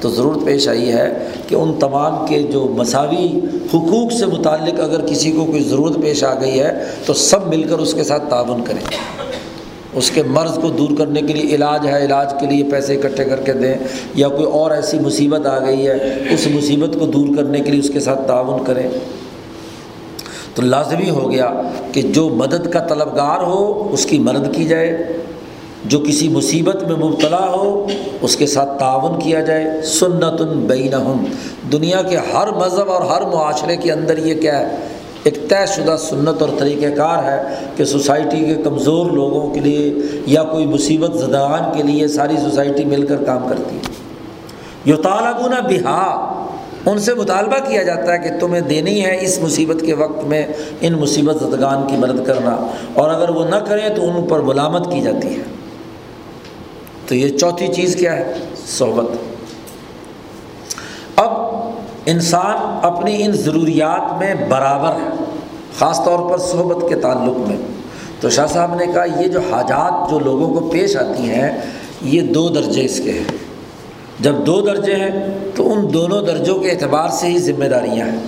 تو 0.01 0.09
ضرورت 0.11 0.45
پیش 0.47 0.69
آئی 0.69 0.93
ہے 0.93 1.07
کہ 1.49 1.55
ان 1.55 1.73
تمام 1.81 2.27
کے 2.27 2.43
جو 2.43 2.67
مساوی 2.77 3.27
حقوق 3.75 4.13
سے 4.13 4.27
متعلق 4.27 4.81
اگر 4.81 5.07
کسی 5.07 5.33
کو 5.33 5.45
کوئی 5.45 5.63
ضرورت 5.63 6.01
پیش 6.03 6.25
آ 6.25 6.35
گئی 6.41 6.61
ہے، 6.61 6.73
تو 7.07 7.13
سب 7.15 7.47
مل 7.47 7.63
کر 7.63 7.79
اس 7.79 7.95
کے 7.95 8.05
ساتھ 8.05 8.31
تعاون 8.31 8.65
کریں۔ 8.65 8.85
اس 9.99 10.11
کے 10.11 10.23
مرض 10.23 10.59
کو 10.59 10.69
دور 10.69 10.89
کرنے 10.99 11.21
کے 11.21 11.33
لیے 11.33 11.55
علاج 11.55 11.87
ہے، 11.87 12.05
علاج 12.05 12.35
کے 12.41 12.47
لیے 12.47 12.65
پیسے 12.65 12.95
اکٹھے 12.95 13.25
کر 13.25 13.41
کے 13.41 13.53
دیں 13.53 13.75
یا 14.15 14.29
کوئی 14.29 14.45
اور 14.45 14.71
ایسی 14.71 14.99
مصیبت 14.99 15.47
آ 15.47 15.59
گئی 15.59 15.87
ہے، 15.87 16.19
اس 16.31 16.47
مصیبت 16.47 16.97
کو 17.01 17.07
دور 17.07 17.37
کرنے 17.37 17.61
کے 17.61 17.71
لیے 17.71 17.81
اس 17.81 17.91
کے 17.91 18.01
ساتھ 18.01 18.27
تعاون 18.27 18.65
کریں۔ 18.65 18.91
تو 20.55 20.63
لازمی 20.63 21.11
ہو 21.11 21.31
گیا 21.31 21.63
کہ 21.93 22.03
جو 22.03 22.29
مدد 22.29 22.71
کا 22.71 22.87
طلبگار 22.87 23.43
ہو، 23.43 23.89
اس 23.93 24.07
کی 24.07 24.19
مدد 24.19 24.55
کی 24.57 24.65
جائے۔ 24.65 25.17
جو 25.85 26.01
کسی 26.01 26.29
مصیبت 26.29 26.83
میں 26.83 26.97
مبتلا 26.97 27.49
ہو، 27.49 27.87
اس 28.23 28.37
کے 28.37 28.47
ساتھ 28.47 28.79
تعاون 28.79 29.21
کیا 29.21 29.41
جائے۔ 29.41 29.83
سنت 29.83 30.43
بینہم۔ 30.43 31.25
دنیا 31.73 32.03
کے 32.03 32.17
ہر 32.17 32.49
مذہب 32.51 32.91
اور 32.91 33.03
ہر 33.03 33.23
معاشرے 33.35 33.77
کے 33.77 33.93
اندر 33.93 34.19
یہ 34.19 34.35
کیا 34.35 34.59
ہے؟ 34.59 34.77
ایک 35.25 35.49
طے 35.49 35.67
شدہ 35.67 35.97
سنت 36.01 36.43
اور 36.43 36.49
طریقۂ 36.59 36.97
کار 36.97 37.23
ہے 37.25 37.55
کہ 37.77 37.85
سوسائٹی 37.85 38.45
کے 38.45 38.55
کمزور 38.55 39.11
لوگوں 39.11 39.55
کے 39.55 39.61
لیے 39.61 39.95
یا 40.27 40.43
کوئی 40.43 40.67
مصیبت 40.67 41.19
زدان 41.19 41.77
کے 41.77 41.83
لیے 41.83 42.09
ساری 42.09 42.37
سوسائٹی 42.37 42.85
مل 42.85 43.07
کر 43.07 43.25
کام 43.25 43.49
کرتی 43.49 43.77
ہے۔ 43.77 43.81
یو 44.85 44.97
طالبہ 44.97 45.69
بہا، 45.69 46.35
ان 46.87 46.99
سے 46.99 47.15
مطالبہ 47.15 47.69
کیا 47.69 47.83
جاتا 47.83 48.13
ہے 48.13 48.19
کہ 48.19 48.39
تمہیں 48.41 48.61
دینی 48.61 49.05
ہے 49.05 49.19
اس 49.21 49.39
مصیبت 49.43 49.83
کے 49.87 49.95
وقت 49.95 50.25
میں 50.25 50.47
ان 50.81 50.93
مصیبت 50.93 51.37
زدگان 51.41 51.87
کی 51.89 51.97
مدد 51.97 52.27
کرنا، 52.27 52.67
اور 52.95 53.11
اگر 53.11 53.29
وہ 53.29 53.45
نہ 53.45 53.57
کریں 53.57 53.89
تو 53.89 54.11
ان 54.11 54.27
پر 54.27 54.41
ملامت 54.41 54.93
کی 54.93 55.01
جاتی 55.01 55.29
ہے۔ 55.29 55.43
تو 57.07 57.15
یہ 57.15 57.39
چوتھی 57.39 57.67
چیز 57.67 57.97
کیا 57.97 58.17
ہے؟ 58.17 58.35
صحبت۔ 58.67 59.07
اب 61.17 61.48
انسان 62.11 62.79
اپنی 62.83 63.25
ان 63.25 63.33
ضروریات 63.33 64.19
میں 64.19 64.35
برابر 64.49 64.89
ہے، 64.89 65.25
خاص 65.79 66.05
طور 66.05 66.31
پر 66.31 66.39
صحبت 66.39 66.89
کے 66.89 66.95
تعلق 66.95 67.49
میں۔ 67.49 67.57
تو 68.21 68.31
شاہ 68.31 68.47
صاحب 68.47 68.75
نے 68.75 68.87
کہا، 68.87 69.05
یہ 69.21 69.27
جو 69.27 69.41
حاجات 69.51 70.11
جو 70.11 70.19
لوگوں 70.19 70.61
کو 70.61 70.69
پیش 70.69 70.97
آتی 70.97 71.31
ہیں، 71.31 71.61
یہ 72.03 72.23
دو 72.23 72.49
درجے 72.49 72.85
اس 72.85 73.01
کے 73.05 73.13
ہیں۔ 73.13 73.25
جب 74.21 74.35
دو 74.47 74.61
درجے 74.61 74.95
ہیں، 74.95 75.39
تو 75.55 75.73
ان 75.73 75.95
دونوں 75.95 76.23
درجوں 76.23 76.59
کے 76.59 76.71
اعتبار 76.71 77.09
سے 77.09 77.27
ہی 77.27 77.39
ذمہ 77.39 77.65
داریاں 77.65 78.07
ہیں۔ 78.07 78.19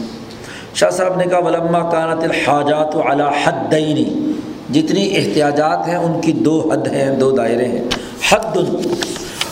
شاہ 0.74 0.90
صاحب 0.90 1.16
نے 1.16 1.24
کہا، 1.24 1.39
ولما 1.39 1.90
کانت 1.90 2.23
الحاجات 2.23 2.97
علی 2.97 3.23
حدینی 3.44 4.32
جتنی 4.73 5.16
احتیاجات 5.16 5.89
ہیں، 5.89 5.97
ان 5.97 6.20
کی 6.20 6.32
دو 6.32 6.70
حد 6.73 6.89
ہیں، 6.89 7.16
دو 7.16 7.31
دائرے 7.31 7.69
ہیں۔ 7.69 7.85
حد 8.31 8.57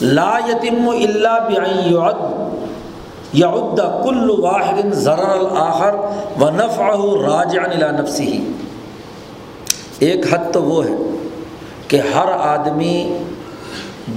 لا 0.03 0.39
یتم 0.49 0.89
اللہ 0.89 1.49
بعد 1.49 1.87
یعد۔ 1.87 2.49
کل 3.33 4.31
واحد 4.41 4.93
ضرر 4.95 5.31
الآخر 5.31 5.95
و 6.43 6.51
نفع 6.51 6.89
راجع 7.23 7.63
الى 7.63 7.91
نفسی 8.01 8.53
ایک 9.99 10.33
حد 10.33 10.53
تو 10.53 10.63
وہ 10.63 10.85
ہے 10.85 10.95
کہ 11.89 12.01
ہر 12.15 12.29
آدمی 12.33 13.19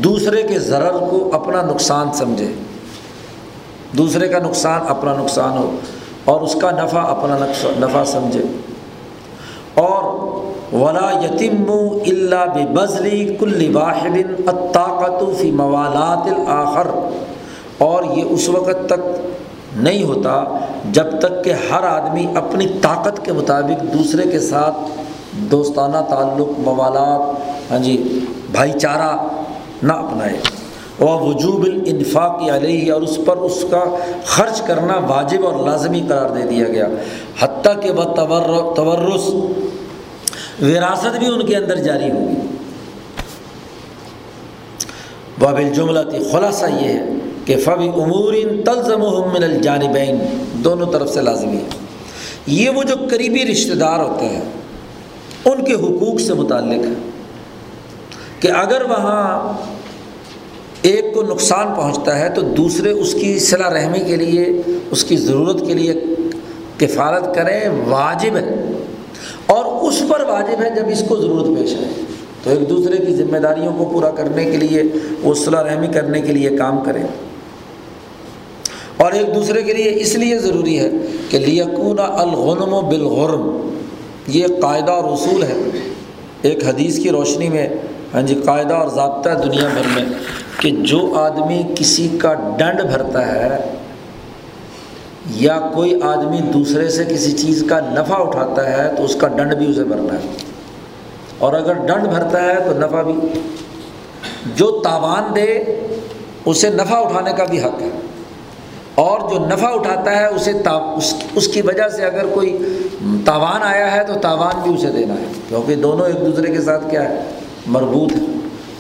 دوسرے 0.04 0.44
کے 0.44 0.60
ضرر 0.60 0.98
کو 1.10 1.30
اپنا 1.34 1.62
نقصان 1.62 2.12
سمجھے، 2.14 2.52
دوسرے 3.98 4.28
کا 4.28 4.40
نقصان 4.40 4.82
اپنا 4.88 5.16
نقصان 5.16 5.58
ہو، 5.58 5.70
اور 6.26 6.42
اس 6.42 6.56
کا 6.62 6.72
نفع 6.72 7.00
اپنا 7.00 7.38
نفع 7.80 8.04
سمجھے۔ 8.06 8.44
اور 9.74 10.04
ولا 10.74 11.10
یتیم 11.22 11.72
اللہ 11.72 12.58
بزلی 12.74 13.36
کل 13.40 13.76
واحد 13.76 14.18
الطاقت 14.48 15.24
فی 15.40 15.52
موالات 15.52 16.28
الآخر 16.34 16.88
اور 17.82 18.04
یہ 18.04 18.24
اس 18.30 18.50
وقت 18.50 18.90
تک 18.90 19.22
نہیں 19.76 20.04
ہوتا 20.04 20.44
جب 20.92 21.06
تک 21.20 21.44
کہ 21.44 21.54
ہر 21.70 21.84
آدمی 21.84 22.28
اپنی 22.36 22.68
طاقت 22.82 23.26
کے 23.26 23.34
مطابق 23.34 23.94
دوسرے 23.94 24.32
کے 24.32 24.40
ساتھ 24.40 24.76
دوستانہ 25.34 25.98
تعلق، 26.10 26.60
موالات 26.60 27.36
ہاں 27.72 27.80
جی 27.80 28.20
بھائی 28.52 28.72
چارہ 28.72 29.28
نہ 29.84 29.94
اپنائے۔ 29.94 30.34
اور 31.00 31.22
وجوب 31.22 31.64
الانفاق 31.64 32.42
علیہ 32.42 32.94
اور 32.94 33.02
اس 33.02 33.20
پر 33.26 33.38
اس 33.38 33.66
کا 33.72 33.84
خرچ 34.26 34.62
کرنا 34.62 34.94
واجب 35.08 35.46
اور 35.46 35.70
لازمی 35.70 36.02
قرار 36.08 36.30
دے 36.30 36.42
دیا 36.42 36.68
گیا۔ 36.68 36.88
حتیٰ 37.40 37.82
کہ 37.82 37.92
وہ 37.92 38.04
تورس، 38.76 39.30
وراثت 40.62 41.18
بھی 41.20 41.28
ان 41.28 41.46
کے 41.46 41.56
اندر 41.56 41.76
جاری 41.76 42.12
ہوگی۔ 42.12 42.48
بابل 45.40 45.70
جملہ 45.74 46.00
تھی 46.10 46.20
خلاصہ 46.32 46.66
یہ 46.66 46.90
ہے 46.90 47.10
کہ 47.46 47.58
فبی 47.58 47.88
امور 47.88 48.34
تلزم 48.66 49.00
من 49.00 49.44
الجانبین 49.44 50.18
دونوں 50.54 50.92
طرف 50.92 51.10
سے 51.10 51.22
لازمی 51.22 51.58
ہے۔ 51.58 51.68
یہ 52.48 52.70
وہ 52.70 52.84
جو 52.84 52.96
قریبی 53.10 53.46
رشتہ 53.46 53.74
دار 53.74 54.00
ہوتے 54.00 54.26
ہیں، 54.26 54.42
ان 55.46 55.64
کے 55.64 55.74
حقوق 55.74 56.20
سے 56.20 56.34
متعلق 56.34 56.86
ہے 56.86 56.94
کہ 58.40 58.48
اگر 58.48 58.82
وہاں 58.90 59.54
ایک 60.82 61.14
کو 61.14 61.22
نقصان 61.22 61.68
پہنچتا 61.76 62.20
ہے، 62.20 62.30
تو 62.30 62.42
دوسرے 62.42 62.92
اس 62.92 63.14
کی 63.14 63.40
صلاح 63.40 63.70
رحمی 63.70 64.00
کے 64.00 64.16
لیے، 64.16 64.46
اس 64.92 65.04
کی 65.04 65.18
ضرورت 65.18 65.68
کے 65.68 65.74
لیے 65.74 65.94
کفالت 66.78 67.36
کریں، 67.36 67.70
واجب 67.88 68.36
ہے۔ 68.36 68.72
اور 69.46 69.88
اس 69.88 70.04
پر 70.10 70.22
واجب 70.22 70.64
ہے 70.64 70.70
جب 70.76 70.84
اس 70.92 71.04
کو 71.08 71.16
ضرورت 71.16 71.60
پیش 71.60 71.74
آئے۔ 71.74 71.94
تو 72.44 72.50
ایک 72.50 72.70
دوسرے 72.70 73.06
کی 73.06 73.16
ذمہ 73.16 73.38
داریوں 73.38 73.74
کو 73.78 73.86
پورا 73.86 74.10
کرنے 74.10 74.44
کے 74.44 74.58
لیے، 74.58 74.84
وہ 75.24 75.34
صلاح 75.34 75.64
رحمی 75.64 75.88
کرنے 75.88 76.22
کے 76.22 76.34
لیے 76.34 76.50
کام 76.50 76.84
کریں۔ 76.84 77.04
اور 79.02 79.12
ایک 79.12 79.36
دوسرے 79.36 79.64
کے 79.64 79.74
لیے 79.74 79.94
اس 79.96 80.16
لیے 80.16 80.38
ضروری 80.38 80.80
ہے 80.80 80.90
کہ 81.30 81.40
لیکون 81.40 82.00
الغنم 82.00 82.74
و 82.74 82.82
بالغرم، 82.82 83.70
یہ 84.28 84.48
قاعدہ 84.62 84.92
اور 84.92 85.04
اصول 85.04 85.44
ہے۔ 85.44 85.54
ایک 86.42 86.64
حدیث 86.64 87.00
کی 87.00 87.10
روشنی 87.10 87.50
میں 87.50 87.70
ہاں 88.14 88.22
جی 88.22 88.36
قاعدہ 88.46 88.74
اور 88.74 88.88
ضابطہ 88.88 89.30
دنیا 89.30 89.68
بھر 89.74 89.82
میں 89.96 90.14
کہ 90.60 90.72
جو 90.72 91.14
آدمی 91.16 91.64
کسی 91.76 92.08
کا 92.18 92.34
ڈنڈ 92.58 92.82
بھرتا 92.82 93.28
ہے 93.28 93.58
یا 95.36 95.60
کوئی 95.74 96.02
آدمی 96.02 96.38
دوسرے 96.38 96.90
سے 96.90 97.06
کسی 97.06 97.32
چیز 97.32 97.64
کا 97.70 97.80
نفع 97.80 98.16
اٹھاتا 98.16 98.78
ہے 98.78 98.92
تو 98.98 99.04
اس 99.04 99.16
کا 99.16 99.28
ڈنڈ 99.28 99.54
بھی 99.54 99.70
اسے 99.70 99.84
بھرنا 99.84 100.14
ہے۔ 100.14 100.28
اور 101.38 101.54
اگر 101.54 101.74
ڈنڈ 101.74 102.08
بھرتا 102.08 102.42
ہے 102.42 102.56
تو 102.56 102.80
نفع 102.80 103.02
بھی۔ 103.02 103.14
جو 104.56 104.82
تاوان 104.84 105.36
دے، 105.36 105.64
اسے 106.46 106.70
نفع 106.70 106.96
اٹھانے 106.96 107.32
کا 107.38 107.44
بھی 107.44 107.60
حق 107.60 107.82
ہے۔ 107.82 107.90
اور 109.02 109.20
جو 109.20 109.46
نفع 109.46 109.68
اٹھاتا 109.68 110.16
ہے 110.16 110.26
اسے 110.26 110.52
اس 110.96 111.14
اس 111.36 111.48
کی 111.48 111.62
وجہ 111.62 111.90
سے 111.90 112.06
اگر 112.06 112.26
کوئی 112.26 112.58
تاوان 113.26 113.64
آیا 113.64 113.96
ہے 113.96 114.04
تو 114.04 114.14
تاوان 114.14 114.60
بھی 114.64 114.74
اسے 114.74 114.92
دینا 114.92 115.14
ہے۔ 115.14 115.26
کیونکہ 115.48 115.76
دونوں 115.76 116.06
ایک 116.06 116.16
دوسرے 116.16 116.52
کے 116.52 116.62
ساتھ 116.62 116.90
کیا 116.90 117.10
ہے؟ 117.10 117.20
مربوط 117.68 118.12
ہے 118.12 118.18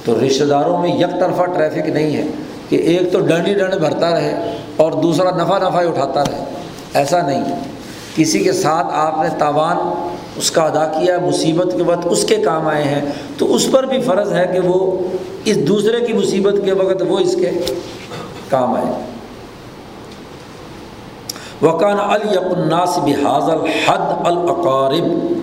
تو 0.05 0.27
رشتہ 0.27 0.43
داروں 0.43 0.77
میں 0.77 0.89
یک 0.89 1.19
طرفہ 1.19 1.43
ٹریفک 1.43 1.89
نہیں 1.89 2.17
ہے 2.17 2.23
کہ 2.69 2.75
ایک 2.75 3.13
تو 3.13 3.19
ڈنڈ 3.19 3.47
ہی 3.47 3.53
ڈنڈ 3.53 3.75
بھرتا 3.75 4.11
رہے 4.11 4.57
اور 4.75 4.91
دوسرا 4.91 5.31
نفع 5.31 5.69
نفع 5.69 5.81
ہی 5.81 5.87
اٹھاتا 5.87 6.23
رہے۔ 6.23 6.43
ایسا 6.93 7.27
نہیں۔ 7.27 7.43
کسی 8.15 8.39
کے 8.39 8.51
ساتھ 8.51 8.87
آپ 8.91 9.23
نے 9.23 9.29
تاوان 9.37 9.77
اس 10.35 10.51
کا 10.51 10.61
ادا 10.61 10.85
کیا، 10.85 11.19
مصیبت 11.19 11.73
کے 11.77 11.83
وقت 11.83 12.07
اس 12.09 12.23
کے 12.23 12.35
کام 12.35 12.67
آئے 12.67 12.83
ہیں، 12.83 13.01
تو 13.37 13.55
اس 13.55 13.71
پر 13.71 13.83
بھی 13.83 14.01
فرض 14.01 14.33
ہے 14.33 14.49
کہ 14.53 14.59
وہ 14.59 15.07
اس 15.45 15.57
دوسرے 15.67 16.05
کی 16.05 16.13
مصیبت 16.13 16.53
کے 16.65 16.71
وقت 16.71 17.03
وہ 17.07 17.19
اس 17.19 17.35
کے 17.35 17.73
کام 18.49 18.73
آئے۔ 18.73 19.10
وکان 21.61 21.99
الناس 21.99 22.97
بحاظ 22.97 23.43
الحد 23.43 24.27
القارب 24.27 25.33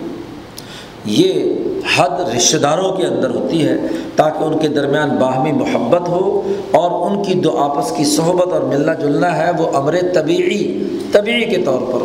یہ 1.04 1.54
حد 1.96 2.36
رشتہ 2.36 2.56
داروں 2.56 2.92
کے 2.92 3.06
اندر 3.06 3.30
ہوتی 3.30 3.66
ہے 3.66 3.74
تاکہ 4.16 4.44
ان 4.44 4.58
کے 4.58 4.68
درمیان 4.68 5.08
باہمی 5.08 5.52
محبت 5.52 6.08
ہو 6.08 6.52
اور 6.72 7.10
ان 7.10 7.22
کی 7.22 7.34
دو 7.34 7.58
آپس 7.58 7.92
کی 7.96 8.04
صحبت 8.04 8.52
اور 8.52 8.60
ملنا 8.60 8.94
جلنا 8.94 9.36
ہے، 9.36 9.50
وہ 9.58 9.76
امر 9.76 9.96
طبیعی 10.14 10.84
طبیعی 11.12 11.44
کے 11.44 11.62
طور 11.62 11.80
پر۔ 11.80 12.00
ہو 12.00 12.04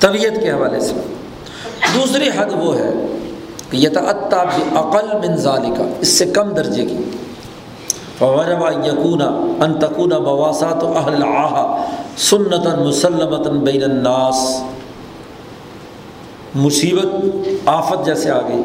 طبیعت 0.00 0.42
کے 0.42 0.50
حوالے 0.50 0.80
سے۔ 0.80 0.92
دوسری 1.94 2.28
حد 2.36 2.52
وہ 2.56 2.78
ہے 2.78 2.90
کہ 3.70 3.76
یتعطا 3.76 4.42
عقل 4.72 5.28
من 5.28 5.36
ذالکا، 5.36 5.84
اس 6.00 6.08
سے 6.08 6.26
کم 6.26 6.48
درجے 6.48 6.86
کی۔ 6.86 6.96
فوجب 8.18 8.86
یقون 8.86 9.22
انتقون 9.62 10.08
بواسات 10.08 10.84
و 10.84 10.98
اہل 10.98 11.22
سنتاً 12.16 12.86
مسلمتاً 12.86 13.58
بین 13.58 13.82
الناس. 13.82 14.62
مصیبت 16.54 17.06
آفت 17.66 18.06
جیسے 18.06 18.30
آ 18.30 18.40
گئی۔ 18.40 18.62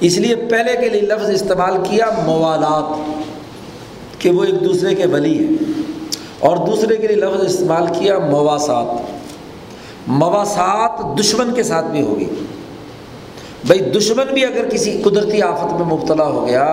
اس 0.00 0.18
لیے 0.18 0.36
پہلے 0.36 0.76
کے 0.76 0.88
لیے 0.88 1.00
لفظ 1.00 1.30
استعمال 1.30 1.76
کیا 1.90 2.06
موالات، 2.26 2.96
کہ 4.20 4.30
وہ 4.30 4.44
ایک 4.44 4.64
دوسرے 4.64 4.94
کے 4.94 5.06
ولی 5.06 5.46
ہیں۔ 5.46 5.72
اور 6.40 6.56
دوسرے 6.56 6.96
کے 6.96 7.06
لیے 7.06 7.16
لفظ 7.16 7.44
استعمال 7.44 7.86
کیا 7.98 8.18
مواسات 8.18 9.18
مواسات 10.06 11.20
دشمن 11.20 11.54
کے 11.54 11.62
ساتھ 11.62 11.86
بھی 11.86 12.02
ہوگی۔ 12.02 12.28
بھائی 13.68 13.80
دشمن 13.80 14.32
بھی 14.34 14.44
اگر 14.44 14.68
کسی 14.68 14.92
قدرتی 15.04 15.42
آفت 15.42 15.72
میں 15.72 15.86
مبتلا 15.86 16.24
ہو 16.24 16.46
گیا 16.46 16.66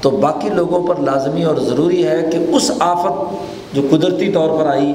تو 0.00 0.10
باقی 0.10 0.48
لوگوں 0.48 0.86
پر 0.86 1.00
لازمی 1.00 1.42
اور 1.42 1.56
ضروری 1.56 2.06
ہے 2.06 2.28
کہ 2.32 2.38
اس 2.52 2.70
آفت 2.78 3.74
جو 3.74 3.82
قدرتی 3.90 4.32
طور 4.32 4.58
پر 4.58 4.66
آئی 4.66 4.92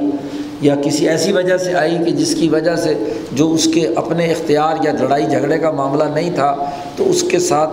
یا 0.61 0.75
کسی 0.75 1.09
ایسی 1.09 1.31
وجہ 1.31 1.57
سے 1.57 1.73
آئی 1.73 1.97
کہ 2.05 2.11
جس 2.11 2.35
کی 2.35 2.49
وجہ 2.49 2.75
سے 2.75 2.93
جو 3.31 3.51
اس 3.53 3.67
کے 3.73 3.87
اپنے 3.95 4.31
اختیار 4.31 4.83
یا 4.83 4.91
لڑائی 4.91 5.25
جھگڑے 5.25 5.59
کا 5.59 5.71
معاملہ 5.71 6.03
نہیں 6.03 6.29
تھا، 6.35 6.55
تو 6.95 7.09
اس 7.09 7.23
کے 7.23 7.39
ساتھ 7.39 7.69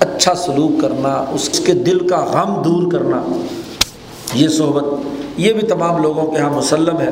اچھا 0.00 0.34
سلوک 0.34 0.80
کرنا، 0.80 1.24
اس 1.32 1.48
کے 1.66 1.72
دل 1.72 2.08
کا 2.08 2.24
غم 2.24 2.62
دور 2.62 2.90
کرنا، 2.92 3.22
یہ 4.34 4.48
صحبت، 4.48 4.84
یہ 5.36 5.52
بھی 5.52 5.66
تمام 5.66 6.02
لوگوں 6.02 6.26
کے 6.26 6.38
یہاں 6.38 6.50
مسلم 6.50 7.00
ہے۔ 7.00 7.10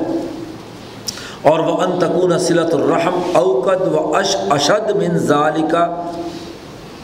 اور 1.43 1.59
وہ 1.59 1.77
انتقون 1.81 2.39
صلت 2.39 2.74
الرحم 2.74 3.23
اوقد 3.32 3.93
و 3.93 4.16
اش 4.16 4.36
اشد 4.51 4.90
من 4.90 5.19
ذالکا 5.19 6.10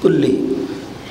کلی 0.03 0.47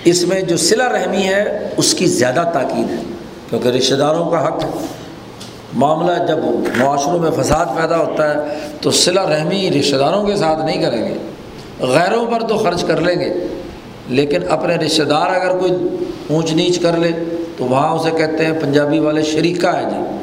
اس 0.03 0.23
میں 0.23 0.41
جو 0.41 0.57
صلہ 0.57 0.83
رحمی 0.83 1.23
ہے، 1.23 1.69
اس 1.77 1.93
کی 1.93 2.05
زیادہ 2.05 2.49
تاکید 2.53 2.91
ہے، 2.91 3.03
کیونکہ 3.49 3.67
رشتہ 3.67 3.95
داروں 3.95 4.25
کا 4.25 4.47
حق 4.47 4.63
ہے۔ 4.63 4.69
معاملہ 5.73 6.25
جب 6.27 6.37
معاشروں 6.77 7.19
میں 7.19 7.31
فساد 7.31 7.65
پیدا 7.65 7.97
ہوتا 7.97 8.33
ہے، 8.33 8.57
تو 8.81 8.91
صلہ 8.91 9.19
رحمی 9.19 9.71
رشتہ 9.71 9.95
داروں 9.95 10.23
کے 10.23 10.35
ساتھ 10.35 10.65
نہیں 10.65 10.81
کریں 10.81 11.05
گے۔ 11.05 11.13
غیروں 11.79 12.25
پر 12.25 12.47
تو 12.47 12.57
خرچ 12.57 12.83
کر 12.83 13.01
لیں 13.01 13.19
گے۔ 13.19 13.33
لیکن 14.07 14.41
اپنے 14.49 14.75
رشتہ 14.75 15.03
دار 15.03 15.27
اگر 15.27 15.57
کوئی 15.57 15.73
اونچ 16.29 16.53
نیچ 16.53 16.79
کر 16.79 16.97
لے، 16.97 17.11
تو 17.57 17.65
وہاں 17.65 17.95
اسے 17.95 18.11
کہتے 18.11 18.45
ہیں، 18.45 18.53
پنجابی 18.61 18.99
والے 18.99 19.21
شریکہ 19.23 19.67
ہے 19.67 19.83
جی۔ 19.83 20.16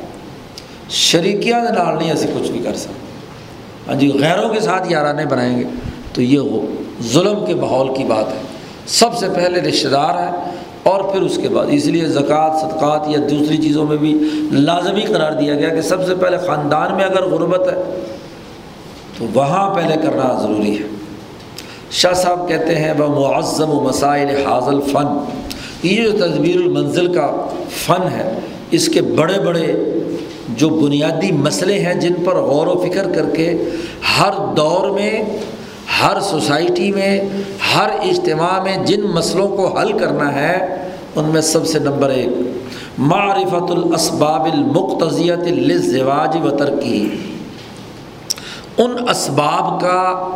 شریکیاں 0.88 1.60
نال 1.62 1.98
نہیں 1.98 2.10
ایسے 2.10 2.26
کچھ 2.34 2.50
بھی 2.50 2.60
کر 2.64 2.74
سکتے۔ 2.74 2.92
ہاں 3.88 4.00
جی 4.00 4.12
غیروں 4.20 4.48
کے 4.48 4.60
ساتھ 4.60 4.92
یارانے 4.92 5.26
بنائیں 5.26 5.58
گے 5.58 5.64
تو 6.12 6.22
یہ 6.22 6.38
وہ 6.38 6.66
ظلم 7.02 7.44
کے 7.46 7.54
ماحول 7.54 7.94
کی 7.94 8.04
بات 8.04 8.32
ہے۔ 8.32 8.38
سب 8.86 9.16
سے 9.16 9.26
پہلے 9.34 9.60
رشتہ 9.60 9.88
دار 9.88 10.22
ہے 10.22 10.30
اور 10.82 11.00
پھر 11.00 11.22
اس 11.22 11.38
کے 11.42 11.48
بعد، 11.48 11.66
اس 11.70 11.86
لیے 11.86 12.06
زکوٰۃ، 12.06 12.60
صدقات 12.60 13.08
یا 13.08 13.18
دوسری 13.30 13.56
چیزوں 13.56 13.86
میں 13.86 13.96
بھی 13.96 14.12
لازمی 14.50 15.00
قرار 15.00 15.32
دیا 15.32 15.54
گیا 15.54 15.68
کہ 15.68 15.80
سب 15.80 16.06
سے 16.06 16.14
پہلے 16.14 16.38
خاندان 16.46 16.94
میں 16.94 17.04
اگر 17.04 17.22
غربت 17.22 17.72
ہے 17.72 17.82
تو 19.18 19.26
وہاں 19.34 19.74
پہلے 19.74 19.94
کرنا 20.02 20.40
ضروری 20.42 20.78
ہے۔ 20.78 20.86
شاہ 21.90 22.12
صاحب 22.12 22.48
کہتے 22.48 22.74
ہیں، 22.74 22.92
وہ 22.98 23.08
معظم 23.08 23.70
و 23.70 23.80
مسائل 23.80 24.28
حاضل 24.46 24.80
فن 24.80 25.06
یہ 25.82 26.02
جو 26.02 26.18
تصویر 26.18 26.56
المنزل 26.56 27.14
کا 27.14 27.46
فن 27.70 28.08
ہے، 28.12 28.38
اس 28.70 28.88
کے 28.88 29.02
بڑے 29.02 29.38
بڑے 29.38 29.72
جو 30.56 30.68
بنیادی 30.68 31.32
مسئلے 31.32 31.78
ہیں 31.78 31.94
جن 31.94 32.14
پر 32.24 32.34
غور 32.36 32.66
و 32.66 32.86
فکر 32.88 33.12
کر 33.12 33.24
کے 33.30 33.64
ہر 34.18 34.30
دور 34.56 34.90
میں، 34.90 35.24
ہر 36.02 36.20
سوسائٹی 36.20 36.92
میں، 36.92 37.20
ہر 37.74 37.88
اجتماع 37.88 38.62
میں 38.62 38.76
جن 38.76 39.00
مسئلوں 39.00 39.48
کو 39.48 39.78
حل 39.78 39.98
کرنا 39.98 40.34
ہے، 40.34 40.88
ان 41.16 41.24
میں 41.24 41.40
سب 41.40 41.66
سے 41.66 41.78
نمبر 41.78 42.08
ایک، 42.08 42.28
معرفت 42.98 43.70
الاسباب 43.70 44.44
المقتضیت 44.44 45.38
للزواج 45.38 46.36
و 46.44 46.50
ترکی۔ 46.50 47.08
ان 48.78 49.08
اسباب 49.10 49.80
کا 49.80 50.28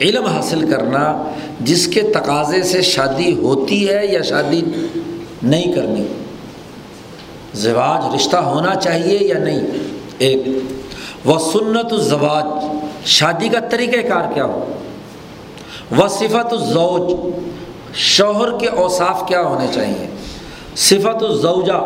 علم 0.00 0.24
حاصل 0.24 0.70
کرنا 0.70 1.24
جس 1.60 1.86
کے 1.86 2.02
تقاضے 2.02 2.62
سے 2.62 2.82
شادی 2.82 3.34
ہوتی 3.34 3.88
ہے 3.88 4.06
یا 4.06 4.22
شادی 4.22 4.62
نہیں 5.42 5.72
کرنی۔ 5.72 6.04
زواج 7.56 8.14
رشتہ 8.14 8.36
ہونا 8.36 8.74
چاہیے 8.74 9.18
یا 9.20 9.38
نہیں؟ 9.38 9.66
ایک، 10.18 10.40
وہ 11.24 11.38
سنت 11.38 11.92
الزواج، 11.92 12.44
شادی 13.06 13.48
کا 13.48 13.60
طریقہ 13.60 14.08
کار 14.08 14.32
کیا 14.34 14.44
ہو؟ 14.44 14.64
وہ 15.90 16.08
صفت 16.08 16.52
الزوج، 16.52 17.12
شوہر 17.94 18.58
کے 18.58 18.66
اوصاف 18.66 19.28
کیا 19.28 19.42
ہونے 19.42 19.66
چاہیے؟ 19.72 20.06
صفت 20.76 21.22
الزوجہ، 21.22 21.80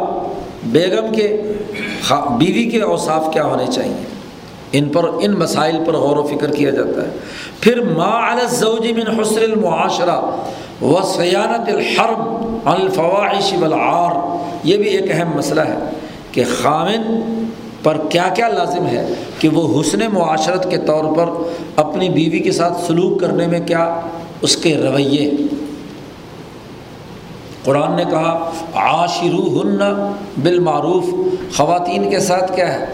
بیگم 0.65 1.13
کے 1.13 1.43
بیوی 2.11 2.65
کے 2.71 2.81
اوصاف 2.83 3.33
کیا 3.33 3.45
ہونے 3.45 3.67
چاہیے؟ 3.73 4.05
ان 4.73 4.89
پر، 4.89 5.05
ان 5.21 5.33
مسائل 5.33 5.77
پر 5.87 5.93
غور 5.93 6.17
و 6.17 6.23
فکر 6.23 6.51
کیا 6.51 6.71
جاتا 6.71 7.03
ہے۔ 7.03 7.11
پھر 7.61 7.81
ما 7.81 8.31
الزوج 8.31 8.87
من 8.91 9.21
حسر 9.21 9.43
المعاشرہ 9.43 10.21
و 10.82 11.02
سیانت 11.02 11.69
الحرب 11.69 12.44
الفواعش 12.65 13.55
والعار۔ 13.61 14.36
یہ 14.65 14.77
بھی 14.77 14.86
ایک 14.86 15.11
اہم 15.11 15.36
مسئلہ 15.36 15.61
ہے 15.61 15.78
کہ 16.32 16.44
خامن 16.62 17.24
پر 17.82 17.97
کیا 18.09 18.28
کیا 18.35 18.48
لازم 18.48 18.86
ہے 18.86 19.07
کہ 19.39 19.48
وہ 19.48 19.81
حسن 19.81 19.98
معاشرت 20.12 20.70
کے 20.70 20.77
طور 20.77 21.05
پر 21.15 21.27
اپنی 21.77 22.09
بیوی 22.09 22.39
کے 22.39 22.52
ساتھ 22.52 22.81
سلوک 22.86 23.20
کرنے 23.20 23.47
میں 23.47 23.61
کیا 23.61 24.01
اس 24.43 24.57
کے 24.57 24.77
رویے۔ 24.77 25.31
قرآن 27.65 27.97
نے 27.97 28.05
کہا 28.11 28.51
عاشرو 28.74 29.61
ہن 29.61 30.12
بالمعروف 30.43 31.05
خواتین 31.57 32.11
کے 32.11 32.20
ساتھ 32.20 32.57
کیا 32.57 32.81
ہے؟ 32.81 32.85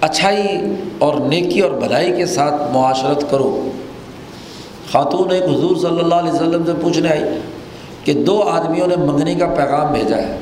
اچھائی 0.00 0.74
اور 0.98 1.14
نیکی 1.14 1.60
اور 1.60 1.70
بھلائی 1.70 2.12
کے 2.16 2.26
ساتھ 2.26 2.72
معاشرت 2.72 3.30
کرو۔ 3.30 3.70
خاتون 4.92 5.30
ایک 5.30 5.42
حضور 5.42 5.76
صلی 5.76 5.98
اللہ 6.00 6.14
علیہ 6.14 6.32
وسلم 6.32 6.64
سے 6.66 6.72
پوچھنے 6.80 7.08
آئی 7.08 7.22
کہ 8.04 8.12
دو 8.12 8.42
آدمیوں 8.42 8.86
نے 8.86 8.96
منگنی 8.96 9.34
کا 9.34 9.46
پیغام 9.46 9.92
بھیجا 9.92 10.16
ہے۔ 10.16 10.38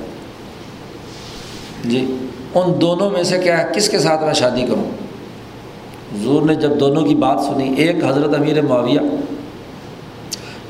جی 1.84 2.16
ان 2.54 2.80
دونوں 2.80 3.10
میں 3.10 3.22
سے 3.22 3.38
کیا 3.38 3.58
ہے؟ 3.58 3.72
کس 3.76 3.88
کے 3.88 3.98
ساتھ 3.98 4.22
میں 4.22 4.32
شادی 4.32 4.62
کروں؟ 4.62 4.90
حضور 6.14 6.42
نے 6.42 6.54
جب 6.54 6.80
دونوں 6.80 7.02
کی 7.02 7.14
بات 7.14 7.40
سنی، 7.40 7.74
ایک 7.76 8.04
حضرت 8.04 8.34
امیر 8.34 8.62
معاویہ۔ 8.62 9.00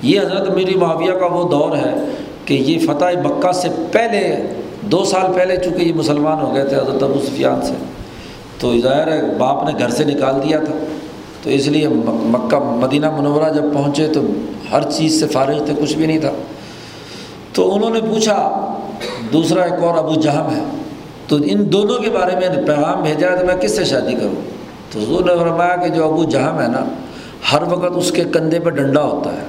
یہ 0.03 0.21
حضرت 0.21 0.51
امیر 0.51 0.77
معاویہ 0.77 1.13
کا 1.13 1.27
وہ 1.27 1.49
دور 1.49 1.77
ہے 1.77 1.95
کہ 2.45 2.55
یہ 2.55 2.79
فتح 2.79 3.29
مکہ 3.29 3.53
سے 3.53 3.69
پہلے، 3.93 4.37
دو 4.81 5.05
سال 5.05 5.33
پہلے 5.33 5.57
چونکہ 5.57 5.83
یہ 5.83 5.93
مسلمان 5.95 6.41
ہو 6.41 6.55
گئے 6.55 6.65
تھے 6.65 6.77
حضرت 6.77 7.03
ابو 7.03 7.21
سفیان 7.27 7.63
سے، 7.63 7.73
تو 8.59 8.81
ظاہر 8.81 9.13
ہے 9.13 9.23
باپ 9.39 9.65
نے 9.65 9.79
گھر 9.79 9.89
سے 9.89 10.05
نکال 10.05 10.35
دیا 10.49 10.59
تھا۔ 10.59 10.73
تو 11.47 11.53
اس 11.53 11.67
لیے 11.67 11.89
مکہ 11.89 12.59
مدینہ 12.59 13.11
منورہ 13.11 13.53
جب 13.53 13.63
پہنچے 13.75 14.09
تو 14.09 14.21
ہر 14.73 14.91
چیز 14.91 15.21
سے 15.21 15.27
فارغ 15.27 15.65
تھے، 15.65 15.73
کچھ 15.83 15.97
بھی 15.97 16.07
نہیں 16.07 16.19
تھا۔ 16.19 16.31
تو 17.53 17.75
انہوں 17.75 17.91
نے 17.91 18.01
پوچھا، 18.01 18.67
دوسرا 19.33 19.63
ایک 19.63 19.73
اور 19.73 19.99
ابو 19.99 20.21
جہم 20.21 20.57
ہے، 20.57 20.65
تو 21.27 21.37
ان 21.37 21.73
دونوں 21.73 21.99
کے 21.99 22.11
بارے 22.11 22.37
میں 22.37 22.67
پیغام 22.67 23.03
بھیجا 23.03 23.31
ہے 23.31 23.39
تو 23.39 23.47
میں 23.47 23.55
کس 23.55 23.77
سے 23.77 23.85
شادی 23.85 24.13
کروں؟ 24.13 24.41
تو 24.93 25.01
حضور 25.01 25.25
نے 25.25 25.37
فرمایا 25.37 25.77
کہ 25.77 25.89
جو 25.89 26.05
ابو 26.05 26.25
جہم 26.25 26.61
ہے 26.61 26.69
نا، 26.69 26.85
ہر 27.53 27.63
وقت 27.73 27.97
اس 27.97 28.13
کے 28.13 28.25
کندھے 28.25 28.61
پہ 28.61 28.71
ڈنڈا 28.71 29.03
ہوتا 29.03 29.33
ہے 29.33 29.47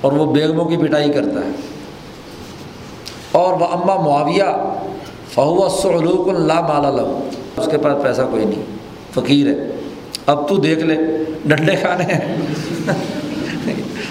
اور 0.00 0.12
وہ 0.12 0.34
بیگموں 0.34 0.64
کی 0.64 0.76
پٹائی 0.76 1.12
کرتا 1.12 1.40
ہے۔ 1.46 1.50
اور 3.32 3.52
وہ 3.52 3.66
اماں 3.72 3.96
معاویہ، 3.96 4.74
فہو 5.34 5.68
سلوک 5.68 6.28
اللہ 6.28 6.60
مالا 6.60 6.90
لو 6.90 7.28
اس 7.56 7.68
کے 7.70 7.78
پاس 7.78 8.02
پیسہ 8.02 8.22
کوئی 8.30 8.44
نہیں، 8.44 8.62
فقیر 9.14 9.46
ہے۔ 9.46 9.81
اب 10.26 10.48
تو 10.48 10.56
دیکھ 10.56 10.80
لے، 10.80 10.96
ڈنڈے 11.44 11.76
کھانے 11.76 12.04
ہیں۔ 12.04 12.36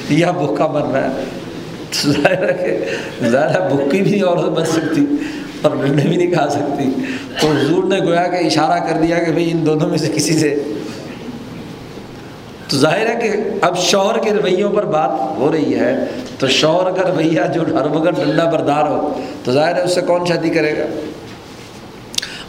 یا 0.10 0.32
بھوکا 0.32 0.68
رہا 0.68 1.10
ہے۔ 1.10 1.24
ظاہر 2.08 2.50
ہے 2.50 2.80
کہ، 3.20 3.30
ظاہر 3.30 3.70
بھوکی 3.70 4.02
بھی 4.02 4.22
عورت 4.22 4.50
بن 4.50 4.66
سکتی 4.66 5.06
اور 5.62 5.72
ڈنڈے 5.72 6.08
بھی 6.08 6.18
نہیں 6.18 6.32
کھا 6.32 6.50
سکتی۔ 6.50 6.92
تو 7.42 7.48
حضور 7.48 7.84
نے 7.84 8.00
گویا 8.00 8.28
کہ 8.28 8.46
اشارہ 8.46 8.80
کر 8.80 9.02
دیا 9.02 9.20
کہ 9.20 9.32
بھائی 9.32 9.52
ان 9.52 9.66
دونوں 9.66 9.90
میں 9.90 9.98
سے 9.98 10.12
کسی 10.16 10.40
سے۔ 10.40 10.56
تو 12.68 12.78
ظاہر 12.78 13.06
ہے 13.06 13.20
کہ 13.22 13.50
اب 13.62 13.78
شوہر 13.78 14.20
کے 14.20 14.30
رویوں 14.32 14.70
پر 14.70 14.86
بات 14.86 15.38
ہو 15.38 15.52
رہی 15.52 15.80
ہے۔ 15.80 15.96
تو 16.40 16.48
شوہر 16.48 16.92
کا 16.92 17.12
رویہ 17.12 17.42
جو 17.54 17.62
ہر 17.62 17.86
وقت 17.86 18.26
ڈنڈا 18.26 18.50
بردار 18.50 18.88
ہو، 18.88 19.20
تو 19.44 19.52
ظاہر 19.52 19.76
ہے 19.76 19.82
اس 19.82 19.96
سے 19.96 20.02
کون 20.02 20.26
شادی 20.26 20.50
کرے 20.50 20.78
گا؟ 20.78 20.84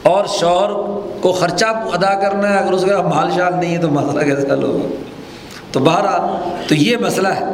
اور 0.02 0.24
شوہر 0.26 0.70
کو 1.20 1.32
خرچہ 1.32 1.64
ادا 1.64 2.14
کرنا 2.14 2.48
ہے، 2.48 2.58
اگر 2.58 2.72
اس 2.72 2.84
کا 2.84 3.02
مال 3.02 3.30
شال 3.34 3.54
نہیں 3.60 3.76
ہے 3.76 3.80
تو 3.80 3.88
مسئلہ 3.88 4.24
کیسے 4.24 4.50
حل 4.50 4.62
ہوگا 4.62 4.88
تو 5.72 5.80
بہرحال 5.80 6.20
تو 6.68 6.74
یہ 6.74 6.96
مسئلہ 6.96 7.28
ہے، 7.28 7.44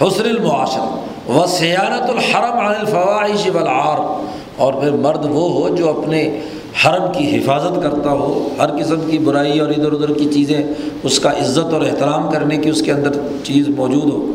حسن 0.00 0.24
المعاشر 0.24 1.30
و 1.30 1.46
سیارت 1.48 2.10
الحرم 2.10 2.58
عن 2.58 2.74
الفواحش 2.78 3.48
والعار۔ 3.54 4.20
اور 4.56 4.72
پھر 4.72 4.90
مرد 4.90 5.24
وہ 5.24 5.52
ہو 5.52 5.68
جو 5.76 5.88
اپنے 5.88 6.40
حرم 6.84 7.12
کی 7.12 7.36
حفاظت 7.36 7.82
کرتا 7.82 8.10
ہو، 8.10 8.48
ہر 8.58 8.70
قسم 8.70 9.00
کی 9.10 9.18
برائی 9.18 9.58
اور 9.58 9.68
ادھر 9.68 9.92
ادھر 9.92 10.12
کی 10.12 10.24
چیزیں، 10.24 10.64
اس 11.02 11.18
کا 11.18 11.30
عزت 11.30 11.72
اور 11.72 11.82
احترام 11.82 12.30
کرنے 12.30 12.56
کی 12.56 12.68
اس 12.68 12.82
کے 12.82 12.92
اندر 12.92 13.10
چیز 13.44 13.68
موجود 13.68 14.04
ہو۔ 14.04 14.26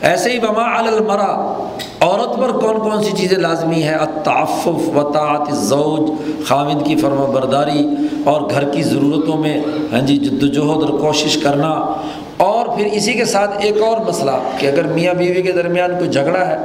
ایسے 0.00 0.30
ہی 0.30 0.38
بما 0.38 0.78
المرا 0.78 1.66
عورت 2.00 2.40
پر 2.40 2.52
کون 2.60 2.78
کون 2.78 3.04
سی 3.04 3.10
چیزیں 3.16 3.38
لازمی 3.38 3.82
ہیں؟ 3.82 3.94
اتعفف 3.94 4.96
وطاعت 4.96 5.56
زوج 5.56 6.10
خامد 6.46 6.86
کی 6.86 6.96
فرما 6.96 7.24
برداری 7.24 7.86
اور 8.24 8.40
گھر 8.50 8.64
کی 8.64 8.82
ضرورتوں 8.82 9.36
میں 9.36 9.60
ہاں 9.92 10.00
جی 10.00 10.16
جد 10.16 10.42
وجہد 10.42 10.90
اور 10.90 10.98
کوشش 10.98 11.36
کرنا۔ 11.36 11.92
اور 12.36 12.66
پھر 12.66 12.86
اسی 12.92 13.12
کے 13.12 13.24
ساتھ 13.24 13.50
ایک 13.60 13.82
اور 13.82 13.98
مسئلہ 14.08 14.30
کہ 14.58 14.66
اگر 14.66 14.82
میاں 14.82 15.14
بیوی 15.14 15.42
کے 15.42 15.52
درمیان 15.52 15.90
کوئی 15.98 16.10
جھگڑا 16.10 16.46
ہے، 16.46 16.56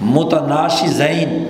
متناشی 0.00 0.86
زین 0.86 1.46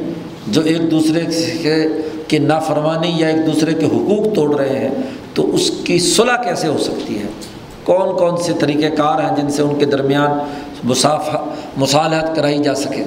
جو 0.47 0.61
ایک 0.61 0.91
دوسرے 0.91 1.21
کے 1.63 1.87
کہ 2.29 2.39
نافرمانی 2.39 3.13
یا 3.17 3.29
ایک 3.29 3.47
دوسرے 3.47 3.75
کے 3.75 3.87
حقوق 3.87 4.35
توڑ 4.35 4.57
رہے 4.57 4.79
ہیں، 4.79 4.91
تو 5.35 5.55
اس 5.55 5.71
کی 5.85 5.99
صلح 5.99 6.37
کیسے 6.37 6.69
ہو 6.69 6.79
سکتی 6.79 7.19
ہے؟ 7.19 7.27
کون 7.85 8.17
کون 8.17 8.37
سے 8.37 8.53
طریقۂ 8.59 8.97
کار 8.97 9.21
ہیں 9.21 9.37
جن 9.37 9.49
سے 9.49 9.63
ان 9.63 9.75
کے 9.79 9.85
درمیان 9.85 10.31
مساف 10.85 11.29
مصالحت 11.77 12.37
کرائی 12.37 12.59
جا 12.59 12.75
سکے۔ 12.75 13.05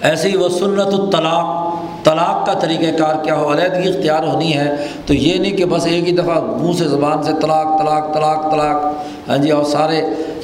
ایسے 0.00 0.28
ہی 0.28 0.36
وہ 0.36 0.48
سنت 0.48 0.94
الطلاق، 0.94 1.74
طلاق 2.04 2.46
کا 2.46 2.52
طریقۂ 2.52 2.98
کار 2.98 3.24
کیا 3.24 3.34
ہو، 3.34 3.52
علیحدگی 3.52 3.88
اختیار 3.88 4.22
ہونی 4.26 4.56
ہے، 4.56 4.86
تو 5.06 5.14
یہ 5.14 5.38
نہیں 5.38 5.52
کہ 5.52 5.64
بس 5.64 5.86
ایک 5.86 6.08
ہی 6.08 6.12
دفعہ 6.12 6.40
منہ 6.40 6.72
سے 6.72 6.84
زبان 6.84 7.22
سے 7.22 7.32
طلاق 7.42 7.82
طلاق 7.82 8.14
طلاق 8.14 8.50
طلاق۔ 8.50 8.84
ہاں 9.30 9.38
جی 9.38 9.50
اور 9.50 9.64
سارے 9.64 10.02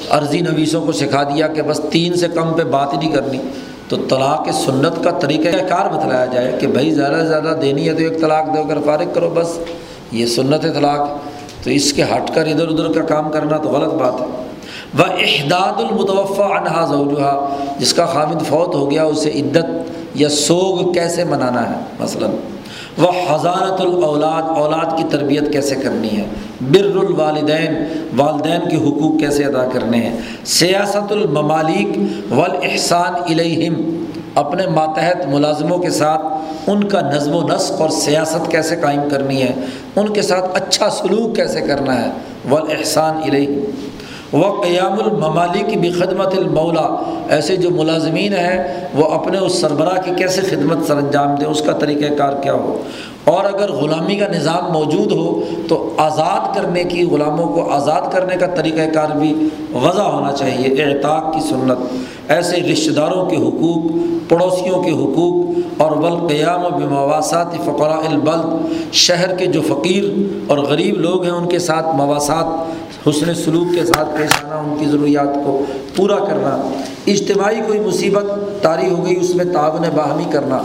عرضی 0.09 0.41
نویسوں 0.41 0.85
کو 0.85 0.91
سکھا 0.91 1.23
دیا 1.23 1.47
کہ 1.47 1.61
بس 1.61 1.81
تین 1.91 2.13
سے 2.13 2.27
کم 2.27 2.53
پہ 2.53 2.63
بات 2.63 2.93
ہی 2.93 2.97
نہیں 2.97 3.11
کرنی۔ 3.11 3.37
تو 3.89 3.97
طلاق 4.09 4.49
سنت 4.53 5.03
کا 5.03 5.11
طریقہ 5.11 5.57
کار 5.69 5.85
بتلایا 5.85 6.25
جائے 6.25 6.55
کہ 6.59 6.67
بھائی 6.67 6.91
زیادہ 6.91 7.21
سے 7.21 7.27
زیادہ 7.27 7.57
دینی 7.61 7.87
ہے 7.87 7.93
تو 7.93 7.99
ایک 7.99 8.21
طلاق 8.21 8.53
دے 8.53 8.63
کر 8.69 8.77
فارغ 8.85 9.13
کرو 9.13 9.29
بس، 9.29 9.59
یہ 10.11 10.25
سنت 10.25 10.61
طلاق۔ 10.61 11.07
تو 11.63 11.69
اس 11.69 11.93
کے 11.93 12.03
ہٹ 12.03 12.35
کر 12.35 12.45
ادھر 12.45 12.67
ادھر 12.67 12.91
کا 12.91 13.01
کام 13.01 13.31
کرنا 13.31 13.57
تو 13.57 13.69
غلط 13.69 13.93
بات 13.93 14.21
ہے۔ 14.21 14.44
وہ 14.97 15.03
احداد 15.03 15.79
المتوفع 15.79 16.45
انہا 16.45 16.85
زوجہ 16.85 17.47
جس 17.79 17.93
کا 17.93 18.05
خامد 18.05 18.41
فوت 18.49 18.75
ہو 18.75 18.91
گیا، 18.91 19.03
اسے 19.03 19.29
عدت 19.29 19.65
یا 20.15 20.29
سوگ 20.29 20.93
کیسے 20.93 21.23
منانا 21.23 21.69
ہے؟ 21.69 21.75
مثلاً 21.99 22.29
وہ 22.97 23.07
حضارت 23.29 23.81
الاولاد 23.81 24.41
اولاد 24.41 24.97
کی 24.97 25.03
تربیت 25.09 25.53
کیسے 25.53 25.75
کرنی 25.75 26.17
ہے؟ 26.17 26.25
بر 26.61 26.97
الوالدین، 26.97 27.75
والدین 28.17 28.69
کے 28.69 28.77
حقوق 28.77 29.19
کیسے 29.19 29.45
ادا 29.45 29.65
کرنے 29.73 29.97
ہیں؟ 29.97 30.17
سیاست 30.45 31.11
الممالک 31.11 31.97
والاحسان 32.31 33.13
الیہم 33.15 34.05
اپنے 34.35 34.67
ماتحت 34.67 35.25
ملازموں 35.25 35.77
کے 35.77 35.89
ساتھ 35.89 36.21
ان 36.67 36.83
کا 36.83 37.01
نظم 37.01 37.35
و 37.35 37.47
نسق 37.47 37.81
اور 37.81 37.89
سیاست 37.89 38.51
کیسے 38.51 38.75
قائم 38.75 39.01
کرنی 39.11 39.41
ہے؟ 39.41 39.53
ان 39.95 40.09
کے 40.09 40.21
ساتھ 40.21 40.45
اچھا 40.53 40.89
سلوک 40.89 41.35
کیسے 41.35 41.61
کرنا 41.61 42.05
ہے؟ 42.05 42.09
والاحسان 42.49 43.17
الیہم 43.17 43.59
وہ 44.31 44.63
قیام 44.63 44.93
الممالک 44.93 45.69
کی 45.69 45.77
بھی 45.77 45.91
خدمت 45.91 46.33
المولا۔ 46.37 47.13
ایسے 47.29 47.55
جو 47.55 47.69
ملازمین 47.69 48.33
ہیں، 48.33 48.87
وہ 48.93 49.05
اپنے 49.05 49.37
اس 49.37 49.61
سربراہ 49.61 50.01
کی 50.05 50.11
کیسے 50.17 50.41
خدمت 50.41 50.87
سر 50.87 50.97
انجام 50.97 51.35
دیں؟ 51.35 51.47
اس 51.47 51.61
کا 51.61 51.71
طریقہ 51.71 52.13
کار 52.13 52.33
کیا 52.41 52.53
ہو؟ 52.53 52.83
اور 53.25 53.43
اگر 53.43 53.71
غلامی 53.71 54.15
کا 54.15 54.27
نظام 54.27 54.73
موجود 54.73 55.11
ہو 55.11 55.41
تو 55.67 55.93
آزاد 55.97 56.55
کرنے 56.55 56.83
کی، 56.83 57.03
غلاموں 57.03 57.47
کو 57.47 57.71
آزاد 57.71 58.01
کرنے 58.11 58.35
کا 58.35 58.45
طریقہ 58.45 58.93
کار 58.93 59.15
بھی 59.15 59.49
وضع 59.73 60.03
ہونا 60.03 60.31
چاہیے، 60.31 60.83
اعتاق 60.83 61.33
کی 61.33 61.39
سنت۔ 61.39 61.93
ایسے 62.31 62.57
رشتہ 62.57 62.91
داروں 62.91 63.25
کے 63.25 63.35
حقوق، 63.35 63.91
پڑوسیوں 64.29 64.83
کے 64.83 64.91
حقوق 64.91 65.45
اور 65.81 65.91
بالقیام 65.91 66.65
و 66.65 66.69
بمواسات 66.69 67.53
فقراء 67.65 68.09
البلد۔ 68.09 68.73
شہر 68.93 69.35
کے 69.35 69.45
جو 69.45 69.61
فقیر 69.61 70.03
اور 70.47 70.57
غریب 70.57 70.95
لوگ 70.95 71.23
ہیں، 71.23 71.31
ان 71.31 71.49
کے 71.49 71.59
ساتھ 71.59 71.95
مواصلات 71.95 72.75
حسن 73.09 73.35
سلوک 73.35 73.75
کے 73.75 73.85
ساتھ 73.85 74.17
پیش 74.17 74.45
آنا، 74.45 74.55
ان 74.55 74.75
کی 74.79 74.85
ضروریات 74.85 75.35
کو 75.45 75.63
پورا 75.95 76.15
کرنا۔ 76.15 76.71
اجتماعی 77.07 77.61
کوئی 77.67 77.79
مصیبت 77.79 78.23
طاری 78.61 78.89
ہو 78.89 79.05
گئی، 79.05 79.19
اس 79.19 79.35
میں 79.35 79.45
تعاون 79.45 79.83
باہمی 79.95 80.23
کرنا۔ 80.31 80.59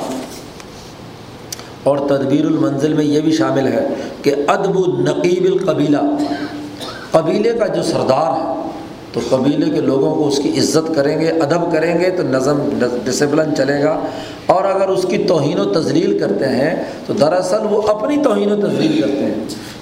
اور 1.83 1.99
تدبیر 1.99 2.45
المنزل 2.45 2.95
میں 2.95 3.05
یہ 3.05 3.21
بھی 3.21 3.33
شامل 3.33 3.67
ہے 3.67 3.89
کہ 4.23 4.35
ادب 4.47 4.79
النقیب 4.79 5.45
القبیلہ، 5.45 5.99
قبیلے 7.11 7.53
کا 7.53 7.67
جو 7.67 7.83
سردار 7.83 8.41
ہے، 8.41 8.61
تو 9.13 9.21
قبیلے 9.29 9.71
کے 9.71 9.81
لوگوں 9.81 10.15
کو 10.15 10.29
اس 10.29 10.39
کی 10.39 10.49
عزت 10.49 10.95
کریں 10.95 11.21
گے، 11.21 11.29
ادب 11.29 11.73
کریں 11.73 12.01
گے، 12.01 12.11
تو 12.11 12.23
نظم 12.23 12.69
ڈسپلن 13.05 13.57
چلے 13.57 13.83
گا۔ 13.83 14.01
اور 14.47 14.65
اگر 14.65 14.89
اس 14.89 15.07
کی 15.09 15.19
توہین 15.19 15.61
و 15.61 15.65
تزلیل 15.65 16.19
کرتے 16.19 16.45
ہیں، 16.45 16.85
تو 17.07 17.13
دراصل 17.13 17.59
وہ 17.71 17.83
اپنی 17.83 18.17
توہین 18.25 18.53
و 18.53 18.57
تزلیل 18.57 19.01
کرتے 19.01 19.25
ہیں۔ 19.25 19.35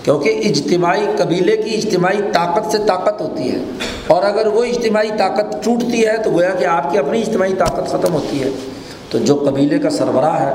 کیونکہ 0.02 0.40
اجتماعی، 0.44 1.06
قبیلے 1.18 1.56
کی 1.56 1.74
اجتماعی 1.74 2.22
طاقت 2.32 2.72
سے 2.72 2.78
طاقت 2.86 3.20
ہوتی 3.20 3.52
ہے۔ 3.52 3.58
اور 4.06 4.22
اگر 4.22 4.46
وہ 4.46 4.64
اجتماعی 4.64 5.08
طاقت 5.18 5.64
ٹوٹتی 5.64 6.06
ہے، 6.06 6.16
تو 6.24 6.30
گویا 6.30 6.50
کہ 6.50 6.64
آپ 6.64 6.92
کی 6.92 6.98
اپنی 6.98 7.20
اجتماعی 7.20 7.54
طاقت 7.58 7.88
ختم 7.88 8.14
ہوتی 8.14 8.42
ہے۔ 8.42 8.48
تو 9.10 9.18
جو 9.18 9.34
قبیلے 9.34 9.78
کا 9.78 9.90
سربراہ 9.90 10.40
ہے 10.40 10.52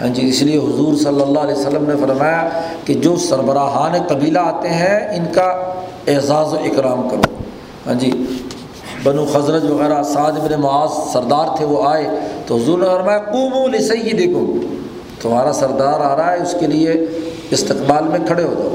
ہاں 0.00 0.08
جی 0.08 0.28
اس 0.28 0.42
لیے 0.42 0.58
حضور 0.58 0.96
صلی 0.96 1.22
اللہ 1.22 1.38
علیہ 1.38 1.54
وسلم 1.54 1.84
نے 1.88 1.94
فرمایا 2.00 2.48
کہ 2.84 2.94
جو 2.94 3.16
سربراہان 3.16 3.92
قبیلہ 4.08 4.38
آتے 4.38 4.68
ہیں، 4.68 5.16
ان 5.16 5.24
کا 5.32 5.72
اعزاز 6.06 6.52
و 6.52 6.56
اکرام 6.56 7.08
کرو۔ 7.08 7.22
ہاں 7.86 7.94
جی 7.94 8.24
بنو 9.02 9.26
خزرت 9.32 9.64
وغیرہ، 9.64 10.02
سعد 10.02 10.32
ابن 10.32 10.60
معاذ 10.60 11.12
سردار 11.12 11.56
تھے، 11.56 11.64
وہ 11.64 11.88
آئے۔ 11.88 12.10
تو 12.46 12.56
حضور 12.56 12.78
نے 12.78 12.84
فرمایا 12.84 13.18
قومو 13.18 13.68
لسیدکم۔ 13.68 14.60
تمہارا 15.22 15.52
سردار 15.52 16.00
آ 16.00 16.16
رہا 16.16 16.32
ہے، 16.32 16.42
اس 16.42 16.54
کے 16.60 16.66
لیے 16.66 16.92
استقبال 17.50 18.04
میں 18.04 18.18
کھڑے 18.26 18.42
ہو 18.42 18.54
جاؤ۔ 18.58 18.74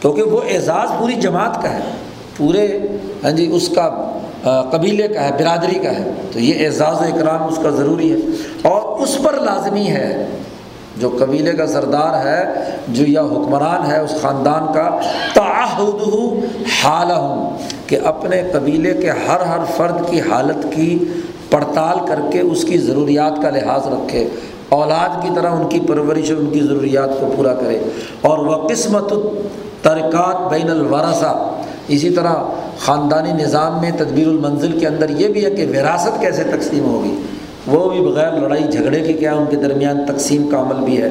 کیونکہ 0.00 0.22
وہ 0.22 0.40
اعزاز 0.50 0.88
پوری 0.98 1.14
جماعت 1.14 1.62
کا 1.62 1.74
ہے، 1.74 1.80
پورے 2.36 2.78
ہاں 3.24 3.30
جی 3.30 3.48
اس 3.52 3.68
کا 3.68 4.18
قبیلے 4.72 5.08
کا 5.08 5.24
ہے، 5.24 5.30
برادری 5.38 5.78
کا 5.78 5.90
ہے۔ 5.90 6.10
تو 6.32 6.40
یہ 6.40 6.66
اعزاز 6.66 6.96
و 6.96 7.16
اکرام 7.16 7.44
اس 7.44 7.58
کا 7.62 7.70
ضروری 7.70 8.12
ہے۔ 8.12 8.16
اور 8.68 9.00
اس 9.00 9.18
پر 9.22 9.32
لازمی 9.32 9.86
ہے، 9.86 10.26
جو 10.96 11.10
قبیلے 11.20 11.52
کا 11.52 11.66
سردار 11.66 12.26
ہے، 12.26 12.54
جو 12.88 13.04
یا 13.06 13.22
حکمران 13.22 13.90
ہے 13.90 14.00
اس 14.00 14.14
خاندان 14.22 14.72
کا 14.72 14.98
تعہد 15.34 16.44
حال 16.82 17.10
ہوں 17.10 17.58
کہ 17.86 17.98
اپنے 18.04 18.42
قبیلے 18.52 18.94
کے 18.94 19.10
ہر 19.10 19.40
ہر 19.40 19.58
فرد 19.76 20.10
کی 20.10 20.20
حالت 20.20 20.66
کی 20.76 20.98
پڑتال 21.50 22.06
کر 22.06 22.20
کے 22.32 22.40
اس 22.40 22.64
کی 22.64 22.78
ضروریات 22.78 23.42
کا 23.42 23.50
لحاظ 23.50 23.86
رکھے۔ 23.86 24.28
اولاد 24.68 25.22
کی 25.22 25.28
طرح 25.34 25.50
ان 25.50 25.68
کی 25.68 25.80
پرورش 25.80 26.30
اور 26.30 26.38
ان 26.38 26.50
کی 26.50 26.60
ضروریات 26.60 27.20
کو 27.20 27.32
پورا 27.36 27.54
کرے۔ 27.54 27.78
اور 28.20 28.38
وہ 28.38 28.68
قسمت 28.68 29.12
ترکات 29.82 30.52
بین 30.52 30.70
الورثہ، 30.70 31.48
اسی 31.88 32.10
طرح 32.10 32.34
خاندانی 32.78 33.32
نظام 33.32 33.80
میں 33.80 33.90
تدبیر 33.98 34.26
المنزل 34.26 34.78
کے 34.78 34.86
اندر 34.86 35.10
یہ 35.10 35.28
بھی 35.28 35.44
ہے 35.44 35.50
کہ 35.50 35.66
وراثت 35.66 36.20
کیسے 36.20 36.44
تقسیم 36.44 36.84
ہوگی؟ 36.84 37.22
وہ 37.66 37.90
بھی 37.90 38.00
بغیر 38.00 38.32
لڑائی، 38.32 38.62
جھگڑے 38.62 39.00
کے 39.00 39.12
کیا 39.12 39.34
ان 39.34 39.44
کے 39.50 39.56
درمیان 39.56 40.06
تقسیم 40.06 40.50
کا 40.50 40.60
عمل 40.60 40.84
بھی 40.84 41.02
ہے۔ 41.02 41.08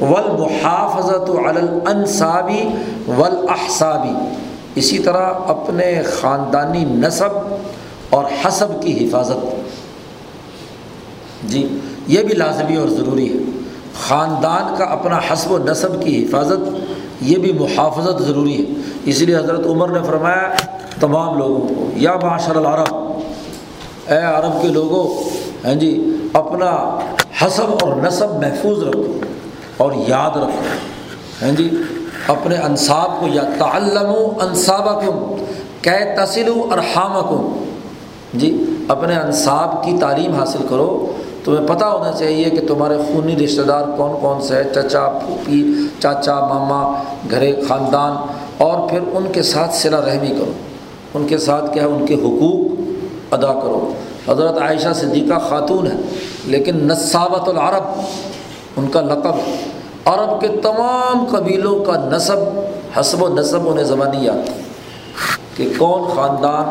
ولمحافظت 0.00 1.30
الصابی 1.86 2.68
ولاحصابی 3.08 4.14
اسی 4.74 4.98
طرح 4.98 5.32
اپنے 5.46 6.02
خاندانی 6.02 6.84
نصب 6.84 7.54
اور 8.10 8.24
حسب 8.44 8.82
کی 8.82 9.06
حفاظت۔ 9.06 9.46
جی 11.44 11.78
یہ 12.06 12.22
بھی 12.22 12.34
لازمی 12.34 12.76
اور 12.76 12.88
ضروری 12.88 13.32
ہے۔ 13.32 13.38
خاندان 14.08 14.74
کا 14.78 14.84
اپنا 14.84 15.18
حسب 15.32 15.52
و 15.52 15.58
نصب 15.58 16.02
کی 16.02 16.24
حفاظت، 16.24 16.76
یہ 17.20 17.38
بھی 17.38 17.52
محافظت 17.52 18.22
ضروری 18.22 18.66
ہے۔ 18.66 18.80
اس 19.04 19.20
لیے 19.20 19.36
حضرت 19.36 19.66
عمر 19.66 19.88
نے 19.88 19.98
فرمایا 20.06 20.77
تمام 21.00 21.38
لوگوں 21.38 21.68
کو، 21.68 21.86
یا 21.94 22.16
معاشر 22.22 22.56
العرب۔ 22.56 22.94
اے 24.06 24.18
عرب 24.18 24.62
کے 24.62 24.68
لوگوں 24.68 25.30
ہیں 25.66 25.74
جی 25.74 26.16
اپنا 26.32 26.98
حسب 27.42 27.66
اور 27.82 27.96
نصب 27.96 28.30
محفوظ 28.40 28.82
رکھو 28.82 29.18
اور 29.76 29.92
یاد 30.06 30.36
رکھو۔ 30.36 30.62
ہیں 31.42 31.52
جی 31.52 31.82
اپنے 32.28 32.56
انصاب 32.56 33.20
کو 33.20 33.26
یا 33.26 33.42
تعلم 33.58 34.10
و 34.10 34.30
انصاب 34.40 35.00
کم 35.00 35.36
کہ 35.82 35.90
تسل 35.90 36.48
و 36.48 37.50
جی 38.34 38.64
اپنے 38.88 39.16
انصاب 39.16 39.84
کی 39.84 39.96
تعلیم 40.00 40.34
حاصل 40.34 40.66
کرو۔ 40.68 41.12
تمہیں 41.44 41.68
پتہ 41.68 41.84
ہونا 41.84 42.12
چاہیے 42.12 42.50
کہ 42.50 42.66
تمہارے 42.68 42.96
خونی 42.96 43.36
رشتہ 43.36 43.62
دار 43.62 43.84
کون 43.96 44.12
کون 44.20 44.42
سے 44.42 44.62
چچا، 44.74 45.08
پھوپھی، 45.08 45.72
چاچا، 45.98 46.40
ماما، 46.40 47.02
گھرے 47.30 47.60
خاندان، 47.68 48.16
اور 48.58 48.88
پھر 48.88 49.00
ان 49.12 49.26
کے 49.32 49.42
ساتھ 49.42 49.74
صلا 49.74 50.00
رحمی 50.00 50.28
کرو۔ 50.28 50.52
ان 51.14 51.26
کے 51.26 51.38
ساتھ 51.38 51.74
کیا 51.74 51.82
ہے؟ 51.82 51.88
ان 51.88 52.06
کے 52.06 52.14
حقوق 52.14 52.80
ادا 53.34 53.52
کرو۔ 53.52 53.92
حضرت 54.28 54.58
عائشہ 54.58 54.92
صدیقہ 54.94 55.38
خاتون 55.48 55.86
ہے، 55.86 55.96
لیکن 56.46 56.76
نصابت 56.76 57.48
العرب، 57.48 57.84
ان 58.76 58.88
کا 58.88 59.00
لقب 59.00 59.36
عرب 60.04 60.40
کے 60.40 60.48
تمام 60.48 61.24
قبیلوں 61.24 61.84
کا 61.84 62.08
نصب، 62.12 62.38
حسب 63.00 63.22
و 63.22 63.28
نصب 63.28 63.68
انہیں 63.68 63.84
زبانی 63.84 64.24
یاد 64.24 64.48
کہ 65.56 65.68
کون 65.78 66.02
خاندان 66.16 66.64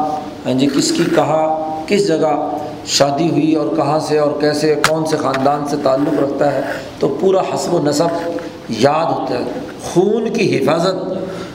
ہاں 0.46 0.60
جی 0.60 0.68
کس 0.78 0.92
کی 0.92 1.04
کہا، 1.16 1.70
کس 1.88 2.08
جگہ 2.08 2.58
شادی 2.86 3.30
ہوئی 3.30 3.56
اور 3.56 3.76
کہاں 3.76 4.00
سے 4.00 4.18
اور 4.18 4.32
کیسے، 4.40 4.76
کون 4.88 5.06
سے 5.06 5.18
خاندان 5.18 5.68
سے 5.68 5.76
تعلق 5.84 6.24
رکھتا 6.24 6.52
ہے؟ 6.52 6.62
تو 7.00 7.18
پورا 7.20 7.42
حسب 7.54 7.74
و 7.74 7.80
نصب 7.84 8.08
یاد 8.70 9.06
ہوتا 9.06 9.34
ہے۔ 9.34 9.44
خون 9.84 10.34
کی 10.34 10.58
حفاظت 10.58 10.96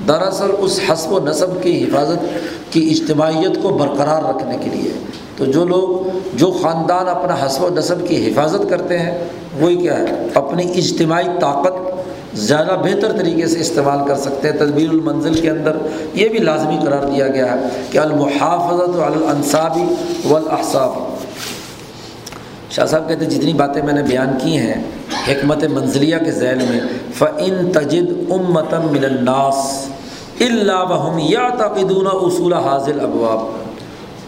دراصل 0.08 0.50
اس 0.58 0.80
حسب 0.92 1.12
و 1.12 1.18
نصب 1.18 1.62
کی 1.62 1.84
حفاظت 1.84 2.38
کی 2.72 2.88
اجتماعیت 2.90 3.62
کو 3.62 3.68
برقرار 3.68 4.22
رکھنے 4.28 4.58
کے 4.60 4.70
لیے۔ 4.70 4.92
تو 5.36 5.44
جو 5.44 5.64
لوگ، 5.64 6.18
جو 6.36 6.58
خاندان 6.62 7.08
اپنا 7.08 7.46
حسب 7.46 7.62
و 7.62 7.68
نصب 7.68 8.08
کی 8.08 8.30
حفاظت 8.30 8.70
کرتے 8.70 8.98
ہیں، 8.98 9.24
وہی 9.60 9.76
کیا 9.76 9.98
ہے؟ 9.98 10.04
اپنی 10.34 10.72
اجتماعی 10.74 11.28
طاقت 11.40 11.72
زیادہ 12.36 12.76
بہتر 12.84 13.12
طریقے 13.12 13.46
سے 13.46 13.60
استعمال 13.60 13.98
کر 14.08 14.16
سکتے 14.16 14.50
ہیں۔ 14.50 14.56
تدبیر 14.56 14.88
المنزل 14.90 15.34
کے 15.34 15.50
اندر 15.50 15.76
یہ 16.14 16.28
بھی 16.28 16.38
لازمی 16.38 16.76
قرار 16.82 17.04
دیا 17.04 17.28
گیا 17.28 17.52
ہے 17.52 17.58
کہ 17.90 17.98
المحافظت 17.98 19.00
الصابی 19.28 19.94
والاحصاب۔ 20.28 20.90
شاہ 22.70 22.86
صاحب 22.86 23.08
کہتے 23.08 23.24
ہیں، 23.24 23.30
جتنی 23.30 23.52
باتیں 23.52 23.82
میں 23.82 23.92
نے 23.92 24.02
بیان 24.02 24.28
کی 24.42 24.56
ہیں 24.56 24.84
حکمت 25.28 25.64
منزلیہ 25.64 26.16
کے 26.24 26.30
ذیل 26.30 26.58
میں 26.58 26.80
فعن 27.14 27.72
تجد 27.72 28.32
امتم 28.32 28.92
من 28.92 29.04
الناس 29.04 29.81
اللہ 30.46 30.82
وحم 30.90 31.18
یا 31.18 31.48
تقدون 31.58 32.06
اصول 32.06 32.52
حاضل 32.52 33.00
ابواب 33.00 33.38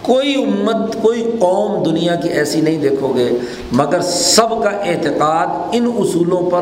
کوئی 0.03 0.35
امت، 0.35 1.03
کوئی 1.03 1.31
قوم 1.39 1.83
دنیا 1.83 2.15
کی 2.15 2.29
ایسی 2.29 2.61
نہیں 2.61 2.79
دیکھو 2.79 3.13
گے، 3.17 3.31
مگر 3.73 4.01
سب 4.03 4.51
کا 4.51 4.71
اعتقاد 4.71 5.47
ان 5.73 5.91
اصولوں 5.99 6.51
پر 6.51 6.61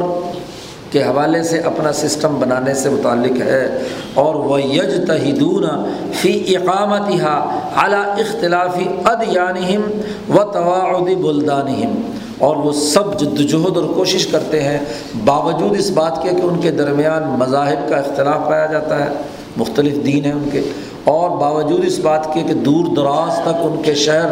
کے 0.91 1.03
حوالے 1.03 1.43
سے 1.43 1.59
اپنا 1.59 1.93
سسٹم 1.93 2.41
بنانے 2.41 2.75
سے 2.75 2.91
متعلق 2.91 3.41
ہے۔ 3.41 3.79
اور 4.15 4.35
وہ 4.35 4.63
یج 4.63 5.07
تہدون 5.07 5.65
فی 6.13 6.57
اقامت 6.57 7.21
ہا 7.23 7.61
اعلیٰ 7.77 8.07
اختلافی 8.07 8.89
ادیانہم 9.05 9.83
و 10.39 10.45
تواعد 10.45 11.15
بلدانہم 11.15 12.01
اور 12.39 12.57
وہ 12.57 12.73
سب 12.73 13.21
جد 13.21 13.41
وجہد 13.41 13.77
اور 13.77 13.85
کوشش 13.95 14.27
کرتے 14.27 14.63
ہیں، 14.63 14.79
باوجود 15.25 15.77
اس 15.79 15.91
بات 15.91 16.23
کے 16.23 16.31
کہ 16.31 16.41
ان 16.43 16.61
کے 16.61 16.71
درمیان 16.71 17.23
مذاہب 17.29 17.91
کا 17.91 17.97
اختلاف 17.97 18.49
پایا 18.49 18.67
جاتا 18.67 19.05
ہے۔ 19.05 19.09
مختلف 19.57 20.07
دین 20.07 20.25
ہیں 20.25 20.33
ان 20.33 20.49
کے۔ 20.53 20.61
اور 21.05 21.31
باوجود 21.31 21.85
اس 21.85 21.99
بات 21.99 22.35
کے 22.35 22.43
کہ 22.43 22.55
دور 22.55 22.85
دراز 22.97 23.37
تک 23.39 23.55
ان 23.61 23.83
کے 23.83 23.95
شہر 23.95 24.27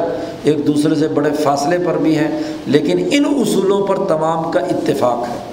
ایک 0.45 0.67
دوسرے 0.67 0.95
سے 0.95 1.09
بڑے 1.09 1.31
فاصلے 1.43 1.79
پر 1.79 1.99
بھی 1.99 2.19
ہیں، 2.19 2.41
لیکن 2.67 3.09
ان 3.11 3.25
اصولوں 3.25 3.87
پر 3.87 3.97
تمام 3.97 4.51
کا 4.51 4.61
اتفاق 4.61 5.25
ہے۔ 5.29 5.50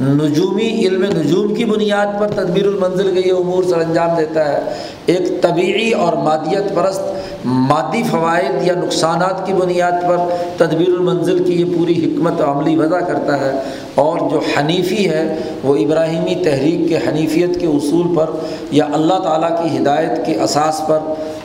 نجومی 0.00 0.86
علم 0.86 1.04
نجوم 1.04 1.54
کی 1.54 1.64
بنیاد 1.64 2.20
پر 2.20 2.28
تدبیر 2.28 2.66
المنزل 2.66 3.22
کے 3.22 3.28
یہ 3.28 3.34
امور 3.34 3.64
سر 3.64 3.78
انجام 3.78 4.08
دیتا 4.18 4.52
ہے۔ 4.52 4.60
ایک 5.06 5.42
طبیعی 5.42 5.90
اور 5.90 6.12
مادیت 6.12 6.74
پرست 6.74 7.00
مادی 7.44 8.02
فوائد 8.02 8.66
یا 8.66 8.74
نقصانات 8.74 9.46
کی 9.46 9.52
بنیاد 9.52 9.92
پر 10.08 10.16
تدبیر 10.56 10.88
المنزل 10.88 11.44
کی 11.44 11.52
یہ 11.52 11.64
پوری 11.76 12.04
حکمت 12.04 12.40
عملی 12.40 12.76
وضع 12.76 12.98
کرتا 12.98 13.40
ہے۔ 13.40 13.52
اور 13.94 14.18
جو 14.18 14.40
حنیفی 14.58 15.10
ہے، 15.10 15.38
وہ 15.62 15.76
ابراہیمی 15.76 16.34
تحریک 16.44 16.88
کے 16.88 16.98
حنیفیت 17.08 17.60
کے 17.60 17.66
اصول 17.66 18.16
پر 18.16 18.30
یا 18.70 18.84
اللہ 18.92 19.18
تعالیٰ 19.18 19.62
کی 19.62 19.78
ہدایت 19.78 20.26
کے 20.26 20.40
اساس 20.40 20.82
پر 20.88 20.98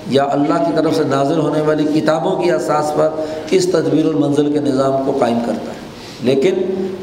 یا 0.10 0.24
اللہ 0.32 0.54
کی 0.54 0.72
طرف 0.76 0.96
سے 0.96 1.04
نازل 1.04 1.40
ہونے 1.40 1.62
والی 1.62 2.02
کتابوں 2.02 2.44
کی 2.44 2.52
اساس 2.52 2.94
پر 2.96 3.10
اس 3.52 3.66
تدبیر 3.66 4.06
المنزل 4.06 4.54
کے 4.54 4.60
نظام 4.60 5.06
کو 5.06 5.12
قائم 5.20 5.40
کرتا 5.40 5.72
ہے۔ 5.72 5.87
لیکن 6.24 6.54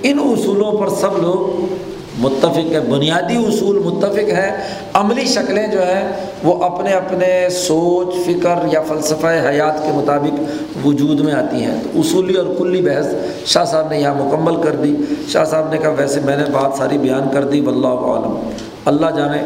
ان 0.02 0.18
اصولوں 0.18 0.72
پر 0.72 0.88
سب 0.88 1.22
لوگ 1.22 1.74
متفق 2.18 2.72
ہے 2.72 2.80
بنیادی 2.80 3.36
اصول 3.36 3.78
متفق 3.78 4.18
ہیں۔ 4.18 4.78
عملی 4.94 5.24
شکلیں 5.24 5.66
جو 5.66 5.82
ہیں، 5.82 6.12
وہ 6.44 6.64
اپنے 6.64 6.90
اپنے 6.90 7.48
سوچ، 7.50 8.14
فکر 8.26 8.54
یا 8.72 8.82
فلسفہ 8.82 9.26
حیات 9.26 9.82
کے 9.82 9.92
مطابق 9.92 10.40
وجود 10.86 11.20
میں 11.20 11.32
آتی 11.32 11.56
ہیں۔ 11.56 11.74
تو 11.82 12.00
اصولی 12.00 12.34
اور 12.34 12.46
کلی 12.58 12.82
بحث 12.82 13.06
شاہ 13.46 13.64
صاحب 13.64 13.88
نے 13.88 14.00
یہاں 14.00 14.14
مکمل 14.14 14.62
کر 14.62 14.76
دی۔ 14.76 14.96
شاہ 15.28 15.44
صاحب 15.44 15.72
نے 15.72 15.78
کہا، 15.78 15.90
ویسے 15.90 16.20
میں 16.20 16.36
نے 16.36 16.44
بات 16.52 16.78
ساری 16.78 16.98
بیان 16.98 17.22
کر 17.32 17.44
دی، 17.44 17.60
واللہ 17.60 17.88
عالم 17.88 18.50
اللہ 18.84 19.06
جانے، 19.16 19.42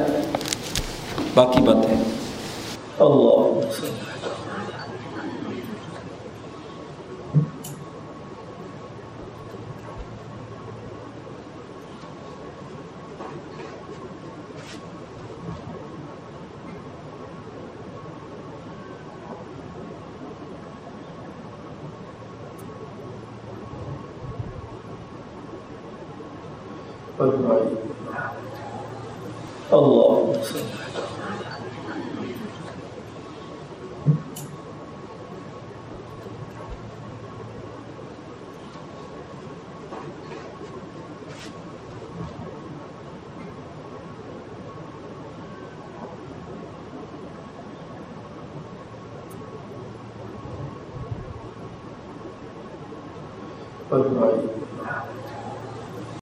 باقی 1.35 1.61
باتیں۔ 1.63 1.95
اللہ۔ 2.99 3.98
فرمائی 27.29 27.75
اللہ 29.73 30.78